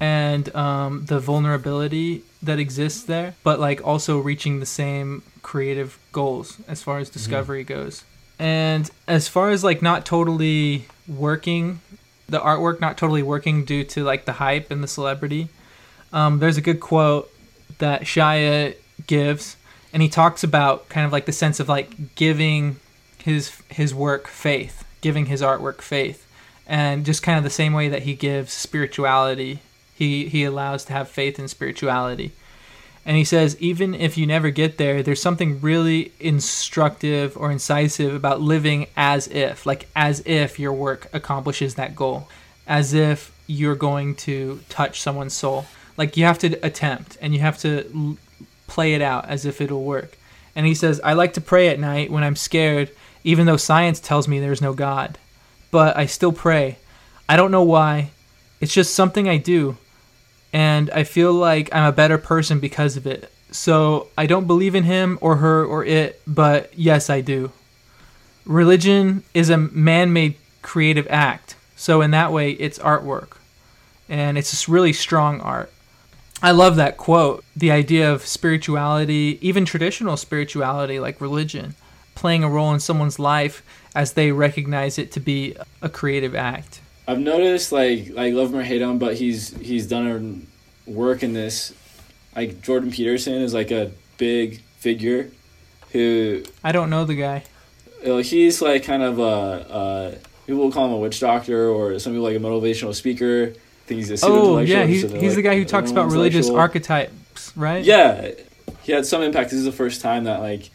and 0.00 0.54
um, 0.54 1.06
the 1.06 1.18
vulnerability 1.18 2.22
that 2.42 2.58
exists 2.58 3.02
there, 3.02 3.34
but 3.42 3.58
like 3.58 3.80
also 3.86 4.18
reaching 4.18 4.60
the 4.60 4.66
same 4.66 5.22
creative 5.42 5.98
goals 6.12 6.58
as 6.68 6.82
far 6.82 6.98
as 6.98 7.08
discovery 7.08 7.64
goes. 7.64 8.04
And 8.38 8.90
as 9.08 9.28
far 9.28 9.48
as 9.50 9.64
like 9.64 9.80
not 9.80 10.04
totally 10.04 10.86
working, 11.08 11.80
the 12.28 12.40
artwork 12.40 12.80
not 12.80 12.98
totally 12.98 13.22
working 13.22 13.64
due 13.64 13.84
to 13.84 14.04
like 14.04 14.24
the 14.24 14.32
hype 14.32 14.70
and 14.70 14.82
the 14.82 14.88
celebrity. 14.88 15.48
Um, 16.12 16.38
there's 16.38 16.56
a 16.56 16.62
good 16.62 16.80
quote 16.80 17.30
that 17.78 18.02
Shia 18.02 18.74
gives, 19.06 19.56
and 19.92 20.02
he 20.02 20.08
talks 20.08 20.42
about 20.42 20.88
kind 20.88 21.06
of 21.06 21.12
like 21.12 21.26
the 21.26 21.32
sense 21.32 21.60
of 21.60 21.68
like 21.68 22.14
giving 22.14 22.76
his 23.22 23.60
his 23.68 23.94
work 23.94 24.28
faith, 24.28 24.84
giving 25.00 25.26
his 25.26 25.42
artwork 25.42 25.80
faith, 25.80 26.26
and 26.66 27.04
just 27.04 27.22
kind 27.22 27.38
of 27.38 27.44
the 27.44 27.50
same 27.50 27.72
way 27.72 27.88
that 27.88 28.02
he 28.02 28.14
gives 28.14 28.52
spirituality, 28.52 29.60
he 29.94 30.28
he 30.28 30.44
allows 30.44 30.84
to 30.86 30.92
have 30.92 31.08
faith 31.08 31.38
in 31.38 31.48
spirituality. 31.48 32.32
And 33.06 33.16
he 33.16 33.22
says, 33.24 33.56
even 33.60 33.94
if 33.94 34.18
you 34.18 34.26
never 34.26 34.50
get 34.50 34.78
there, 34.78 35.00
there's 35.00 35.22
something 35.22 35.60
really 35.60 36.10
instructive 36.18 37.36
or 37.36 37.52
incisive 37.52 38.12
about 38.12 38.40
living 38.40 38.88
as 38.96 39.28
if, 39.28 39.64
like 39.64 39.86
as 39.94 40.22
if 40.26 40.58
your 40.58 40.72
work 40.72 41.08
accomplishes 41.12 41.76
that 41.76 41.94
goal. 41.94 42.28
as 42.66 42.92
if 42.92 43.32
you're 43.46 43.76
going 43.76 44.14
to 44.16 44.60
touch 44.68 45.00
someone's 45.00 45.34
soul. 45.34 45.66
Like 45.96 46.16
you 46.16 46.24
have 46.24 46.38
to 46.40 46.54
attempt 46.66 47.16
and 47.20 47.32
you 47.32 47.40
have 47.40 47.58
to 47.58 47.86
l- 47.94 48.16
play 48.66 48.94
it 48.94 49.02
out 49.02 49.26
as 49.28 49.46
if 49.46 49.60
it'll 49.60 49.84
work. 49.84 50.18
And 50.54 50.66
he 50.66 50.74
says, 50.74 51.00
I 51.04 51.12
like 51.12 51.34
to 51.34 51.40
pray 51.40 51.68
at 51.68 51.78
night 51.78 52.10
when 52.10 52.24
I'm 52.24 52.36
scared, 52.36 52.90
even 53.24 53.46
though 53.46 53.56
science 53.56 54.00
tells 54.00 54.26
me 54.26 54.40
there's 54.40 54.62
no 54.62 54.72
God. 54.72 55.18
But 55.70 55.96
I 55.96 56.06
still 56.06 56.32
pray. 56.32 56.78
I 57.28 57.36
don't 57.36 57.50
know 57.50 57.62
why. 57.62 58.10
It's 58.60 58.74
just 58.74 58.94
something 58.94 59.28
I 59.28 59.36
do. 59.36 59.76
And 60.52 60.90
I 60.90 61.04
feel 61.04 61.32
like 61.32 61.74
I'm 61.74 61.84
a 61.84 61.92
better 61.92 62.18
person 62.18 62.60
because 62.60 62.96
of 62.96 63.06
it. 63.06 63.30
So 63.50 64.08
I 64.16 64.26
don't 64.26 64.46
believe 64.46 64.74
in 64.74 64.84
him 64.84 65.18
or 65.20 65.36
her 65.36 65.64
or 65.64 65.84
it, 65.84 66.20
but 66.26 66.76
yes, 66.78 67.10
I 67.10 67.20
do. 67.20 67.52
Religion 68.44 69.22
is 69.34 69.50
a 69.50 69.56
man 69.56 70.12
made 70.12 70.36
creative 70.62 71.06
act. 71.10 71.56
So 71.76 72.00
in 72.00 72.10
that 72.12 72.32
way, 72.32 72.52
it's 72.52 72.78
artwork. 72.78 73.36
And 74.08 74.38
it's 74.38 74.50
just 74.50 74.68
really 74.68 74.92
strong 74.92 75.40
art. 75.40 75.72
I 76.42 76.50
love 76.50 76.76
that 76.76 76.96
quote. 76.96 77.44
The 77.56 77.70
idea 77.70 78.12
of 78.12 78.26
spirituality, 78.26 79.38
even 79.40 79.64
traditional 79.64 80.16
spirituality 80.16 81.00
like 81.00 81.20
religion, 81.20 81.74
playing 82.14 82.44
a 82.44 82.48
role 82.48 82.72
in 82.72 82.80
someone's 82.80 83.18
life 83.18 83.62
as 83.94 84.12
they 84.12 84.32
recognize 84.32 84.98
it 84.98 85.10
to 85.12 85.20
be 85.20 85.56
a 85.80 85.88
creative 85.88 86.34
act. 86.34 86.80
I've 87.08 87.20
noticed 87.20 87.72
like 87.72 88.10
like 88.10 88.34
love 88.34 88.50
him 88.50 88.56
or 88.56 88.62
hate 88.62 88.82
him, 88.82 88.98
but 88.98 89.16
he's 89.16 89.56
he's 89.58 89.86
done 89.86 90.46
a 90.86 90.90
work 90.90 91.22
in 91.22 91.32
this. 91.32 91.72
Like 92.34 92.62
Jordan 92.62 92.90
Peterson 92.90 93.34
is 93.34 93.54
like 93.54 93.70
a 93.70 93.92
big 94.18 94.60
figure 94.78 95.30
who 95.92 96.44
I 96.64 96.72
don't 96.72 96.90
know 96.90 97.04
the 97.04 97.14
guy. 97.14 97.44
he's 98.02 98.60
like 98.60 98.84
kind 98.84 99.02
of 99.02 99.18
a, 99.18 99.22
uh 99.22 100.14
people 100.46 100.62
will 100.62 100.72
call 100.72 100.86
him 100.86 100.92
a 100.92 100.98
witch 100.98 101.20
doctor 101.20 101.68
or 101.68 101.98
some 101.98 102.12
people 102.12 102.24
like 102.24 102.36
a 102.36 102.40
motivational 102.40 102.94
speaker. 102.94 103.52
I 103.54 103.86
think 103.86 103.98
he's 103.98 104.22
a 104.22 104.26
Oh 104.26 104.58
yeah, 104.58 104.84
he's, 104.84 105.10
he's 105.12 105.36
the 105.36 105.42
guy 105.42 105.56
who 105.56 105.64
talks 105.64 105.90
about 105.90 106.10
religious 106.10 106.50
archetypes, 106.50 107.56
right? 107.56 107.84
Yeah, 107.84 108.32
he 108.82 108.92
had 108.92 109.06
some 109.06 109.22
impact. 109.22 109.50
This 109.50 109.60
is 109.60 109.64
the 109.64 109.72
first 109.72 110.00
time 110.00 110.24
that 110.24 110.40
like 110.40 110.70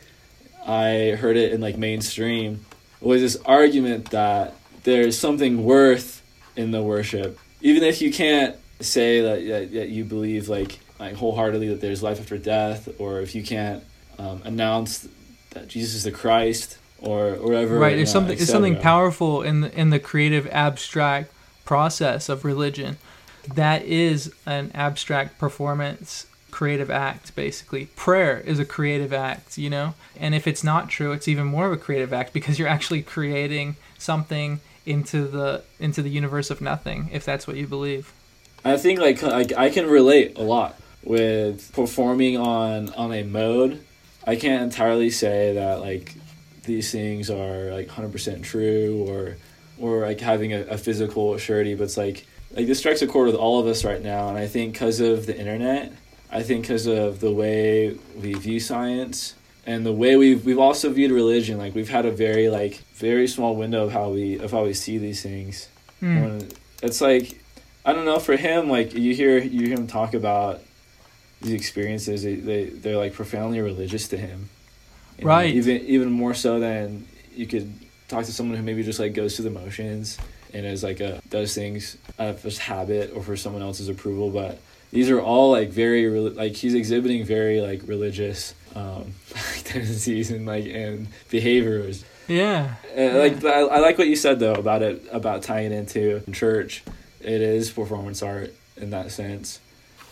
I 0.65 1.17
heard 1.19 1.35
it 1.35 1.51
in 1.51 1.59
like 1.59 1.77
mainstream. 1.77 2.65
Was 3.01 3.21
this 3.21 3.37
argument 3.45 4.11
that 4.11 4.55
there's 4.83 5.17
something 5.17 5.63
worth 5.63 6.20
in 6.55 6.71
the 6.71 6.81
worship, 6.81 7.39
even 7.61 7.83
if 7.83 8.01
you 8.01 8.11
can't 8.11 8.55
say 8.79 9.21
that, 9.21 9.47
that, 9.47 9.73
that 9.73 9.89
you 9.89 10.03
believe 10.03 10.49
like 10.49 10.79
like 10.99 11.15
wholeheartedly 11.15 11.67
that 11.69 11.81
there's 11.81 12.03
life 12.03 12.19
after 12.19 12.37
death, 12.37 12.87
or 12.99 13.21
if 13.21 13.33
you 13.33 13.43
can't 13.43 13.83
um, 14.19 14.41
announce 14.45 15.07
that 15.51 15.67
Jesus 15.67 15.95
is 15.95 16.03
the 16.03 16.11
Christ, 16.11 16.77
or 17.01 17.35
or 17.35 17.47
whatever. 17.47 17.79
right 17.79 17.95
there's 17.95 18.09
uh, 18.09 18.13
something 18.13 18.33
et 18.33 18.37
there's 18.37 18.49
something 18.49 18.77
powerful 18.77 19.41
in 19.41 19.61
the, 19.61 19.79
in 19.79 19.89
the 19.89 19.99
creative 19.99 20.47
abstract 20.47 21.31
process 21.65 22.29
of 22.29 22.45
religion. 22.45 22.97
That 23.53 23.83
is 23.83 24.33
an 24.45 24.71
abstract 24.73 25.39
performance 25.39 26.27
creative 26.51 26.91
act 26.91 27.35
basically. 27.35 27.87
Prayer 27.95 28.39
is 28.39 28.59
a 28.59 28.65
creative 28.65 29.13
act 29.13 29.57
you 29.57 29.69
know? 29.69 29.95
And 30.19 30.35
if 30.35 30.47
it's 30.47 30.63
not 30.63 30.89
true 30.89 31.11
it's 31.11 31.27
even 31.27 31.47
more 31.47 31.65
of 31.65 31.71
a 31.71 31.77
creative 31.77 32.13
act 32.13 32.33
because 32.33 32.59
you're 32.59 32.67
actually 32.67 33.01
creating 33.01 33.77
something 33.97 34.59
into 34.85 35.27
the 35.27 35.63
into 35.79 36.01
the 36.01 36.09
universe 36.09 36.49
of 36.49 36.61
nothing 36.61 37.09
if 37.11 37.23
that's 37.23 37.45
what 37.45 37.55
you 37.55 37.67
believe 37.67 38.13
I 38.63 38.77
think 38.77 38.99
like 38.99 39.21
like 39.21 39.53
I 39.53 39.69
can 39.69 39.87
relate 39.87 40.37
a 40.37 40.43
lot 40.43 40.79
with 41.03 41.71
performing 41.73 42.37
on 42.37 42.89
on 42.93 43.11
a 43.11 43.23
mode. 43.23 43.83
I 44.25 44.35
can't 44.35 44.63
entirely 44.63 45.09
say 45.09 45.55
that 45.55 45.79
like 45.79 46.13
these 46.63 46.91
things 46.91 47.29
are 47.29 47.71
like 47.71 47.87
hundred 47.87 48.11
percent 48.11 48.45
true 48.45 49.05
or 49.07 49.37
or 49.79 50.05
like 50.05 50.19
having 50.19 50.53
a, 50.53 50.61
a 50.61 50.77
physical 50.77 51.37
surety, 51.37 51.73
but 51.73 51.85
it's 51.85 51.97
like 51.97 52.27
like 52.55 52.67
this 52.67 52.79
strikes 52.79 53.01
a 53.01 53.07
chord 53.07 53.27
with 53.27 53.35
all 53.35 53.59
of 53.59 53.65
us 53.65 53.83
right 53.83 54.01
now, 54.01 54.29
and 54.29 54.37
I 54.37 54.45
think 54.45 54.73
because 54.73 54.99
of 54.99 55.25
the 55.25 55.37
internet, 55.37 55.91
I 56.31 56.43
think 56.43 56.61
because 56.61 56.85
of 56.85 57.19
the 57.19 57.31
way 57.31 57.97
we 58.15 58.33
view 58.33 58.59
science 58.59 59.33
and 59.65 59.85
the 59.85 59.91
way 59.91 60.15
we've 60.15 60.45
we've 60.45 60.59
also 60.59 60.89
viewed 60.91 61.11
religion, 61.11 61.57
like 61.57 61.75
we've 61.75 61.89
had 61.89 62.05
a 62.05 62.11
very 62.11 62.49
like 62.49 62.75
very 62.95 63.27
small 63.27 63.55
window 63.55 63.85
of 63.85 63.91
how 63.91 64.09
we 64.09 64.39
of 64.39 64.51
how 64.51 64.63
we 64.63 64.73
see 64.73 64.97
these 64.97 65.21
things. 65.21 65.67
Hmm. 65.99 66.21
When 66.21 66.49
it's 66.81 67.01
like 67.01 67.39
I 67.85 67.93
don't 67.93 68.05
know 68.05 68.19
for 68.19 68.35
him 68.37 68.69
like 68.69 68.93
you 68.93 69.13
hear 69.13 69.37
you 69.37 69.67
hear 69.67 69.75
him 69.77 69.87
talk 69.87 70.13
about 70.13 70.61
these 71.41 71.53
experiences 71.53 72.21
they, 72.23 72.35
they 72.35 72.65
they're 72.65 72.97
like 72.97 73.13
profoundly 73.13 73.59
religious 73.61 74.07
to 74.09 74.17
him 74.17 74.49
And 75.17 75.25
Right. 75.27 75.53
even 75.53 75.77
even 75.81 76.11
more 76.11 76.33
so 76.35 76.59
than 76.59 77.07
you 77.35 77.47
could 77.47 77.73
talk 78.07 78.25
to 78.25 78.31
someone 78.31 78.57
who 78.57 78.63
maybe 78.63 78.83
just 78.83 78.99
like 78.99 79.13
goes 79.13 79.35
through 79.35 79.45
the 79.45 79.59
motions 79.59 80.17
and 80.53 80.65
is 80.65 80.83
like 80.83 80.99
a 80.99 81.21
does 81.29 81.55
things 81.55 81.97
out 82.19 82.29
of 82.29 82.41
just 82.43 82.59
habit 82.59 83.13
or 83.15 83.23
for 83.23 83.35
someone 83.35 83.61
else's 83.63 83.89
approval 83.89 84.29
but 84.29 84.59
these 84.91 85.09
are 85.09 85.21
all 85.21 85.51
like 85.51 85.69
very 85.69 86.07
like 86.09 86.53
he's 86.53 86.73
exhibiting 86.75 87.23
very 87.25 87.61
like 87.61 87.81
religious 87.87 88.53
um 88.75 89.13
tendencies 89.63 90.31
and 90.31 90.45
like 90.45 90.65
and 90.65 91.07
behaviors 91.29 92.05
yeah 92.27 92.75
uh, 92.97 93.17
like 93.17 93.43
I, 93.43 93.61
I 93.61 93.79
like 93.79 93.97
what 93.97 94.07
you 94.07 94.15
said 94.15 94.39
though 94.39 94.53
about 94.53 94.81
it 94.81 95.03
about 95.11 95.43
tying 95.43 95.71
into 95.73 96.21
church. 96.31 96.83
It 97.19 97.41
is 97.41 97.69
performance 97.71 98.23
art 98.23 98.53
in 98.77 98.89
that 98.91 99.11
sense. 99.11 99.59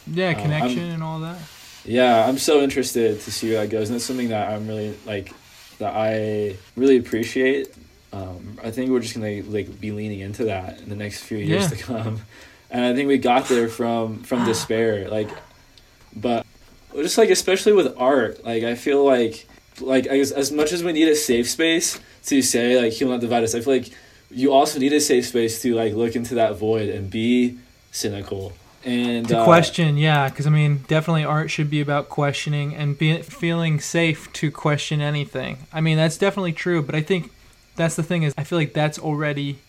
yeah 0.05 0.30
Uh, 0.32 0.41
connection 0.41 0.80
I'm- 0.84 0.91
and 0.95 1.03
all 1.03 1.20
that 1.22 1.38
Yeah, 1.86 2.28
I'm 2.28 2.38
so 2.38 2.62
interested 2.62 3.22
to 3.22 3.32
see 3.32 3.49
where 3.51 3.62
that 3.62 3.70
goes, 3.72 3.89
and 3.89 3.95
that's 3.95 4.05
something 4.05 4.30
that 4.30 4.49
I'm 4.51 4.68
really 4.68 4.93
like 5.05 5.34
that 5.80 5.93
I 5.95 6.57
really 6.76 6.97
appreciate. 6.97 7.74
Um, 8.12 8.57
I 8.64 8.70
think 8.72 8.91
we're 8.91 8.99
just 8.99 9.16
gonna 9.16 9.41
like 9.43 9.80
be 9.80 9.91
leaning 9.91 10.20
into 10.20 10.45
that 10.45 10.82
in 10.82 10.89
the 10.89 10.95
next 10.95 11.24
few 11.24 11.38
years 11.38 11.64
Yeah. 11.64 11.70
to 11.70 11.78
come, 11.78 12.22
and 12.70 12.84
I 12.86 12.93
think 12.95 13.07
we 13.07 13.18
got 13.18 13.47
there 13.47 13.70
from 13.70 14.24
from 14.24 14.45
despair. 14.51 15.07
Like, 15.10 15.30
but 16.16 16.45
just 16.95 17.17
like 17.17 17.29
especially 17.29 17.73
with 17.73 17.95
art, 17.97 18.43
like 18.43 18.63
I 18.63 18.75
feel 18.75 19.03
like 19.05 19.47
like 19.81 20.07
I 20.07 20.17
guess 20.17 20.31
as 20.31 20.51
much 20.51 20.71
as 20.71 20.83
we 20.83 20.91
need 20.91 21.07
a 21.07 21.15
safe 21.15 21.49
space 21.49 21.99
to 22.25 22.41
say 22.41 22.81
like 22.81 22.93
he'll 22.93 23.09
not 23.09 23.21
divide 23.21 23.43
us, 23.43 23.55
I 23.55 23.61
feel 23.61 23.73
like 23.73 23.91
you 24.31 24.53
also 24.53 24.79
need 24.79 24.93
a 24.93 25.01
safe 25.01 25.25
space 25.25 25.61
to 25.61 25.75
like 25.75 25.93
look 25.93 26.15
into 26.15 26.35
that 26.35 26.57
void 26.57 26.89
and 26.89 27.09
be 27.09 27.57
cynical. 27.91 28.53
And 28.85 29.27
to 29.27 29.39
uh, 29.39 29.43
question 29.43 29.97
yeah 29.97 30.29
because 30.29 30.47
i 30.47 30.49
mean 30.49 30.85
definitely 30.87 31.25
art 31.25 31.51
should 31.51 31.69
be 31.69 31.81
about 31.81 32.07
questioning 32.07 32.73
and 32.73 32.97
be, 32.97 33.21
feeling 33.21 33.81
safe 33.81 34.31
to 34.33 34.51
question 34.51 35.01
anything. 35.01 35.57
I 35.73 35.81
mean 35.81 35.97
that's 35.97 36.17
definitely 36.17 36.53
true 36.53 36.81
but 36.81 36.95
i 36.95 37.01
think 37.01 37.29
that's 37.75 37.97
the 37.97 38.03
thing 38.03 38.23
is 38.23 38.33
i 38.37 38.45
feel 38.45 38.57
like 38.57 38.71
that's 38.71 38.97
already 38.97 39.59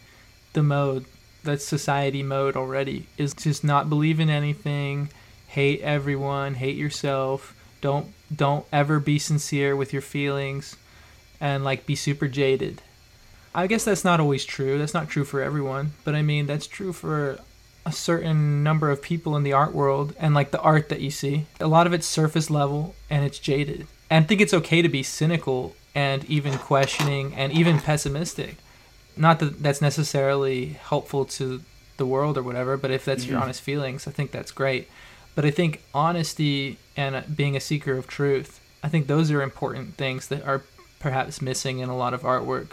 the 0.52 0.62
mode 0.62 1.06
that's 1.42 1.64
society 1.64 2.22
mode 2.22 2.54
already 2.54 3.06
is 3.18 3.34
just 3.34 3.64
not 3.64 3.88
believe 3.88 4.20
in 4.20 4.30
anything 4.30 5.08
hate 5.50 5.80
everyone 5.82 6.54
hate 6.54 6.76
yourself 6.76 7.54
don't 7.80 8.06
don't 8.34 8.64
ever 8.72 9.00
be 9.00 9.18
sincere 9.18 9.74
with 9.74 9.92
your 9.92 10.02
feelings 10.02 10.76
and 11.40 11.64
like 11.64 11.86
be 11.86 11.94
super 11.94 12.28
jaded 12.28 12.80
i 13.54 13.66
guess 13.66 13.84
that's 13.84 14.04
not 14.04 14.20
always 14.20 14.44
true 14.44 14.78
that's 14.78 14.94
not 14.94 15.08
true 15.08 15.24
for 15.24 15.40
everyone 15.40 15.92
but 16.04 16.14
i 16.14 16.22
mean 16.22 16.46
that's 16.46 16.66
true 16.66 16.92
for 16.92 17.38
a 17.86 17.92
certain 17.92 18.62
number 18.62 18.90
of 18.90 19.00
people 19.02 19.36
in 19.36 19.42
the 19.42 19.52
art 19.54 19.74
world 19.74 20.14
and 20.20 20.34
like 20.34 20.50
the 20.50 20.60
art 20.60 20.90
that 20.90 21.00
you 21.00 21.10
see. 21.10 21.46
A 21.58 21.66
lot 21.66 21.86
of 21.86 21.94
it's 21.94 22.06
surface 22.06 22.50
level 22.50 22.94
and 23.08 23.24
it's 23.24 23.38
jaded. 23.38 23.86
And 24.10 24.22
I 24.22 24.28
think 24.28 24.42
it's 24.42 24.52
okay 24.52 24.82
to 24.82 24.88
be 24.90 25.02
cynical 25.02 25.74
and 25.94 26.22
even 26.26 26.58
questioning 26.58 27.32
and 27.34 27.50
even 27.54 27.78
pessimistic. 27.80 28.56
Not 29.16 29.38
that 29.38 29.62
that's 29.62 29.80
necessarily 29.80 30.76
helpful 30.90 31.24
to 31.40 31.62
the 31.96 32.04
world 32.04 32.36
or 32.36 32.42
whatever, 32.42 32.76
but 32.76 32.90
if 32.90 33.06
that's 33.06 33.26
your 33.26 33.38
Mhm. 33.38 33.44
honest 33.44 33.62
feelings, 33.62 34.06
I 34.06 34.10
think 34.10 34.30
that's 34.30 34.52
great. 34.52 34.86
But 35.40 35.46
I 35.46 35.52
think 35.52 35.80
honesty 35.94 36.76
and 36.98 37.24
being 37.34 37.56
a 37.56 37.60
seeker 37.60 37.96
of 37.96 38.06
truth, 38.06 38.60
I 38.82 38.90
think 38.90 39.06
those 39.06 39.30
are 39.30 39.40
important 39.40 39.94
things 39.94 40.28
that 40.28 40.46
are 40.46 40.60
perhaps 40.98 41.40
missing 41.40 41.78
in 41.78 41.88
a 41.88 41.96
lot 41.96 42.12
of 42.12 42.20
artwork. 42.20 42.72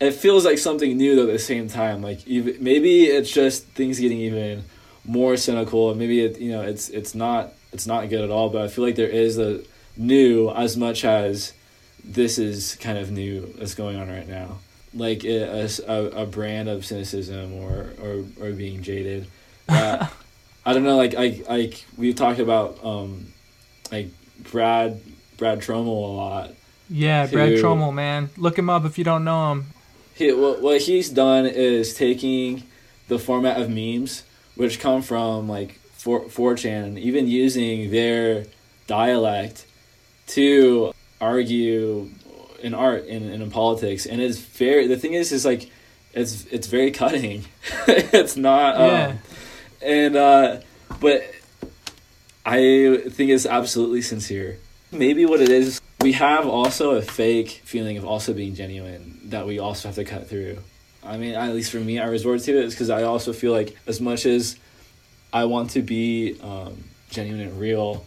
it 0.00 0.12
feels 0.12 0.46
like 0.46 0.56
something 0.56 0.96
new 0.96 1.14
though 1.14 1.24
at 1.24 1.32
the 1.32 1.38
same 1.38 1.68
time. 1.68 2.00
Like 2.00 2.26
even 2.26 2.64
maybe 2.64 3.04
it's 3.04 3.30
just 3.30 3.64
things 3.64 4.00
getting 4.00 4.20
even 4.20 4.64
more 5.04 5.36
cynical. 5.36 5.90
And 5.90 5.98
maybe 5.98 6.20
it 6.20 6.38
you 6.38 6.50
know 6.50 6.62
it's 6.62 6.88
it's 6.88 7.14
not 7.14 7.52
it's 7.74 7.86
not 7.86 8.08
good 8.08 8.24
at 8.24 8.30
all. 8.30 8.48
But 8.48 8.62
i 8.62 8.68
feel 8.68 8.84
like 8.84 8.96
there 8.96 9.06
is 9.06 9.36
a 9.36 9.60
new 9.98 10.48
as 10.48 10.78
much 10.78 11.04
as 11.04 11.52
this 12.02 12.38
is 12.38 12.76
kind 12.76 12.96
of 12.96 13.10
new 13.10 13.52
that's 13.58 13.74
going 13.74 13.98
on 13.98 14.08
right 14.08 14.26
now. 14.26 14.60
Like 14.94 15.24
a 15.24 16.26
brand 16.30 16.70
of 16.70 16.86
cynicism 16.86 17.52
or 17.52 17.92
or, 18.02 18.24
or 18.40 18.52
being 18.52 18.82
jaded. 18.82 19.26
Uh, 19.70 20.06
i 20.68 20.72
don't 20.72 20.84
know 20.84 20.96
like 20.96 21.14
like 21.14 21.48
like 21.48 21.84
we've 21.96 22.14
talked 22.14 22.40
about 22.40 22.78
um 22.84 23.26
like 23.90 24.08
brad 24.50 25.00
brad 25.36 25.60
Troemel 25.60 25.86
a 25.86 26.16
lot 26.24 26.50
Yeah, 26.90 27.26
Brad 27.26 27.50
Who- 27.50 27.62
Troemel, 27.62 27.92
man. 27.92 28.30
Look 28.36 28.56
him 28.58 28.68
up 28.70 28.84
if 28.84 28.96
you 28.98 29.04
don't 29.04 29.22
know 29.24 29.52
him. 29.52 29.66
he, 30.14 30.32
what, 30.32 30.62
what 30.62 30.80
he's 30.88 31.10
done 31.10 31.44
is 31.46 31.92
taking 31.94 32.62
the 33.08 33.18
format 33.18 33.60
of 33.60 33.68
memes, 33.68 34.22
which 34.56 34.80
come 34.80 35.02
from 35.02 35.48
like 35.48 35.78
4, 36.04 36.24
4chan, 36.26 36.84
and 36.88 36.98
even 36.98 37.28
using 37.28 37.90
their 37.90 38.46
dialect 38.86 39.66
to 40.28 40.92
argue 41.20 42.08
in 42.62 42.72
art 42.74 43.04
and, 43.06 43.30
and 43.30 43.42
in 43.42 43.50
politics. 43.50 44.06
And 44.06 44.20
it's 44.20 44.38
very, 44.38 44.86
the 44.86 44.96
thing 44.96 45.12
is, 45.14 45.30
is 45.32 45.44
like, 45.44 45.70
it's 46.14 46.46
it's 46.50 46.66
very 46.66 46.90
cutting. 46.90 47.44
it's 47.86 48.36
not. 48.36 48.76
Um, 48.76 48.86
Yeah. 48.90 49.16
And 49.82 50.16
uh, 50.16 50.60
but 51.00 51.30
I 52.44 53.02
think 53.08 53.30
it's 53.30 53.46
absolutely 53.46 54.02
sincere. 54.02 54.58
Maybe 54.90 55.26
what 55.26 55.40
it 55.40 55.50
is, 55.50 55.80
we 56.00 56.12
have 56.12 56.46
also 56.46 56.92
a 56.92 57.02
fake 57.02 57.62
feeling 57.64 57.98
of 57.98 58.04
also 58.04 58.32
being 58.32 58.54
genuine 58.54 59.20
that 59.24 59.46
we 59.46 59.58
also 59.58 59.88
have 59.88 59.96
to 59.96 60.04
cut 60.04 60.28
through. 60.28 60.58
I 61.04 61.16
mean, 61.16 61.34
at 61.34 61.54
least 61.54 61.70
for 61.70 61.78
me, 61.78 61.98
I 61.98 62.06
resort 62.06 62.40
to 62.42 62.58
it 62.58 62.70
because 62.70 62.90
I 62.90 63.02
also 63.02 63.32
feel 63.32 63.52
like 63.52 63.76
as 63.86 64.00
much 64.00 64.26
as 64.26 64.56
I 65.32 65.44
want 65.44 65.70
to 65.70 65.82
be 65.82 66.38
um, 66.42 66.84
genuine 67.10 67.42
and 67.42 67.60
real, 67.60 68.06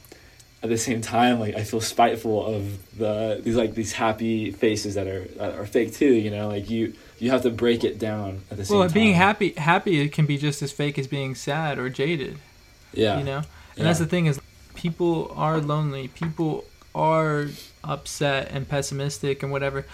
at 0.63 0.69
the 0.69 0.77
same 0.77 1.01
time, 1.01 1.39
like 1.39 1.55
I 1.55 1.63
feel 1.63 1.81
spiteful 1.81 2.45
of 2.45 2.97
the 2.97 3.41
these 3.43 3.55
like 3.55 3.73
these 3.73 3.93
happy 3.93 4.51
faces 4.51 4.95
that 4.95 5.07
are 5.07 5.25
that 5.37 5.55
are 5.55 5.65
fake 5.65 5.93
too. 5.93 6.13
You 6.13 6.29
know, 6.29 6.49
like 6.49 6.69
you 6.69 6.93
you 7.21 7.29
have 7.29 7.43
to 7.43 7.49
break 7.51 7.83
it 7.83 7.99
down 7.99 8.41
at 8.49 8.57
the 8.57 8.65
same 8.65 8.77
Well, 8.79 8.87
time. 8.87 8.93
being 8.93 9.13
happy, 9.13 9.53
happy 9.53 10.01
it 10.01 10.11
can 10.11 10.25
be 10.25 10.37
just 10.37 10.61
as 10.61 10.71
fake 10.71 10.97
as 10.97 11.07
being 11.07 11.35
sad 11.35 11.77
or 11.77 11.87
jaded. 11.89 12.37
yeah, 12.93 13.19
You 13.19 13.23
know, 13.23 13.41
and 13.77 13.85
that's 13.85 13.99
the 13.99 14.05
thing 14.07 14.25
is, 14.25 14.41
people 14.75 15.31
are 15.35 15.59
lonely. 15.61 16.07
People 16.09 16.65
are 16.95 17.47
upset 17.83 18.49
and 18.51 18.67
pessimistic 18.67 19.43
and 19.43 19.51
whatever. 19.51 19.85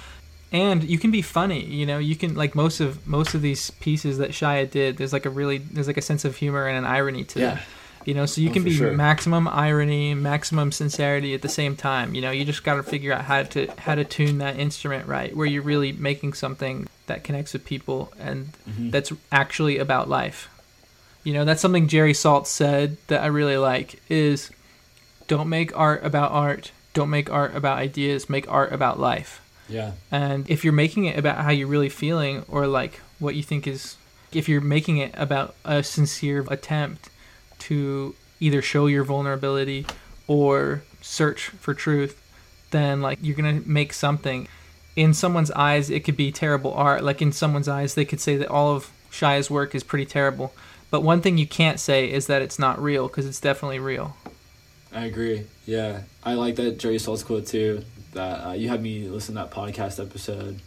And 0.52 0.84
you 0.86 0.98
can 0.98 1.12
be 1.12 1.22
funny, 1.22 1.66
you 1.66 1.86
know. 1.86 1.98
You 1.98 2.16
can 2.16 2.34
like 2.36 2.56
most 2.56 2.80
of 2.80 3.06
most 3.06 3.34
of 3.36 3.41
these 3.41 3.70
pieces 3.72 4.18
that 4.20 4.32
Shia 4.32 4.70
did. 4.72 4.95
There's 4.98 5.12
like 5.12 5.26
a 5.26 5.30
really 5.30 5.58
there's 5.58 5.88
like 5.88 5.98
a 5.98 6.02
sense 6.02 6.24
of 6.24 6.38
humor 6.38 6.66
and 6.68 6.78
an 6.78 6.86
irony 6.86 7.26
to 7.26 7.40
them. 7.40 7.58
yeah, 7.58 7.64
You 8.06 8.14
know, 8.14 8.26
so 8.26 8.40
you 8.40 8.49
Oh, 8.49 8.54
can 8.54 8.64
be 8.64 8.72
sure. 8.74 8.94
maximum 8.94 9.45
irony, 9.49 10.14
maximum 10.14 10.72
sincerity 10.72 11.34
at 11.34 11.41
the 11.41 11.49
same 11.49 11.76
time. 11.76 12.16
You 12.16 12.22
know, 12.22 12.32
you 12.32 12.45
just 12.45 12.64
got 12.64 12.76
to 12.76 12.84
figure 12.84 13.12
out 13.12 13.26
how 13.26 13.44
to 13.44 13.68
how 13.78 13.95
to 13.95 14.06
tune 14.06 14.38
that 14.38 14.58
instrument 14.58 15.06
right, 15.06 15.36
where 15.36 15.45
you're 15.45 15.64
really 15.64 15.91
making 15.91 16.32
something 16.34 16.86
that 17.07 17.23
connects 17.23 17.53
with 17.53 17.65
people 17.65 18.13
and 18.19 18.49
Mhm. 18.69 18.91
that's 18.91 19.11
actually 19.31 19.77
about 19.77 20.07
life. 20.09 20.49
You 21.23 21.34
know, 21.34 21.43
that's 21.45 21.61
something 21.61 21.88
Jerry 21.88 22.13
Saltz 22.13 22.47
said 22.47 22.97
that 23.07 23.21
I 23.21 23.25
really 23.27 23.57
like 23.57 23.99
is 24.09 24.49
don't 25.27 25.49
make 25.49 25.75
art 25.75 26.05
about 26.05 26.31
art, 26.31 26.71
don't 26.93 27.09
make 27.09 27.29
art 27.29 27.53
about 27.55 27.77
ideas, 27.79 28.29
make 28.29 28.49
art 28.49 28.71
about 28.71 28.99
life. 28.99 29.41
yeah, 29.69 29.91
And 30.11 30.49
if 30.49 30.63
you're 30.63 30.71
making 30.71 31.03
it 31.05 31.17
about 31.17 31.39
how 31.43 31.49
you're 31.51 31.67
really 31.67 31.89
feeling 31.89 32.45
or 32.47 32.67
like 32.67 33.01
what 33.19 33.35
you 33.35 33.43
think 33.43 33.67
is 33.67 33.97
if 34.31 34.47
you're 34.47 34.61
making 34.61 34.97
it 34.97 35.11
about 35.15 35.55
a 35.65 35.84
sincere 35.84 36.45
attempt 36.49 37.09
to 37.59 38.15
either 38.39 38.61
show 38.61 38.88
your 38.88 39.03
vulnerability 39.03 39.85
or 40.27 40.84
search 41.01 41.47
for 41.59 41.73
truth, 41.73 42.21
then 42.71 43.01
like 43.01 43.17
you're 43.21 43.35
going 43.35 43.61
to 43.63 43.69
make 43.69 43.91
something 43.93 44.47
in 44.98 45.14
someone's 45.14 45.52
eyes 45.52 45.90
it 45.90 46.03
could 46.03 46.18
be 46.18 46.32
terrible 46.32 46.74
art. 46.74 47.03
Like 47.03 47.22
in 47.22 47.32
someone's 47.32 47.69
eyes 47.69 47.94
they 47.94 48.03
could 48.03 48.19
say 48.19 48.36
that 48.38 48.49
all 48.49 48.76
of 48.76 48.91
Shia's 49.11 49.49
work 49.49 49.74
is 49.76 49.84
pretty 49.84 50.06
terrible. 50.06 50.53
But 50.90 51.03
one 51.03 51.22
thing 51.22 51.38
you 51.38 51.48
can't 51.48 51.80
say 51.80 52.11
is 52.11 52.28
that 52.28 52.41
it's 52.41 52.57
not 52.57 52.82
real 52.82 53.07
because 53.07 53.26
it's 53.26 53.40
definitely 53.40 53.80
real. 53.80 54.18
I 54.91 55.06
agree. 55.06 55.45
Yeah, 55.65 56.02
I 56.24 56.34
like 56.34 56.56
that 56.56 56.80
Jerry 56.80 56.98
Saltz 56.98 57.24
quote 57.24 57.45
too. 57.45 57.84
That 58.14 58.48
uh, 58.48 58.53
you 58.53 58.69
had 58.69 58.82
me 58.82 59.07
listen 59.07 59.36
to 59.36 59.41
that 59.41 59.52
podcast 59.52 60.03
episode. 60.03 60.60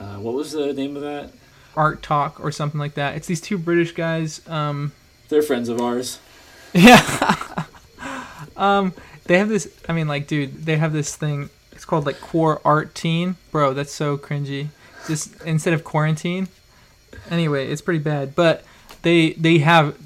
Uh, 0.00 0.16
what 0.16 0.34
was 0.34 0.52
the 0.52 0.72
name 0.72 0.96
of 0.96 1.02
that? 1.02 1.30
Art 1.76 2.02
talk 2.02 2.40
or 2.42 2.50
something 2.50 2.80
like 2.80 2.94
that. 2.94 3.16
It's 3.16 3.26
these 3.26 3.40
two 3.40 3.58
British 3.58 3.92
guys 3.92 4.40
um 4.48 4.92
They're 5.28 5.42
friends 5.42 5.68
of 5.68 5.80
ours. 5.80 6.18
Yeah. 6.76 7.66
um, 8.56 8.94
they 9.26 9.38
have 9.38 9.48
this. 9.48 9.72
I 9.88 9.92
mean, 9.92 10.08
like, 10.08 10.26
dude, 10.26 10.64
they 10.64 10.76
have 10.76 10.92
this 10.92 11.14
thing. 11.14 11.48
It's 11.84 11.90
called 11.90 12.06
like 12.06 12.18
Core 12.18 12.62
Art 12.64 12.94
Teen, 12.94 13.36
bro. 13.50 13.74
That's 13.74 13.92
so 13.92 14.16
cringy. 14.16 14.68
Just 15.06 15.38
instead 15.42 15.74
of 15.74 15.84
quarantine. 15.84 16.48
Anyway, 17.30 17.68
it's 17.68 17.82
pretty 17.82 17.98
bad. 17.98 18.34
But 18.34 18.64
they 19.02 19.32
they 19.34 19.58
have. 19.58 19.88
I 19.90 19.98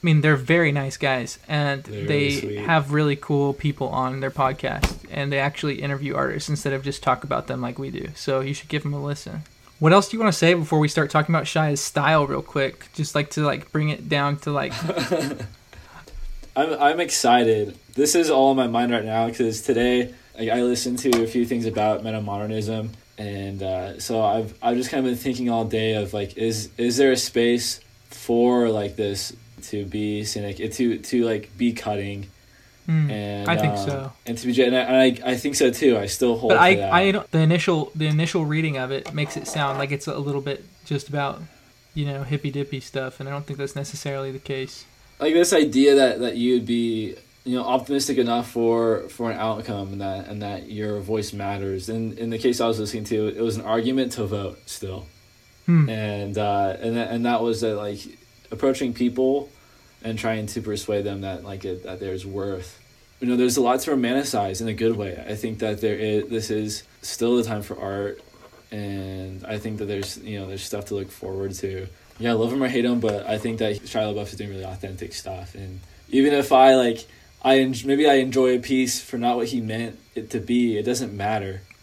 mean, 0.00 0.22
they're 0.22 0.36
very 0.36 0.72
nice 0.72 0.96
guys, 0.96 1.38
and 1.46 1.84
They're 1.84 2.06
they 2.06 2.40
really 2.40 2.56
have 2.56 2.94
really 2.94 3.16
cool 3.16 3.52
people 3.52 3.90
on 3.90 4.20
their 4.20 4.30
podcast, 4.30 4.96
and 5.10 5.30
they 5.30 5.38
actually 5.38 5.82
interview 5.82 6.16
artists 6.16 6.48
instead 6.48 6.72
of 6.72 6.82
just 6.82 7.02
talk 7.02 7.22
about 7.22 7.48
them 7.48 7.60
like 7.60 7.78
we 7.78 7.90
do. 7.90 8.08
So 8.14 8.40
you 8.40 8.54
should 8.54 8.70
give 8.70 8.82
them 8.82 8.94
a 8.94 9.04
listen. 9.04 9.42
What 9.78 9.92
else 9.92 10.08
do 10.08 10.16
you 10.16 10.22
want 10.22 10.32
to 10.32 10.38
say 10.38 10.54
before 10.54 10.78
we 10.78 10.88
start 10.88 11.10
talking 11.10 11.34
about 11.34 11.46
Shia's 11.46 11.82
style, 11.82 12.26
real 12.26 12.40
quick? 12.40 12.88
Just 12.94 13.14
like 13.14 13.28
to 13.32 13.42
like 13.42 13.70
bring 13.72 13.90
it 13.90 14.08
down 14.08 14.38
to 14.38 14.52
like 14.52 14.72
I'm 16.56 16.72
I'm 16.80 16.98
excited. 16.98 17.78
This 17.92 18.14
is 18.14 18.30
all 18.30 18.52
in 18.52 18.56
my 18.56 18.68
mind 18.68 18.90
right 18.90 19.04
now 19.04 19.26
because 19.28 19.60
today 19.60 20.14
like, 20.38 20.50
I 20.50 20.62
listened 20.62 20.98
to 21.00 21.22
a 21.22 21.26
few 21.26 21.46
things 21.46 21.66
about 21.66 22.02
metamodernism, 22.02 22.90
and 23.18 23.62
uh, 23.62 23.98
so 23.98 24.24
I've 24.24 24.54
I've 24.62 24.76
just 24.76 24.90
kind 24.90 25.04
of 25.04 25.10
been 25.10 25.18
thinking 25.18 25.50
all 25.50 25.64
day 25.64 25.94
of 25.94 26.12
like 26.12 26.36
is 26.36 26.70
is 26.76 26.96
there 26.96 27.12
a 27.12 27.16
space 27.16 27.80
for 28.10 28.68
like 28.68 28.96
this 28.96 29.34
to 29.62 29.84
be 29.84 30.24
cynic 30.24 30.56
to 30.72 30.98
to 30.98 31.24
like 31.24 31.56
be 31.56 31.72
cutting 31.72 32.26
hmm. 32.86 33.10
and 33.10 33.48
I 33.48 33.56
think 33.56 33.74
um, 33.74 33.88
so. 33.88 34.12
and 34.26 34.38
to 34.38 34.46
be 34.46 34.62
and 34.62 34.76
I, 34.76 35.04
I 35.04 35.18
I 35.32 35.36
think 35.36 35.54
so 35.54 35.70
too. 35.70 35.98
I 35.98 36.06
still 36.06 36.36
hold 36.36 36.50
but 36.50 36.58
I, 36.58 36.74
that. 36.74 36.92
I 36.92 37.10
don't, 37.10 37.30
the 37.30 37.40
initial 37.40 37.90
the 37.94 38.06
initial 38.06 38.44
reading 38.44 38.76
of 38.76 38.90
it 38.90 39.12
makes 39.14 39.36
it 39.36 39.46
sound 39.46 39.78
like 39.78 39.92
it's 39.92 40.06
a 40.06 40.18
little 40.18 40.42
bit 40.42 40.64
just 40.84 41.08
about 41.08 41.42
you 41.94 42.04
know 42.04 42.22
hippy 42.22 42.50
dippy 42.50 42.80
stuff, 42.80 43.18
and 43.20 43.28
I 43.28 43.32
don't 43.32 43.46
think 43.46 43.58
that's 43.58 43.76
necessarily 43.76 44.30
the 44.30 44.38
case. 44.38 44.84
like 45.18 45.32
this 45.32 45.52
idea 45.52 45.94
that 45.94 46.20
that 46.20 46.36
you'd 46.36 46.66
be 46.66 47.16
you 47.46 47.56
know 47.56 47.64
optimistic 47.64 48.18
enough 48.18 48.50
for 48.50 49.08
for 49.08 49.30
an 49.30 49.38
outcome 49.38 49.92
and 49.92 50.00
that 50.00 50.26
and 50.28 50.42
that 50.42 50.70
your 50.70 51.00
voice 51.00 51.32
matters. 51.32 51.88
And 51.88 52.18
in 52.18 52.30
the 52.30 52.38
case 52.38 52.60
i 52.60 52.66
was 52.66 52.78
listening 52.78 53.04
to 53.04 53.28
it 53.28 53.40
was 53.40 53.56
an 53.56 53.64
argument 53.64 54.12
to 54.12 54.24
vote 54.26 54.58
still. 54.66 55.06
Hmm. 55.66 55.88
and 55.88 56.38
uh 56.38 56.76
and 56.80 56.96
that, 56.96 57.10
and 57.10 57.26
that 57.26 57.42
was 57.42 57.60
that 57.62 57.76
like 57.76 58.00
approaching 58.50 58.92
people 58.92 59.48
and 60.02 60.18
trying 60.18 60.46
to 60.46 60.60
persuade 60.60 61.02
them 61.02 61.22
that 61.22 61.44
like 61.44 61.64
it, 61.64 61.84
that 61.84 62.00
there's 62.00 62.26
worth. 62.26 62.80
You 63.20 63.28
know 63.28 63.36
there's 63.36 63.56
a 63.56 63.62
lot 63.62 63.80
to 63.80 63.90
romanticize 63.92 64.60
in 64.60 64.68
a 64.68 64.74
good 64.74 64.96
way. 64.96 65.24
I 65.28 65.36
think 65.36 65.60
that 65.60 65.80
there 65.80 65.96
is 65.96 66.28
this 66.28 66.50
is 66.50 66.82
still 67.02 67.36
the 67.36 67.44
time 67.44 67.62
for 67.62 67.78
art. 67.78 68.20
And 68.72 69.46
i 69.46 69.58
think 69.58 69.78
that 69.78 69.84
there's 69.84 70.18
you 70.18 70.40
know 70.40 70.48
there's 70.48 70.64
stuff 70.64 70.86
to 70.86 70.94
look 70.94 71.10
forward 71.10 71.54
to. 71.54 71.86
Yeah, 72.18 72.30
I 72.30 72.32
love 72.32 72.52
him 72.52 72.62
or 72.62 72.68
hate 72.68 72.84
him, 72.84 72.98
but 73.00 73.28
I 73.28 73.38
think 73.38 73.58
that 73.58 73.76
Shia 73.76 74.14
LaBeouf 74.14 74.32
is 74.32 74.36
doing 74.36 74.50
really 74.50 74.64
authentic 74.64 75.12
stuff. 75.12 75.54
And 75.54 75.80
even 76.08 76.32
if 76.32 76.52
I 76.52 76.74
like, 76.76 77.06
I 77.46 77.58
en- 77.60 77.74
maybe 77.84 78.04
I 78.08 78.14
enjoy 78.14 78.56
a 78.56 78.58
piece 78.58 79.00
for 79.00 79.18
not 79.18 79.36
what 79.36 79.46
he 79.48 79.60
meant 79.60 79.98
it 80.14 80.30
to 80.30 80.40
be, 80.40 80.76
it 80.80 80.82
doesn't 80.82 81.12
matter 81.16 81.54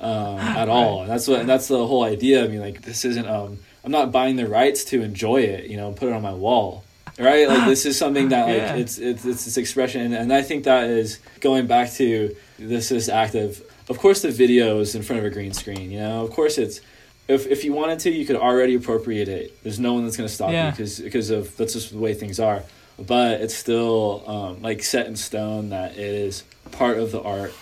um, 0.00 0.38
at 0.38 0.68
all. 0.68 1.02
And 1.02 1.10
that's 1.10 1.26
what 1.28 1.40
and 1.40 1.48
that's 1.48 1.68
the 1.68 1.86
whole 1.86 2.02
idea. 2.04 2.44
I 2.44 2.48
mean, 2.48 2.60
like 2.60 2.82
this 2.82 3.04
isn't. 3.04 3.26
Um, 3.26 3.58
I'm 3.84 3.92
not 3.92 4.10
buying 4.12 4.36
the 4.36 4.48
rights 4.48 4.84
to 4.86 5.02
enjoy 5.02 5.42
it. 5.42 5.70
You 5.70 5.76
know, 5.78 5.88
and 5.88 5.96
put 5.96 6.08
it 6.08 6.14
on 6.14 6.22
my 6.22 6.34
wall. 6.34 6.84
Right, 7.16 7.46
like 7.48 7.68
this 7.68 7.86
is 7.86 7.96
something 7.96 8.30
that 8.30 8.44
like 8.48 8.56
Yeah. 8.56 8.74
it's 8.82 8.98
it's 8.98 9.24
it's 9.24 9.44
this 9.44 9.56
expression, 9.56 10.00
and, 10.00 10.14
and 10.14 10.32
I 10.32 10.42
think 10.42 10.64
that 10.64 10.90
is 10.90 11.20
going 11.40 11.68
back 11.68 11.92
to 11.92 12.34
this 12.58 12.88
this 12.88 13.08
act 13.08 13.36
of, 13.36 13.62
of 13.88 13.98
course, 13.98 14.22
the 14.22 14.32
video 14.32 14.80
is 14.80 14.96
in 14.96 15.02
front 15.02 15.20
of 15.20 15.26
a 15.26 15.30
green 15.30 15.52
screen. 15.52 15.92
You 15.92 16.00
know, 16.00 16.24
of 16.24 16.30
course, 16.32 16.58
it's 16.58 16.80
if 17.28 17.46
if 17.46 17.62
you 17.64 17.72
wanted 17.72 18.00
to, 18.00 18.10
you 18.10 18.26
could 18.26 18.34
already 18.48 18.74
appropriate 18.74 19.28
it. 19.28 19.62
There's 19.62 19.78
no 19.78 19.92
one 19.94 20.02
that's 20.04 20.16
going 20.16 20.28
to 20.28 20.34
stop 20.34 20.50
Yeah. 20.50 20.64
you 20.66 20.70
because 20.72 20.98
because 20.98 21.30
of 21.30 21.56
that's 21.56 21.74
just 21.74 21.92
the 21.92 21.98
way 21.98 22.14
things 22.14 22.40
are. 22.40 22.64
But 22.98 23.40
it's 23.40 23.54
still 23.54 24.22
um, 24.26 24.62
like 24.62 24.82
set 24.82 25.06
in 25.06 25.16
stone 25.16 25.70
that 25.70 25.92
it 25.92 25.98
is 25.98 26.44
part 26.72 26.98
of 26.98 27.10
the 27.10 27.20
art, 27.22 27.52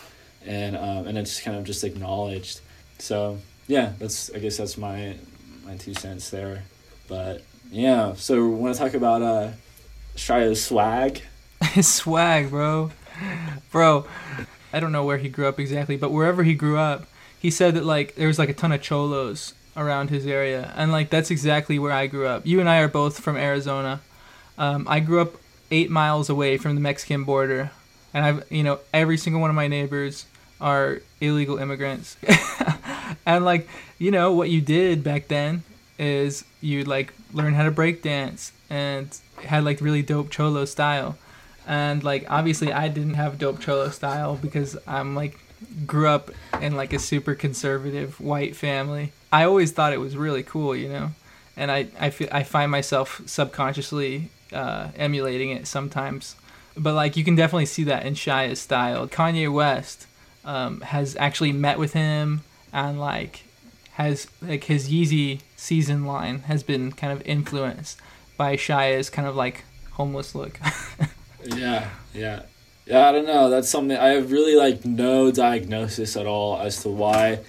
and 0.44 0.76
um, 0.76 1.06
and 1.06 1.16
it's 1.16 1.40
kind 1.40 1.56
of 1.56 1.64
just 1.64 1.84
acknowledged. 1.84 2.60
So 2.98 3.38
yeah, 3.66 3.92
that's 3.98 4.30
I 4.34 4.38
guess 4.38 4.58
that's 4.58 4.76
my 4.76 5.16
my 5.64 5.76
two 5.76 5.94
cents 5.94 6.30
there. 6.30 6.64
But 7.08 7.42
yeah, 7.70 8.14
so 8.14 8.34
we 8.34 8.54
want 8.54 8.74
to 8.74 8.80
talk 8.80 8.94
about 8.94 9.22
uh, 9.22 9.50
Shia's 10.16 10.62
swag. 10.62 11.22
Swag, 11.80 12.50
bro, 12.50 12.90
bro. 13.70 14.04
I 14.72 14.80
don't 14.80 14.92
know 14.92 15.04
where 15.04 15.18
he 15.18 15.28
grew 15.28 15.46
up 15.46 15.60
exactly, 15.60 15.96
but 15.96 16.10
wherever 16.10 16.42
he 16.42 16.54
grew 16.54 16.76
up, 16.76 17.06
he 17.38 17.50
said 17.50 17.74
that 17.74 17.84
like 17.84 18.16
there 18.16 18.26
was 18.26 18.38
like 18.38 18.48
a 18.48 18.54
ton 18.54 18.72
of 18.72 18.82
cholos 18.82 19.54
around 19.76 20.10
his 20.10 20.26
area, 20.26 20.72
and 20.76 20.92
like 20.92 21.08
that's 21.10 21.30
exactly 21.30 21.78
where 21.78 21.92
I 21.92 22.06
grew 22.06 22.26
up. 22.26 22.46
You 22.46 22.60
and 22.60 22.68
I 22.68 22.78
are 22.78 22.88
both 22.88 23.20
from 23.20 23.36
Arizona. 23.36 24.00
Um, 24.58 24.86
I 24.88 25.00
grew 25.00 25.20
up 25.20 25.34
eight 25.70 25.90
miles 25.90 26.28
away 26.28 26.58
from 26.58 26.74
the 26.74 26.80
Mexican 26.80 27.24
border, 27.24 27.70
and 28.12 28.24
I've 28.24 28.52
you 28.52 28.62
know 28.62 28.80
every 28.92 29.16
single 29.16 29.40
one 29.40 29.50
of 29.50 29.56
my 29.56 29.68
neighbors 29.68 30.26
are 30.60 31.00
illegal 31.20 31.58
immigrants, 31.58 32.16
and 33.26 33.44
like 33.44 33.68
you 33.98 34.10
know 34.10 34.32
what 34.32 34.50
you 34.50 34.60
did 34.60 35.02
back 35.02 35.28
then 35.28 35.62
is 35.98 36.44
you 36.60 36.84
like 36.84 37.12
learn 37.32 37.54
how 37.54 37.64
to 37.64 37.70
break 37.70 38.02
dance 38.02 38.52
and 38.68 39.18
had 39.44 39.64
like 39.64 39.80
really 39.80 40.02
dope 40.02 40.30
cholo 40.30 40.64
style. 40.64 41.16
And 41.66 42.02
like 42.02 42.26
obviously 42.28 42.72
I 42.72 42.88
didn't 42.88 43.14
have 43.14 43.38
dope 43.38 43.60
cholo 43.60 43.88
style 43.90 44.36
because 44.36 44.76
I'm 44.86 45.14
like 45.14 45.38
grew 45.86 46.08
up 46.08 46.30
in 46.60 46.74
like 46.76 46.92
a 46.92 46.98
super 46.98 47.34
conservative 47.34 48.20
white 48.20 48.56
family. 48.56 49.12
I 49.32 49.44
always 49.44 49.72
thought 49.72 49.92
it 49.92 50.00
was 50.00 50.16
really 50.16 50.42
cool, 50.42 50.74
you 50.74 50.88
know, 50.88 51.10
and 51.56 51.70
I 51.70 51.88
I 52.00 52.10
feel 52.10 52.28
I 52.32 52.42
find 52.42 52.70
myself 52.70 53.22
subconsciously 53.26 54.30
uh, 54.52 54.88
emulating 54.96 55.50
it 55.50 55.66
sometimes. 55.66 56.36
But 56.76 56.94
like 56.94 57.16
you 57.16 57.24
can 57.24 57.34
definitely 57.34 57.66
see 57.66 57.84
that 57.84 58.06
in 58.06 58.14
Shia's 58.14 58.60
style. 58.60 59.06
Kanye 59.08 59.52
West 59.52 60.06
um, 60.44 60.80
has 60.80 61.16
actually 61.16 61.52
met 61.52 61.78
with 61.78 61.92
him 61.92 62.42
and 62.72 62.98
like 62.98 63.44
has 63.92 64.26
like 64.40 64.64
his 64.64 64.88
Yeezy 64.90 65.40
season 65.56 66.06
line 66.06 66.40
has 66.40 66.62
been 66.62 66.92
kind 66.92 67.12
of 67.12 67.20
influenced 67.26 68.00
by 68.38 68.56
Shia's 68.56 69.10
kind 69.10 69.28
of 69.28 69.36
like 69.36 69.64
homeless 69.92 70.34
look. 70.34 70.58
yeah, 71.44 71.90
yeah. 72.14 72.42
Yeah, 72.86 73.08
I 73.08 73.12
don't 73.12 73.26
know. 73.26 73.48
That's 73.48 73.68
something 73.68 73.96
I 73.96 74.08
have 74.08 74.32
really 74.32 74.56
like 74.56 74.84
no 74.84 75.30
diagnosis 75.30 76.16
at 76.16 76.26
all 76.26 76.58
as 76.58 76.82
to 76.82 76.88
why 76.88 77.40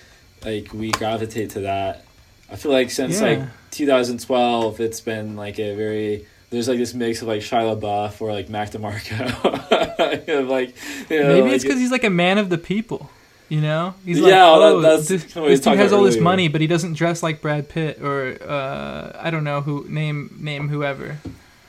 like 0.43 0.73
we 0.73 0.91
gravitate 0.91 1.51
to 1.51 1.61
that. 1.61 2.05
I 2.51 2.55
feel 2.55 2.71
like 2.71 2.91
since 2.91 3.19
Yeah. 3.21 3.27
like 3.27 3.39
2012, 3.71 4.79
it's 4.79 5.01
been 5.01 5.35
like 5.35 5.57
a 5.59 5.73
very 5.75 6.27
there's 6.53 6.67
like 6.67 6.77
this 6.77 6.93
mix 6.93 7.21
of 7.21 7.27
like 7.27 7.41
Shia 7.41 7.75
LaBeouf 7.77 8.21
or 8.21 8.31
like 8.31 8.47
Mac 8.47 8.71
DeMarco. 8.71 10.27
of, 10.29 10.47
like 10.47 10.75
you 11.09 11.19
know, 11.21 11.27
Maybe 11.29 11.41
like, 11.41 11.51
it's 11.53 11.63
because 11.63 11.79
he's 11.79 11.91
like 11.91 12.03
a 12.03 12.09
man 12.09 12.37
of 12.37 12.49
the 12.49 12.57
people. 12.57 13.09
You 13.49 13.59
know, 13.61 13.93
he's 14.05 14.19
Yeah, 14.19 14.45
like, 14.45 14.59
well, 14.59 14.59
that- 14.59 14.75
oh, 14.75 14.81
that's 14.81 15.07
this, 15.09 15.23
kinda 15.23 15.41
what 15.41 15.47
we 15.49 15.55
this 15.55 15.59
dude 15.65 15.77
has 15.77 15.91
all 15.93 16.03
this 16.03 16.17
money, 16.17 16.47
but 16.47 16.61
he 16.61 16.65
doesn't 16.67 16.93
dress 16.93 17.21
like 17.21 17.41
Brad 17.41 17.69
Pitt 17.69 18.01
or 18.01 18.37
uh, 18.41 19.11
I 19.19 19.29
don't 19.29 19.43
know 19.43 19.61
who 19.61 19.85
name 19.89 20.35
name 20.39 20.69
whoever. 20.69 21.17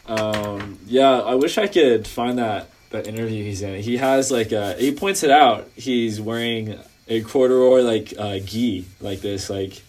Um, 0.06 0.78
yeah, 0.86 1.18
I 1.20 1.34
wish 1.34 1.58
I 1.58 1.66
could 1.66 2.06
find 2.06 2.38
that 2.38 2.70
that 2.90 3.06
interview 3.06 3.42
he's 3.42 3.60
in. 3.60 3.82
He 3.82 3.96
has 3.96 4.30
like 4.30 4.52
uh 4.52 4.74
he 4.76 4.92
points 4.92 5.22
it 5.24 5.30
out. 5.30 5.68
He's 5.76 6.20
wearing 6.20 6.78
a 7.08 7.20
corduroy 7.22 7.80
like 7.82 8.14
uh 8.18 8.38
gi, 8.38 8.86
like 9.00 9.20
this 9.20 9.50
like 9.50 9.82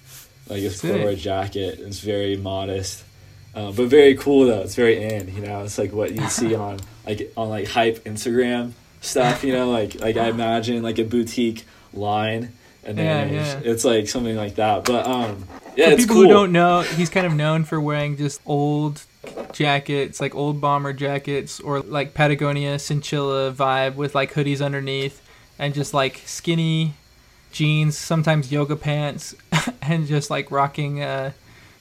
like 0.50 0.62
this 0.62 0.80
Sick. 0.82 0.90
corduroy 0.92 1.16
jacket. 1.16 1.80
It's 1.80 2.00
very 2.00 2.36
modest. 2.36 3.04
Uh, 3.56 3.72
but 3.72 3.88
very 3.88 4.16
cool 4.16 4.46
though. 4.46 4.60
It's 4.62 4.76
very 4.76 5.02
in, 5.02 5.34
you 5.34 5.42
know. 5.42 5.64
It's 5.64 5.78
like 5.78 5.94
what 5.94 6.12
you 6.14 6.28
see 6.30 6.54
on 6.68 6.80
like 7.08 7.32
on 7.38 7.50
like 7.50 7.68
hype 7.68 8.04
Instagram 8.04 8.74
stuff, 9.02 9.44
you 9.44 9.54
know, 9.54 9.70
like 9.72 9.96
like 10.02 10.18
I 10.18 10.28
imagine 10.28 10.84
like 10.84 11.00
a 11.00 11.04
boutique 11.06 11.64
line 11.94 12.52
and 12.84 12.98
then 12.98 13.34
Yeah, 13.34 13.40
it's, 13.42 13.66
yeah. 13.66 13.72
it's 13.72 13.86
like 13.86 14.08
something 14.10 14.36
like 14.36 14.56
that. 14.56 14.84
But 14.84 15.08
um 15.08 15.48
yeah, 15.78 15.88
For 15.88 15.92
it's 15.94 16.04
people 16.04 16.16
cool. 16.16 16.24
who 16.24 16.30
don't 16.30 16.52
know, 16.52 16.82
he's 16.82 17.10
kind 17.10 17.26
of 17.26 17.34
known 17.34 17.64
for 17.64 17.80
wearing 17.80 18.18
just 18.18 18.42
old 18.46 19.04
jackets, 19.54 20.20
like 20.22 20.36
old 20.36 20.60
bomber 20.62 20.94
jackets, 20.94 21.60
or 21.60 21.80
like 21.80 22.14
Patagonia 22.14 22.76
Synchilla 22.76 23.54
vibe 23.54 23.96
with 23.96 24.16
like 24.16 24.34
hoodies 24.34 24.64
underneath, 24.64 25.22
and 25.60 25.74
just 25.74 25.94
like 25.94 26.22
skinny 26.26 26.94
jeans, 27.52 27.98
sometimes 27.98 28.52
yoga 28.52 28.76
pants, 28.76 29.36
and 29.82 30.08
just 30.08 30.30
like 30.30 30.52
rocking 30.52 31.02
uh, 31.02 31.32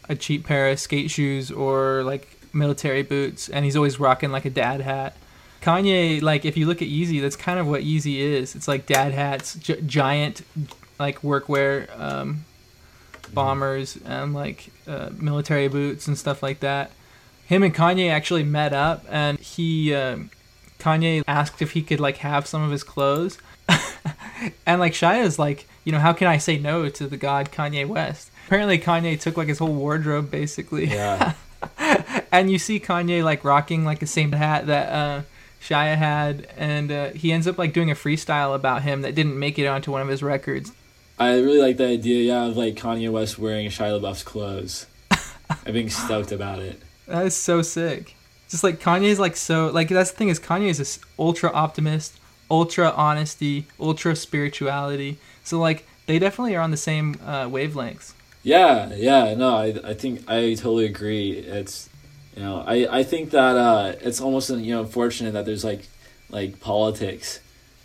a 0.09 0.15
cheap 0.15 0.47
pair 0.47 0.69
of 0.69 0.79
skate 0.79 1.11
shoes 1.11 1.51
or 1.51 2.03
like 2.05 2.29
military 2.53 3.03
boots. 3.03 3.49
And 3.49 3.65
he's 3.65 3.77
always 3.77 3.99
rocking 3.99 4.31
like 4.31 4.45
a 4.45 4.51
dad 4.51 4.81
hat. 4.81 5.17
Kanye, 5.63 6.21
like 6.21 6.45
if 6.45 6.57
you 6.57 6.67
look 6.67 6.83
at 6.83 6.89
Yeezy, 6.89 7.21
that's 7.21 7.37
kind 7.37 7.59
of 7.59 7.67
what 7.67 7.83
Yeezy 7.83 8.19
is. 8.19 8.55
It's 8.55 8.69
like 8.69 8.87
dad 8.87 9.13
hats, 9.13 9.55
gi- 9.55 9.83
giant 9.83 10.43
like 10.99 11.21
workwear. 11.23 11.89
Um, 11.99 12.45
bombers 13.35 13.99
and 14.05 14.33
like 14.33 14.71
uh, 14.87 15.11
military 15.19 15.69
boots 15.69 16.07
and 16.07 16.17
stuff 16.17 16.43
like 16.43 16.61
that. 16.61 16.91
Him 17.47 17.63
and 17.63 17.75
Kanye 17.75 18.11
actually 18.11 18.45
met 18.45 18.73
up, 18.73 19.05
and 19.11 19.39
he 19.39 19.95
um 19.95 20.31
Kanye 20.79 21.23
asked 21.27 21.61
if 21.61 21.73
he 21.73 21.83
could 21.83 22.01
like 22.01 22.19
have 22.19 22.47
some 22.47 22.63
of 22.63 22.71
his 22.71 22.83
clothes, 22.83 23.39
and 24.67 24.81
like 24.81 24.93
Shia 24.93 25.23
is 25.23 25.39
like, 25.39 25.67
you 25.85 25.93
know, 25.93 25.99
how 25.99 26.13
can 26.13 26.27
I 26.27 26.39
say 26.39 26.59
no 26.59 26.89
to 26.89 27.07
the 27.07 27.17
god 27.17 27.51
Kanye 27.51 27.87
West? 27.87 28.31
Apparently, 28.47 28.79
Kanye 28.79 29.19
took 29.21 29.37
like 29.37 29.49
his 29.49 29.59
whole 29.59 29.73
wardrobe 29.75 30.31
basically, 30.31 30.87
Yeah. 30.87 31.35
and 32.33 32.51
you 32.51 32.59
see 32.59 32.79
Kanye 32.79 33.25
like 33.25 33.45
rocking 33.45 33.85
like 33.85 34.01
the 34.01 34.07
same 34.07 34.33
hat 34.33 34.67
that 34.67 34.93
uh, 34.93 35.23
Shia 35.63 35.97
had, 35.97 36.47
and 36.57 36.93
uh, 36.93 37.11
he 37.11 37.33
ends 37.33 37.47
up 37.47 37.57
like 37.59 37.73
doing 37.73 37.91
a 37.91 37.95
freestyle 37.95 38.55
about 38.55 38.83
him 38.83 39.03
that 39.03 39.15
didn't 39.15 39.39
make 39.39 39.59
it 39.59 39.67
onto 39.67 39.91
one 39.91 40.03
of 40.03 40.09
his 40.09 40.23
records. 40.23 40.73
I 41.19 41.35
really 41.39 41.61
like 41.61 41.77
the 41.77 41.87
idea, 41.87 42.23
yeah, 42.25 42.47
of 42.47 42.57
like 42.57 42.75
Kanye 42.75 43.11
West 43.11 43.39
wearing 43.39 43.69
Shia 43.69 44.01
LaBeouf's 44.01 44.25
clothes. 44.25 44.87
I'm 45.67 45.73
being 45.73 45.91
stoked 45.91 46.33
about 46.33 46.59
it. 46.59 46.81
That 47.07 47.27
is 47.27 47.37
so 47.37 47.63
sick. 47.63 48.17
Just 48.49 48.65
like 48.65 48.81
Kanye's 48.81 49.19
like 49.21 49.37
so 49.37 49.69
like 49.69 49.89
that's 49.89 50.11
the 50.11 50.17
thing 50.17 50.29
is 50.29 50.41
Kanye 50.41 50.69
is 50.69 50.79
this 50.79 50.99
ultra 51.19 51.51
optimist, 51.51 52.19
ultra 52.51 52.91
honesty, 52.91 53.67
ultra 53.79 54.17
spirituality. 54.17 55.19
So 55.45 55.59
like 55.61 55.87
they 56.07 56.19
definitely 56.19 56.57
are 56.57 56.63
on 56.63 56.71
the 56.71 56.77
same 56.77 57.17
uh, 57.25 57.45
wavelengths. 57.45 58.14
Yeah, 58.45 58.93
yeah, 58.95 59.35
no, 59.35 59.57
I 59.57 59.75
I 59.85 59.95
think 59.95 60.29
I 60.29 60.55
totally 60.55 60.85
agree. 60.85 61.33
It's 61.33 61.89
you 62.37 62.43
know, 62.43 62.63
I 62.67 63.01
I 63.01 63.03
think 63.03 63.31
that 63.31 63.57
uh 63.57 63.95
it's 64.01 64.21
almost 64.21 64.51
you 64.51 64.75
know 64.75 64.83
unfortunate 64.83 65.33
that 65.33 65.47
there's 65.47 65.65
like 65.65 65.89
like 66.31 66.61
politics 66.61 67.41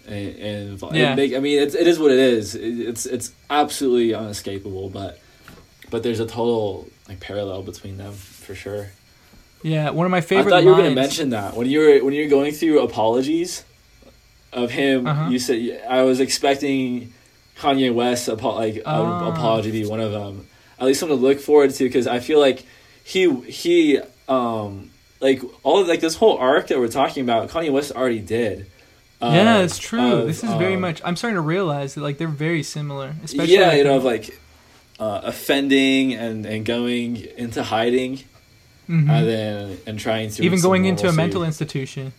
and, 0.07 0.35
and 0.35 0.81
Yeah. 0.93 1.15
make, 1.15 1.33
I 1.35 1.39
mean 1.39 1.59
it's 1.59 1.75
it 1.75 1.87
is 1.87 1.97
what 1.97 2.11
it 2.11 2.19
is. 2.19 2.55
It, 2.55 2.79
it's 2.89 3.05
it's 3.05 3.31
absolutely 3.49 4.11
unescapable, 4.13 4.89
but 4.89 5.19
but 5.89 6.03
there's 6.03 6.19
a 6.19 6.25
total 6.25 6.87
like 7.07 7.19
parallel 7.21 7.63
between 7.63 7.97
them 7.97 8.13
for 8.13 8.53
sure. 8.53 8.87
Yeah, 9.63 9.89
one 9.91 10.05
of 10.05 10.11
my 10.11 10.21
favorite. 10.21 10.47
I 10.53 10.57
thought 10.57 10.63
you 10.63 10.69
were 10.69 10.75
going 10.77 10.89
to 10.95 10.95
mention 10.95 11.29
that 11.31 11.55
when 11.55 11.67
you 11.69 11.79
were 11.79 11.99
when 12.05 12.13
you 12.13 12.23
were 12.23 12.29
going 12.29 12.51
through 12.51 12.81
apologies 12.81 13.63
of 14.51 14.71
him. 14.71 15.07
Uh-huh. 15.07 15.29
You 15.29 15.39
said 15.39 15.83
I 15.87 16.01
was 16.03 16.19
expecting 16.19 17.13
Kanye 17.57 17.93
West 17.93 18.27
apo- 18.27 18.55
like 18.55 18.81
Ah. 18.85 19.29
apology 19.31 19.71
to 19.71 19.77
be 19.83 19.85
one 19.85 19.99
of 20.01 20.11
them. 20.11 20.47
At 20.79 20.85
least 20.87 20.99
something 20.99 21.17
to 21.17 21.23
look 21.23 21.39
forward 21.39 21.71
to 21.71 21.83
because 21.83 22.07
I 22.07 22.19
feel 22.19 22.39
like 22.39 22.65
he 23.03 23.33
he 23.41 23.99
um 24.27 24.89
like 25.19 25.41
all 25.63 25.81
of, 25.81 25.87
like 25.87 25.99
this 25.99 26.15
whole 26.15 26.37
arc 26.37 26.67
that 26.67 26.79
we're 26.79 26.87
talking 26.87 27.23
about. 27.23 27.49
Kanye 27.49 27.71
West 27.71 27.91
already 27.91 28.19
did. 28.19 28.65
uh, 29.21 29.31
Yeah, 29.33 29.57
it's 29.59 29.77
true. 29.77 30.13
of, 30.13 30.27
this 30.27 30.43
is 30.43 30.53
very 30.53 30.75
um, 30.75 30.81
much. 30.81 31.01
I'm 31.03 31.15
starting 31.17 31.35
to 31.35 31.41
realize 31.41 31.95
that 31.95 32.01
like 32.01 32.17
they're 32.17 32.27
very 32.29 32.63
similar, 32.63 33.15
especially. 33.23 33.53
yeah, 33.55 33.73
you 33.73 33.83
know, 33.83 33.97
of 33.97 34.03
like 34.05 34.39
uh, 34.99 35.21
offending 35.23 36.13
and 36.13 36.45
and 36.45 36.65
going 36.65 37.17
into 37.37 37.63
hiding. 37.63 38.19
mhm. 38.87 39.09
And 39.09 39.27
then 39.27 39.77
and 39.85 39.99
trying 39.99 40.29
to 40.31 40.43
even 40.43 40.61
going 40.61 40.85
into 40.85 41.07
a 41.07 41.13
mental 41.13 41.43
institution. 41.43 42.13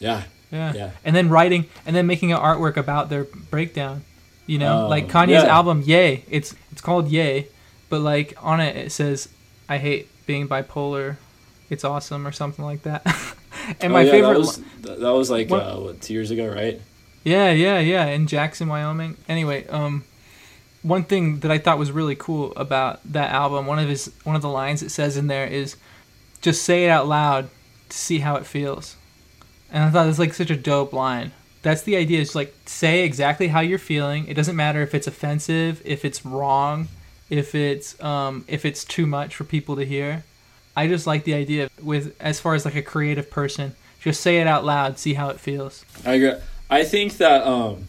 yeah 0.00 0.24
Yeah. 0.50 0.72
yeah 0.74 0.90
and 1.04 1.14
then 1.14 1.28
writing 1.28 1.66
and 1.86 1.94
then 1.94 2.06
making 2.06 2.32
an 2.32 2.38
artwork 2.38 2.76
about 2.76 3.08
their 3.10 3.24
breakdown. 3.24 4.02
You 4.46 4.58
know, 4.58 4.86
Oh, 4.86 4.88
like 4.88 5.06
Kanye's 5.08 5.44
yeah. 5.44 5.56
album 5.58 5.82
Yay. 5.86 6.24
It's 6.28 6.54
it's 6.72 6.80
called 6.80 7.06
Yay, 7.08 7.46
but 7.90 8.00
like 8.00 8.34
on 8.40 8.60
it 8.60 8.76
it 8.76 8.92
says 8.92 9.28
I 9.68 9.76
hate 9.78 10.08
being 10.26 10.48
bipolar. 10.48 11.16
It's 11.68 11.84
awesome 11.84 12.26
or 12.26 12.32
something 12.32 12.64
like 12.64 12.82
that. 12.84 13.02
and 13.80 13.92
Oh, 13.92 13.94
my 13.94 14.02
yeah, 14.02 14.10
favorite 14.10 14.32
that 14.32 14.38
was, 14.38 14.56
th- 14.82 14.98
that 14.98 15.10
was 15.10 15.30
like 15.30 15.50
What- 15.50 15.62
uh, 15.62 15.76
what 15.76 16.00
two 16.00 16.14
years 16.14 16.30
ago, 16.30 16.48
right? 16.48 16.80
Yeah, 17.22 17.50
yeah, 17.50 17.78
yeah, 17.80 18.06
in 18.06 18.26
Jackson, 18.26 18.66
Wyoming. 18.68 19.16
Anyway, 19.28 19.66
um 19.68 20.04
one 20.82 21.04
thing 21.04 21.40
that 21.40 21.50
I 21.50 21.58
thought 21.58 21.78
was 21.78 21.92
really 21.92 22.14
cool 22.16 22.54
about 22.56 23.00
that 23.12 23.30
album, 23.32 23.66
one 23.66 23.78
of 23.78 23.88
his 23.88 24.10
one 24.24 24.34
of 24.36 24.40
the 24.42 24.48
lines 24.48 24.82
it 24.82 24.88
says 24.90 25.16
in 25.18 25.26
there 25.26 25.46
is 25.46 25.76
just 26.40 26.62
say 26.62 26.86
it 26.86 26.88
out 26.88 27.06
loud 27.06 27.50
to 27.90 27.96
see 27.96 28.20
how 28.20 28.36
it 28.36 28.46
feels. 28.46 28.96
And 29.70 29.84
I 29.84 29.90
thought 29.90 30.08
it's 30.08 30.18
like 30.18 30.32
such 30.34 30.50
a 30.50 30.56
dope 30.56 30.92
line. 30.94 31.32
That's 31.62 31.82
the 31.82 31.96
idea. 31.96 32.20
Is 32.20 32.34
like 32.34 32.54
say 32.64 33.04
exactly 33.04 33.48
how 33.48 33.60
you're 33.60 33.78
feeling. 33.78 34.26
It 34.26 34.34
doesn't 34.34 34.56
matter 34.56 34.80
if 34.80 34.94
it's 34.94 35.06
offensive, 35.06 35.82
if 35.84 36.04
it's 36.06 36.24
wrong, 36.24 36.88
if 37.30 37.54
it's 37.54 38.00
um 38.02 38.44
if 38.48 38.64
it's 38.64 38.84
too 38.84 39.06
much 39.06 39.34
for 39.34 39.44
people 39.44 39.76
to 39.76 39.84
hear. 39.84 40.24
I 40.76 40.86
just 40.86 41.06
like 41.06 41.24
the 41.24 41.34
idea 41.34 41.70
with 41.82 42.14
as 42.20 42.40
far 42.40 42.54
as 42.54 42.64
like 42.64 42.76
a 42.76 42.82
creative 42.82 43.30
person, 43.30 43.74
just 44.00 44.20
say 44.20 44.40
it 44.40 44.46
out 44.46 44.64
loud, 44.64 44.98
see 44.98 45.14
how 45.14 45.28
it 45.30 45.40
feels. 45.40 45.84
I 46.04 46.14
agree. 46.14 46.34
I 46.68 46.84
think 46.84 47.16
that 47.16 47.46
um, 47.46 47.86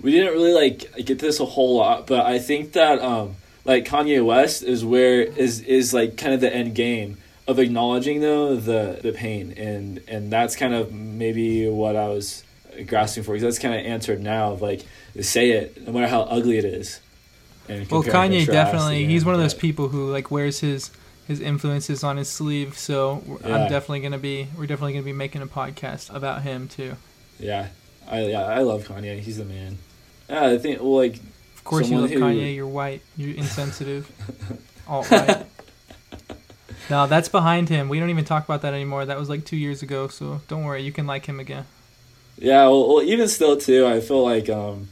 we 0.00 0.10
didn't 0.10 0.32
really 0.32 0.52
like 0.52 1.04
get 1.04 1.18
this 1.18 1.40
a 1.40 1.44
whole 1.44 1.76
lot, 1.76 2.06
but 2.06 2.26
I 2.26 2.38
think 2.38 2.72
that 2.72 3.00
um, 3.00 3.36
like 3.64 3.84
Kanye 3.84 4.24
West 4.24 4.62
is 4.62 4.84
where 4.84 5.22
is 5.22 5.60
is 5.60 5.94
like 5.94 6.16
kind 6.16 6.34
of 6.34 6.40
the 6.40 6.54
end 6.54 6.74
game 6.74 7.18
of 7.46 7.58
acknowledging 7.58 8.20
though 8.20 8.56
the 8.56 8.98
the 9.02 9.12
pain, 9.12 9.54
and 9.56 10.02
and 10.08 10.30
that's 10.30 10.56
kind 10.56 10.74
of 10.74 10.92
maybe 10.92 11.68
what 11.68 11.96
I 11.96 12.08
was 12.08 12.44
grasping 12.86 13.22
for 13.22 13.32
because 13.32 13.42
that's 13.42 13.58
kind 13.58 13.74
of 13.74 13.84
answered 13.86 14.22
now 14.22 14.52
of 14.52 14.62
like 14.62 14.84
say 15.20 15.50
it 15.50 15.86
no 15.86 15.92
matter 15.92 16.08
how 16.08 16.22
ugly 16.22 16.58
it 16.58 16.64
is. 16.64 17.00
Well, 17.68 18.02
Kanye 18.02 18.46
definitely. 18.46 19.06
He's 19.06 19.24
one 19.24 19.34
of 19.34 19.40
those 19.40 19.54
people 19.54 19.88
who 19.88 20.10
like 20.10 20.30
wears 20.30 20.60
his 20.60 20.90
his 21.28 21.40
influences 21.40 22.02
on 22.04 22.16
his 22.16 22.28
sleeve. 22.28 22.76
So 22.76 23.22
Yeah. 23.26 23.56
I'm 23.56 23.70
definitely 23.70 24.00
gonna 24.00 24.18
be 24.18 24.48
we're 24.58 24.66
definitely 24.66 24.94
gonna 24.94 25.04
be 25.04 25.12
making 25.12 25.42
a 25.42 25.46
podcast 25.46 26.14
about 26.14 26.42
him 26.42 26.68
too. 26.68 26.96
Yeah, 27.38 27.68
I 28.08 28.22
yeah 28.26 28.42
I 28.44 28.60
love 28.60 28.86
Kanye. 28.88 29.20
He's 29.20 29.38
the 29.38 29.44
man. 29.44 29.78
Yeah, 30.28 30.46
I 30.46 30.58
think 30.58 30.80
well 30.80 30.96
like 30.96 31.16
Of 31.56 31.64
course, 31.64 31.88
you 31.88 31.98
love 31.98 32.10
who- 32.10 32.20
Kanye. 32.20 32.54
You're 32.54 32.66
white. 32.66 33.02
You're 33.16 33.36
insensitive. 33.36 34.10
Alt 34.88 35.10
right. 35.10 35.46
no, 36.90 37.06
that's 37.06 37.28
behind 37.28 37.68
him. 37.68 37.88
We 37.88 38.00
don't 38.00 38.10
even 38.10 38.24
talk 38.24 38.44
about 38.44 38.62
that 38.62 38.74
anymore. 38.74 39.04
That 39.06 39.18
was 39.18 39.28
like 39.28 39.44
two 39.44 39.56
years 39.56 39.82
ago. 39.82 40.08
So 40.08 40.40
don't 40.48 40.64
worry. 40.64 40.82
You 40.82 40.92
can 40.92 41.06
like 41.06 41.26
him 41.26 41.38
again. 41.40 41.66
Yeah, 42.38 42.64
well, 42.66 42.94
well, 42.94 43.02
even 43.02 43.28
still 43.28 43.56
too, 43.56 43.86
I 43.86 44.00
feel 44.00 44.22
like 44.24 44.48
um, 44.50 44.88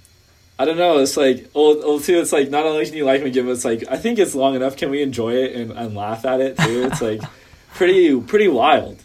I 0.60 0.64
don't 0.66 0.76
know. 0.76 0.98
It's 0.98 1.16
like 1.16 1.50
well, 1.54 1.78
well, 1.78 2.00
too. 2.00 2.20
It's 2.20 2.32
like 2.32 2.50
not 2.50 2.66
only 2.66 2.84
can 2.84 2.94
you 2.94 3.04
like 3.06 3.22
me, 3.22 3.30
give 3.30 3.48
it's 3.48 3.64
like 3.64 3.84
I 3.90 3.96
think 3.96 4.18
it's 4.18 4.34
long 4.34 4.54
enough. 4.54 4.76
Can 4.76 4.90
we 4.90 5.02
enjoy 5.02 5.32
it 5.34 5.56
and, 5.56 5.70
and 5.72 5.94
laugh 5.94 6.24
at 6.26 6.40
it 6.40 6.58
too? 6.58 6.82
It's 6.90 7.00
like 7.00 7.20
pretty 7.74 8.20
pretty 8.20 8.48
wild, 8.48 9.02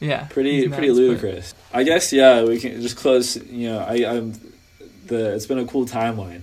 Yeah. 0.00 0.24
pretty 0.24 0.68
pretty 0.68 0.88
but- 0.88 0.96
ludicrous. 0.96 1.54
I 1.72 1.84
guess 1.84 2.12
yeah, 2.12 2.42
we 2.42 2.58
can 2.58 2.80
just 2.82 2.96
close. 2.96 3.36
You 3.36 3.68
know, 3.70 3.78
I 3.78 3.94
I'm 4.16 4.32
the 5.06 5.34
it's 5.34 5.46
been 5.46 5.58
a 5.60 5.66
cool 5.66 5.86
timeline. 5.86 6.40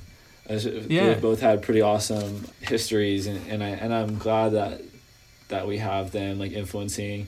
Yeah. 0.49 1.07
They've 1.07 1.21
both 1.21 1.41
had 1.41 1.61
pretty 1.63 1.81
awesome 1.81 2.45
histories, 2.61 3.27
and, 3.27 3.39
and 3.49 3.63
I 3.63 3.69
and 3.69 3.93
I'm 3.93 4.17
glad 4.17 4.53
that 4.53 4.81
that 5.49 5.67
we 5.67 5.77
have 5.79 6.11
them 6.11 6.39
like 6.39 6.51
influencing 6.51 7.27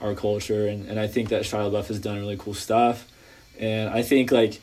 our 0.00 0.14
culture, 0.14 0.66
and, 0.68 0.86
and 0.88 1.00
I 1.00 1.06
think 1.06 1.30
that 1.30 1.42
Shia 1.42 1.70
LaBeouf 1.70 1.86
has 1.88 1.98
done 1.98 2.18
really 2.18 2.36
cool 2.36 2.54
stuff, 2.54 3.06
and 3.58 3.88
I 3.88 4.02
think 4.02 4.30
like 4.30 4.60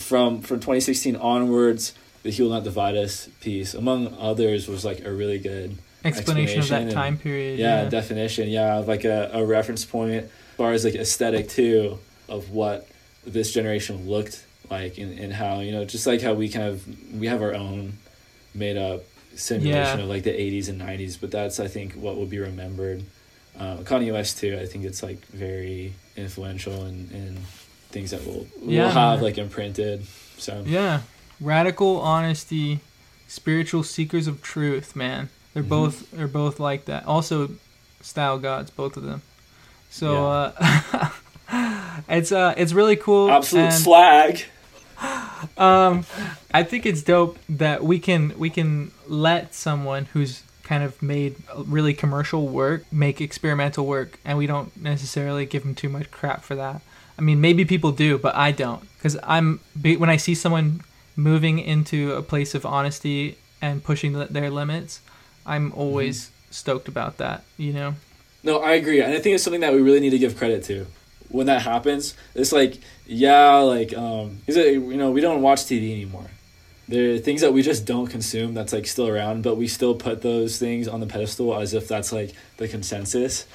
from 0.00 0.40
from 0.42 0.58
2016 0.60 1.16
onwards, 1.16 1.94
the 2.22 2.30
"He 2.30 2.42
Will 2.42 2.50
Not 2.50 2.64
Divide 2.64 2.96
Us" 2.96 3.28
piece, 3.40 3.74
among 3.74 4.14
others, 4.18 4.68
was 4.68 4.84
like 4.84 5.04
a 5.04 5.12
really 5.12 5.38
good 5.38 5.78
Explanation 6.04 6.60
of 6.60 6.68
that 6.68 6.74
Explanation 6.82 6.94
time 6.94 7.18
period. 7.18 7.58
yeah, 7.58 7.84
definition 7.84 8.48
yeah 8.48 8.76
like 8.78 9.04
a, 9.04 9.30
a 9.34 9.44
reference 9.44 9.84
point 9.84 10.24
as 10.24 10.30
far 10.56 10.72
as 10.72 10.82
like 10.84 10.94
aesthetic 10.94 11.48
too 11.50 11.98
of 12.28 12.50
what 12.50 12.88
this 13.26 13.52
generation 13.52 14.08
looked 14.08 14.42
like 14.70 14.96
and, 14.96 15.18
and 15.18 15.30
how 15.34 15.60
you 15.60 15.72
know 15.72 15.84
just 15.84 16.06
like 16.06 16.22
how 16.22 16.32
we 16.32 16.48
kind 16.48 16.68
of 16.68 16.86
we 17.20 17.26
have 17.26 17.42
our 17.42 17.54
own 17.54 17.98
made 18.54 18.78
up 18.78 19.02
simulation 19.34 19.98
Yeah. 19.98 20.04
of 20.04 20.08
like 20.08 20.22
the 20.22 20.30
80s 20.32 20.68
and 20.70 20.80
90s 20.80 21.20
but 21.20 21.30
that's 21.30 21.60
i 21.60 21.68
think 21.68 21.92
what 21.94 22.16
will 22.16 22.24
be 22.26 22.38
remembered 22.38 23.02
uh, 23.58 23.76
kanye 23.78 24.10
west 24.12 24.38
too 24.38 24.56
i 24.58 24.64
think 24.64 24.84
it's 24.86 25.02
like 25.02 25.20
very 25.26 25.92
influential 26.16 26.82
and 26.84 27.10
and 27.12 27.36
things 27.90 28.10
that 28.12 28.24
we'll, 28.24 28.46
Yeah. 28.62 28.84
we'll 28.84 28.90
have 28.92 29.22
like 29.22 29.38
imprinted 29.38 30.06
so 30.38 30.62
Yeah. 30.66 31.00
Radical 31.40 32.00
honesty, 32.00 32.80
spiritual 33.28 33.82
seekers 33.82 34.26
of 34.26 34.42
truth, 34.42 34.94
man. 34.94 35.28
They're 35.54 35.62
Mhm. 35.62 35.68
both 35.68 36.10
they're 36.12 36.28
both 36.28 36.60
like 36.60 36.84
that. 36.86 37.06
Also 37.06 37.50
style 38.00 38.38
gods, 38.38 38.70
both 38.70 38.96
of 38.96 39.02
them. 39.02 39.22
So 39.90 40.26
uh 40.30 41.08
it's 42.08 42.30
uh 42.32 42.54
it's 42.56 42.72
really 42.72 42.96
cool. 42.96 43.30
absolute 43.30 43.64
and, 43.64 43.74
slag 43.74 44.42
um 45.58 46.04
I 46.52 46.62
think 46.62 46.84
it's 46.86 47.02
dope 47.02 47.38
that 47.48 47.82
we 47.82 47.98
can 47.98 48.34
we 48.38 48.50
can 48.50 48.92
let 49.08 49.54
someone 49.54 50.06
who's 50.12 50.42
kind 50.70 50.84
of 50.84 51.02
made 51.02 51.34
really 51.56 51.92
commercial 51.92 52.46
work 52.46 52.84
make 52.92 53.20
experimental 53.20 53.84
work 53.84 54.20
and 54.24 54.38
we 54.38 54.46
don't 54.46 54.70
necessarily 54.80 55.44
give 55.44 55.64
them 55.64 55.74
too 55.74 55.88
much 55.88 56.08
crap 56.12 56.44
for 56.44 56.54
that. 56.54 56.80
I 57.18 57.22
mean, 57.22 57.40
maybe 57.40 57.64
people 57.64 57.90
do, 57.90 58.18
but 58.18 58.36
I 58.36 58.52
don't 58.52 58.82
cuz 59.02 59.16
I'm 59.24 59.58
when 59.82 60.10
I 60.16 60.16
see 60.16 60.36
someone 60.36 60.82
moving 61.16 61.58
into 61.58 62.12
a 62.12 62.22
place 62.22 62.54
of 62.54 62.64
honesty 62.64 63.36
and 63.60 63.82
pushing 63.82 64.12
their 64.12 64.48
limits, 64.48 65.00
I'm 65.44 65.72
always 65.72 66.30
stoked 66.52 66.86
about 66.86 67.18
that, 67.18 67.42
you 67.56 67.72
know. 67.72 67.96
No, 68.44 68.60
I 68.70 68.72
agree, 68.80 69.00
and 69.02 69.12
I 69.12 69.18
think 69.18 69.34
it's 69.34 69.42
something 69.42 69.64
that 69.66 69.74
we 69.74 69.82
really 69.82 70.00
need 70.04 70.14
to 70.18 70.22
give 70.24 70.36
credit 70.36 70.62
to. 70.70 70.86
When 71.30 71.46
that 71.46 71.62
happens, 71.62 72.14
it's 72.34 72.52
like, 72.52 72.78
yeah, 73.06 73.56
like, 73.58 73.92
um, 74.06 74.38
is 74.46 74.56
it 74.56 74.74
you 74.74 74.96
know 75.00 75.10
we 75.10 75.20
don't 75.20 75.42
watch 75.42 75.62
TV 75.64 75.90
anymore. 75.98 76.30
There 76.90 77.14
are 77.14 77.18
things 77.18 77.42
that 77.42 77.52
we 77.52 77.62
just 77.62 77.86
don't 77.86 78.08
consume 78.08 78.52
that's 78.52 78.72
like 78.72 78.86
still 78.86 79.06
around, 79.06 79.44
but 79.44 79.56
we 79.56 79.68
still 79.68 79.94
put 79.94 80.22
those 80.22 80.58
things 80.58 80.88
on 80.88 80.98
the 80.98 81.06
pedestal 81.06 81.54
as 81.54 81.72
if 81.72 81.86
that's 81.86 82.12
like 82.12 82.34
the 82.56 82.66
consensus. 82.66 83.46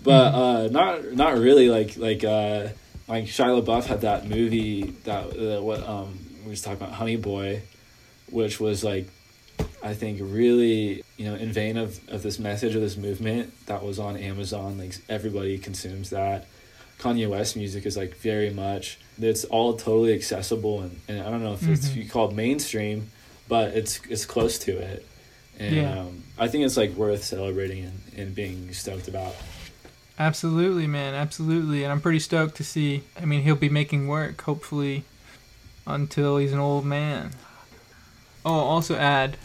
But 0.00 0.34
uh, 0.34 0.68
not 0.68 1.12
not 1.12 1.36
really. 1.36 1.68
Like 1.68 1.96
like 1.96 2.22
uh, 2.22 2.68
like 3.08 3.24
Shia 3.24 3.60
LaBeouf 3.60 3.86
had 3.86 4.02
that 4.02 4.28
movie 4.28 4.94
that 5.04 5.24
uh, 5.26 5.60
what 5.60 5.86
um 5.88 6.18
we 6.44 6.50
was 6.50 6.62
talking 6.62 6.82
about 6.82 6.94
Honey 6.94 7.16
Boy, 7.16 7.62
which 8.30 8.60
was 8.60 8.84
like 8.84 9.08
I 9.82 9.94
think 9.94 10.20
really 10.22 11.02
you 11.16 11.26
know 11.26 11.34
in 11.34 11.52
vain 11.52 11.76
of, 11.76 11.98
of 12.08 12.22
this 12.22 12.38
message 12.38 12.76
of 12.76 12.80
this 12.80 12.96
movement 12.96 13.52
that 13.66 13.82
was 13.82 13.98
on 13.98 14.16
Amazon 14.16 14.78
like 14.78 14.94
everybody 15.08 15.58
consumes 15.58 16.10
that 16.10 16.46
Kanye 16.98 17.28
West 17.28 17.56
music 17.56 17.86
is 17.86 17.96
like 17.96 18.16
very 18.16 18.50
much 18.50 18.98
it's 19.20 19.44
all 19.44 19.74
totally 19.76 20.12
accessible 20.14 20.80
and, 20.80 21.00
and 21.08 21.20
I 21.20 21.30
don't 21.30 21.42
know 21.42 21.54
if 21.54 21.66
it's 21.68 21.88
Mhm. 21.90 22.10
called 22.10 22.34
mainstream 22.34 23.10
but 23.48 23.74
it's 23.74 24.00
it's 24.08 24.24
close 24.26 24.58
to 24.60 24.76
it 24.76 25.06
and 25.58 25.74
Yeah. 25.76 25.98
um, 26.00 26.24
I 26.38 26.48
think 26.48 26.64
it's 26.64 26.76
like 26.76 26.92
worth 26.94 27.22
celebrating 27.24 27.84
and, 27.84 28.00
and 28.16 28.34
being 28.34 28.72
stoked 28.72 29.08
about 29.08 29.34
Absolutely, 30.16 30.86
man. 30.86 31.12
Absolutely. 31.14 31.82
And 31.82 31.90
I'm 31.92 32.00
pretty 32.00 32.20
stoked 32.20 32.54
to 32.58 32.62
see. 32.64 33.02
I 33.20 33.24
mean, 33.24 33.42
he'll 33.42 33.56
be 33.56 33.68
making 33.68 34.06
work, 34.06 34.40
hopefully, 34.42 35.02
until 35.88 36.36
he's 36.36 36.52
an 36.52 36.60
old 36.60 36.84
man. 36.84 37.30
Oh, 38.46 38.52
I'll 38.54 38.60
also 38.60 38.94
add 38.96 39.36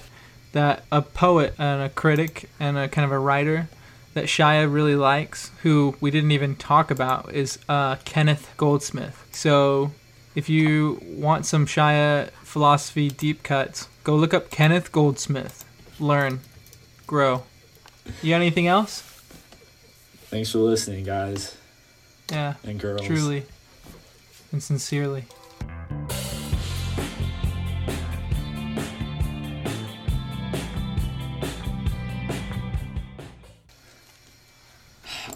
that 0.51 0.83
a 0.91 1.01
poet 1.01 1.55
and 1.57 1.81
a 1.81 1.89
critic 1.89 2.49
and 2.59 2.77
a 2.77 2.87
kind 2.87 3.03
of 3.03 3.11
a 3.11 3.17
writer 3.17 3.67
that 4.13 4.25
Shia 4.25 4.71
really 4.71 4.95
likes, 4.95 5.51
who 5.63 5.95
we 6.01 6.11
didn't 6.11 6.31
even 6.31 6.55
talk 6.55 6.89
about, 6.91 7.31
is 7.33 7.59
uh, 7.69 7.95
Kenneth 8.05 8.53
Goldsmith. 8.57 9.27
So 9.31 9.91
if 10.35 10.49
you 10.49 10.99
want 11.05 11.45
some 11.45 11.65
Shia 11.65 12.29
philosophy 12.43 13.09
deep 13.09 13.43
cuts, 13.43 13.87
go 14.03 14.15
look 14.15 14.33
up 14.33 14.49
Kenneth 14.49 14.91
Goldsmith. 14.91 15.65
Learn, 15.99 16.39
grow. 17.05 17.43
You 18.21 18.31
got 18.31 18.37
anything 18.37 18.67
else? 18.67 19.03
thanks 20.31 20.51
for 20.51 20.59
listening 20.59 21.03
guys 21.03 21.57
Yeah. 22.31 22.53
and 22.63 22.79
girls 22.79 23.01
Truly 23.01 23.45
and 24.51 24.61
sincerely. 24.61 25.25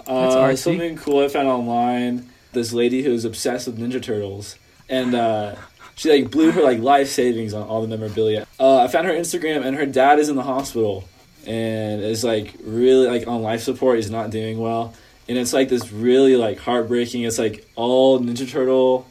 Uh, 0.07 0.55
something 0.55 0.97
cool 0.97 1.23
I 1.23 1.27
found 1.27 1.47
online. 1.47 2.29
This 2.51 2.71
lady 2.73 3.01
who's 3.03 3.25
obsessed 3.25 3.67
with 3.67 3.79
Ninja 3.79 4.01
Turtles, 4.01 4.57
and 4.87 5.15
uh, 5.15 5.55
she 5.95 6.09
like 6.09 6.31
blew 6.31 6.51
her 6.51 6.61
like 6.61 6.79
life 6.79 7.09
savings 7.09 7.53
on 7.53 7.67
all 7.67 7.81
the 7.81 7.87
memorabilia. 7.87 8.45
Uh, 8.59 8.83
I 8.83 8.87
found 8.87 9.07
her 9.07 9.13
Instagram, 9.13 9.65
and 9.65 9.75
her 9.75 9.85
dad 9.85 10.19
is 10.19 10.29
in 10.29 10.35
the 10.35 10.43
hospital, 10.43 11.05
and 11.47 12.01
is 12.01 12.23
like 12.23 12.53
really 12.63 13.07
like 13.07 13.27
on 13.27 13.41
life 13.41 13.61
support. 13.61 13.97
He's 13.97 14.11
not 14.11 14.29
doing 14.29 14.59
well, 14.59 14.93
and 15.27 15.37
it's 15.37 15.53
like 15.53 15.69
this 15.69 15.91
really 15.91 16.35
like 16.35 16.59
heartbreaking. 16.59 17.23
It's 17.23 17.39
like 17.39 17.67
all 17.75 18.19
Ninja 18.19 18.49
Turtle 18.49 19.07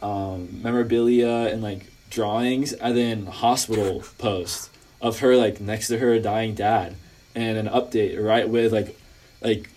um, 0.00 0.62
memorabilia 0.62 1.48
and 1.52 1.62
like 1.62 1.86
drawings, 2.08 2.72
and 2.72 2.96
then 2.96 3.26
hospital 3.26 4.02
post 4.18 4.70
of 5.00 5.20
her 5.20 5.36
like 5.36 5.60
next 5.60 5.88
to 5.88 5.98
her 5.98 6.18
dying 6.18 6.54
dad, 6.54 6.96
and 7.34 7.58
an 7.58 7.66
update 7.66 8.22
right 8.22 8.48
with 8.48 8.72
like 8.72 8.98
like 9.42 9.68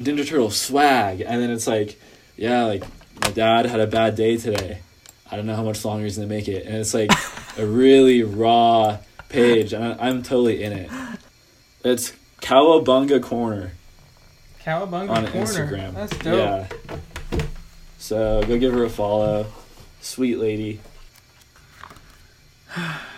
Ninja 0.00 0.26
Turtle 0.26 0.50
swag, 0.50 1.20
and 1.20 1.42
then 1.42 1.50
it's 1.50 1.66
like, 1.66 2.00
yeah, 2.36 2.64
like 2.64 2.82
my 3.20 3.30
dad 3.30 3.66
had 3.66 3.80
a 3.80 3.86
bad 3.86 4.16
day 4.16 4.36
today. 4.38 4.78
I 5.30 5.36
don't 5.36 5.46
know 5.46 5.54
how 5.54 5.62
much 5.62 5.84
longer 5.84 6.04
he's 6.04 6.16
gonna 6.16 6.26
make 6.26 6.48
it, 6.48 6.66
and 6.66 6.76
it's 6.76 6.94
like 6.94 7.10
a 7.58 7.66
really 7.66 8.22
raw 8.22 8.98
page, 9.28 9.72
and 9.72 9.84
I- 9.84 10.08
I'm 10.08 10.22
totally 10.22 10.62
in 10.62 10.72
it. 10.72 10.90
It's 11.84 12.12
Cowabunga 12.40 13.22
Corner 13.22 13.72
Cowabunga 14.62 15.10
on 15.10 15.26
Corner. 15.26 15.46
Instagram. 15.46 15.94
That's 15.94 16.16
dope. 16.18 16.36
Yeah. 16.36 16.66
So 17.98 18.42
go 18.46 18.58
give 18.58 18.72
her 18.72 18.84
a 18.84 18.90
follow, 18.90 19.46
sweet 20.00 20.36
lady. 20.36 20.80